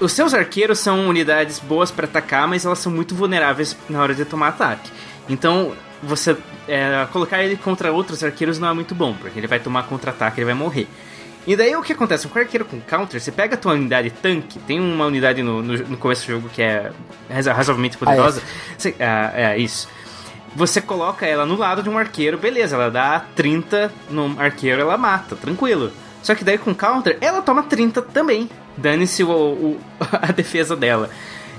Os 0.00 0.12
seus 0.12 0.34
arqueiros 0.34 0.78
são 0.78 1.08
unidades 1.08 1.58
boas 1.58 1.90
pra 1.90 2.04
atacar, 2.06 2.46
mas 2.46 2.64
elas 2.64 2.78
são 2.78 2.92
muito 2.92 3.14
vulneráveis 3.14 3.76
na 3.88 4.02
hora 4.02 4.14
de 4.14 4.24
tomar 4.24 4.48
ataque. 4.48 4.90
Então, 5.28 5.72
você 6.02 6.36
é, 6.68 7.06
colocar 7.12 7.42
ele 7.42 7.56
contra 7.56 7.92
outros 7.92 8.22
arqueiros 8.24 8.58
não 8.58 8.68
é 8.68 8.72
muito 8.72 8.94
bom, 8.94 9.14
porque 9.14 9.38
ele 9.38 9.46
vai 9.46 9.60
tomar 9.60 9.84
contra-ataque, 9.84 10.40
ele 10.40 10.46
vai 10.46 10.54
morrer. 10.54 10.88
E 11.46 11.56
daí 11.56 11.74
o 11.74 11.82
que 11.82 11.92
acontece? 11.92 12.28
Um 12.28 12.38
arqueiro 12.38 12.64
com 12.64 12.80
counter, 12.80 13.20
você 13.20 13.32
pega 13.32 13.54
a 13.54 13.58
tua 13.58 13.72
unidade 13.72 14.10
tanque, 14.10 14.58
tem 14.60 14.78
uma 14.78 15.06
unidade 15.06 15.42
no, 15.42 15.60
no, 15.62 15.76
no 15.76 15.96
começo 15.96 16.24
do 16.26 16.32
jogo 16.34 16.48
que 16.48 16.62
é 16.62 16.92
razo- 17.28 17.50
razoavelmente 17.50 17.96
poderosa. 17.98 18.40
Você- 18.78 18.94
ah, 19.00 19.32
é 19.34 19.58
isso. 19.58 19.88
Você 20.54 20.80
coloca 20.80 21.26
ela 21.26 21.44
no 21.44 21.56
lado 21.56 21.82
de 21.82 21.88
um 21.88 21.98
arqueiro, 21.98 22.38
beleza, 22.38 22.76
ela 22.76 22.90
dá 22.90 23.24
30 23.34 23.90
no 24.10 24.36
arqueiro, 24.38 24.80
ela 24.82 24.96
mata, 24.96 25.34
tranquilo. 25.34 25.90
Só 26.22 26.34
que 26.36 26.44
daí 26.44 26.58
com 26.58 26.72
counter, 26.74 27.18
ela 27.20 27.42
toma 27.42 27.62
30 27.64 28.00
também. 28.02 28.48
Dane-se 28.76 29.24
a 30.12 30.30
defesa 30.30 30.76
dela. 30.76 31.10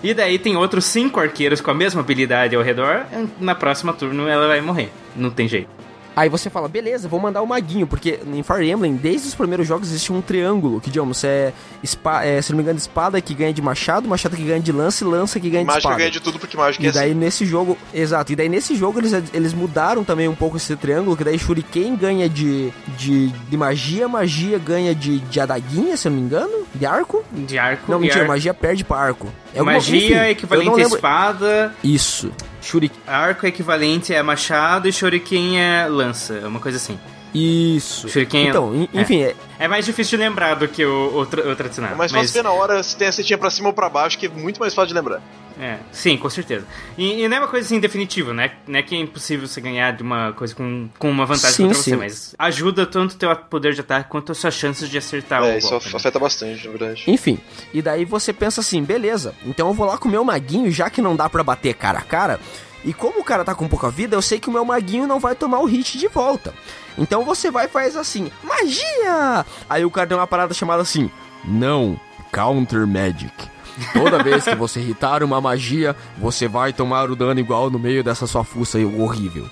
E 0.01 0.13
daí 0.13 0.37
tem 0.39 0.55
outros 0.55 0.85
5 0.85 1.19
arqueiros 1.19 1.59
com 1.59 1.71
a 1.71 1.73
mesma 1.73 2.01
habilidade 2.01 2.55
ao 2.55 2.61
redor, 2.61 3.05
na 3.39 3.55
próxima 3.55 3.91
turno 3.93 4.27
ela 4.27 4.47
vai 4.47 4.61
morrer. 4.61 4.91
Não 5.15 5.29
tem 5.29 5.47
jeito. 5.47 5.69
Aí 6.15 6.29
você 6.29 6.49
fala, 6.49 6.67
beleza, 6.67 7.07
vou 7.07 7.19
mandar 7.19 7.41
o 7.41 7.47
maguinho, 7.47 7.87
porque 7.87 8.19
em 8.27 8.43
Fire 8.43 8.69
Emblem, 8.69 8.95
desde 8.95 9.27
os 9.27 9.33
primeiros 9.35 9.67
jogos, 9.67 9.89
existe 9.89 10.13
um 10.13 10.21
triângulo, 10.21 10.79
que 10.79 10.91
digamos, 10.91 11.23
é, 11.23 11.51
espa 11.81 12.23
é 12.23 12.41
se 12.41 12.51
não 12.51 12.57
me 12.57 12.63
engano, 12.63 12.77
espada 12.77 13.19
que 13.19 13.33
ganha 13.33 13.51
de 13.51 13.61
machado, 13.61 14.07
machado 14.07 14.35
que 14.35 14.43
ganha 14.43 14.59
de 14.59 14.71
lança 14.71 15.03
e 15.03 15.07
lança 15.07 15.39
que 15.39 15.49
ganha 15.49 15.63
de 15.63 15.67
Mágica 15.67 15.79
espada. 15.79 15.97
ganha 15.97 16.11
de 16.11 16.19
tudo 16.19 16.37
porque 16.37 16.55
mágica 16.55 16.83
é 16.85 16.87
E 16.89 16.91
daí 16.91 17.09
assim. 17.11 17.19
nesse 17.19 17.45
jogo, 17.45 17.77
exato, 17.93 18.31
e 18.31 18.35
daí 18.35 18.47
nesse 18.47 18.75
jogo 18.75 18.99
eles, 18.99 19.11
eles 19.33 19.53
mudaram 19.53 20.03
também 20.03 20.27
um 20.27 20.35
pouco 20.35 20.57
esse 20.57 20.75
triângulo, 20.75 21.17
que 21.17 21.23
daí 21.23 21.37
Shuriken 21.39 21.95
ganha 21.95 22.29
de, 22.29 22.71
de, 22.97 23.29
de 23.29 23.57
magia, 23.57 24.07
magia 24.07 24.59
ganha 24.59 24.93
de, 24.93 25.19
de 25.19 25.39
adaguinha, 25.39 25.97
se 25.97 26.07
eu 26.07 26.11
não 26.11 26.19
me 26.19 26.25
engano, 26.25 26.67
de 26.75 26.85
arco. 26.85 27.23
De 27.31 27.57
arco 27.57 27.91
Não, 27.91 27.99
mentira, 27.99 28.21
ar- 28.21 28.27
magia 28.27 28.53
perde 28.53 28.83
pra 28.83 28.97
arco. 28.97 29.27
É 29.53 29.61
Magia 29.61 29.97
enfim, 30.05 30.13
é 30.15 30.29
equivalente 30.31 30.81
a 30.81 30.83
espada, 30.87 31.75
Isso, 31.83 32.31
Shuriken. 32.61 32.97
arco 33.05 33.45
é 33.45 33.49
equivalente 33.49 34.13
a 34.15 34.23
machado 34.23 34.87
e 34.87 34.91
shuriken 34.93 35.59
é 35.59 35.87
lança, 35.87 36.33
é 36.33 36.47
uma 36.47 36.59
coisa 36.59 36.77
assim. 36.77 36.97
Isso. 37.33 38.07
Shuriken 38.09 38.45
é- 38.45 38.49
Então, 38.49 38.75
en- 38.75 38.89
é. 38.93 39.01
enfim, 39.01 39.21
é, 39.23 39.35
É 39.59 39.67
mais 39.67 39.85
difícil 39.85 40.17
de 40.17 40.23
lembrar 40.23 40.55
do 40.55 40.67
que 40.67 40.85
o, 40.85 41.19
o, 41.19 41.25
tra- 41.25 41.41
o 41.49 41.55
tradicional. 41.55 41.93
É 41.93 41.95
mais 41.95 42.11
fácil 42.11 42.33
ver 42.33 42.43
na 42.43 42.51
hora 42.51 42.83
se 42.83 42.95
tem 42.97 43.07
a 43.07 43.11
setinha 43.11 43.37
pra 43.37 43.49
cima 43.49 43.69
ou 43.69 43.73
pra 43.73 43.87
baixo, 43.89 44.17
que 44.19 44.25
é 44.25 44.29
muito 44.29 44.59
mais 44.59 44.73
fácil 44.73 44.89
de 44.89 44.93
lembrar. 44.93 45.21
É, 45.59 45.77
sim, 45.91 46.17
com 46.17 46.29
certeza. 46.29 46.65
E, 46.97 47.21
e 47.23 47.27
não 47.27 47.37
é 47.37 47.39
uma 47.39 47.47
coisa 47.47 47.65
assim 47.65 47.79
definitiva, 47.79 48.33
né? 48.33 48.51
Não 48.67 48.79
é 48.79 48.81
que 48.81 48.95
é 48.95 48.99
impossível 48.99 49.47
você 49.47 49.61
ganhar 49.61 49.91
de 49.91 50.01
uma 50.01 50.33
coisa 50.33 50.55
com, 50.55 50.89
com 50.97 51.09
uma 51.11 51.25
vantagem 51.25 51.55
Sim, 51.55 51.63
contra 51.67 51.77
você, 51.77 51.91
sim. 51.91 51.95
mas 51.95 52.35
ajuda 52.39 52.85
tanto 52.85 53.13
o 53.13 53.17
teu 53.17 53.35
poder 53.35 53.73
de 53.73 53.81
ataque 53.81 54.09
quanto 54.09 54.31
as 54.31 54.37
suas 54.37 54.53
chances 54.53 54.89
de 54.89 54.97
acertar 54.97 55.43
é, 55.43 55.55
o 55.55 55.57
isso 55.57 55.69
golpe. 55.69 55.89
né? 55.89 55.95
afeta 55.95 56.19
bastante, 56.19 56.65
na 56.65 56.71
verdade. 56.71 57.03
Enfim, 57.07 57.39
e 57.73 57.81
daí 57.81 58.03
você 58.05 58.33
pensa 58.33 58.61
assim, 58.61 58.83
beleza, 58.83 59.35
então 59.45 59.67
eu 59.67 59.73
vou 59.73 59.85
lá 59.85 59.97
com 59.97 60.07
o 60.07 60.11
meu 60.11 60.23
maguinho, 60.23 60.71
já 60.71 60.89
que 60.89 61.01
não 61.01 61.15
dá 61.15 61.29
pra 61.29 61.43
bater 61.43 61.75
cara 61.75 61.99
a 61.99 62.03
cara, 62.03 62.39
e 62.83 62.93
como 62.93 63.19
o 63.19 63.23
cara 63.23 63.45
tá 63.45 63.55
com 63.55 63.67
pouca 63.67 63.89
vida, 63.89 64.15
eu 64.15 64.21
sei 64.21 64.39
que 64.39 64.49
o 64.49 64.51
meu 64.51 64.65
maguinho 64.65 65.07
não 65.07 65.19
vai 65.19 65.35
tomar 65.35 65.59
o 65.59 65.65
hit 65.65 65.97
de 65.97 66.07
volta. 66.07 66.53
Então 66.97 67.23
você 67.23 67.49
vai 67.49 67.65
e 67.65 67.69
faz 67.69 67.95
assim, 67.95 68.29
magia! 68.43 69.45
Aí 69.69 69.85
o 69.85 69.91
cara 69.91 70.07
tem 70.07 70.17
uma 70.17 70.27
parada 70.27 70.53
chamada 70.53 70.81
assim, 70.81 71.09
não, 71.45 71.99
counter 72.31 72.85
magic. 72.85 73.52
Toda 73.93 74.23
vez 74.23 74.43
que 74.43 74.55
você 74.55 74.79
irritar 74.79 75.23
uma 75.23 75.39
magia, 75.41 75.95
você 76.17 76.47
vai 76.47 76.73
tomar 76.73 77.09
o 77.09 77.15
dano 77.15 77.39
igual 77.39 77.69
no 77.69 77.79
meio 77.79 78.03
dessa 78.03 78.27
sua 78.27 78.43
fuça 78.43 78.77
aí, 78.77 78.85
horrível. 78.85 79.45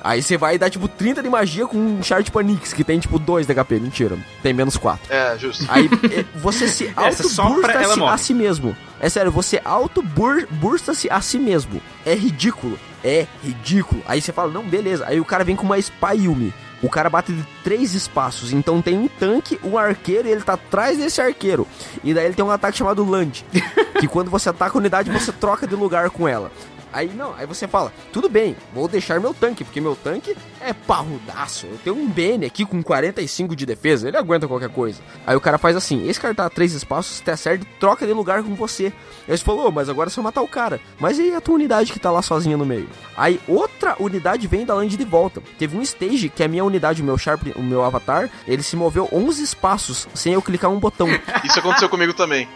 Aí 0.00 0.22
você 0.22 0.36
vai 0.36 0.56
dar 0.56 0.70
tipo 0.70 0.86
30 0.86 1.22
de 1.22 1.28
magia 1.28 1.66
com 1.66 1.76
um 1.76 2.02
Shard 2.02 2.30
Panix, 2.30 2.72
que 2.72 2.84
tem 2.84 3.00
tipo 3.00 3.18
2 3.18 3.46
de 3.46 3.54
HP, 3.54 3.80
mentira, 3.80 4.16
tem 4.42 4.52
menos 4.52 4.76
4. 4.76 5.12
É, 5.12 5.36
justo. 5.36 5.64
Aí 5.68 5.90
eh, 6.12 6.24
você 6.36 6.68
se 6.68 6.86
ela 6.96 7.06
auto-bursta-se 7.08 7.98
morre. 7.98 8.14
a 8.14 8.16
si 8.16 8.32
mesmo. 8.34 8.76
É 9.00 9.08
sério, 9.08 9.32
você 9.32 9.60
auto-bursta-se 9.64 11.08
a 11.10 11.20
si 11.20 11.38
mesmo. 11.38 11.80
É 12.06 12.14
ridículo. 12.14 12.78
É 13.02 13.26
ridículo. 13.42 14.02
Aí 14.06 14.20
você 14.20 14.32
fala, 14.32 14.52
não, 14.52 14.62
beleza. 14.64 15.04
Aí 15.06 15.20
o 15.20 15.24
cara 15.24 15.44
vem 15.44 15.56
com 15.56 15.64
uma 15.64 15.78
Spyumi. 15.78 16.52
O 16.82 16.88
cara 16.88 17.10
bate 17.10 17.32
de 17.32 17.44
três 17.64 17.94
espaços. 17.94 18.52
Então 18.52 18.80
tem 18.80 18.96
um 18.96 19.08
tanque, 19.08 19.58
um 19.64 19.76
arqueiro 19.76 20.28
e 20.28 20.30
ele 20.30 20.42
tá 20.42 20.54
atrás 20.54 20.98
desse 20.98 21.20
arqueiro. 21.20 21.66
E 22.04 22.14
daí 22.14 22.26
ele 22.26 22.34
tem 22.34 22.44
um 22.44 22.50
ataque 22.50 22.78
chamado 22.78 23.08
Land. 23.08 23.44
que 23.98 24.06
quando 24.06 24.30
você 24.30 24.48
ataca 24.48 24.76
a 24.76 24.80
unidade, 24.80 25.10
você 25.10 25.32
troca 25.32 25.66
de 25.66 25.74
lugar 25.74 26.10
com 26.10 26.28
ela. 26.28 26.52
Aí 26.92 27.08
não, 27.14 27.34
aí 27.34 27.46
você 27.46 27.66
fala, 27.68 27.92
tudo 28.12 28.28
bem, 28.28 28.56
vou 28.72 28.88
deixar 28.88 29.20
meu 29.20 29.34
tanque, 29.34 29.64
porque 29.64 29.80
meu 29.80 29.94
tanque 29.96 30.36
é 30.60 30.72
parrudaço. 30.72 31.66
Eu 31.66 31.78
tenho 31.84 31.96
um 31.96 32.08
Bene 32.08 32.46
aqui 32.46 32.64
com 32.64 32.82
45 32.82 33.54
de 33.54 33.66
defesa, 33.66 34.08
ele 34.08 34.16
aguenta 34.16 34.48
qualquer 34.48 34.70
coisa. 34.70 35.00
Aí 35.26 35.36
o 35.36 35.40
cara 35.40 35.58
faz 35.58 35.76
assim, 35.76 36.08
esse 36.08 36.20
cara 36.20 36.34
tá 36.34 36.46
a 36.46 36.50
três 36.50 36.72
espaços, 36.72 37.16
se 37.16 37.22
te 37.22 37.30
acerta, 37.30 37.66
troca 37.78 38.06
de 38.06 38.12
lugar 38.12 38.42
com 38.42 38.54
você. 38.54 38.92
Aí 39.28 39.36
você 39.36 39.44
falou, 39.44 39.68
"Ô, 39.68 39.70
mas 39.70 39.88
agora 39.88 40.08
é 40.08 40.12
só 40.12 40.22
matar 40.22 40.42
o 40.42 40.48
cara. 40.48 40.80
Mas 40.98 41.18
e 41.18 41.32
a 41.34 41.40
tua 41.40 41.54
unidade 41.54 41.92
que 41.92 42.00
tá 42.00 42.10
lá 42.10 42.22
sozinha 42.22 42.56
no 42.56 42.64
meio? 42.66 42.88
Aí 43.16 43.40
outra 43.46 43.96
unidade 44.00 44.46
vem 44.46 44.64
da 44.64 44.74
land 44.74 44.96
de 44.96 45.04
volta. 45.04 45.42
Teve 45.58 45.76
um 45.76 45.82
stage 45.82 46.28
que 46.28 46.42
a 46.42 46.48
minha 46.48 46.64
unidade, 46.64 47.02
o 47.02 47.04
meu 47.04 47.18
Sharp, 47.18 47.42
o 47.56 47.62
meu 47.62 47.84
avatar, 47.84 48.30
ele 48.46 48.62
se 48.62 48.76
moveu 48.76 49.08
11 49.12 49.42
espaços 49.42 50.08
sem 50.14 50.32
eu 50.32 50.42
clicar 50.42 50.70
um 50.70 50.78
botão. 50.78 51.08
Isso 51.44 51.58
aconteceu 51.58 51.88
comigo 51.88 52.14
também. 52.14 52.48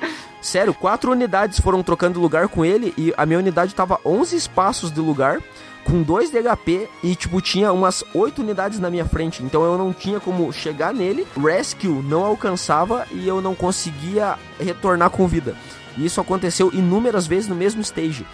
Sério, 0.43 0.75
quatro 0.75 1.13
unidades 1.13 1.61
foram 1.61 1.85
trocando 1.85 2.21
lugar 2.21 2.49
com 2.49 2.65
ele 2.65 2.93
e 2.99 3.15
a 3.17 3.25
minha 3.25 3.39
unidade 3.39 3.77
tava 3.77 4.01
11 4.05 4.35
espaços 4.35 4.91
de 4.91 5.01
lugar, 5.01 5.41
com 5.85 6.03
2 6.03 6.31
de 6.31 6.43
HP 6.43 6.89
e, 7.01 7.15
tipo, 7.15 7.41
tinha 7.41 7.73
umas 7.73 8.05
8 8.13 8.43
unidades 8.43 8.81
na 8.81 8.91
minha 8.91 9.05
frente. 9.05 9.43
Então 9.43 9.63
eu 9.65 9.79
não 9.79 9.93
tinha 9.93 10.19
como 10.19 10.53
chegar 10.53 10.93
nele, 10.93 11.27
Rescue 11.37 12.03
não 12.03 12.25
alcançava 12.25 13.07
e 13.13 13.27
eu 13.27 13.41
não 13.41 13.55
conseguia 13.55 14.37
retornar 14.59 15.11
com 15.11 15.29
vida. 15.29 15.57
E 15.97 16.05
isso 16.05 16.21
aconteceu 16.21 16.71
inúmeras 16.73 17.25
vezes 17.27 17.49
no 17.49 17.55
mesmo 17.55 17.81
stage. 17.81 18.27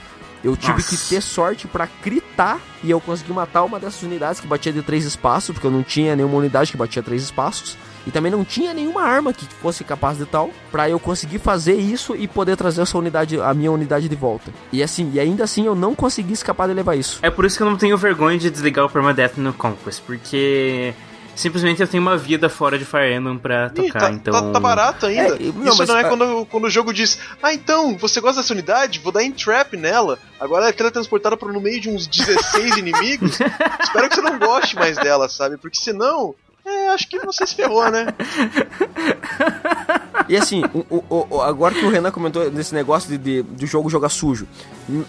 Eu 0.43 0.57
tive 0.57 0.75
Nossa. 0.75 0.97
que 0.97 1.09
ter 1.09 1.21
sorte 1.21 1.67
pra 1.67 1.87
critar 1.87 2.59
e 2.83 2.91
eu 2.91 3.01
consegui 3.01 3.33
matar 3.33 3.65
uma 3.65 3.79
dessas 3.79 4.03
unidades 4.03 4.41
que 4.41 4.47
batia 4.47 4.73
de 4.73 4.83
três 4.83 5.05
espaços, 5.05 5.53
porque 5.53 5.67
eu 5.67 5.71
não 5.71 5.83
tinha 5.83 6.15
nenhuma 6.17 6.37
unidade 6.39 6.71
que 6.71 6.77
batia 6.77 7.03
três 7.03 7.23
espaços. 7.23 7.77
E 8.09 8.11
também 8.11 8.33
não 8.33 8.43
tinha 8.43 8.73
nenhuma 8.73 9.03
arma 9.03 9.35
que 9.35 9.45
fosse 9.61 9.85
capaz 9.85 10.17
de 10.17 10.25
tal 10.25 10.49
pra 10.73 10.89
eu 10.89 10.99
conseguir 10.99 11.39
fazer 11.39 11.75
isso 11.75 12.17
e 12.17 12.27
poder 12.27 12.57
trazer 12.57 12.81
essa 12.81 12.97
unidade, 12.97 13.39
a 13.39 13.53
minha 13.53 13.71
unidade 13.71 14.09
de 14.09 14.17
volta. 14.17 14.51
E 14.73 14.83
assim, 14.83 15.11
e 15.13 15.21
ainda 15.21 15.45
assim 15.45 15.67
eu 15.67 15.75
não 15.75 15.95
consegui 15.95 16.33
escapar 16.33 16.67
de 16.69 16.73
levar 16.73 16.95
isso. 16.97 17.19
É 17.21 17.29
por 17.29 17.45
isso 17.45 17.59
que 17.59 17.63
eu 17.63 17.69
não 17.69 17.77
tenho 17.77 17.99
vergonha 17.99 18.39
de 18.39 18.49
desligar 18.49 18.87
o 18.87 18.89
Permadeath 18.89 19.37
no 19.37 19.53
Conquest, 19.53 20.01
porque 20.07 20.95
simplesmente 21.37 21.83
eu 21.83 21.87
tenho 21.87 22.03
uma 22.03 22.17
vida 22.17 22.49
fora 22.49 22.79
de 22.79 22.87
Fire 22.87 23.13
Emblem 23.15 23.37
pra 23.37 23.67
Ih, 23.67 23.71
tocar, 23.75 24.01
tá, 24.01 24.11
então... 24.11 24.33
tá- 24.33 24.53
tá 24.53 24.59
barato 24.59 25.05
ainda. 25.05 25.37
É, 25.37 25.53
não, 25.53 25.67
Isso 25.69 25.77
mas, 25.79 25.89
não 25.89 25.99
é 25.99 26.01
ah, 26.01 26.09
quando, 26.09 26.47
quando 26.47 26.65
o 26.65 26.71
jogo 26.71 26.95
diz, 26.95 27.19
ah, 27.43 27.53
então, 27.53 27.95
você 27.99 28.23
gosta 28.23 28.41
dessa 28.41 28.55
unidade? 28.55 29.01
Vou 29.01 29.13
dar 29.13 29.23
entrap 29.23 29.75
nela. 29.77 30.19
Agora 30.41 30.63
ela 30.63 30.71
é 30.71 30.73
teletransportada 30.73 31.37
para 31.37 31.53
no 31.53 31.61
meio 31.61 31.79
de 31.79 31.91
uns 31.91 32.07
16 32.07 32.75
inimigos. 32.79 33.39
Espero 33.83 34.09
que 34.09 34.15
você 34.15 34.23
não 34.23 34.39
goste 34.39 34.75
mais 34.77 34.97
dela, 34.97 35.29
sabe? 35.29 35.59
Porque 35.59 35.77
senão, 35.79 36.35
é, 36.69 36.89
acho 36.91 37.09
que 37.09 37.19
você 37.21 37.47
se 37.47 37.55
ferrou, 37.55 37.91
né? 37.91 38.07
E 40.29 40.37
assim, 40.37 40.63
o- 40.91 41.05
o- 41.31 41.41
agora 41.41 41.75
que 41.75 41.85
o 41.85 41.89
Renan 41.89 42.11
comentou 42.11 42.51
desse 42.51 42.75
negócio 42.75 43.09
de, 43.09 43.17
de, 43.19 43.43
de 43.43 43.67
jogo 43.67 43.89
jogar 43.89 44.09
sujo, 44.11 44.47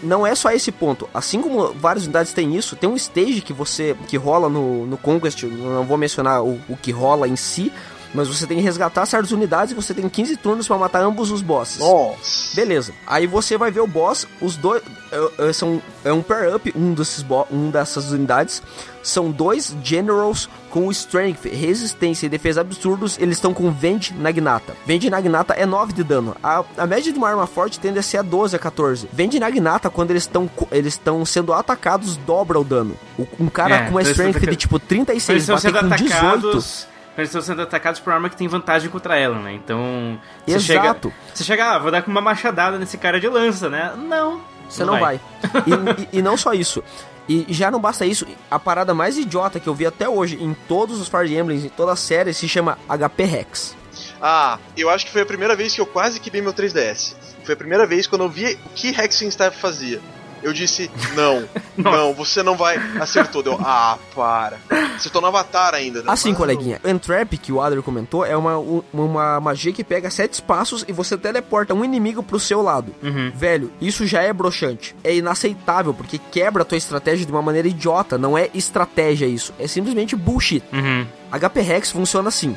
não 0.02 0.26
é 0.26 0.34
só 0.34 0.50
esse 0.50 0.72
ponto. 0.72 1.08
Assim 1.12 1.42
como 1.42 1.72
várias 1.74 2.04
unidades 2.04 2.32
têm 2.32 2.56
isso, 2.56 2.74
tem 2.76 2.88
um 2.88 2.96
stage 2.96 3.40
que 3.42 3.52
você 3.52 3.94
que 4.08 4.16
rola 4.16 4.48
no, 4.48 4.86
no 4.86 4.96
Conquest, 4.96 5.42
não 5.42 5.84
vou 5.84 5.98
mencionar 5.98 6.42
o, 6.42 6.58
o 6.68 6.76
que 6.76 6.90
rola 6.90 7.28
em 7.28 7.36
si, 7.36 7.70
mas 8.14 8.28
você 8.28 8.46
tem 8.46 8.58
que 8.58 8.62
resgatar 8.62 9.06
certas 9.06 9.32
unidades 9.32 9.72
e 9.72 9.74
você 9.74 9.92
tem 9.94 10.08
15 10.08 10.36
turnos 10.36 10.66
pra 10.66 10.76
matar 10.78 11.02
ambos 11.02 11.30
os 11.30 11.42
bosses. 11.42 11.78
Nossa. 11.78 12.54
Beleza. 12.54 12.92
Aí 13.06 13.26
você 13.26 13.56
vai 13.56 13.70
ver 13.70 13.80
o 13.80 13.86
boss, 13.86 14.26
os 14.40 14.56
dois 14.56 14.82
é, 15.12 15.48
é, 15.48 15.52
são 15.52 15.80
é 16.04 16.12
um 16.12 16.22
pair 16.22 16.54
up, 16.54 16.72
um 16.76 16.92
desses 16.94 17.24
um 17.50 17.70
dessas 17.70 18.10
unidades 18.10 18.62
são 19.02 19.30
dois 19.30 19.74
generals 19.82 20.48
com 20.68 20.90
strength, 20.90 21.46
resistência 21.50 22.26
e 22.26 22.28
defesa 22.28 22.60
absurdos, 22.60 23.16
eles 23.18 23.38
estão 23.38 23.54
com 23.54 23.72
Vend 23.72 24.10
Nagnata. 24.18 24.76
Vend 24.86 25.08
Nagnata 25.08 25.54
é 25.54 25.64
9 25.64 25.92
de 25.94 26.04
dano. 26.04 26.36
A, 26.42 26.62
a 26.76 26.86
média 26.86 27.10
de 27.10 27.18
uma 27.18 27.28
arma 27.28 27.46
forte 27.46 27.80
tende 27.80 27.98
a 27.98 28.02
ser 28.02 28.18
a 28.18 28.22
12 28.22 28.54
a 28.54 28.58
14. 28.58 29.08
Vend 29.12 29.38
Nagnata 29.40 29.88
quando 29.88 30.10
eles 30.10 30.24
estão 30.24 30.48
eles 30.70 30.94
estão 30.94 31.24
sendo 31.24 31.52
atacados 31.54 32.16
dobra 32.18 32.60
o 32.60 32.64
dano. 32.64 32.94
O- 33.18 33.26
um 33.40 33.48
cara 33.48 33.74
É, 33.76 33.82
com 33.84 33.92
uma 33.92 34.02
estão 34.02 34.12
strength 34.28 34.48
de 34.50 34.56
tipo 34.56 34.76
Eles 34.76 34.86
36 34.86 35.42
estão 35.48 35.56
bater 35.56 35.72
com 35.80 36.04
18. 36.04 36.89
Eles 37.16 37.28
estão 37.30 37.42
sendo 37.42 37.60
atacados 37.62 38.00
por 38.00 38.12
arma 38.12 38.28
que 38.30 38.36
tem 38.36 38.48
vantagem 38.48 38.88
contra 38.88 39.16
ela, 39.16 39.38
né? 39.38 39.52
Então. 39.52 40.18
Você 40.46 40.60
chega, 40.60 40.84
Exato. 40.84 41.12
você 41.34 41.44
chega, 41.44 41.72
ah, 41.74 41.78
vou 41.78 41.90
dar 41.90 42.02
com 42.02 42.10
uma 42.10 42.20
machadada 42.20 42.78
nesse 42.78 42.96
cara 42.96 43.20
de 43.20 43.28
lança, 43.28 43.68
né? 43.68 43.92
Não. 43.96 44.40
Você 44.68 44.84
não 44.84 44.98
vai. 45.00 45.20
E, 45.66 46.02
e- 46.14 46.18
e 46.18 46.22
não 46.22 46.36
só 46.36 46.52
isso. 46.52 46.82
E 47.28 47.46
já 47.50 47.70
não 47.70 47.80
basta 47.80 48.04
isso, 48.06 48.26
a 48.50 48.58
parada 48.58 48.92
mais 48.94 49.16
idiota 49.18 49.60
que 49.60 49.68
eu 49.68 49.74
vi 49.74 49.86
até 49.86 50.08
hoje 50.08 50.36
em 50.42 50.52
todos 50.66 51.00
os 51.00 51.06
Fire 51.08 51.32
Emblems, 51.36 51.64
em 51.64 51.68
toda 51.68 51.92
a 51.92 51.96
série, 51.96 52.32
se 52.34 52.48
chama 52.48 52.76
HP 52.88 53.24
Rex. 53.24 53.76
Ah, 54.20 54.58
eu 54.76 54.90
acho 54.90 55.06
que 55.06 55.12
foi 55.12 55.22
a 55.22 55.26
primeira 55.26 55.54
vez 55.54 55.74
que 55.74 55.80
eu 55.80 55.86
quase 55.86 56.18
quebrei 56.18 56.42
meu 56.42 56.52
3DS. 56.52 57.14
Foi 57.44 57.54
a 57.54 57.56
primeira 57.56 57.86
vez 57.86 58.06
quando 58.06 58.22
eu 58.24 58.28
vi 58.28 58.58
o 58.66 58.68
que 58.74 58.88
Hexing 58.88 59.28
Staff 59.28 59.58
fazia. 59.58 60.00
Eu 60.42 60.52
disse, 60.52 60.90
não, 61.14 61.44
não, 61.76 62.14
você 62.14 62.42
não 62.42 62.56
vai. 62.56 62.76
Acertou. 63.00 63.42
Deu, 63.42 63.58
ah, 63.62 63.98
para. 64.14 64.56
Acertou 64.96 65.20
no 65.20 65.28
Avatar 65.28 65.74
ainda. 65.74 66.02
Deu, 66.02 66.10
Assim, 66.10 66.28
"Mano, 66.28 66.38
coleguinha, 66.38 66.80
Entrap, 66.84 67.32
que 67.38 67.52
o 67.52 67.60
Adler 67.60 67.82
comentou, 67.82 68.24
é 68.24 68.36
uma, 68.36 68.58
um- 68.58 68.82
uma 68.92 69.40
magia 69.40 69.72
que 69.72 69.84
pega 69.84 70.10
sete 70.10 70.34
espaços 70.34 70.84
e 70.88 70.92
você 70.92 71.16
teleporta 71.16 71.74
um 71.74 71.84
inimigo 71.84 72.22
pro 72.22 72.38
seu 72.40 72.62
lado. 72.62 72.94
Velho, 73.34 73.70
isso 73.80 74.06
já 74.06 74.22
é 74.22 74.32
broxante. 74.32 74.94
É 75.04 75.14
inaceitável, 75.14 75.92
porque 75.94 76.18
quebra 76.18 76.62
a 76.62 76.64
tua 76.64 76.78
estratégia 76.78 77.24
de 77.26 77.32
uma 77.32 77.42
maneira 77.42 77.68
idiota. 77.68 78.16
Não 78.18 78.36
é 78.36 78.48
estratégia 78.54 79.26
isso, 79.26 79.52
é 79.58 79.66
simplesmente 79.66 80.14
bullshit. 80.16 80.62
Uhum. 80.72 81.06
HP 81.32 81.60
Rex 81.60 81.90
funciona 81.92 82.28
assim: 82.28 82.56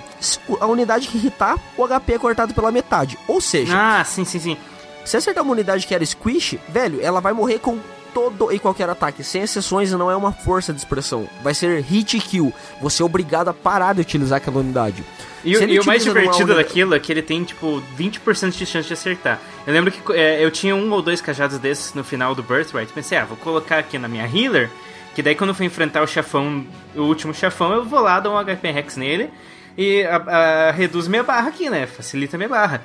a 0.59 0.65
unidade 0.65 1.07
que 1.07 1.17
irritar, 1.17 1.57
o 1.77 1.85
HP 1.87 2.13
é 2.13 2.17
cortado 2.19 2.53
pela 2.53 2.71
metade. 2.71 3.17
Ou 3.27 3.39
seja, 3.39 3.73
Ah, 3.75 4.03
sim, 4.03 4.25
sim, 4.25 4.39
sim. 4.39 4.57
Se 5.05 5.17
acertar 5.17 5.43
uma 5.43 5.53
unidade 5.53 5.85
que 5.87 5.93
era 5.93 6.05
squish, 6.05 6.57
velho, 6.69 6.99
ela 7.01 7.19
vai 7.21 7.33
morrer 7.33 7.59
com 7.59 7.77
todo 8.13 8.51
e 8.53 8.59
qualquer 8.59 8.87
ataque, 8.89 9.23
sem 9.23 9.41
exceções, 9.41 9.91
não 9.91 10.09
é 10.11 10.15
uma 10.15 10.31
força 10.31 10.71
de 10.71 10.77
expressão. 10.79 11.27
Vai 11.41 11.53
ser 11.55 11.81
hit 11.81 12.19
kill. 12.19 12.53
Você 12.79 13.01
é 13.01 13.05
obrigado 13.05 13.47
a 13.47 13.53
parar 13.53 13.93
de 13.93 14.01
utilizar 14.01 14.37
aquela 14.37 14.59
unidade. 14.59 15.03
E, 15.43 15.51
e 15.51 15.79
o 15.79 15.85
mais 15.85 16.03
divertido 16.03 16.53
uni- 16.53 16.55
daquilo 16.63 16.93
é 16.95 16.99
que 16.99 17.11
ele 17.11 17.21
tem, 17.23 17.43
tipo, 17.43 17.81
20% 17.97 18.51
de 18.51 18.65
chance 18.67 18.87
de 18.87 18.93
acertar. 18.93 19.39
Eu 19.65 19.73
lembro 19.73 19.91
que 19.91 20.13
é, 20.13 20.43
eu 20.45 20.51
tinha 20.51 20.75
um 20.75 20.91
ou 20.91 21.01
dois 21.01 21.21
cajados 21.21 21.57
desses 21.57 21.93
no 21.95 22.03
final 22.03 22.35
do 22.35 22.43
Birthright. 22.43 22.93
Pensei, 22.93 23.17
ah, 23.17 23.25
vou 23.25 23.35
colocar 23.37 23.79
aqui 23.79 23.97
na 23.97 24.07
minha 24.07 24.25
healer, 24.27 24.69
que 25.15 25.21
daí 25.23 25.33
quando 25.35 25.49
eu 25.49 25.55
for 25.55 25.63
enfrentar 25.63 26.01
o 26.03 26.07
chefão, 26.07 26.63
o 26.95 27.01
último 27.01 27.33
chefão, 27.33 27.73
eu 27.73 27.83
vou 27.83 27.99
lá, 27.99 28.19
dar 28.19 28.29
um 28.29 28.37
HP 28.37 28.69
Rex 28.71 28.95
nele 28.95 29.31
e 29.77 30.03
a- 30.03 30.67
a- 30.67 30.71
reduz 30.71 31.07
minha 31.07 31.23
barra 31.23 31.49
aqui, 31.49 31.67
né? 31.69 31.87
Facilita 31.87 32.37
minha 32.37 32.47
barra. 32.49 32.81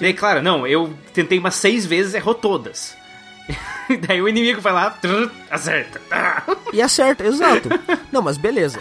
Daí, 0.00 0.14
claro, 0.14 0.42
não, 0.42 0.66
eu 0.66 0.92
tentei 1.12 1.38
umas 1.38 1.54
seis 1.54 1.84
vezes, 1.84 2.14
errou 2.14 2.34
todas. 2.34 2.96
daí 4.06 4.20
o 4.20 4.28
inimigo 4.28 4.60
vai 4.60 4.72
lá, 4.72 4.90
trrr, 4.90 5.30
acerta. 5.50 6.00
E 6.70 6.82
acerta, 6.82 7.24
exato. 7.24 7.68
Não, 8.12 8.20
mas 8.20 8.36
beleza. 8.36 8.78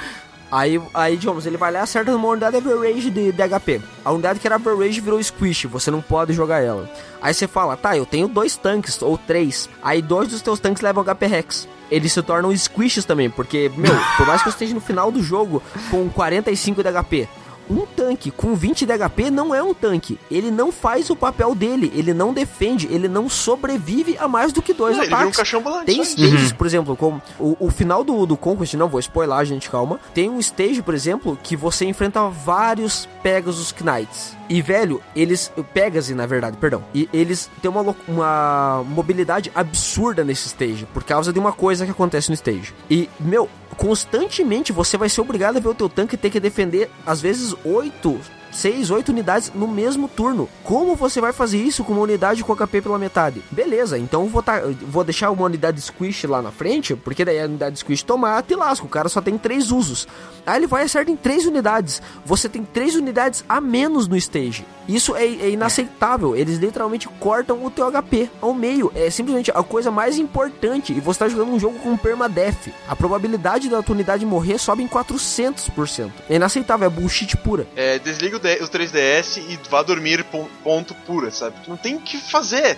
Aí, 0.51 0.81
aí, 0.93 1.17
digamos, 1.17 1.45
ele 1.45 1.57
vai 1.57 1.71
lá 1.71 1.79
e 1.79 1.81
acerta 1.81 2.11
numa 2.11 2.27
unidade 2.27 2.55
average 2.55 3.09
de, 3.09 3.31
de 3.31 3.47
HP. 3.47 3.81
A 4.03 4.11
unidade 4.11 4.39
que 4.39 4.47
era 4.47 4.55
average 4.55 5.01
virou 5.01 5.21
squish, 5.21 5.65
você 5.65 5.91
não 5.91 6.01
pode 6.01 6.33
jogar 6.33 6.61
ela. 6.61 6.89
Aí 7.21 7.33
você 7.33 7.47
fala, 7.47 7.75
tá, 7.75 7.97
eu 7.97 8.05
tenho 8.05 8.27
dois 8.27 8.55
tanques, 8.55 9.01
ou 9.01 9.17
três. 9.17 9.69
Aí 9.81 10.01
dois 10.01 10.29
dos 10.29 10.41
teus 10.41 10.59
tanques 10.59 10.81
levam 10.81 11.03
HP 11.03 11.25
Rex. 11.27 11.67
Eles 11.89 12.11
se 12.11 12.21
tornam 12.21 12.55
squishes 12.55 13.05
também, 13.05 13.29
porque, 13.29 13.71
meu, 13.75 13.95
por 14.17 14.27
mais 14.27 14.41
que 14.41 14.49
eu 14.49 14.51
esteja 14.51 14.73
no 14.73 14.81
final 14.81 15.11
do 15.11 15.21
jogo 15.23 15.63
com 15.89 16.09
45 16.09 16.83
de 16.83 16.91
HP, 16.91 17.29
um 17.69 17.85
tanque 17.85 18.31
com 18.31 18.55
20 18.55 18.85
de 18.85 18.93
HP 18.97 19.29
não 19.29 19.53
é 19.53 19.61
um 19.61 19.73
tanque. 19.73 20.17
Ele 20.31 20.49
não 20.51 20.71
faz 20.71 21.09
o 21.09 21.15
papel 21.15 21.53
dele, 21.53 21.91
ele 21.95 22.13
não 22.13 22.33
defende, 22.33 22.87
ele 22.89 23.07
não 23.07 23.27
sobrevive 23.27 24.17
a 24.19 24.27
mais 24.27 24.53
do 24.53 24.61
que 24.61 24.73
dois 24.73 24.97
Ele 24.97 25.11
um 25.11 25.15
ataques. 25.15 25.37
caixão 25.37 25.59
ambulante, 25.59 25.85
Tem 25.85 25.95
só 25.97 26.01
isso. 26.03 26.11
stages, 26.13 26.51
por 26.53 26.67
exemplo, 26.67 26.95
como 26.95 27.21
o, 27.39 27.57
o 27.59 27.69
final 27.71 28.03
do, 28.03 28.25
do 28.25 28.37
Conquest, 28.37 28.75
não 28.75 28.87
vou 28.87 28.99
spoiler, 28.99 29.43
gente, 29.45 29.69
calma. 29.69 29.99
Tem 30.13 30.29
um 30.29 30.39
stage, 30.39 30.81
por 30.81 30.93
exemplo, 30.93 31.37
que 31.41 31.55
você 31.55 31.85
enfrenta 31.85 32.29
vários 32.29 33.07
Pegasus 33.21 33.73
Knights. 33.73 34.36
E, 34.49 34.61
velho, 34.61 35.01
eles. 35.15 35.51
Pegasus, 35.73 36.15
na 36.15 36.25
verdade, 36.25 36.57
perdão. 36.57 36.83
E 36.93 37.09
eles 37.11 37.49
têm 37.61 37.69
uma, 37.69 37.95
uma 38.07 38.83
mobilidade 38.87 39.51
absurda 39.53 40.23
nesse 40.23 40.47
stage, 40.47 40.85
por 40.93 41.03
causa 41.03 41.33
de 41.33 41.39
uma 41.39 41.51
coisa 41.51 41.85
que 41.85 41.91
acontece 41.91 42.29
no 42.29 42.35
stage. 42.35 42.73
E, 42.89 43.09
meu, 43.19 43.49
constantemente 43.75 44.71
você 44.71 44.97
vai 44.97 45.09
ser 45.09 45.21
obrigado 45.21 45.57
a 45.57 45.59
ver 45.59 45.69
o 45.69 45.75
teu 45.75 45.89
tanque 45.89 46.17
ter 46.17 46.29
que 46.29 46.39
defender, 46.39 46.89
às 47.05 47.21
vezes, 47.21 47.55
oito 47.63 48.19
6, 48.57 48.89
8 48.89 49.09
unidades 49.09 49.51
no 49.53 49.67
mesmo 49.67 50.07
turno. 50.07 50.49
Como 50.63 50.95
você 50.95 51.21
vai 51.21 51.31
fazer 51.31 51.59
isso 51.59 51.83
com 51.83 51.93
uma 51.93 52.01
unidade 52.01 52.43
com 52.43 52.55
HP 52.55 52.81
pela 52.81 52.97
metade? 52.97 53.43
Beleza, 53.51 53.99
então 53.99 54.25
vou, 54.27 54.41
tá, 54.41 54.61
vou 54.81 55.03
deixar 55.03 55.29
uma 55.29 55.45
unidade 55.45 55.79
squish 55.79 56.23
lá 56.25 56.41
na 56.41 56.51
frente, 56.51 56.95
porque 56.95 57.23
daí 57.23 57.39
a 57.39 57.45
unidade 57.45 57.77
squish 57.77 58.01
tomate 58.01 58.53
e 58.53 58.55
lasca. 58.55 58.85
O 58.85 58.89
cara 58.89 59.09
só 59.09 59.21
tem 59.21 59.37
3 59.37 59.71
usos. 59.71 60.07
Aí 60.45 60.57
ele 60.57 60.67
vai 60.67 60.83
e 60.83 60.85
acerta 60.85 61.11
em 61.11 61.15
3 61.15 61.45
unidades. 61.45 62.01
Você 62.25 62.49
tem 62.49 62.63
3 62.63 62.95
unidades 62.95 63.45
a 63.47 63.61
menos 63.61 64.07
no 64.07 64.17
stage. 64.17 64.65
Isso 64.87 65.15
é, 65.15 65.25
é 65.25 65.49
inaceitável. 65.49 66.35
Eles 66.35 66.57
literalmente 66.57 67.07
cortam 67.19 67.63
o 67.65 67.69
teu 67.69 67.91
HP 67.91 68.29
ao 68.41 68.53
meio. 68.53 68.91
É 68.95 69.09
simplesmente 69.09 69.51
a 69.51 69.61
coisa 69.61 69.91
mais 69.91 70.17
importante. 70.17 70.93
E 70.93 70.99
você 70.99 71.19
tá 71.19 71.27
jogando 71.27 71.51
um 71.51 71.59
jogo 71.59 71.77
com 71.79 71.97
permadeath. 71.97 72.69
A 72.87 72.95
probabilidade 72.95 73.69
da 73.69 73.83
tua 73.83 73.93
unidade 73.93 74.25
morrer 74.25 74.57
sobe 74.57 74.83
em 74.83 74.87
400%. 74.87 76.11
É 76.29 76.35
inaceitável, 76.35 76.87
é 76.87 76.89
bullshit 76.89 77.35
pura. 77.37 77.67
É, 77.75 77.99
desliga 77.99 78.37
o, 78.37 78.39
o 78.61 78.67
3DS 78.67 79.37
e 79.37 79.59
vá 79.69 79.81
dormir, 79.83 80.23
pon- 80.25 80.47
ponto 80.63 80.93
pura, 81.05 81.29
sabe? 81.31 81.55
Não 81.67 81.77
tem 81.77 81.95
o 81.95 81.99
que 81.99 82.17
fazer. 82.17 82.77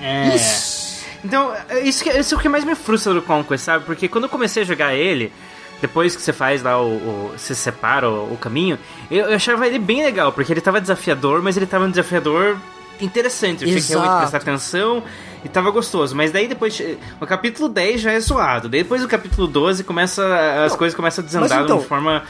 É. 0.00 0.34
Isso. 0.34 0.90
Então, 1.24 1.52
é 1.68 1.80
isso, 1.80 2.02
que, 2.02 2.10
isso 2.10 2.34
é 2.34 2.38
o 2.38 2.40
que 2.40 2.48
mais 2.48 2.64
me 2.64 2.74
frustra 2.74 3.12
do 3.12 3.20
Conquest, 3.20 3.64
sabe? 3.64 3.84
Porque 3.84 4.08
quando 4.08 4.24
eu 4.24 4.30
comecei 4.30 4.62
a 4.62 4.66
jogar 4.66 4.94
ele, 4.94 5.30
depois 5.80 6.16
que 6.16 6.22
você 6.22 6.32
faz 6.32 6.62
lá 6.62 6.80
o. 6.80 6.86
o 6.96 7.34
você 7.36 7.54
separa 7.54 8.08
o, 8.08 8.32
o 8.32 8.38
caminho, 8.38 8.78
eu, 9.10 9.26
eu 9.26 9.36
achava 9.36 9.66
ele 9.66 9.78
bem 9.78 10.02
legal, 10.02 10.32
porque 10.32 10.50
ele 10.52 10.60
tava 10.62 10.80
desafiador, 10.80 11.42
mas 11.42 11.56
ele 11.58 11.66
tava 11.66 11.84
um 11.84 11.90
desafiador 11.90 12.56
interessante. 13.00 13.62
Eu 13.64 13.68
tinha 13.68 13.80
que 13.80 13.88
realmente 13.88 14.18
prestar 14.20 14.38
atenção 14.38 15.02
e 15.44 15.48
tava 15.48 15.70
gostoso. 15.70 16.14
Mas 16.16 16.30
daí 16.32 16.46
depois. 16.48 16.74
che- 16.74 16.96
O 17.20 17.26
capítulo 17.26 17.68
10 17.68 18.00
já 18.00 18.12
é 18.12 18.20
zoado. 18.20 18.68
Daí 18.68 18.82
depois 18.82 19.02
o 19.04 19.08
capítulo 19.08 19.46
12 19.46 19.84
começa. 19.84 20.64
As 20.64 20.74
coisas 20.76 20.94
começam 20.96 21.22
a 21.22 21.26
desandar 21.26 21.62
então- 21.62 21.66
de 21.66 21.72
uma 21.72 21.80
forma. 21.82 22.24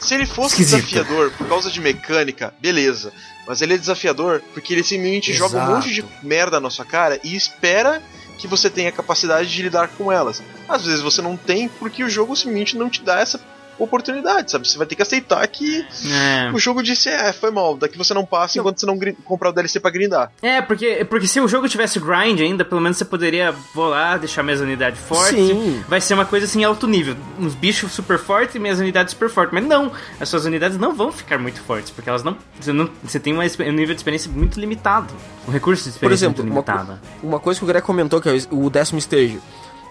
Se 0.00 0.14
ele 0.14 0.26
fosse 0.26 0.62
Esquisito. 0.62 0.86
desafiador 0.86 1.30
por 1.32 1.46
causa 1.48 1.70
de 1.70 1.80
mecânica, 1.80 2.52
beleza. 2.60 3.12
Mas 3.46 3.60
ele 3.60 3.74
é 3.74 3.78
desafiador 3.78 4.42
porque 4.54 4.72
ele 4.72 4.82
simplesmente 4.84 5.32
joga 5.32 5.56
um 5.56 5.62
Exato. 5.62 5.72
monte 5.72 5.92
de 5.94 6.04
merda 6.22 6.60
na 6.60 6.70
sua 6.70 6.84
cara 6.84 7.20
e 7.22 7.34
espera 7.36 8.02
que 8.38 8.46
você 8.46 8.70
tenha 8.70 8.90
capacidade 8.90 9.50
de 9.50 9.62
lidar 9.62 9.88
com 9.88 10.10
elas. 10.10 10.42
Às 10.68 10.84
vezes 10.86 11.00
você 11.02 11.20
não 11.20 11.36
tem 11.36 11.68
porque 11.68 12.02
o 12.02 12.08
jogo 12.08 12.34
simplesmente 12.34 12.76
não 12.76 12.88
te 12.88 13.02
dá 13.02 13.20
essa 13.20 13.38
oportunidade, 13.84 14.50
sabe? 14.50 14.68
Você 14.68 14.78
vai 14.78 14.86
ter 14.86 14.94
que 14.94 15.02
aceitar 15.02 15.46
que 15.48 15.84
É. 16.10 16.50
o 16.52 16.58
jogo 16.58 16.82
disse, 16.82 17.08
é, 17.08 17.32
foi 17.32 17.50
mal, 17.50 17.76
daqui 17.76 17.98
você 17.98 18.14
não 18.14 18.24
passa 18.24 18.58
enquanto 18.58 18.80
você 18.80 18.86
não 18.86 18.98
comprar 19.24 19.50
o 19.50 19.52
DLC 19.52 19.80
pra 19.80 19.90
grindar. 19.90 20.30
É, 20.40 20.62
porque, 20.62 21.04
porque 21.08 21.26
se 21.26 21.40
o 21.40 21.48
jogo 21.48 21.68
tivesse 21.68 21.98
grind 21.98 22.40
ainda, 22.40 22.64
pelo 22.64 22.80
menos 22.80 22.96
você 22.96 23.04
poderia, 23.04 23.54
lá, 23.74 24.16
deixar 24.16 24.42
minhas 24.42 24.60
unidades 24.60 25.00
fortes. 25.00 25.34
Sim. 25.34 25.82
Vai 25.88 26.00
ser 26.00 26.14
uma 26.14 26.24
coisa 26.24 26.46
assim, 26.46 26.62
alto 26.64 26.86
nível. 26.86 27.16
Uns 27.38 27.54
bichos 27.54 27.92
super 27.92 28.18
fortes 28.18 28.54
e 28.54 28.58
minhas 28.58 28.78
unidades 28.78 29.12
super 29.12 29.28
fortes. 29.28 29.52
Mas 29.52 29.64
não, 29.64 29.92
as 30.20 30.28
suas 30.28 30.44
unidades 30.44 30.78
não 30.78 30.94
vão 30.94 31.10
ficar 31.10 31.38
muito 31.38 31.60
fortes, 31.62 31.90
porque 31.90 32.08
elas 32.08 32.22
não. 32.22 32.36
Você, 32.60 32.72
não, 32.72 32.88
você 33.02 33.18
tem 33.18 33.32
uma 33.32 33.42
um 33.44 33.72
nível 33.72 33.94
de 33.94 34.00
experiência 34.00 34.30
muito 34.30 34.60
limitado. 34.60 35.12
Um 35.48 35.50
recurso 35.50 35.82
de 35.84 35.90
Por 35.90 35.96
experiência 36.12 36.26
exemplo, 36.26 36.44
muito 36.44 36.70
uma, 36.70 37.00
uma 37.22 37.40
coisa 37.40 37.58
que 37.58 37.64
o 37.64 37.66
Greg 37.66 37.84
comentou, 37.84 38.20
que 38.20 38.28
é 38.28 38.32
o 38.32 38.60
o 38.60 38.70
décimo 38.70 38.98
stage. 38.98 39.40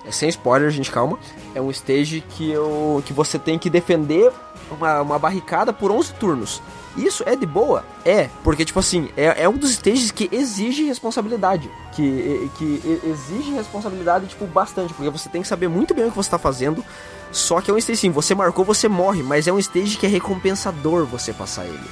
É 0.09 0.11
sem 0.11 0.27
spoiler, 0.27 0.71
gente, 0.71 0.89
calma. 0.89 1.19
É 1.53 1.61
um 1.61 1.69
stage 1.69 2.23
que, 2.31 2.49
eu, 2.49 3.03
que 3.05 3.13
você 3.13 3.37
tem 3.37 3.59
que 3.59 3.69
defender 3.69 4.31
uma, 4.71 5.01
uma 5.01 5.19
barricada 5.19 5.71
por 5.71 5.91
11 5.91 6.13
turnos. 6.13 6.59
Isso 6.97 7.23
é 7.27 7.35
de 7.35 7.45
boa? 7.45 7.85
É, 8.03 8.27
porque, 8.43 8.65
tipo 8.65 8.79
assim, 8.79 9.09
é, 9.15 9.43
é 9.43 9.47
um 9.47 9.55
dos 9.55 9.69
stages 9.69 10.09
que 10.09 10.27
exige 10.31 10.83
responsabilidade. 10.83 11.69
Que, 11.93 12.49
que 12.57 12.99
exige 13.03 13.51
responsabilidade, 13.51 14.25
tipo, 14.25 14.47
bastante. 14.47 14.95
Porque 14.95 15.11
você 15.11 15.29
tem 15.29 15.43
que 15.43 15.47
saber 15.47 15.67
muito 15.67 15.93
bem 15.93 16.05
o 16.05 16.09
que 16.09 16.17
você 16.17 16.31
tá 16.31 16.39
fazendo. 16.39 16.83
Só 17.31 17.61
que 17.61 17.69
é 17.69 17.73
um 17.73 17.77
stage, 17.77 18.01
sim, 18.01 18.09
você 18.09 18.33
marcou, 18.33 18.65
você 18.65 18.87
morre. 18.87 19.21
Mas 19.21 19.47
é 19.47 19.53
um 19.53 19.59
stage 19.59 19.95
que 19.95 20.07
é 20.07 20.09
recompensador 20.09 21.05
você 21.05 21.31
passar 21.31 21.65
ele. 21.65 21.87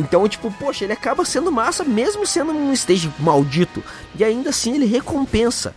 Então, 0.00 0.26
tipo, 0.26 0.50
poxa, 0.50 0.84
ele 0.84 0.94
acaba 0.94 1.26
sendo 1.26 1.52
massa 1.52 1.84
mesmo 1.84 2.26
sendo 2.26 2.52
um 2.52 2.72
stage 2.72 3.12
maldito. 3.18 3.84
E 4.18 4.24
ainda 4.24 4.48
assim 4.48 4.74
ele 4.74 4.86
recompensa. 4.86 5.74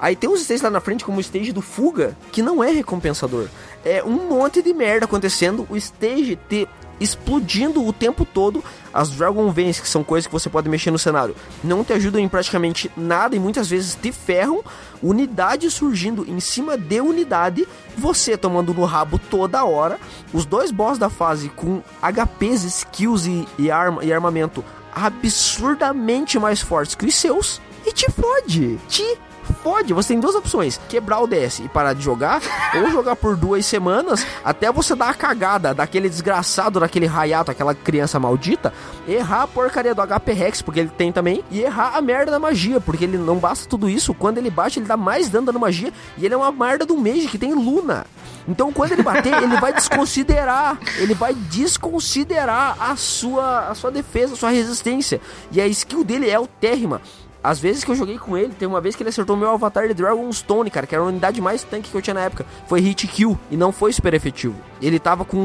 Aí 0.00 0.16
tem 0.16 0.30
uns 0.30 0.40
stages 0.40 0.62
lá 0.62 0.70
na 0.70 0.80
frente, 0.80 1.04
como 1.04 1.18
o 1.18 1.20
stage 1.20 1.52
do 1.52 1.60
Fuga, 1.60 2.16
que 2.32 2.42
não 2.42 2.64
é 2.64 2.70
recompensador. 2.70 3.48
É 3.84 4.02
um 4.02 4.28
monte 4.28 4.62
de 4.62 4.72
merda 4.72 5.04
acontecendo, 5.04 5.66
o 5.68 5.76
stage 5.76 6.38
te 6.48 6.66
explodindo 7.00 7.84
o 7.84 7.92
tempo 7.92 8.24
todo. 8.24 8.62
As 8.92 9.10
Dragon 9.10 9.50
Veins, 9.50 9.80
que 9.80 9.88
são 9.88 10.04
coisas 10.04 10.26
que 10.26 10.32
você 10.32 10.50
pode 10.50 10.68
mexer 10.68 10.90
no 10.90 10.98
cenário, 10.98 11.34
não 11.64 11.82
te 11.82 11.92
ajudam 11.92 12.20
em 12.20 12.28
praticamente 12.28 12.90
nada 12.96 13.34
e 13.34 13.38
muitas 13.38 13.68
vezes 13.68 13.94
te 13.94 14.12
ferram. 14.12 14.62
Unidade 15.02 15.70
surgindo 15.70 16.28
em 16.28 16.40
cima 16.40 16.76
de 16.76 17.00
unidade, 17.00 17.66
você 17.96 18.36
tomando 18.36 18.74
no 18.74 18.84
rabo 18.84 19.18
toda 19.18 19.64
hora. 19.64 19.98
Os 20.32 20.44
dois 20.44 20.70
boss 20.70 20.98
da 20.98 21.08
fase 21.08 21.48
com 21.50 21.82
HPs, 22.02 22.64
skills 22.64 23.26
e, 23.26 23.48
e, 23.58 23.70
arma, 23.70 24.04
e 24.04 24.12
armamento 24.12 24.62
absurdamente 24.92 26.38
mais 26.38 26.60
fortes 26.60 26.94
que 26.94 27.06
os 27.06 27.14
seus. 27.14 27.60
E 27.86 27.92
te 27.92 28.10
fode, 28.10 28.78
te 28.88 29.18
fode. 29.52 29.92
Você 29.92 30.08
tem 30.08 30.20
duas 30.20 30.34
opções: 30.34 30.80
quebrar 30.88 31.20
o 31.20 31.26
DS 31.26 31.60
e 31.60 31.68
parar 31.68 31.92
de 31.92 32.02
jogar, 32.02 32.40
ou 32.76 32.90
jogar 32.90 33.16
por 33.16 33.36
duas 33.36 33.66
semanas 33.66 34.26
até 34.44 34.70
você 34.72 34.94
dar 34.94 35.10
a 35.10 35.14
cagada 35.14 35.74
daquele 35.74 36.08
desgraçado, 36.08 36.80
daquele 36.80 37.06
raiato, 37.06 37.50
aquela 37.50 37.74
criança 37.74 38.18
maldita, 38.18 38.72
errar 39.06 39.42
a 39.42 39.46
porcaria 39.46 39.94
do 39.94 40.02
HP 40.06 40.32
Rex, 40.32 40.62
porque 40.62 40.80
ele 40.80 40.90
tem 40.90 41.12
também, 41.12 41.44
e 41.50 41.60
errar 41.60 41.96
a 41.96 42.00
merda 42.00 42.30
da 42.30 42.38
magia, 42.38 42.80
porque 42.80 43.04
ele 43.04 43.18
não 43.18 43.36
basta 43.36 43.68
tudo 43.68 43.88
isso. 43.88 44.14
Quando 44.14 44.38
ele 44.38 44.50
bate, 44.50 44.78
ele 44.78 44.86
dá 44.86 44.96
mais 44.96 45.28
dano 45.28 45.46
dando 45.46 45.60
magia, 45.60 45.92
e 46.16 46.24
ele 46.24 46.34
é 46.34 46.36
uma 46.36 46.52
merda 46.52 46.84
do 46.84 46.96
Mage 46.96 47.28
que 47.28 47.38
tem 47.38 47.54
Luna. 47.54 48.06
Então, 48.48 48.72
quando 48.72 48.92
ele 48.92 49.02
bater, 49.02 49.32
ele 49.42 49.56
vai 49.58 49.72
desconsiderar, 49.72 50.78
ele 50.98 51.14
vai 51.14 51.34
desconsiderar 51.34 52.76
a 52.80 52.96
sua, 52.96 53.68
a 53.68 53.74
sua 53.74 53.90
defesa, 53.90 54.34
a 54.34 54.36
sua 54.36 54.50
resistência. 54.50 55.20
E 55.52 55.60
a 55.60 55.66
skill 55.68 56.02
dele 56.02 56.28
é 56.28 56.34
altérrima. 56.34 57.00
As 57.42 57.58
vezes 57.58 57.82
que 57.82 57.90
eu 57.90 57.94
joguei 57.94 58.18
com 58.18 58.36
ele, 58.36 58.52
tem 58.52 58.68
uma 58.68 58.80
vez 58.80 58.94
que 58.94 59.02
ele 59.02 59.08
acertou 59.08 59.34
meu 59.34 59.50
avatar 59.50 59.88
de 59.88 59.94
Dragonstone, 59.94 60.70
cara, 60.70 60.86
que 60.86 60.94
era 60.94 61.02
a 61.02 61.06
unidade 61.06 61.40
mais 61.40 61.62
tanque 61.62 61.90
que 61.90 61.96
eu 61.96 62.02
tinha 62.02 62.12
na 62.12 62.20
época. 62.20 62.44
Foi 62.68 62.80
hit 62.80 63.06
kill 63.06 63.38
e 63.50 63.56
não 63.56 63.72
foi 63.72 63.92
super 63.92 64.12
efetivo. 64.12 64.56
Ele 64.80 64.98
tava 64.98 65.24
com 65.24 65.38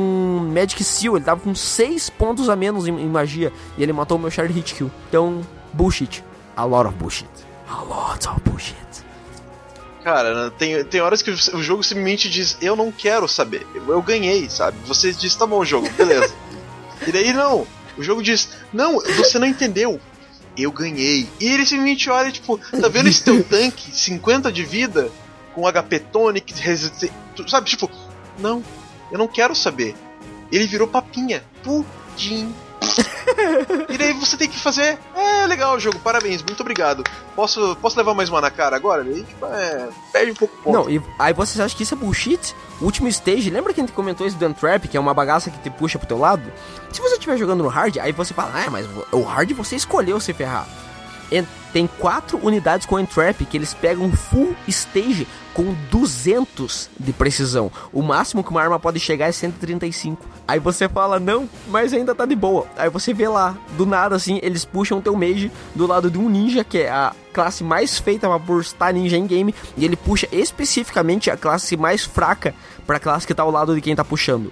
Magic 0.53 0.84
Seal, 0.84 1.15
ele 1.15 1.23
tava 1.23 1.39
com 1.39 1.55
6 1.55 2.09
pontos 2.09 2.49
a 2.49 2.55
menos 2.55 2.85
em, 2.85 2.91
em 2.99 3.07
magia 3.07 3.51
e 3.77 3.84
ele 3.84 3.93
matou 3.93 4.17
o 4.17 4.19
meu 4.19 4.30
Shard 4.30 4.53
hit 4.53 4.76
kill. 4.76 4.91
Então, 5.07 5.41
bullshit. 5.72 6.22
A 6.57 6.65
lot 6.65 6.88
of 6.88 6.97
bullshit. 6.97 7.30
A 7.69 7.81
lot 7.81 8.27
of 8.27 8.41
bullshit. 8.41 8.76
Cara, 10.03 10.51
tem, 10.51 10.84
tem 10.84 11.01
horas 11.01 11.23
que 11.23 11.31
o 11.31 11.63
jogo 11.63 11.81
simplesmente 11.81 12.30
diz: 12.30 12.57
Eu 12.61 12.76
não 12.76 12.91
quero 12.91 13.27
saber. 13.27 13.65
Eu, 13.73 13.89
eu 13.89 14.01
ganhei, 14.03 14.47
sabe? 14.49 14.77
Você 14.85 15.11
diz: 15.11 15.35
Tá 15.35 15.47
bom, 15.47 15.65
jogo, 15.65 15.89
beleza. 15.97 16.31
e 17.07 17.11
daí 17.11 17.34
não. 17.34 17.65
O 17.97 18.03
jogo 18.03 18.22
diz: 18.22 18.49
Não, 18.72 19.01
você 19.17 19.39
não 19.39 19.47
entendeu. 19.47 19.99
Eu 20.57 20.72
ganhei. 20.72 21.27
E 21.40 21.45
ele 21.48 21.65
simplesmente 21.65 22.10
olha, 22.10 22.32
tipo, 22.32 22.57
tá 22.57 22.88
vendo 22.88 23.10
esse 23.10 23.23
teu 23.23 23.44
tanque? 23.45 23.91
50 23.91 24.52
de 24.52 24.64
vida? 24.64 25.11
Com 25.53 25.68
HP 25.72 25.99
tonic, 25.99 26.53
resistência. 26.53 27.15
Sabe, 27.48 27.69
tipo, 27.69 27.90
não, 28.40 28.64
eu 29.11 29.18
não 29.18 29.27
quero 29.27 29.56
saber. 29.56 29.95
Ele 30.52 30.68
virou 30.68 30.88
papinha. 30.88 31.44
Pudim. 31.64 32.53
E 33.89 33.97
daí 33.97 34.13
você 34.13 34.38
tem 34.38 34.49
que 34.49 34.59
fazer. 34.59 34.97
É 35.15 35.47
legal 35.47 35.76
o 35.76 35.80
jogo, 35.80 35.99
parabéns, 35.99 36.41
muito 36.43 36.59
obrigado. 36.61 37.03
Posso, 37.35 37.76
posso 37.81 37.97
levar 37.97 38.13
mais 38.13 38.30
uma 38.30 38.41
na 38.41 38.51
cara 38.51 38.76
agora? 38.76 39.03
Daí, 39.03 39.23
tipo, 39.23 39.45
é, 39.45 39.89
perde 40.11 40.31
um 40.31 40.35
pouco 40.35 40.55
ponto. 40.57 40.77
Não, 40.77 40.89
e 40.89 41.01
aí 41.19 41.34
vocês 41.34 41.59
acham 41.59 41.77
que 41.77 41.84
isso 41.84 41.93
é 41.93 41.97
bullshit? 41.97 42.55
O 42.80 42.85
último 42.85 43.07
stage, 43.07 43.49
lembra 43.49 43.73
que 43.73 43.80
a 43.80 43.84
gente 43.84 43.93
comentou 43.93 44.27
isso 44.27 44.38
do 44.38 44.53
Trap, 44.53 44.88
que 44.88 44.97
é 44.97 44.99
uma 44.99 45.13
bagaça 45.13 45.49
que 45.49 45.59
te 45.59 45.69
puxa 45.69 45.97
pro 45.97 46.07
teu 46.07 46.17
lado? 46.17 46.51
Se 46.91 47.01
você 47.01 47.13
estiver 47.15 47.38
jogando 47.38 47.63
no 47.63 47.69
hard, 47.69 47.97
aí 47.97 48.11
você 48.11 48.34
fala, 48.34 48.51
ah, 48.65 48.69
mas 48.69 48.85
o 49.11 49.22
hard 49.22 49.51
você 49.53 49.76
escolheu 49.76 50.19
se 50.19 50.34
ferrar. 50.34 50.67
E 51.31 51.43
tem 51.73 51.88
quatro 51.88 52.39
unidades 52.41 52.85
com 52.85 52.97
Entrap 52.97 53.41
que 53.45 53.57
eles 53.57 53.73
pegam 53.73 54.11
full 54.11 54.56
stage 54.68 55.27
com 55.53 55.76
200 55.89 56.89
de 56.97 57.11
precisão. 57.11 57.72
O 57.91 58.02
máximo 58.02 58.43
que 58.43 58.52
uma 58.52 58.61
arma 58.61 58.80
pode 58.80 58.99
chegar 58.99 59.27
é 59.27 59.31
135. 59.31 60.26
Aí 60.47 60.60
você 60.60 60.88
fala, 60.88 61.19
não, 61.19 61.49
mas 61.68 61.93
ainda 61.93 62.15
tá 62.15 62.26
de 62.26 62.35
boa. 62.35 62.65
Aí 62.77 62.89
você 62.89 63.14
vê 63.14 63.27
lá, 63.27 63.57
do 63.77 63.85
nada 63.85 64.15
assim, 64.15 64.39
eles 64.43 64.64
puxam 64.64 65.02
teu 65.02 65.15
mage 65.15 65.52
do 65.73 65.88
lado 65.88 66.10
de 66.10 66.18
um 66.18 66.30
ninja, 66.30 66.64
que 66.64 66.80
é 66.80 66.89
a 66.89 67.14
classe 67.34 67.64
mais 67.64 67.97
feita 67.97 68.27
pra 68.27 68.38
burstar 68.39 68.93
ninja 68.93 69.18
em 69.18 69.26
game, 69.26 69.56
e 69.76 69.84
ele 69.84 69.95
puxa 69.95 70.27
especificamente 70.31 71.31
a 71.31 71.38
classe 71.38 71.76
mais 71.76 72.06
fraca 72.06 72.53
pra 72.85 72.99
classe 72.99 73.26
que 73.26 73.34
tá 73.34 73.43
ao 73.43 73.52
lado 73.52 73.76
de 73.76 73.81
quem 73.81 73.95
tá 73.95 74.03
puxando. 74.03 74.52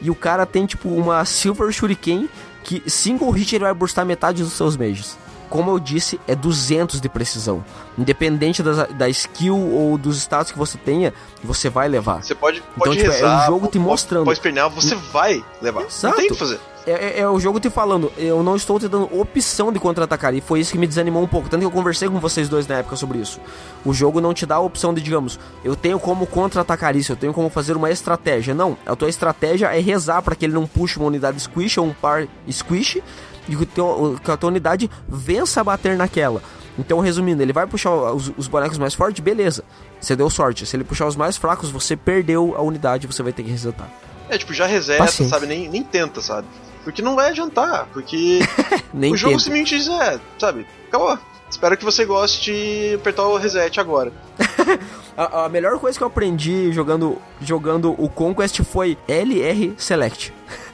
E 0.00 0.10
o 0.10 0.14
cara 0.14 0.44
tem 0.44 0.66
tipo 0.66 0.88
uma 0.88 1.24
Silver 1.24 1.72
Shuriken 1.72 2.28
que 2.64 2.82
single 2.88 3.30
hit 3.30 3.54
ele 3.54 3.64
vai 3.64 3.74
burstar 3.74 4.06
metade 4.06 4.42
dos 4.42 4.52
seus 4.52 4.76
mages 4.76 5.16
como 5.52 5.70
eu 5.70 5.78
disse, 5.78 6.18
é 6.26 6.34
200 6.34 6.98
de 6.98 7.10
precisão. 7.10 7.62
Independente 7.98 8.62
da, 8.62 8.86
da 8.86 9.06
skill 9.10 9.54
ou 9.54 9.98
dos 9.98 10.16
status 10.16 10.50
que 10.50 10.56
você 10.58 10.78
tenha, 10.78 11.12
você 11.44 11.68
vai 11.68 11.88
levar. 11.88 12.22
Você 12.24 12.34
pode, 12.34 12.60
Então, 12.60 12.72
pode 12.86 12.96
tipo, 12.96 13.10
rezar, 13.10 13.42
é 13.42 13.44
o 13.44 13.46
jogo 13.48 13.66
te 13.66 13.78
mostrando. 13.78 14.24
Pode 14.24 14.38
espernear, 14.38 14.70
você 14.70 14.94
vai 14.94 15.44
levar. 15.60 15.82
Exato. 15.82 16.06
Não 16.06 16.14
tem 16.16 16.26
o 16.30 16.32
que 16.32 16.38
fazer. 16.38 16.58
É, 16.86 16.92
é- 16.92 17.20
é 17.20 17.28
o 17.28 17.38
jogo 17.38 17.60
te 17.60 17.68
falando, 17.70 18.10
eu 18.16 18.42
não 18.42 18.56
estou 18.56 18.80
te 18.80 18.88
dando 18.88 19.04
opção 19.16 19.70
de 19.72 19.78
contra-atacar, 19.78 20.34
e 20.34 20.40
foi 20.40 20.58
isso 20.58 20.72
que 20.72 20.78
me 20.78 20.86
desanimou 20.86 21.22
um 21.22 21.28
pouco. 21.28 21.48
Tanto 21.50 21.60
que 21.60 21.66
eu 21.66 21.70
conversei 21.70 22.08
com 22.08 22.18
vocês 22.18 22.48
dois 22.48 22.66
na 22.66 22.78
época 22.78 22.96
sobre 22.96 23.18
isso. 23.18 23.38
O 23.84 23.92
jogo 23.92 24.20
não 24.22 24.32
te 24.34 24.44
dá 24.46 24.54
a 24.56 24.60
opção 24.60 24.92
de, 24.94 25.00
digamos, 25.02 25.38
eu 25.62 25.76
tenho 25.76 26.00
como 26.00 26.26
contra-atacar 26.26 26.96
isso, 26.96 27.12
eu 27.12 27.16
tenho 27.16 27.32
como 27.34 27.50
fazer 27.50 27.76
uma 27.76 27.90
estratégia. 27.90 28.52
Não, 28.54 28.76
a 28.86 28.96
tua 28.96 29.08
estratégia 29.10 29.66
é 29.66 29.78
rezar 29.80 30.22
para 30.22 30.34
que 30.34 30.46
ele 30.46 30.54
não 30.54 30.66
puxe 30.66 30.96
uma 30.98 31.06
unidade 31.06 31.38
squish 31.38 31.76
ou 31.78 31.86
um 31.86 31.92
par 31.92 32.26
squish, 32.50 33.00
e 33.48 33.56
que, 33.56 34.30
a 34.30 34.36
tua 34.36 34.48
unidade 34.48 34.90
vença 35.08 35.60
a 35.60 35.64
bater 35.64 35.96
naquela. 35.96 36.42
Então, 36.78 37.00
resumindo, 37.00 37.42
ele 37.42 37.52
vai 37.52 37.66
puxar 37.66 37.90
os, 37.90 38.32
os 38.36 38.48
bonecos 38.48 38.78
mais 38.78 38.94
fortes, 38.94 39.22
beleza. 39.22 39.62
Você 40.00 40.16
deu 40.16 40.30
sorte. 40.30 40.64
Se 40.64 40.74
ele 40.74 40.84
puxar 40.84 41.06
os 41.06 41.16
mais 41.16 41.36
fracos, 41.36 41.70
você 41.70 41.96
perdeu 41.96 42.54
a 42.56 42.62
unidade, 42.62 43.06
você 43.06 43.22
vai 43.22 43.32
ter 43.32 43.42
que 43.42 43.50
resetar. 43.50 43.90
É, 44.28 44.38
tipo, 44.38 44.54
já 44.54 44.66
reseta, 44.66 45.04
Paciência. 45.04 45.34
sabe? 45.34 45.46
Nem, 45.46 45.68
nem 45.68 45.82
tenta, 45.82 46.20
sabe? 46.20 46.46
Porque 46.82 47.02
não 47.02 47.14
vai 47.14 47.28
adiantar. 47.28 47.86
Porque 47.92 48.40
o 48.94 49.16
jogo 49.16 49.32
tenta. 49.34 49.38
simplesmente 49.38 49.76
diz, 49.76 49.88
é, 49.88 50.18
sabe? 50.38 50.66
Acabou. 50.88 51.18
Espero 51.50 51.76
que 51.76 51.84
você 51.84 52.06
goste 52.06 52.50
de 52.50 52.94
apertar 52.94 53.24
o 53.24 53.36
reset 53.36 53.78
agora. 53.78 54.10
A, 55.14 55.44
a 55.44 55.48
melhor 55.50 55.78
coisa 55.78 55.98
que 55.98 56.02
eu 56.02 56.08
aprendi 56.08 56.72
jogando, 56.72 57.18
jogando 57.40 57.94
o 58.02 58.08
Conquest 58.08 58.62
foi 58.62 58.96
LR 59.06 59.74
Select. 59.76 60.32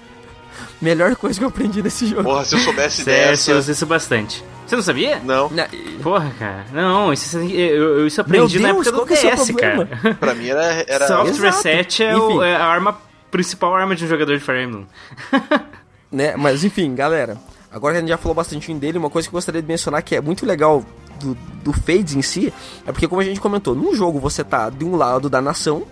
melhor 0.81 1.15
coisa 1.17 1.39
que 1.39 1.45
eu 1.45 1.49
aprendi 1.49 1.83
nesse 1.83 2.07
jogo. 2.07 2.25
Porra, 2.25 2.45
se 2.45 2.55
eu 2.55 2.59
soubesse 2.61 3.03
Sério, 3.03 3.31
dessa. 3.31 3.51
eu 3.51 3.59
uso 3.59 3.71
isso 3.73 3.87
bastante. 3.87 4.45
Você 4.67 4.77
não 4.77 4.83
sabia? 4.83 5.19
Não, 5.21 5.49
Na- 5.51 5.67
Porra, 6.03 6.31
cara. 6.39 6.67
Não, 6.73 7.13
isso, 7.13 7.39
eu, 7.39 8.01
eu 8.01 8.07
isso 8.07 8.21
aprendi 8.21 8.59
Meu 8.59 8.67
na 8.69 8.73
Deus, 8.75 8.87
época 8.89 9.07
do 9.07 9.13
é 9.15 9.31
DS, 9.35 9.47
problema? 9.47 9.87
cara. 9.87 10.15
pra 10.21 10.35
mim 10.35 10.49
era. 10.49 10.85
era... 10.87 11.07
Soft 11.07 11.31
Exato. 11.31 11.43
Reset 11.43 12.03
é, 12.05 12.17
o- 12.17 12.43
é 12.43 12.55
a 12.57 12.65
arma 12.67 12.99
principal 13.31 13.75
arma 13.75 13.97
de 13.97 14.05
um 14.05 14.09
jogador 14.09 14.37
de 14.37 14.45
Fire 14.45 14.63
Emblem. 14.63 14.87
né? 16.13 16.37
Mas 16.37 16.65
enfim, 16.65 16.95
galera. 16.95 17.37
Agora 17.71 17.93
que 17.95 17.99
a 17.99 18.01
gente 18.01 18.09
já 18.11 18.17
falou 18.17 18.35
bastante 18.35 18.73
dele, 18.75 18.97
uma 18.99 19.11
coisa 19.11 19.29
que 19.29 19.35
eu 19.35 19.37
gostaria 19.37 19.61
de 19.61 19.69
mencionar 19.69 20.03
que 20.03 20.17
é 20.17 20.21
muito 20.21 20.47
legal 20.47 20.83
do, 21.21 21.35
do 21.63 21.73
Fades 21.73 22.15
em 22.15 22.23
si, 22.23 22.53
é 22.87 22.93
porque 22.93 23.07
como 23.07 23.21
a 23.21 23.25
gente 23.25 23.41
comentou, 23.41 23.75
num 23.75 23.95
jogo 23.95 24.19
você 24.19 24.43
tá 24.43 24.71
de 24.71 24.85
um 24.87 24.97
lado 24.97 25.29
da 25.29 25.41
nação, 25.43 25.83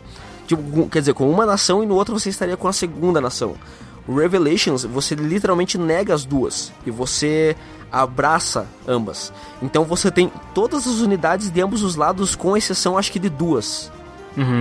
tipo, 0.46 0.88
quer 0.88 1.00
dizer, 1.00 1.12
com 1.12 1.28
uma 1.30 1.44
nação 1.44 1.82
e 1.82 1.86
no 1.86 1.94
outro 1.94 2.18
você 2.18 2.30
estaria 2.30 2.56
com 2.56 2.66
a 2.66 2.72
segunda 2.72 3.20
nação. 3.20 3.56
O 4.06 4.14
Revelations, 4.14 4.84
você 4.84 5.14
literalmente 5.14 5.76
nega 5.76 6.14
as 6.14 6.24
duas 6.24 6.72
e 6.86 6.90
você 6.90 7.56
abraça 7.90 8.66
ambas. 8.86 9.32
Então 9.62 9.84
você 9.84 10.10
tem 10.10 10.30
todas 10.54 10.86
as 10.86 11.00
unidades 11.00 11.50
de 11.50 11.60
ambos 11.60 11.82
os 11.82 11.96
lados, 11.96 12.34
com 12.34 12.56
exceção 12.56 12.96
acho 12.96 13.10
que 13.10 13.18
de 13.18 13.28
duas. 13.28 13.90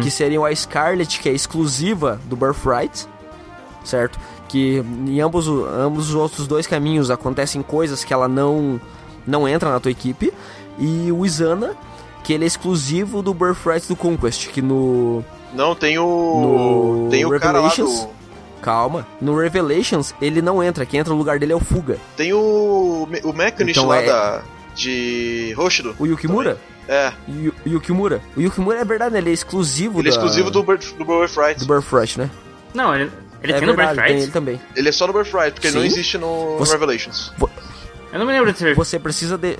Que 0.02 0.10
seriam 0.10 0.46
a 0.46 0.56
Scarlet, 0.56 1.20
que 1.20 1.28
é 1.28 1.34
exclusiva 1.34 2.18
do 2.30 2.36
Birthright, 2.38 3.06
certo? 3.84 4.18
Que 4.48 4.78
em 5.06 5.20
ambos, 5.20 5.50
ambos 5.50 6.10
os 6.10 6.16
outros 6.16 6.48
dois 6.48 6.66
caminhos 6.66 7.12
acontecem 7.12 7.62
coisas 7.62 8.02
que 8.02 8.14
ela 8.14 8.28
não 8.30 8.80
não 9.28 9.48
entra 9.48 9.70
na 9.70 9.80
tua 9.80 9.92
equipe. 9.92 10.32
E 10.80 11.12
o 11.12 11.26
Izana, 11.26 11.76
que 12.24 12.32
ele 12.32 12.46
é 12.46 12.48
exclusivo 12.48 13.22
do 13.22 13.34
Birthright 13.34 13.86
do 13.88 13.98
Conquest, 13.98 14.48
que 14.50 14.62
no 14.62 15.26
Não, 15.54 15.76
tem 15.76 15.98
o. 15.98 17.04
No 17.04 17.10
tem 17.10 17.26
o 17.26 17.40
cara 17.40 17.60
lá 17.60 17.68
Revelations? 17.68 18.06
do. 18.06 18.15
Calma, 18.66 19.06
no 19.22 19.38
Revelations 19.38 20.14
ele 20.20 20.42
não 20.42 20.62
entra, 20.64 20.86
quem 20.86 21.00
entra 21.00 21.14
no 21.14 21.20
lugar 21.20 21.38
dele 21.40 21.54
é 21.54 21.56
o 21.56 21.60
Fuga. 21.60 21.98
Tem 22.18 22.34
o. 22.34 23.08
O 23.24 23.32
Mechanist 23.34 23.78
Então 23.78 23.86
lá 23.88 24.02
é- 24.02 24.06
da. 24.08 24.42
De 24.76 25.54
Roshido. 25.56 25.96
O 25.98 26.06
Yukimura? 26.06 26.58
É, 26.88 27.14
Yu- 27.30 27.54
O 27.66 27.70
Yukimura. 27.70 28.22
O 28.36 28.42
Yukimura 28.42 28.80
é 28.80 28.84
verdade, 28.86 29.14
né? 29.14 29.20
ele 29.20 29.30
é 29.30 29.34
exclusivo 29.34 30.02
ele 30.02 30.10
é 30.10 30.12
da- 30.12 30.18
exclusivo 30.18 30.52
do, 30.52 30.62
Birth- 30.64 30.94
do 30.98 31.06
Birthright. 31.06 31.60
do 31.60 31.66
Birthright, 31.66 32.20
né? 32.20 32.30
Não, 32.74 32.94
ele, 32.94 33.10
ele 33.42 33.54
é 33.54 33.58
tem 33.58 33.68
no 33.68 33.74
verdade, 33.76 33.96
tem 33.96 34.04
Birthright? 34.06 34.24
ele 34.24 34.32
também. 34.32 34.62
Ele 34.76 34.90
é 34.90 34.92
só 34.92 35.08
no 35.08 35.14
Birthright, 35.14 35.54
porque 35.54 35.68
ele 35.68 35.76
não 35.76 35.82
Sim. 35.84 35.88
existe 35.88 36.18
no 36.18 36.58
Você- 36.58 36.74
Revelations. 36.74 37.32
Eu 38.12 38.20
não 38.20 38.26
me 38.26 38.34
lembro 38.34 38.52
de 38.52 38.60
ter. 38.60 38.76
Você 38.76 39.00
precisa 39.00 39.38
de. 39.38 39.58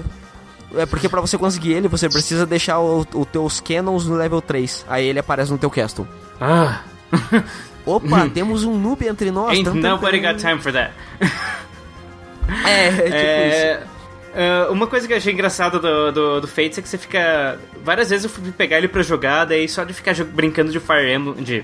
É 0.76 0.86
porque 0.86 1.08
pra 1.08 1.22
você 1.22 1.38
conseguir 1.38 1.72
ele, 1.74 1.88
você 1.88 2.10
precisa 2.10 2.46
deixar 2.46 2.80
o- 2.80 3.06
os 3.14 3.28
teus 3.28 3.62
Canons 3.62 4.06
no 4.06 4.16
level 4.16 4.42
3. 4.42 4.86
Aí 4.90 5.08
ele 5.08 5.20
aparece 5.20 5.50
no 5.52 5.58
teu 5.58 5.70
castle. 5.70 6.06
Ah. 6.42 6.82
Opa, 7.86 8.30
temos 8.34 8.64
um 8.64 8.78
noob 8.78 9.08
entre 9.08 9.30
nós. 9.32 9.52
Ain't 9.58 9.70
nobody 9.80 10.20
got 10.20 10.38
time 10.38 10.60
for 10.62 10.72
that. 10.74 10.92
É, 12.66 12.88
é 12.88 12.92
tipo 12.92 13.06
isso. 13.08 13.16
É, 13.16 13.84
é, 14.36 14.68
uma 14.70 14.86
coisa 14.86 15.08
que 15.08 15.14
eu 15.14 15.18
achei 15.18 15.34
engraçada 15.34 15.80
do, 15.80 16.12
do, 16.12 16.42
do 16.42 16.48
Fates 16.48 16.78
é 16.78 16.82
que 16.82 16.88
você 16.90 16.98
fica. 16.98 17.58
Várias 17.84 18.10
vezes 18.10 18.26
eu 18.26 18.30
fui 18.30 18.52
pegar 18.52 18.78
ele 18.78 18.88
pra 18.88 19.02
jogar, 19.02 19.46
daí 19.46 19.68
só 19.68 19.84
de 19.84 19.94
ficar 19.94 20.14
brincando 20.26 20.72
de 20.72 20.80
Fire 20.80 21.12
Emblem. 21.12 21.44
De, 21.44 21.64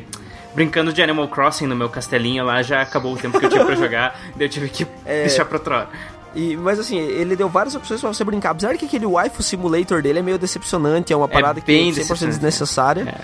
brincando 0.55 0.91
de 0.91 1.01
Animal 1.01 1.27
Crossing 1.27 1.67
no 1.67 1.75
meu 1.75 1.87
castelinho 1.87 2.43
lá, 2.43 2.61
já 2.63 2.81
acabou 2.81 3.13
o 3.13 3.17
tempo 3.17 3.39
que 3.39 3.45
eu 3.45 3.49
tinha 3.49 3.63
pra 3.63 3.75
jogar, 3.75 4.19
daí 4.35 4.47
eu 4.47 4.49
tive 4.49 4.69
que 4.69 4.85
É. 5.05 5.21
deixar 5.21 5.45
pra 5.45 5.57
outra 5.57 5.77
hora. 5.77 5.89
E, 6.33 6.57
mas 6.57 6.79
assim, 6.79 6.97
ele 6.97 7.35
deu 7.35 7.47
várias 7.47 7.75
opções 7.75 7.99
pra 8.01 8.11
você 8.11 8.23
brincar. 8.23 8.51
Apesar 8.51 8.75
que 8.77 8.85
aquele 8.85 9.05
waifu 9.05 9.43
simulator 9.43 10.01
dele 10.01 10.19
é 10.19 10.21
meio 10.21 10.39
decepcionante, 10.39 11.11
é 11.13 11.15
uma 11.15 11.27
parada 11.27 11.59
que 11.61 11.67
bem 11.67 11.89
é 11.89 11.91
100% 11.91 11.95
decepcionante. 11.95 12.35
desnecessária. 12.37 13.01
É. 13.07 13.21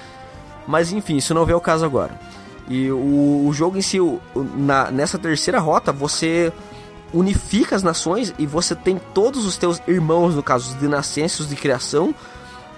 Mas 0.68 0.92
enfim, 0.92 1.18
isso 1.18 1.34
não 1.34 1.46
vê 1.46 1.54
o 1.54 1.62
caso 1.62 1.86
agora. 1.86 2.12
E 2.68 2.92
o, 2.92 3.46
o 3.48 3.52
jogo 3.54 3.78
em 3.78 3.82
si, 3.82 4.00
o- 4.00 4.20
na, 4.56 4.92
nessa 4.92 5.18
terceira 5.18 5.60
rota, 5.60 5.92
você 5.92 6.52
unifica 7.14 7.76
as 7.76 7.84
nações 7.84 8.34
e 8.38 8.46
você 8.46 8.76
tem 8.76 9.00
todos 9.14 9.46
os 9.46 9.56
teus 9.58 9.82
irmãos, 9.88 10.36
no 10.36 10.44
caso, 10.44 10.72
os 10.74 10.80
de 10.80 10.88
nascença, 10.88 11.42
os 11.42 11.48
de 11.50 11.56
criação, 11.56 12.14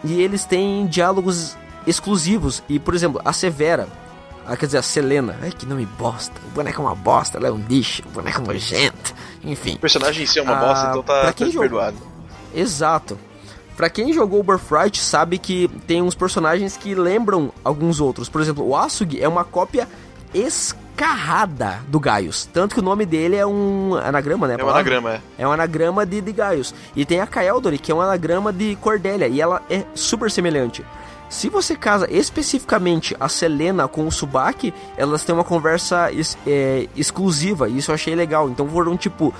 e 0.03 0.22
eles 0.22 0.45
têm 0.45 0.86
diálogos 0.86 1.57
exclusivos. 1.88 2.61
E, 2.70 2.78
por 2.80 2.94
exemplo, 2.94 3.20
a 3.26 3.34
Severa, 3.34 3.88
ah, 4.45 4.56
quer 4.56 4.68
dizer, 4.68 4.78
a 4.78 4.82
Selena, 4.84 5.36
ai 5.41 5.52
que 5.52 5.66
nome 5.66 5.86
bosta, 5.86 6.34
o 6.48 6.52
boneco 6.52 6.82
é 6.82 6.86
uma 6.86 6.95
bosta, 6.95 7.38
ela 7.40 7.48
é 7.48 7.52
um 7.52 7.57
lixo, 7.68 8.03
o 8.06 8.10
boneco 8.11 8.41
é 8.41 8.45
nojento, 8.45 9.14
enfim. 9.44 9.74
O 9.76 9.80
personagem 9.80 10.24
em 10.24 10.28
si 10.28 10.38
é 10.40 10.41
uma 10.44 10.53
Ah, 10.56 10.60
bosta, 10.60 10.88
então 10.90 11.03
tá, 11.03 11.14
pra 11.14 11.24
tá 11.24 11.34
quem 11.34 11.48
jogou- 11.48 11.61
perdoado. 11.61 11.98
Exato. 12.53 13.18
Pra 13.80 13.89
quem 13.89 14.11
jogou 14.11 14.41
o 14.41 14.43
Birthright 14.43 14.99
sabe 14.99 15.38
que 15.38 15.69
tem 15.88 16.01
uns 16.01 16.14
personagens 16.14 16.76
que 16.76 16.93
lembram 16.93 17.49
alguns 17.64 18.01
outros. 18.01 18.27
Por 18.27 18.41
exemplo, 18.41 18.68
o 18.68 18.76
Asugi 18.76 19.23
é 19.23 19.27
uma 19.27 19.45
cópia 19.45 19.88
descarrada 20.34 21.80
do 21.88 21.97
Gaius. 21.97 22.45
Tanto 22.51 22.73
que 22.76 22.81
o 22.81 22.84
nome 22.84 23.06
dele 23.06 23.38
é 23.38 23.45
um 23.45 23.95
anagrama, 23.95 24.49
né? 24.49 24.56
É 24.60 24.64
um 24.65 24.69
anagrama, 24.69 25.14
é. 25.14 25.22
É 25.38 25.47
um 25.47 25.51
anagrama 25.53 26.06
de, 26.06 26.19
de 26.19 26.34
Gaius. 26.34 26.76
E 26.93 27.06
tem 27.06 27.22
a 27.22 27.26
Kaeldori, 27.26 27.77
que 27.77 27.89
é 27.89 27.95
um 27.95 28.01
anagrama 28.01 28.51
de 28.51 28.76
Cordélia. 28.81 29.30
E 29.30 29.39
ela 29.39 29.61
é 29.69 29.85
super 29.95 30.30
semelhante. 30.30 30.84
Se 31.30 31.47
você 31.47 31.73
casa 31.73 32.06
especificamente 32.11 33.15
a 33.18 33.30
Selena 33.30 33.88
com 33.88 34.06
o 34.06 34.11
Subaki, 34.11 34.73
elas 34.97 35.23
têm 35.23 35.34
uma 35.34 35.43
conversa 35.45 36.11
ex- 36.11 36.38
é, 36.45 36.88
exclusiva. 36.97 37.69
E 37.69 37.77
isso 37.77 37.91
eu 37.91 37.95
achei 37.95 38.14
legal. 38.14 38.49
Então 38.49 38.68
foram, 38.68 38.97
tipo, 38.97 39.34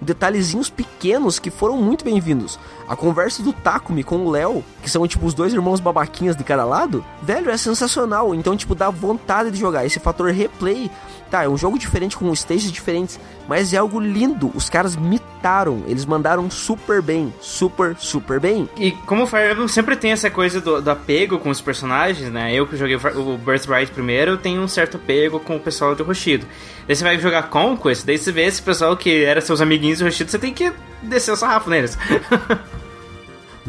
detalhezinhos 0.00 0.70
pequenos 0.70 1.38
que 1.38 1.50
foram 1.50 1.76
muito 1.76 2.04
bem-vindos. 2.04 2.58
A 2.88 2.96
conversa 2.96 3.42
do 3.42 3.52
Takumi 3.52 4.02
com 4.02 4.24
o 4.24 4.30
Léo, 4.30 4.64
que 4.82 4.90
são 4.90 5.06
tipo 5.06 5.26
os 5.26 5.34
dois 5.34 5.52
irmãos 5.52 5.80
babaquinhas 5.80 6.36
de 6.36 6.44
cada 6.44 6.64
lado, 6.64 7.04
velho, 7.22 7.50
é 7.50 7.56
sensacional. 7.56 8.34
Então, 8.34 8.56
tipo, 8.56 8.74
dá 8.74 8.90
vontade 8.90 9.50
de 9.50 9.58
jogar. 9.58 9.84
Esse 9.84 10.00
fator 10.00 10.30
replay, 10.30 10.90
tá, 11.30 11.44
é 11.44 11.48
um 11.48 11.56
jogo 11.56 11.78
diferente 11.78 12.16
com 12.16 12.32
stages 12.32 12.72
diferentes, 12.72 13.18
mas 13.48 13.72
é 13.72 13.76
algo 13.76 14.00
lindo. 14.00 14.50
Os 14.54 14.68
caras 14.68 14.96
mitaram, 14.96 15.82
eles 15.86 16.04
mandaram 16.04 16.50
super 16.50 17.00
bem, 17.02 17.32
super, 17.40 17.96
super 17.98 18.40
bem. 18.40 18.68
E 18.76 18.92
como 18.92 19.24
o 19.24 19.26
Fire 19.26 19.52
Emblem 19.52 19.68
sempre 19.68 19.96
tem 19.96 20.12
essa 20.12 20.30
coisa 20.30 20.60
do, 20.60 20.80
do 20.80 20.90
apego 20.90 21.38
com 21.38 21.50
os 21.50 21.60
personagens, 21.60 22.30
né? 22.30 22.54
Eu 22.54 22.66
que 22.66 22.76
joguei 22.76 22.96
o 22.96 23.38
Birthright 23.38 23.90
primeiro, 23.92 24.32
eu 24.32 24.38
tenho 24.38 24.60
um 24.62 24.68
certo 24.68 24.96
apego 24.96 25.40
com 25.40 25.56
o 25.56 25.60
pessoal 25.60 25.94
de 25.94 26.02
Roshido. 26.02 26.46
Daí 26.86 26.96
você 26.96 27.04
vai 27.04 27.18
jogar 27.18 27.50
Conquest, 27.50 28.04
daí 28.04 28.18
você 28.18 28.32
vê 28.32 28.44
esse 28.44 28.62
pessoal 28.62 28.96
que 28.96 29.24
era 29.24 29.40
seus 29.40 29.60
amiguinhos 29.60 29.98
de 29.98 30.04
Roshido, 30.04 30.30
você 30.30 30.38
tem 30.38 30.52
que 30.52 30.72
descer 31.02 31.32
o 31.32 31.36
sarrafo 31.36 31.70
neles. 31.70 31.96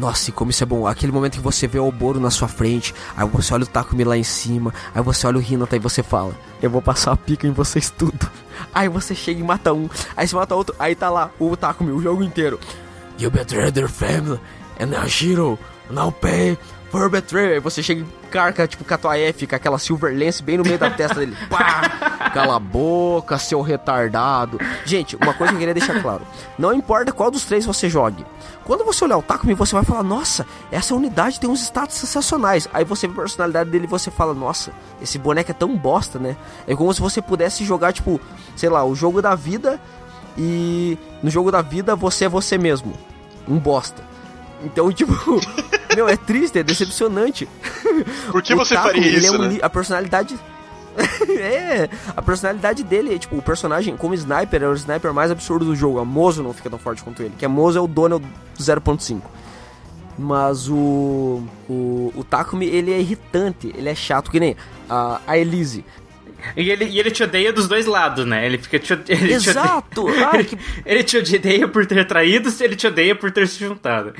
Nossa, 0.00 0.30
e 0.30 0.32
como 0.32 0.50
isso 0.50 0.62
é 0.62 0.66
bom. 0.66 0.86
Aquele 0.86 1.12
momento 1.12 1.34
que 1.34 1.40
você 1.40 1.66
vê 1.66 1.78
o 1.78 1.86
Oboro 1.86 2.18
na 2.18 2.30
sua 2.30 2.48
frente, 2.48 2.94
aí 3.14 3.28
você 3.28 3.52
olha 3.52 3.64
o 3.64 3.66
Takumi 3.66 4.02
lá 4.02 4.16
em 4.16 4.22
cima, 4.22 4.72
aí 4.94 5.02
você 5.02 5.26
olha 5.26 5.36
o 5.36 5.42
Hinata 5.42 5.76
e 5.76 5.78
você 5.78 6.02
fala, 6.02 6.34
eu 6.62 6.70
vou 6.70 6.80
passar 6.80 7.12
a 7.12 7.16
pica 7.18 7.46
em 7.46 7.52
vocês 7.52 7.90
tudo. 7.90 8.30
Aí 8.74 8.88
você 8.88 9.14
chega 9.14 9.40
e 9.40 9.42
mata 9.42 9.72
um, 9.72 9.88
aí 10.14 10.28
você 10.28 10.36
mata 10.36 10.54
outro, 10.54 10.76
aí 10.78 10.94
tá 10.94 11.08
lá 11.08 11.30
o 11.40 11.56
Takumi 11.56 11.92
o 11.92 12.00
jogo 12.00 12.22
inteiro. 12.22 12.60
You 13.18 13.30
betrayed 13.30 13.72
their 13.72 13.88
family, 13.88 14.38
and 14.78 14.94
Hashiro 14.94 15.58
now 15.90 16.12
pay 16.12 16.58
for 16.90 17.08
betrayal. 17.08 17.54
Aí 17.54 17.60
você 17.60 17.82
chega 17.82 18.02
e 18.02 18.19
carca, 18.30 18.66
tipo, 18.66 18.84
com 18.84 18.94
a 18.94 18.98
tua 18.98 19.18
F, 19.18 19.46
com 19.46 19.56
aquela 19.56 19.78
silver 19.78 20.16
lance 20.16 20.42
bem 20.42 20.56
no 20.56 20.64
meio 20.64 20.78
da 20.78 20.90
testa 20.90 21.20
dele. 21.20 21.36
Pá! 21.50 22.30
Cala 22.32 22.56
a 22.56 22.60
boca, 22.60 23.36
seu 23.38 23.60
retardado. 23.60 24.58
Gente, 24.84 25.16
uma 25.16 25.34
coisa 25.34 25.52
que 25.52 25.56
eu 25.56 25.58
queria 25.58 25.74
deixar 25.74 26.00
claro. 26.00 26.22
Não 26.58 26.72
importa 26.72 27.12
qual 27.12 27.30
dos 27.30 27.44
três 27.44 27.66
você 27.66 27.88
jogue. 27.88 28.24
Quando 28.64 28.84
você 28.84 29.04
olhar 29.04 29.18
o 29.18 29.22
Takumi, 29.22 29.54
você 29.54 29.74
vai 29.74 29.84
falar, 29.84 30.04
nossa, 30.04 30.46
essa 30.70 30.94
unidade 30.94 31.40
tem 31.40 31.50
uns 31.50 31.60
status 31.62 31.96
sensacionais. 31.96 32.68
Aí 32.72 32.84
você 32.84 33.08
vê 33.08 33.14
a 33.14 33.22
personalidade 33.22 33.70
dele 33.70 33.84
e 33.84 33.88
você 33.88 34.10
fala, 34.10 34.32
nossa, 34.32 34.70
esse 35.02 35.18
boneco 35.18 35.50
é 35.50 35.54
tão 35.54 35.76
bosta, 35.76 36.18
né? 36.18 36.36
É 36.68 36.76
como 36.76 36.94
se 36.94 37.00
você 37.00 37.20
pudesse 37.20 37.64
jogar, 37.64 37.92
tipo, 37.92 38.20
sei 38.54 38.68
lá, 38.68 38.84
o 38.84 38.94
jogo 38.94 39.20
da 39.20 39.34
vida 39.34 39.80
e 40.38 40.96
no 41.22 41.30
jogo 41.30 41.50
da 41.50 41.62
vida 41.62 41.96
você 41.96 42.26
é 42.26 42.28
você 42.28 42.56
mesmo. 42.56 42.92
Um 43.48 43.58
bosta. 43.58 44.09
Então, 44.64 44.90
tipo, 44.92 45.12
meu, 45.94 46.08
é 46.08 46.16
triste, 46.16 46.58
é 46.58 46.62
decepcionante. 46.62 47.48
Por 48.30 48.42
que 48.42 48.52
O 48.54 48.56
você 48.58 48.74
Takumi, 48.74 48.94
faria 48.94 49.08
ele 49.08 49.18
isso, 49.18 49.34
é 49.34 49.38
um 49.38 49.48
né? 49.48 49.58
A 49.62 49.70
personalidade. 49.70 50.38
é, 51.38 51.88
a 52.16 52.20
personalidade 52.20 52.82
dele, 52.82 53.14
é, 53.14 53.18
tipo, 53.18 53.36
o 53.36 53.42
personagem 53.42 53.96
como 53.96 54.12
sniper 54.14 54.62
é 54.62 54.68
o 54.68 54.74
sniper 54.74 55.14
mais 55.14 55.30
absurdo 55.30 55.64
do 55.64 55.74
jogo. 55.76 55.98
A 56.00 56.04
Mozo 56.04 56.42
não 56.42 56.52
fica 56.52 56.68
tão 56.68 56.78
forte 56.78 57.02
quanto 57.02 57.22
ele, 57.22 57.32
que 57.38 57.44
a 57.44 57.48
Mozo 57.48 57.78
é 57.78 57.80
o 57.80 57.86
Donald 57.86 58.26
0.5. 58.58 59.20
Mas 60.18 60.68
o, 60.68 61.42
o. 61.68 62.12
O 62.14 62.24
Takumi, 62.28 62.66
ele 62.66 62.92
é 62.92 63.00
irritante, 63.00 63.72
ele 63.74 63.88
é 63.88 63.94
chato, 63.94 64.30
que 64.30 64.38
nem 64.40 64.54
a, 64.88 65.20
a 65.26 65.38
Elise. 65.38 65.84
E 66.56 66.68
ele, 66.70 66.84
e 66.86 66.98
ele 66.98 67.10
te 67.10 67.22
odeia 67.22 67.52
dos 67.52 67.68
dois 67.68 67.86
lados, 67.86 68.26
né? 68.26 68.44
Ele 68.44 68.58
fica 68.58 68.78
te, 68.78 68.92
ele 69.08 69.28
te 69.38 69.50
Exato! 69.50 70.06
odeia, 70.06 70.28
Ai, 70.32 70.40
ele, 70.40 70.44
que- 70.44 70.58
ele 70.84 71.04
te 71.04 71.16
odeia 71.18 71.68
por 71.68 71.86
ter 71.86 72.06
traído, 72.06 72.52
ele 72.60 72.76
te 72.76 72.86
odeia 72.86 73.14
por 73.14 73.30
ter 73.30 73.46
se 73.48 73.58
juntado. 73.64 74.12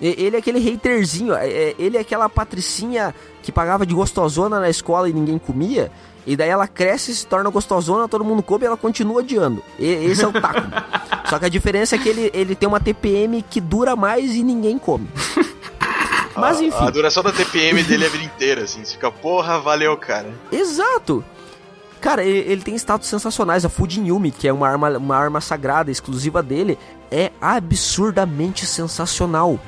Ele 0.00 0.36
é 0.36 0.38
aquele 0.38 0.72
haterzinho, 0.72 1.34
é- 1.34 1.48
é- 1.48 1.74
ele 1.78 1.96
é 1.96 2.00
aquela 2.00 2.28
patricinha 2.28 3.12
que 3.42 3.50
pagava 3.50 3.84
de 3.84 3.94
gostosona 3.94 4.60
na 4.60 4.70
escola 4.70 5.08
e 5.08 5.12
ninguém 5.12 5.38
comia. 5.38 5.90
E 6.26 6.36
daí 6.36 6.50
ela 6.50 6.68
cresce, 6.68 7.14
se 7.16 7.26
torna 7.26 7.48
gostosona, 7.50 8.06
todo 8.06 8.24
mundo 8.24 8.42
come 8.42 8.64
e 8.64 8.66
ela 8.66 8.76
continua 8.76 9.16
odiando. 9.18 9.62
E- 9.78 9.86
esse 9.86 10.22
é 10.22 10.28
o 10.28 10.32
taco. 10.32 10.60
Só 11.28 11.38
que 11.38 11.46
a 11.46 11.48
diferença 11.48 11.96
é 11.96 11.98
que 11.98 12.08
ele, 12.08 12.30
ele 12.32 12.54
tem 12.54 12.68
uma 12.68 12.78
TPM 12.80 13.42
que 13.42 13.60
dura 13.60 13.96
mais 13.96 14.34
e 14.34 14.42
ninguém 14.44 14.78
come. 14.78 15.08
Mas 16.36 16.60
enfim. 16.60 16.84
A 16.84 16.90
duração 16.90 17.22
da 17.22 17.32
TPM 17.32 17.82
dele 17.82 18.04
é 18.04 18.06
a 18.06 18.10
vida 18.10 18.24
inteira, 18.24 18.62
assim. 18.62 18.84
Você 18.84 18.92
fica, 18.92 19.10
porra, 19.10 19.58
valeu, 19.58 19.96
cara. 19.96 20.28
Exato! 20.52 21.24
Cara, 22.00 22.22
ele, 22.22 22.52
ele 22.52 22.62
tem 22.62 22.76
status 22.76 23.08
sensacionais. 23.08 23.64
A 23.64 23.68
Fujin 23.68 24.04
que 24.30 24.46
é 24.46 24.52
uma 24.52 24.68
arma, 24.68 24.96
uma 24.96 25.16
arma 25.16 25.40
sagrada 25.40 25.90
exclusiva 25.90 26.40
dele, 26.42 26.78
é 27.10 27.32
absurdamente 27.40 28.66
sensacional. 28.66 29.58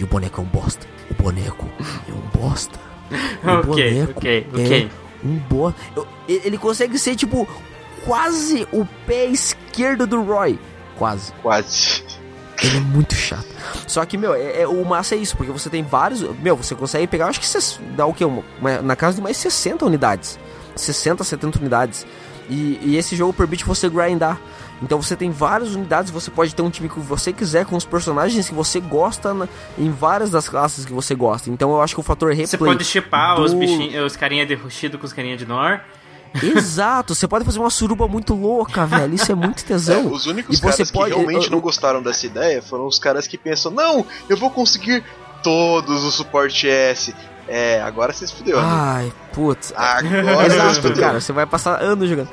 E 0.00 0.04
o 0.04 0.06
boneco 0.06 0.40
é 0.40 0.44
um 0.44 0.46
bosta. 0.48 0.86
O 1.10 1.22
boneco 1.22 1.68
é 2.08 2.12
um 2.12 2.40
bosta. 2.40 2.78
O 3.42 3.48
Ok, 3.50 3.64
boneco 3.64 4.12
ok, 4.18 4.46
é 4.54 4.56
ok. 4.56 4.90
um 5.24 5.36
bosta. 5.36 5.80
Ele 6.28 6.56
consegue 6.56 6.96
ser, 6.98 7.16
tipo, 7.16 7.46
quase 8.04 8.66
o 8.72 8.86
pé 9.06 9.26
esquerdo 9.26 10.06
do 10.06 10.22
Roy. 10.22 10.58
Quase. 10.96 11.32
Quase. 11.42 12.02
Ele 12.62 12.76
é 12.76 12.80
muito 12.80 13.14
chato. 13.14 13.46
Só 13.86 14.04
que, 14.04 14.16
meu, 14.16 14.34
é, 14.34 14.62
é- 14.62 14.68
o 14.68 14.84
massa 14.84 15.14
é 15.14 15.18
isso, 15.18 15.36
porque 15.36 15.50
você 15.50 15.68
tem 15.68 15.82
vários. 15.82 16.22
Meu, 16.38 16.56
você 16.56 16.74
consegue 16.74 17.06
pegar, 17.06 17.26
acho 17.26 17.40
que 17.40 17.46
você 17.46 17.80
dá 17.96 18.06
o 18.06 18.14
quê? 18.14 18.24
Uma- 18.24 18.42
uma- 18.60 18.82
na 18.82 18.94
casa 18.94 19.16
de 19.16 19.22
mais 19.22 19.36
60 19.38 19.84
unidades. 19.86 20.38
60, 20.76 21.24
70 21.24 21.58
unidades. 21.58 22.06
E, 22.48 22.78
e 22.82 22.96
esse 22.96 23.16
jogo 23.16 23.32
permite 23.32 23.64
você 23.64 23.88
grindar. 23.88 24.38
Então 24.82 25.00
você 25.02 25.14
tem 25.14 25.30
várias 25.30 25.74
unidades, 25.74 26.10
você 26.10 26.30
pode 26.30 26.54
ter 26.54 26.62
um 26.62 26.70
time 26.70 26.88
que 26.88 26.98
você 27.00 27.32
quiser, 27.32 27.66
com 27.66 27.76
os 27.76 27.84
personagens 27.84 28.48
que 28.48 28.54
você 28.54 28.80
gosta 28.80 29.34
na- 29.34 29.48
em 29.78 29.90
várias 29.90 30.30
das 30.30 30.48
classes 30.48 30.84
que 30.86 30.92
você 30.92 31.14
gosta. 31.14 31.50
Então 31.50 31.70
eu 31.70 31.82
acho 31.82 31.94
que 31.94 32.00
o 32.00 32.02
fator 32.02 32.30
replay. 32.30 32.46
Você 32.46 32.56
pode 32.58 32.84
chipar 32.84 33.36
do- 33.36 33.42
os 33.42 33.52
bichinhos, 33.52 34.04
os 34.04 34.16
carinha 34.16 34.46
de 34.46 34.54
Rushido 34.54 34.98
com 34.98 35.04
os 35.06 35.12
carinha 35.12 35.36
de 35.36 35.44
Nor. 35.44 35.80
Exato, 36.42 37.14
você 37.14 37.26
pode 37.26 37.44
fazer 37.44 37.58
uma 37.58 37.70
suruba 37.70 38.06
muito 38.06 38.34
louca, 38.34 38.86
velho. 38.86 39.14
Isso 39.14 39.30
é 39.32 39.34
muito 39.34 39.64
tesão. 39.64 39.96
É, 40.00 40.06
os 40.06 40.26
únicos 40.26 40.56
E 40.56 40.60
você 40.60 40.84
caras 40.84 40.90
pode- 40.90 41.10
que 41.12 41.16
realmente 41.18 41.46
eu- 41.46 41.50
não 41.50 41.60
gostaram 41.60 42.00
dessa 42.02 42.24
ideia 42.24 42.62
foram 42.62 42.86
os 42.86 42.98
caras 42.98 43.26
que 43.26 43.36
pensam, 43.36 43.70
não, 43.72 44.06
eu 44.28 44.36
vou 44.36 44.48
conseguir 44.50 45.02
todos 45.42 46.04
os 46.04 46.14
suporte 46.14 46.68
S. 46.68 47.14
É, 47.48 47.82
agora 47.82 48.12
vocês 48.12 48.30
fudeu, 48.30 48.56
né? 48.58 48.62
Ai, 48.64 49.12
putz. 49.32 49.72
Agora 49.76 50.04
vocês 50.36 50.54
Exato, 50.54 50.82
fudeu. 50.82 51.02
cara, 51.02 51.20
você 51.20 51.32
vai 51.32 51.46
passar 51.46 51.82
anos 51.82 52.08
jogando. 52.08 52.28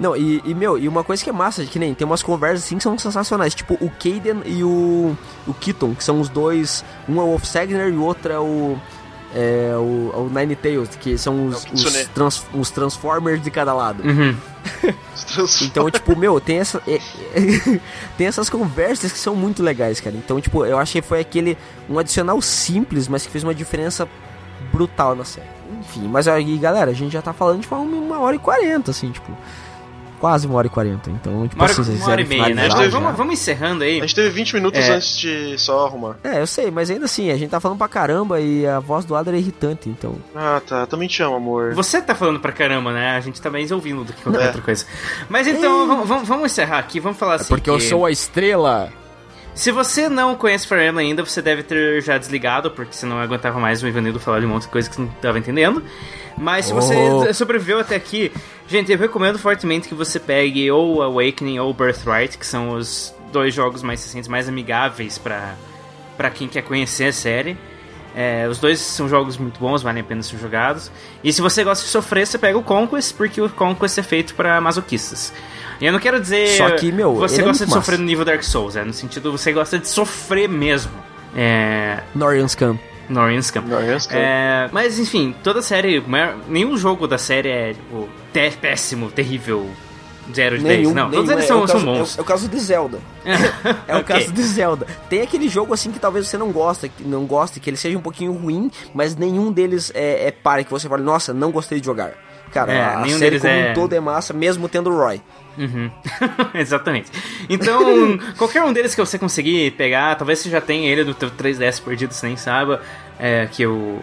Não, 0.00 0.16
e, 0.16 0.40
e, 0.46 0.54
meu, 0.54 0.78
e 0.78 0.88
uma 0.88 1.04
coisa 1.04 1.22
que 1.22 1.28
é 1.28 1.32
massa, 1.32 1.62
que 1.64 1.78
nem 1.78 1.94
tem 1.94 2.06
umas 2.06 2.22
conversas 2.22 2.64
assim 2.64 2.78
que 2.78 2.82
são 2.82 2.96
sensacionais, 2.98 3.54
tipo 3.54 3.74
o 3.74 3.90
Kaden 3.90 4.42
e 4.46 4.64
o, 4.64 5.14
o 5.46 5.52
Keaton, 5.54 5.94
que 5.94 6.02
são 6.02 6.18
os 6.20 6.28
dois, 6.30 6.82
um 7.06 7.20
é 7.20 7.22
o 7.22 7.26
Wolf 7.26 7.44
Sagner 7.44 7.88
e 7.88 7.96
o 7.96 8.02
outro 8.02 8.32
é 8.32 8.38
o 8.40 8.78
é 9.32 9.74
o, 9.76 10.10
é 10.12 10.16
o 10.16 10.28
Nine 10.34 10.56
Tails, 10.56 10.88
que 10.98 11.16
são 11.16 11.46
os, 11.48 11.54
É 11.54 11.58
o 11.58 11.70
Kitsune. 11.70 11.96
os, 12.02 12.08
trans- 12.08 12.42
os 12.52 12.70
Transformers 12.70 13.40
de 13.42 13.48
cada 13.50 13.72
lado. 13.72 14.02
Uhum. 14.02 14.34
Os 15.44 15.62
Então, 15.62 15.88
tipo, 15.90 16.16
meu, 16.16 16.40
tem 16.40 16.58
essa 16.58 16.82
é- 16.88 16.96
é- 17.34 17.80
tem 18.18 18.26
essas 18.26 18.50
conversas 18.50 19.12
que 19.12 19.18
são 19.18 19.36
muito 19.36 19.62
legais, 19.62 20.00
cara. 20.00 20.16
Então, 20.16 20.40
tipo, 20.40 20.64
eu 20.66 20.78
achei 20.78 21.00
que 21.00 21.06
foi 21.06 21.20
aquele 21.20 21.56
um 21.88 21.98
adicional 21.98 22.40
simples, 22.42 23.06
mas 23.06 23.24
que 23.24 23.30
fez 23.30 23.44
uma 23.44 23.54
diferença 23.54 24.08
brutal 24.72 25.14
na 25.14 25.24
série. 25.24 25.46
Enfim, 25.80 26.08
mas 26.08 26.26
aí, 26.26 26.58
galera, 26.58 26.90
a 26.90 26.94
gente 26.94 27.12
já 27.12 27.22
tá 27.22 27.32
falando 27.32 27.60
tipo 27.60 27.74
uma, 27.76 27.96
uma 28.16 28.18
hora 28.18 28.34
e 28.34 28.38
quarenta, 28.38 28.90
assim, 28.90 29.10
tipo, 29.12 29.30
quase 30.20 30.46
uma 30.46 30.56
hora 30.58 30.66
e 30.66 30.70
quarenta. 30.70 31.10
Então, 31.10 31.48
tipo 31.48 31.56
Uma 31.56 31.64
hora, 31.70 31.80
assim, 31.80 31.96
uma 31.96 32.10
hora 32.10 32.20
e 32.20 32.24
meia, 32.26 32.54
né? 32.54 32.68
já. 32.70 32.88
Vamos, 32.88 33.16
vamos 33.16 33.32
encerrando 33.32 33.82
aí. 33.82 33.98
A 33.98 34.02
gente 34.02 34.14
teve 34.14 34.28
20 34.30 34.54
minutos 34.54 34.78
É. 34.80 34.90
antes 34.92 35.16
de 35.18 35.58
só 35.58 35.86
arrumar. 35.86 36.16
É, 36.22 36.40
eu 36.40 36.46
sei, 36.46 36.70
mas 36.70 36.90
ainda 36.90 37.06
assim, 37.06 37.30
a 37.30 37.36
gente 37.36 37.50
tá 37.50 37.58
falando 37.58 37.78
pra 37.78 37.88
caramba 37.88 38.40
e 38.40 38.66
a 38.66 38.78
voz 38.78 39.04
do 39.04 39.16
Adler 39.16 39.36
é 39.36 39.38
irritante, 39.38 39.88
então. 39.88 40.16
Ah, 40.34 40.60
tá. 40.64 40.86
Também 40.86 41.08
te 41.08 41.22
amo, 41.22 41.36
amor. 41.36 41.74
Você 41.74 42.00
tá 42.02 42.14
falando 42.14 42.38
pra 42.38 42.52
caramba, 42.52 42.92
né? 42.92 43.16
A 43.16 43.20
gente 43.20 43.40
tá 43.40 43.50
mais 43.50 43.70
ouvindo 43.72 44.04
do 44.04 44.12
que 44.12 44.22
qualquer 44.22 44.42
É. 44.42 44.46
outra 44.46 44.62
coisa. 44.62 44.84
Mas 45.28 45.46
então, 45.46 45.86
vamos, 45.86 46.06
vamos- 46.08 46.28
vamos 46.28 46.52
encerrar 46.52 46.78
aqui. 46.78 47.00
Vamos 47.00 47.18
falar 47.18 47.36
assim. 47.36 47.44
que- 47.56 47.70
a 48.04 48.10
estrela. 48.10 48.92
Se 49.54 49.70
você 49.70 50.08
não 50.08 50.34
conhece 50.36 50.66
Fire 50.66 50.86
Emblem 50.86 51.08
ainda, 51.08 51.24
você 51.24 51.42
deve 51.42 51.62
ter 51.62 52.00
já 52.02 52.16
desligado, 52.16 52.70
porque 52.70 52.94
você 52.94 53.04
não 53.04 53.18
aguentava 53.20 53.58
mais 53.60 53.82
o 53.82 53.88
Ivanildo 53.88 54.18
falar 54.18 54.40
de 54.40 54.46
um 54.46 54.48
monte 54.48 54.62
de 54.62 54.68
coisa 54.68 54.88
que 54.88 54.94
você 54.94 55.02
não 55.02 55.08
estava 55.08 55.38
entendendo. 55.38 55.82
Mas 56.38 56.66
se 56.66 56.72
você 56.72 56.94
Oh. 56.96 57.34
sobreviveu 57.34 57.78
até 57.78 57.94
aqui, 57.96 58.32
gente, 58.66 58.90
eu 58.90 58.96
recomendo 58.96 59.38
fortemente 59.38 59.88
que 59.88 59.94
você 59.94 60.18
pegue 60.18 60.70
ou 60.70 61.02
Awakening 61.02 61.58
ou 61.58 61.74
Birthright, 61.74 62.38
que 62.38 62.46
são 62.46 62.70
os 62.70 63.14
dois 63.30 63.52
jogos 63.52 63.82
mais 63.82 64.02
recentes, 64.02 64.28
mais 64.28 64.48
amigáveis 64.48 65.18
para 65.18 66.30
quem 66.32 66.48
quer 66.48 66.62
conhecer 66.62 67.06
a 67.06 67.12
série. 67.12 67.58
É, 68.14 68.46
os 68.48 68.58
dois 68.58 68.80
são 68.80 69.08
jogos 69.08 69.36
muito 69.36 69.60
bons, 69.60 69.82
valem 69.82 70.00
a 70.02 70.04
pena 70.04 70.22
ser 70.22 70.38
jogados. 70.38 70.90
E 71.22 71.32
se 71.32 71.40
você 71.40 71.62
gosta 71.62 71.84
de 71.84 71.90
sofrer, 71.90 72.26
você 72.26 72.38
pega 72.38 72.58
o 72.58 72.62
Conquest, 72.62 73.14
porque 73.14 73.40
o 73.40 73.48
Conquest 73.48 73.98
é 73.98 74.02
feito 74.02 74.34
pra 74.34 74.60
masoquistas. 74.60 75.32
E 75.80 75.86
eu 75.86 75.92
não 75.92 75.98
quero 75.98 76.20
dizer. 76.20 76.48
Só 76.56 76.70
que, 76.72 76.92
meu, 76.92 77.14
Você 77.14 77.40
é 77.40 77.44
gosta 77.44 77.64
muito 77.64 77.68
de 77.68 77.74
sofrer 77.74 77.92
massa. 77.92 78.02
no 78.02 78.04
nível 78.06 78.24
Dark 78.24 78.42
Souls, 78.42 78.76
é 78.76 78.84
no 78.84 78.92
sentido 78.92 79.32
você 79.32 79.52
gosta 79.52 79.78
de 79.78 79.88
sofrer 79.88 80.48
mesmo. 80.48 80.92
É. 81.34 82.00
Norian's 82.14 82.54
Camp. 82.54 82.78
Norian's 83.08 83.50
Camp. 83.50 83.66
Norian's 83.66 84.06
Camp. 84.06 84.18
É, 84.20 84.68
mas 84.72 84.98
enfim, 84.98 85.34
toda 85.42 85.60
a 85.60 85.62
série, 85.62 86.02
nenhum 86.48 86.76
jogo 86.76 87.06
da 87.08 87.18
série 87.18 87.48
é 87.48 87.74
tipo, 87.74 88.08
péssimo, 88.60 89.10
terrível, 89.10 89.68
0 90.34 90.58
de 90.58 90.64
Nenhum, 90.64 90.82
10. 90.82 90.94
Não, 90.94 91.08
nenhum, 91.08 91.10
todos 91.10 91.30
eles 91.30 91.44
é, 91.44 91.46
são, 91.48 91.62
o 91.62 91.66
são 91.68 91.76
caso, 91.80 91.86
bons. 91.86 92.18
É, 92.18 92.20
o- 92.20 92.20
é 92.20 92.22
o 92.22 92.24
caso 92.24 92.48
de 92.48 92.58
Zelda. 92.60 92.98
É 93.88 93.94
o 93.94 93.98
Ok. 94.00 94.04
caso 94.16 94.32
de 94.32 94.42
Zelda. 94.42 94.86
Tem 95.08 95.22
aquele 95.22 95.48
jogo 95.48 95.72
assim 95.74 95.90
que 95.90 95.98
talvez 95.98 96.26
você 96.28 96.36
não 96.38 96.50
gosta, 96.52 96.88
que 96.88 97.02
não 97.04 97.24
goste, 97.26 97.60
que 97.60 97.68
ele 97.70 97.76
seja 97.76 97.96
um 97.96 98.02
pouquinho 98.02 98.32
ruim, 98.32 98.70
mas 98.94 99.16
nenhum 99.16 99.50
deles 99.52 99.90
é, 99.94 100.28
é 100.28 100.30
pare 100.30 100.64
que 100.64 100.70
você 100.70 100.88
fale, 100.88 101.02
nossa, 101.02 101.32
não 101.34 101.50
gostei 101.50 101.80
de 101.80 101.86
jogar. 101.86 102.12
Cara, 102.52 102.72
É, 102.72 102.82
a 102.84 103.08
série 103.10 103.38
como 103.38 103.52
é- 103.52 103.70
um 103.70 103.74
todo 103.74 103.92
é 103.92 104.00
massa, 104.00 104.32
mesmo 104.32 104.68
tendo 104.68 104.90
o 104.90 104.96
Roy. 104.96 105.20
Uhum. 105.56 105.88
Exatamente. 106.54 107.10
Então, 107.48 108.18
qualquer 108.36 108.62
um 108.64 108.72
deles 108.72 108.94
que 108.94 109.00
você 109.00 109.18
conseguir 109.18 109.70
pegar, 109.72 110.14
talvez 110.16 110.40
você 110.40 110.50
já 110.50 110.60
tenha 110.60 110.90
ele 110.90 111.04
do 111.04 111.14
teu 111.14 111.30
3DS 111.30 111.80
perdido, 111.82 112.12
você 112.12 112.26
nem 112.26 112.36
saiba, 112.36 112.80
é, 113.20 113.46
que 113.46 113.64
o, 113.66 114.00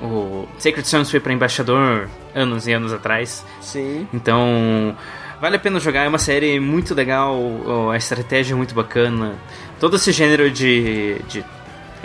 o 0.00 0.48
Sacred 0.58 0.86
Sons 0.88 1.10
foi 1.10 1.20
para 1.20 1.32
embaixador 1.34 2.08
anos 2.34 2.66
e 2.66 2.72
anos 2.72 2.92
atrás. 2.94 3.44
Sim. 3.60 4.06
Então, 4.12 4.96
vale 5.42 5.56
a 5.56 5.58
pena 5.58 5.80
jogar, 5.80 6.04
é 6.04 6.08
uma 6.08 6.20
série 6.20 6.60
muito 6.60 6.94
legal, 6.94 7.90
a 7.90 7.96
estratégia 7.96 8.54
é 8.54 8.56
muito 8.56 8.76
bacana. 8.76 9.34
Todo 9.80 9.96
esse 9.96 10.12
gênero 10.12 10.48
de, 10.48 11.16
de 11.26 11.44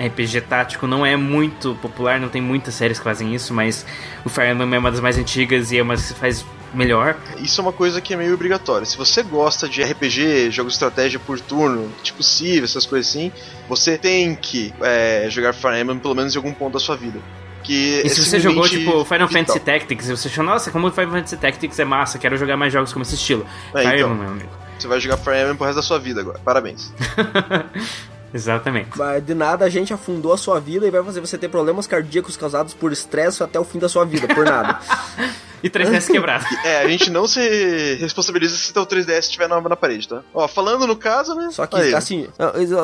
RPG 0.04 0.42
tático 0.42 0.88
não 0.88 1.06
é 1.06 1.16
muito 1.16 1.76
popular, 1.76 2.20
não 2.20 2.30
tem 2.30 2.42
muitas 2.42 2.74
séries 2.74 2.98
que 2.98 3.04
fazem 3.04 3.36
isso, 3.36 3.54
mas 3.54 3.86
o 4.26 4.30
Fire 4.30 4.50
Emblem 4.50 4.74
é 4.74 4.80
uma 4.80 4.90
das 4.90 5.00
mais 5.00 5.20
antigas 5.20 5.72
e 5.72 5.78
é 5.78 5.84
uma 5.84 5.96
que 5.96 6.16
faz 6.16 6.44
melhor. 6.74 7.16
Isso 7.38 7.62
é 7.62 7.64
uma 7.64 7.72
coisa 7.72 8.02
que 8.02 8.12
é 8.12 8.18
meio 8.18 8.34
obrigatória. 8.34 8.88
Se 8.88 8.98
você 8.98 9.22
gosta 9.22 9.70
de 9.70 9.84
RPG, 9.84 10.50
jogo 10.50 10.70
de 10.70 10.74
estratégia 10.74 11.20
por 11.20 11.40
turno, 11.40 11.92
tipo 12.02 12.24
Civ, 12.24 12.64
essas 12.64 12.88
coisas 12.88 13.08
assim, 13.08 13.32
você 13.70 14.00
tem 14.00 14.34
que 14.34 14.74
é, 14.82 15.28
jogar 15.30 15.54
Fire 15.54 15.80
Emblem 15.80 16.00
pelo 16.00 16.16
menos 16.16 16.34
em 16.34 16.38
algum 16.40 16.54
ponto 16.54 16.74
da 16.74 16.80
sua 16.80 16.96
vida. 16.96 17.20
Que 17.68 18.02
E 18.02 18.08
é 18.08 18.10
se 18.10 18.24
você 18.24 18.40
jogou, 18.40 18.68
tipo, 18.68 19.04
Final. 19.04 19.28
Fantasy 19.28 19.60
Tactics, 19.60 20.08
e 20.08 20.16
você 20.16 20.30
achou, 20.30 20.44
nossa, 20.44 20.72
como 20.72 20.90
Final 20.90 21.12
Fantasy 21.12 21.36
Tactics 21.36 21.78
é 21.78 21.84
massa, 21.86 22.18
quero 22.18 22.38
jogar 22.38 22.56
mais 22.56 22.72
jogos 22.72 22.94
como 22.94 23.04
esse 23.04 23.16
estilo. 23.16 23.46
É, 23.76 23.82
Fire 23.82 23.98
então. 23.98 24.12
Emblem, 24.12 24.18
meu 24.24 24.30
amigo. 24.32 24.50
Você 24.80 24.88
vai 24.88 25.00
jogar 25.02 25.18
Fire 25.18 25.36
Emblem 25.42 25.56
pro 25.58 25.66
resto 25.66 25.76
da 25.76 25.82
sua 25.84 26.00
vida 26.00 26.22
agora. 26.22 26.40
Parabéns. 26.40 26.94
Exatamente. 28.38 28.90
Mas 28.96 29.26
de 29.26 29.34
nada 29.34 29.66
a 29.66 29.70
gente 29.70 29.94
afundou 29.94 30.32
a 30.32 30.38
sua 30.38 30.60
vida 30.60 30.86
e 30.88 30.92
vai 30.92 31.04
fazer 31.04 31.20
você 31.22 31.38
ter 31.38 31.50
problemas 31.50 31.88
cardíacos 31.88 32.38
causados 32.38 32.74
por 32.74 32.92
estresse 32.92 33.42
até 33.44 33.60
o 33.60 33.64
fim 33.64 33.80
da 33.80 33.90
sua 33.90 34.06
vida, 34.06 34.28
por 34.34 34.46
nada. 34.46 34.80
E 35.64 35.72
3DS 35.72 36.12
quebrado. 36.12 36.46
É, 36.64 36.84
a 36.84 36.88
gente 36.88 37.10
não 37.10 37.28
se 37.28 37.96
responsabiliza 37.96 38.56
se 38.56 38.72
teu 38.72 38.86
3DS 38.86 39.22
estiver 39.22 39.50
na, 39.50 39.60
na 39.60 39.76
parede, 39.76 40.08
tá? 40.08 40.22
Ó, 40.32 40.48
falando 40.48 40.86
no 40.86 40.96
caso, 40.96 41.34
né? 41.34 41.50
Só 41.52 41.66
que, 41.66 41.76
aí. 41.76 41.96
assim, 41.96 42.28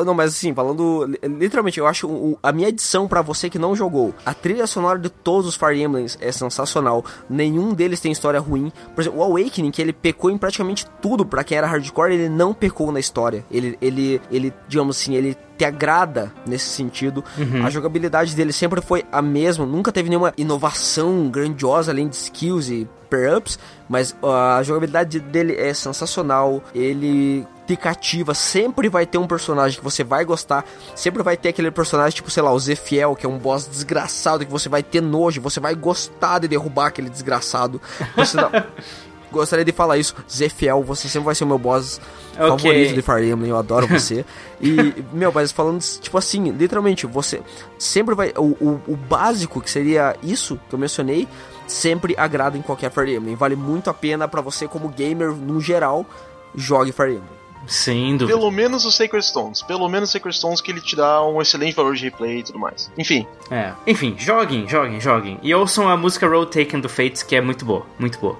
não, 0.04 0.12
mas 0.12 0.32
assim, 0.32 0.52
falando 0.52 1.04
li- 1.04 1.18
literalmente, 1.38 1.78
eu 1.78 1.86
acho 1.86 2.08
o- 2.08 2.36
a 2.42 2.50
minha 2.50 2.68
edição 2.70 3.06
pra 3.06 3.22
você 3.22 3.48
que 3.48 3.60
não 3.60 3.76
jogou, 3.76 4.12
a 4.26 4.34
trilha 4.34 4.66
sonora 4.66 4.98
de 4.98 5.08
todos 5.08 5.46
os 5.46 5.54
Fire 5.54 5.80
Emblems 5.80 6.18
é 6.20 6.32
sensacional. 6.32 7.04
Nenhum 7.30 7.72
deles 7.72 8.00
tem 8.00 8.10
história 8.10 8.40
ruim. 8.40 8.72
Por 8.92 9.02
exemplo, 9.02 9.20
o 9.20 9.22
Awakening, 9.22 9.70
que 9.70 9.80
ele 9.80 9.92
pecou 9.92 10.28
em 10.28 10.36
praticamente 10.36 10.84
tudo 11.00 11.24
pra 11.24 11.44
quem 11.44 11.56
era 11.56 11.68
hardcore, 11.68 12.12
ele 12.12 12.28
não 12.28 12.52
pecou 12.52 12.90
na 12.90 12.98
história. 12.98 13.44
Ele, 13.52 13.78
ele, 13.80 14.20
ele 14.32 14.52
digamos 14.66 14.96
assim, 14.98 15.14
ele 15.14 15.36
te 15.56 15.64
agrada 15.64 16.32
nesse 16.46 16.66
sentido. 16.66 17.24
A 17.64 17.70
jogabilidade 17.70 18.34
dele 18.34 18.52
sempre 18.52 18.80
foi 18.80 19.04
a 19.12 19.22
mesma, 19.22 19.64
nunca 19.64 19.92
teve 19.92 20.08
nenhuma 20.08 20.32
inovação 20.36 21.28
grandiosa 21.30 21.92
além 21.92 22.08
de 22.08 22.16
skills 22.16 22.68
e 22.70 22.88
power-ups, 23.08 23.58
mas 23.88 24.16
a 24.22 24.62
jogabilidade 24.64 25.20
dele 25.20 25.54
é 25.56 25.72
sensacional. 25.72 26.62
Ele 26.74 27.46
te 27.66 27.76
cativa, 27.76 28.34
sempre 28.34 28.88
vai 28.90 29.06
ter 29.06 29.16
um 29.16 29.26
personagem 29.26 29.78
que 29.78 29.84
você 29.84 30.04
vai 30.04 30.22
gostar, 30.24 30.64
sempre 30.94 31.22
vai 31.22 31.34
ter 31.36 31.48
aquele 31.50 31.70
personagem 31.70 32.16
tipo, 32.16 32.30
sei 32.30 32.42
lá, 32.42 32.52
o 32.52 32.58
Zefiel, 32.58 33.14
que 33.16 33.24
é 33.24 33.28
um 33.28 33.38
boss 33.38 33.66
desgraçado 33.66 34.44
que 34.44 34.52
você 34.52 34.68
vai 34.68 34.82
ter 34.82 35.00
nojo, 35.00 35.40
você 35.40 35.60
vai 35.60 35.74
gostar 35.74 36.40
de 36.40 36.48
derrubar 36.48 36.88
aquele 36.88 37.08
desgraçado. 37.08 37.80
Você 38.16 38.36
não- 38.36 38.50
Gostaria 39.34 39.64
de 39.64 39.72
falar 39.72 39.98
isso, 39.98 40.14
Zefiel, 40.30 40.82
você 40.82 41.08
sempre 41.08 41.26
vai 41.26 41.34
ser 41.34 41.44
o 41.44 41.46
meu 41.46 41.58
boss 41.58 42.00
Ok. 42.38 42.48
favorito 42.48 42.94
de 42.94 43.02
Fire 43.02 43.28
Emblem, 43.30 43.50
eu 43.50 43.56
adoro 43.58 43.86
você. 43.88 44.24
e, 44.60 45.04
meu, 45.12 45.30
mas 45.32 45.52
falando, 45.52 45.80
tipo 46.00 46.16
assim, 46.16 46.50
literalmente, 46.50 47.06
você 47.06 47.42
sempre 47.78 48.14
vai. 48.14 48.32
O, 48.36 48.42
o, 48.64 48.80
o 48.88 48.96
básico, 48.96 49.60
que 49.60 49.70
seria 49.70 50.16
isso 50.22 50.58
que 50.68 50.74
eu 50.74 50.78
mencionei, 50.78 51.28
sempre 51.66 52.14
agrada 52.16 52.56
em 52.56 52.62
qualquer 52.62 52.90
Fire 52.90 53.14
Emblem. 53.14 53.34
Vale 53.34 53.56
muito 53.56 53.90
a 53.90 53.94
pena 53.94 54.26
pra 54.28 54.40
você, 54.40 54.66
como 54.68 54.88
gamer, 54.88 55.30
no 55.32 55.60
geral, 55.60 56.06
jogue 56.54 56.92
Fire 56.92 57.10
Emblem. 57.12 57.34
Sem 57.66 58.14
dúvida. 58.18 58.36
Pelo 58.38 58.50
menos 58.50 58.84
o 58.84 58.90
Sacred 58.92 59.24
Stones. 59.24 59.62
Pelo 59.62 59.88
menos 59.88 60.10
o 60.10 60.12
Sacred 60.12 60.36
Stones 60.36 60.60
que 60.60 60.70
ele 60.70 60.82
te 60.82 60.94
dá 60.94 61.24
um 61.24 61.40
excelente 61.40 61.74
valor 61.74 61.94
de 61.94 62.04
replay 62.04 62.40
e 62.40 62.42
tudo 62.42 62.58
mais. 62.58 62.90
Enfim, 62.98 63.26
É. 63.50 63.72
Enfim, 63.86 64.14
joguem, 64.18 64.68
joguem, 64.68 65.00
joguem. 65.00 65.38
E 65.42 65.54
ouçam 65.54 65.88
a 65.88 65.96
música 65.96 66.28
Road 66.28 66.50
Taken 66.50 66.80
do 66.80 66.90
Fates, 66.90 67.22
que 67.22 67.34
é 67.34 67.40
muito 67.40 67.64
boa, 67.64 67.86
muito 67.98 68.18
boa. 68.18 68.38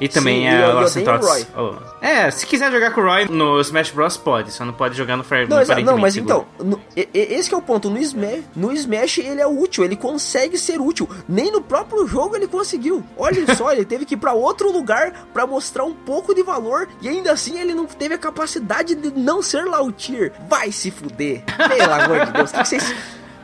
E 0.00 0.08
também 0.08 0.42
Sim, 0.42 0.48
é 0.48 0.64
eu 0.64 0.74
Lost 0.74 0.96
Thoughts. 1.02 1.46
Oh. 1.56 1.74
É, 2.00 2.30
se 2.30 2.46
quiser 2.46 2.72
jogar 2.72 2.92
com 2.92 3.00
o 3.02 3.04
Roy 3.04 3.26
no 3.28 3.60
Smash 3.60 3.90
Bros, 3.90 4.16
pode, 4.16 4.50
só 4.50 4.64
não 4.64 4.72
pode 4.72 4.96
jogar 4.96 5.16
no 5.16 5.22
Fire 5.24 5.42
Não, 5.42 5.48
não 5.50 5.56
mas 5.58 5.70
aparentemente, 5.70 6.20
então, 6.20 6.46
no- 6.58 6.80
esse 6.96 7.48
que 7.48 7.54
é 7.54 7.58
o 7.58 7.62
ponto. 7.62 7.90
No 7.90 7.98
Smash, 7.98 8.40
no 8.56 8.72
Smash 8.72 9.18
ele 9.18 9.40
é 9.40 9.46
útil, 9.46 9.84
ele 9.84 9.96
consegue 9.96 10.56
ser 10.56 10.80
útil. 10.80 11.08
Nem 11.28 11.52
no 11.52 11.60
próprio 11.60 12.06
jogo 12.06 12.34
ele 12.36 12.48
conseguiu. 12.48 13.04
Olha 13.16 13.54
só, 13.54 13.70
ele 13.72 13.84
teve 13.84 14.04
que 14.06 14.14
ir 14.14 14.16
pra 14.16 14.32
outro 14.32 14.72
lugar 14.72 15.26
pra 15.32 15.46
mostrar 15.46 15.84
um 15.84 15.92
pouco 15.94 16.34
de 16.34 16.42
valor 16.42 16.88
e 17.02 17.08
ainda 17.08 17.32
assim 17.32 17.60
ele 17.60 17.74
não 17.74 17.84
teve 17.86 18.14
a 18.14 18.18
capacidade 18.18 18.94
de 18.94 19.10
não 19.18 19.42
ser 19.42 19.64
Lautier. 19.66 20.32
Vai 20.48 20.72
se 20.72 20.90
fuder. 20.90 21.42
Pelo 21.44 21.92
amor 21.92 22.26
de 22.26 22.32
Deus, 22.32 22.50
o 22.50 22.54
que 22.54 22.64
vocês. 22.64 22.94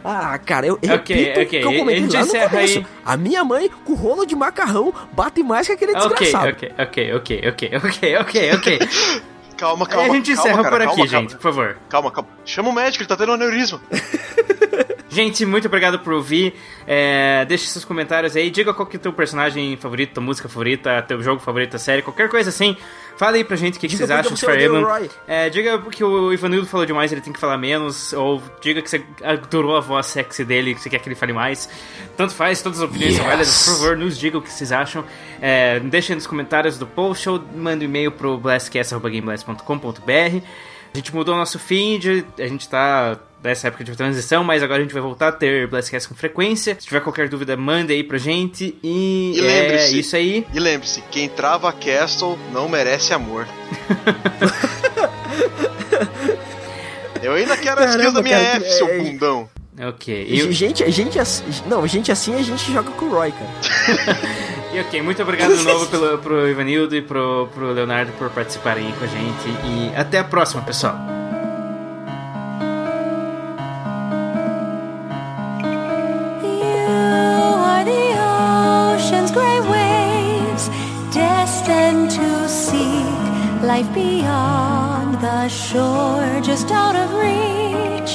Ah, 0.09 0.39
cara, 0.39 0.67
eu 0.67 0.75
Ok, 0.75 0.89
repito 1.17 1.41
o 1.41 1.43
ok, 1.43 1.61
que 1.61 1.67
eu 1.67 1.73
comentei 1.73 1.97
a 1.97 2.01
gente 2.01 2.13
lá 2.15 2.21
no 2.21 2.27
encerra 2.27 2.49
começo. 2.51 2.79
aí. 2.79 2.87
A 3.05 3.17
minha 3.17 3.45
mãe, 3.45 3.71
com 3.85 3.95
rolo 3.95 4.25
de 4.25 4.37
macarrão, 4.37 4.93
bate 5.13 5.43
mais 5.43 5.67
que 5.67 5.73
aquele 5.73 5.95
desgraçado. 5.95 6.49
ok, 6.51 6.73
ok, 6.79 7.15
ok, 7.15 7.49
ok, 7.49 7.71
ok, 7.83 8.17
ok, 8.19 8.53
ok. 8.55 8.79
calma, 9.59 9.87
Aí 9.87 9.91
calma. 9.91 10.13
a 10.13 10.17
gente 10.17 10.35
calma, 10.35 10.41
encerra 10.51 10.63
cara, 10.63 10.71
por 10.77 10.83
aqui, 10.83 10.89
calma, 10.97 11.07
gente, 11.07 11.13
Calma, 11.31 11.31
por 11.31 11.41
favor. 11.43 11.77
calma, 11.89 12.11
calma. 12.13 12.29
Chama 12.45 12.69
o 12.69 12.73
médico, 12.73 13.03
ele 13.03 13.09
tá 13.09 13.17
tendo 13.17 13.31
um 13.31 13.35
aneurisma. 13.35 13.81
Gente, 15.09 15.47
muito 15.47 15.67
obrigado 15.67 16.01
por 16.01 16.13
ouvir. 16.13 16.53
É, 16.87 17.45
deixe 17.47 17.67
seus 17.69 17.85
comentários 17.87 18.37
aí. 18.37 18.51
Diga 18.51 18.75
qual 18.75 18.87
que 18.87 18.97
é 18.97 18.99
o 18.99 19.01
teu 19.01 19.13
personagem 19.15 19.75
favorito, 19.77 20.13
tua 20.15 20.23
música 20.23 20.47
favorita, 20.49 21.01
teu 21.03 21.23
jogo 21.23 21.41
favorito, 21.41 21.75
a 21.75 21.79
série, 21.79 22.03
qualquer 22.03 22.29
coisa 22.29 22.51
assim. 22.51 22.77
Fale 23.17 23.39
aí 23.39 23.45
pra 23.45 23.57
gente 23.57 23.79
o 23.79 23.81
que, 23.81 23.89
que 23.89 23.97
vocês 23.97 24.11
acham 24.11 24.35
de 24.35 24.41
Fire 24.41 24.63
Emblem. 24.65 25.09
É, 25.27 25.49
diga 25.49 25.79
que 25.91 26.05
o 26.05 26.33
Ivanildo 26.33 26.67
falou 26.67 26.85
demais, 26.85 27.11
ele 27.13 27.23
tem 27.23 27.33
que 27.33 27.41
falar 27.41 27.57
menos. 27.57 28.13
Ou 28.13 28.43
diga 28.61 28.83
que 28.83 28.91
você 28.91 29.03
adorou 29.25 29.75
a 29.77 29.81
voz 29.81 30.07
sexy 30.07 30.45
dele, 30.45 30.75
que 30.75 30.81
você 30.83 30.91
quer 30.91 30.99
que 30.99 31.09
ele 31.09 31.15
fale 31.17 31.33
mais. 31.33 31.69
Tanto 32.17 32.35
faz, 32.35 32.61
todas 32.61 32.81
as 32.81 32.85
opiniões 32.89 33.15
são 33.17 33.25
Yes. 33.25 33.33
válidas. 33.33 33.65
Por 33.65 33.73
favor, 33.75 33.97
nos 33.97 34.19
diga 34.19 34.37
o 34.37 34.43
que 34.43 34.53
vocês 34.53 34.71
acham. 34.71 35.03
É, 35.41 35.81
deixem 35.81 36.15
nos 36.15 36.27
comentários 36.27 36.77
do 36.79 36.87
post 36.87 37.27
ou 37.29 37.43
manda 37.55 37.83
um 37.83 37.87
e-mail 37.89 38.13
pro 38.13 38.37
blastcast.gameblast.com.br. 38.37 40.45
A 40.93 40.97
gente 40.97 41.15
mudou 41.15 41.35
o 41.35 41.39
nosso 41.39 41.59
feed, 41.59 42.27
a 42.39 42.47
gente 42.47 42.69
tá 42.69 43.19
nessa 43.47 43.69
época 43.69 43.85
de 43.85 43.97
transição, 43.97 44.45
mas 44.45 44.63
agora 44.63 44.81
a 44.81 44.83
gente 44.83 44.93
vai 44.93 45.03
voltar 45.03 45.29
a 45.29 45.33
ter 45.33 45.67
Blastcast 45.69 46.09
com 46.09 46.15
frequência. 46.15 46.77
Se 46.79 46.87
tiver 46.87 47.01
qualquer 47.01 47.29
dúvida, 47.29 47.57
manda 47.57 47.93
aí 47.93 48.03
pra 48.05 48.19
gente. 48.19 48.75
E, 48.83 49.33
E 49.37 49.41
é 49.41 49.43
lembre-se. 49.43 49.99
isso 49.99 50.17
aí. 50.17 50.47
E 50.53 50.59
lembre-se, 50.61 51.03
quem 51.11 51.29
trava 51.29 51.69
a 51.69 51.73
Castle 51.73 52.39
não 52.53 52.69
merece 52.69 53.15
amor. 53.15 53.47
Eu 57.23 57.33
ainda 57.33 57.57
quero 57.57 57.81
as 57.81 57.91
skills 57.91 58.13
Caramba, 58.13 58.13
da 58.13 58.23
minha 58.23 58.37
cara, 58.39 58.57
F, 58.57 58.65
que- 58.65 58.71
seu 58.73 58.89
é- 58.89 58.99
bundão. 58.99 59.49
Ok. 59.89 60.27
E, 60.29 60.53
Gente, 60.53 60.91
gente, 60.91 61.19
assim- 61.19 61.45
não, 61.67 61.87
gente 61.87 62.11
assim 62.11 62.35
a 62.35 62.43
gente 62.43 62.73
joga 62.73 62.91
com 62.93 63.07
o 63.07 63.11
Roy, 63.11 63.31
cara. 63.33 63.51
e 64.73 64.81
ok, 64.81 65.03
muito 65.03 65.21
obrigado 65.23 65.55
de 65.57 65.65
novo 65.65 65.87
pelo, 65.87 66.17
pro 66.19 66.49
Ivanildo 66.49 66.97
e 66.97 67.03
pro, 67.03 67.49
pro 67.55 67.73
Leonardo 67.73 68.11
por 68.13 68.31
participarem 68.31 68.87
aí 68.87 68.93
com 68.95 69.05
a 69.05 69.09
gente. 69.09 69.49
E 69.67 69.93
até 69.97 70.19
a 70.21 70.25
próxima, 70.25 70.63
pessoal. 70.63 70.97
Life 83.77 83.95
beyond 83.95 85.21
the 85.21 85.49
shore, 85.49 86.41
just 86.41 86.71
out 86.71 86.97
of 86.97 87.09
reach. 87.13 88.13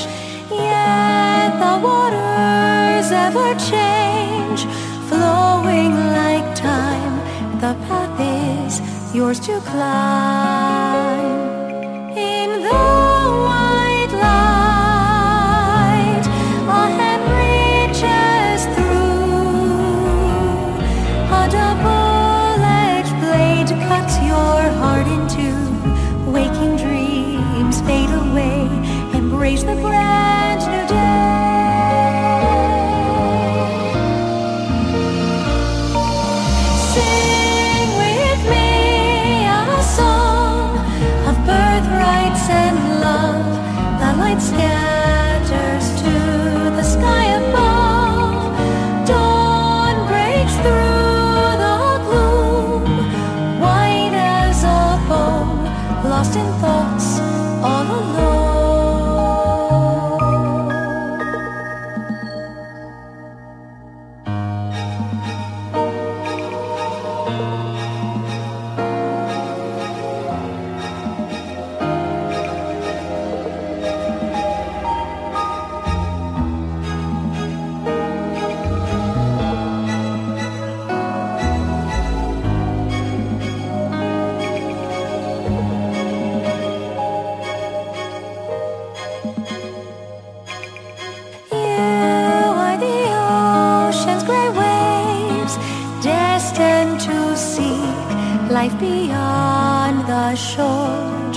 Yet 0.49 1.51
the 1.63 1.75
waters 1.87 3.07
ever 3.27 3.49
change, 3.71 4.61
flowing 5.09 5.93
like 6.19 6.47
time. 6.55 7.15
The 7.63 7.73
path 7.85 8.17
is 8.19 8.73
yours 9.13 9.39
to 9.41 9.59
climb. 9.71 11.40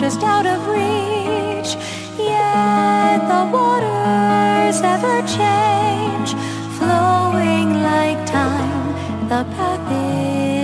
Just 0.04 0.22
out 0.22 0.44
of 0.44 0.60
reach. 0.68 1.70
Yet 2.18 3.18
the 3.32 3.42
waters 3.56 4.78
ever 4.94 5.16
change, 5.38 6.30
flowing 6.78 7.82
like 7.82 8.20
time. 8.26 8.86
The 9.30 9.42
path 9.56 9.86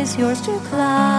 is 0.02 0.14
yours 0.18 0.42
to 0.42 0.52
climb. 0.68 1.09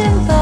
in 0.00 0.26
the 0.26 0.39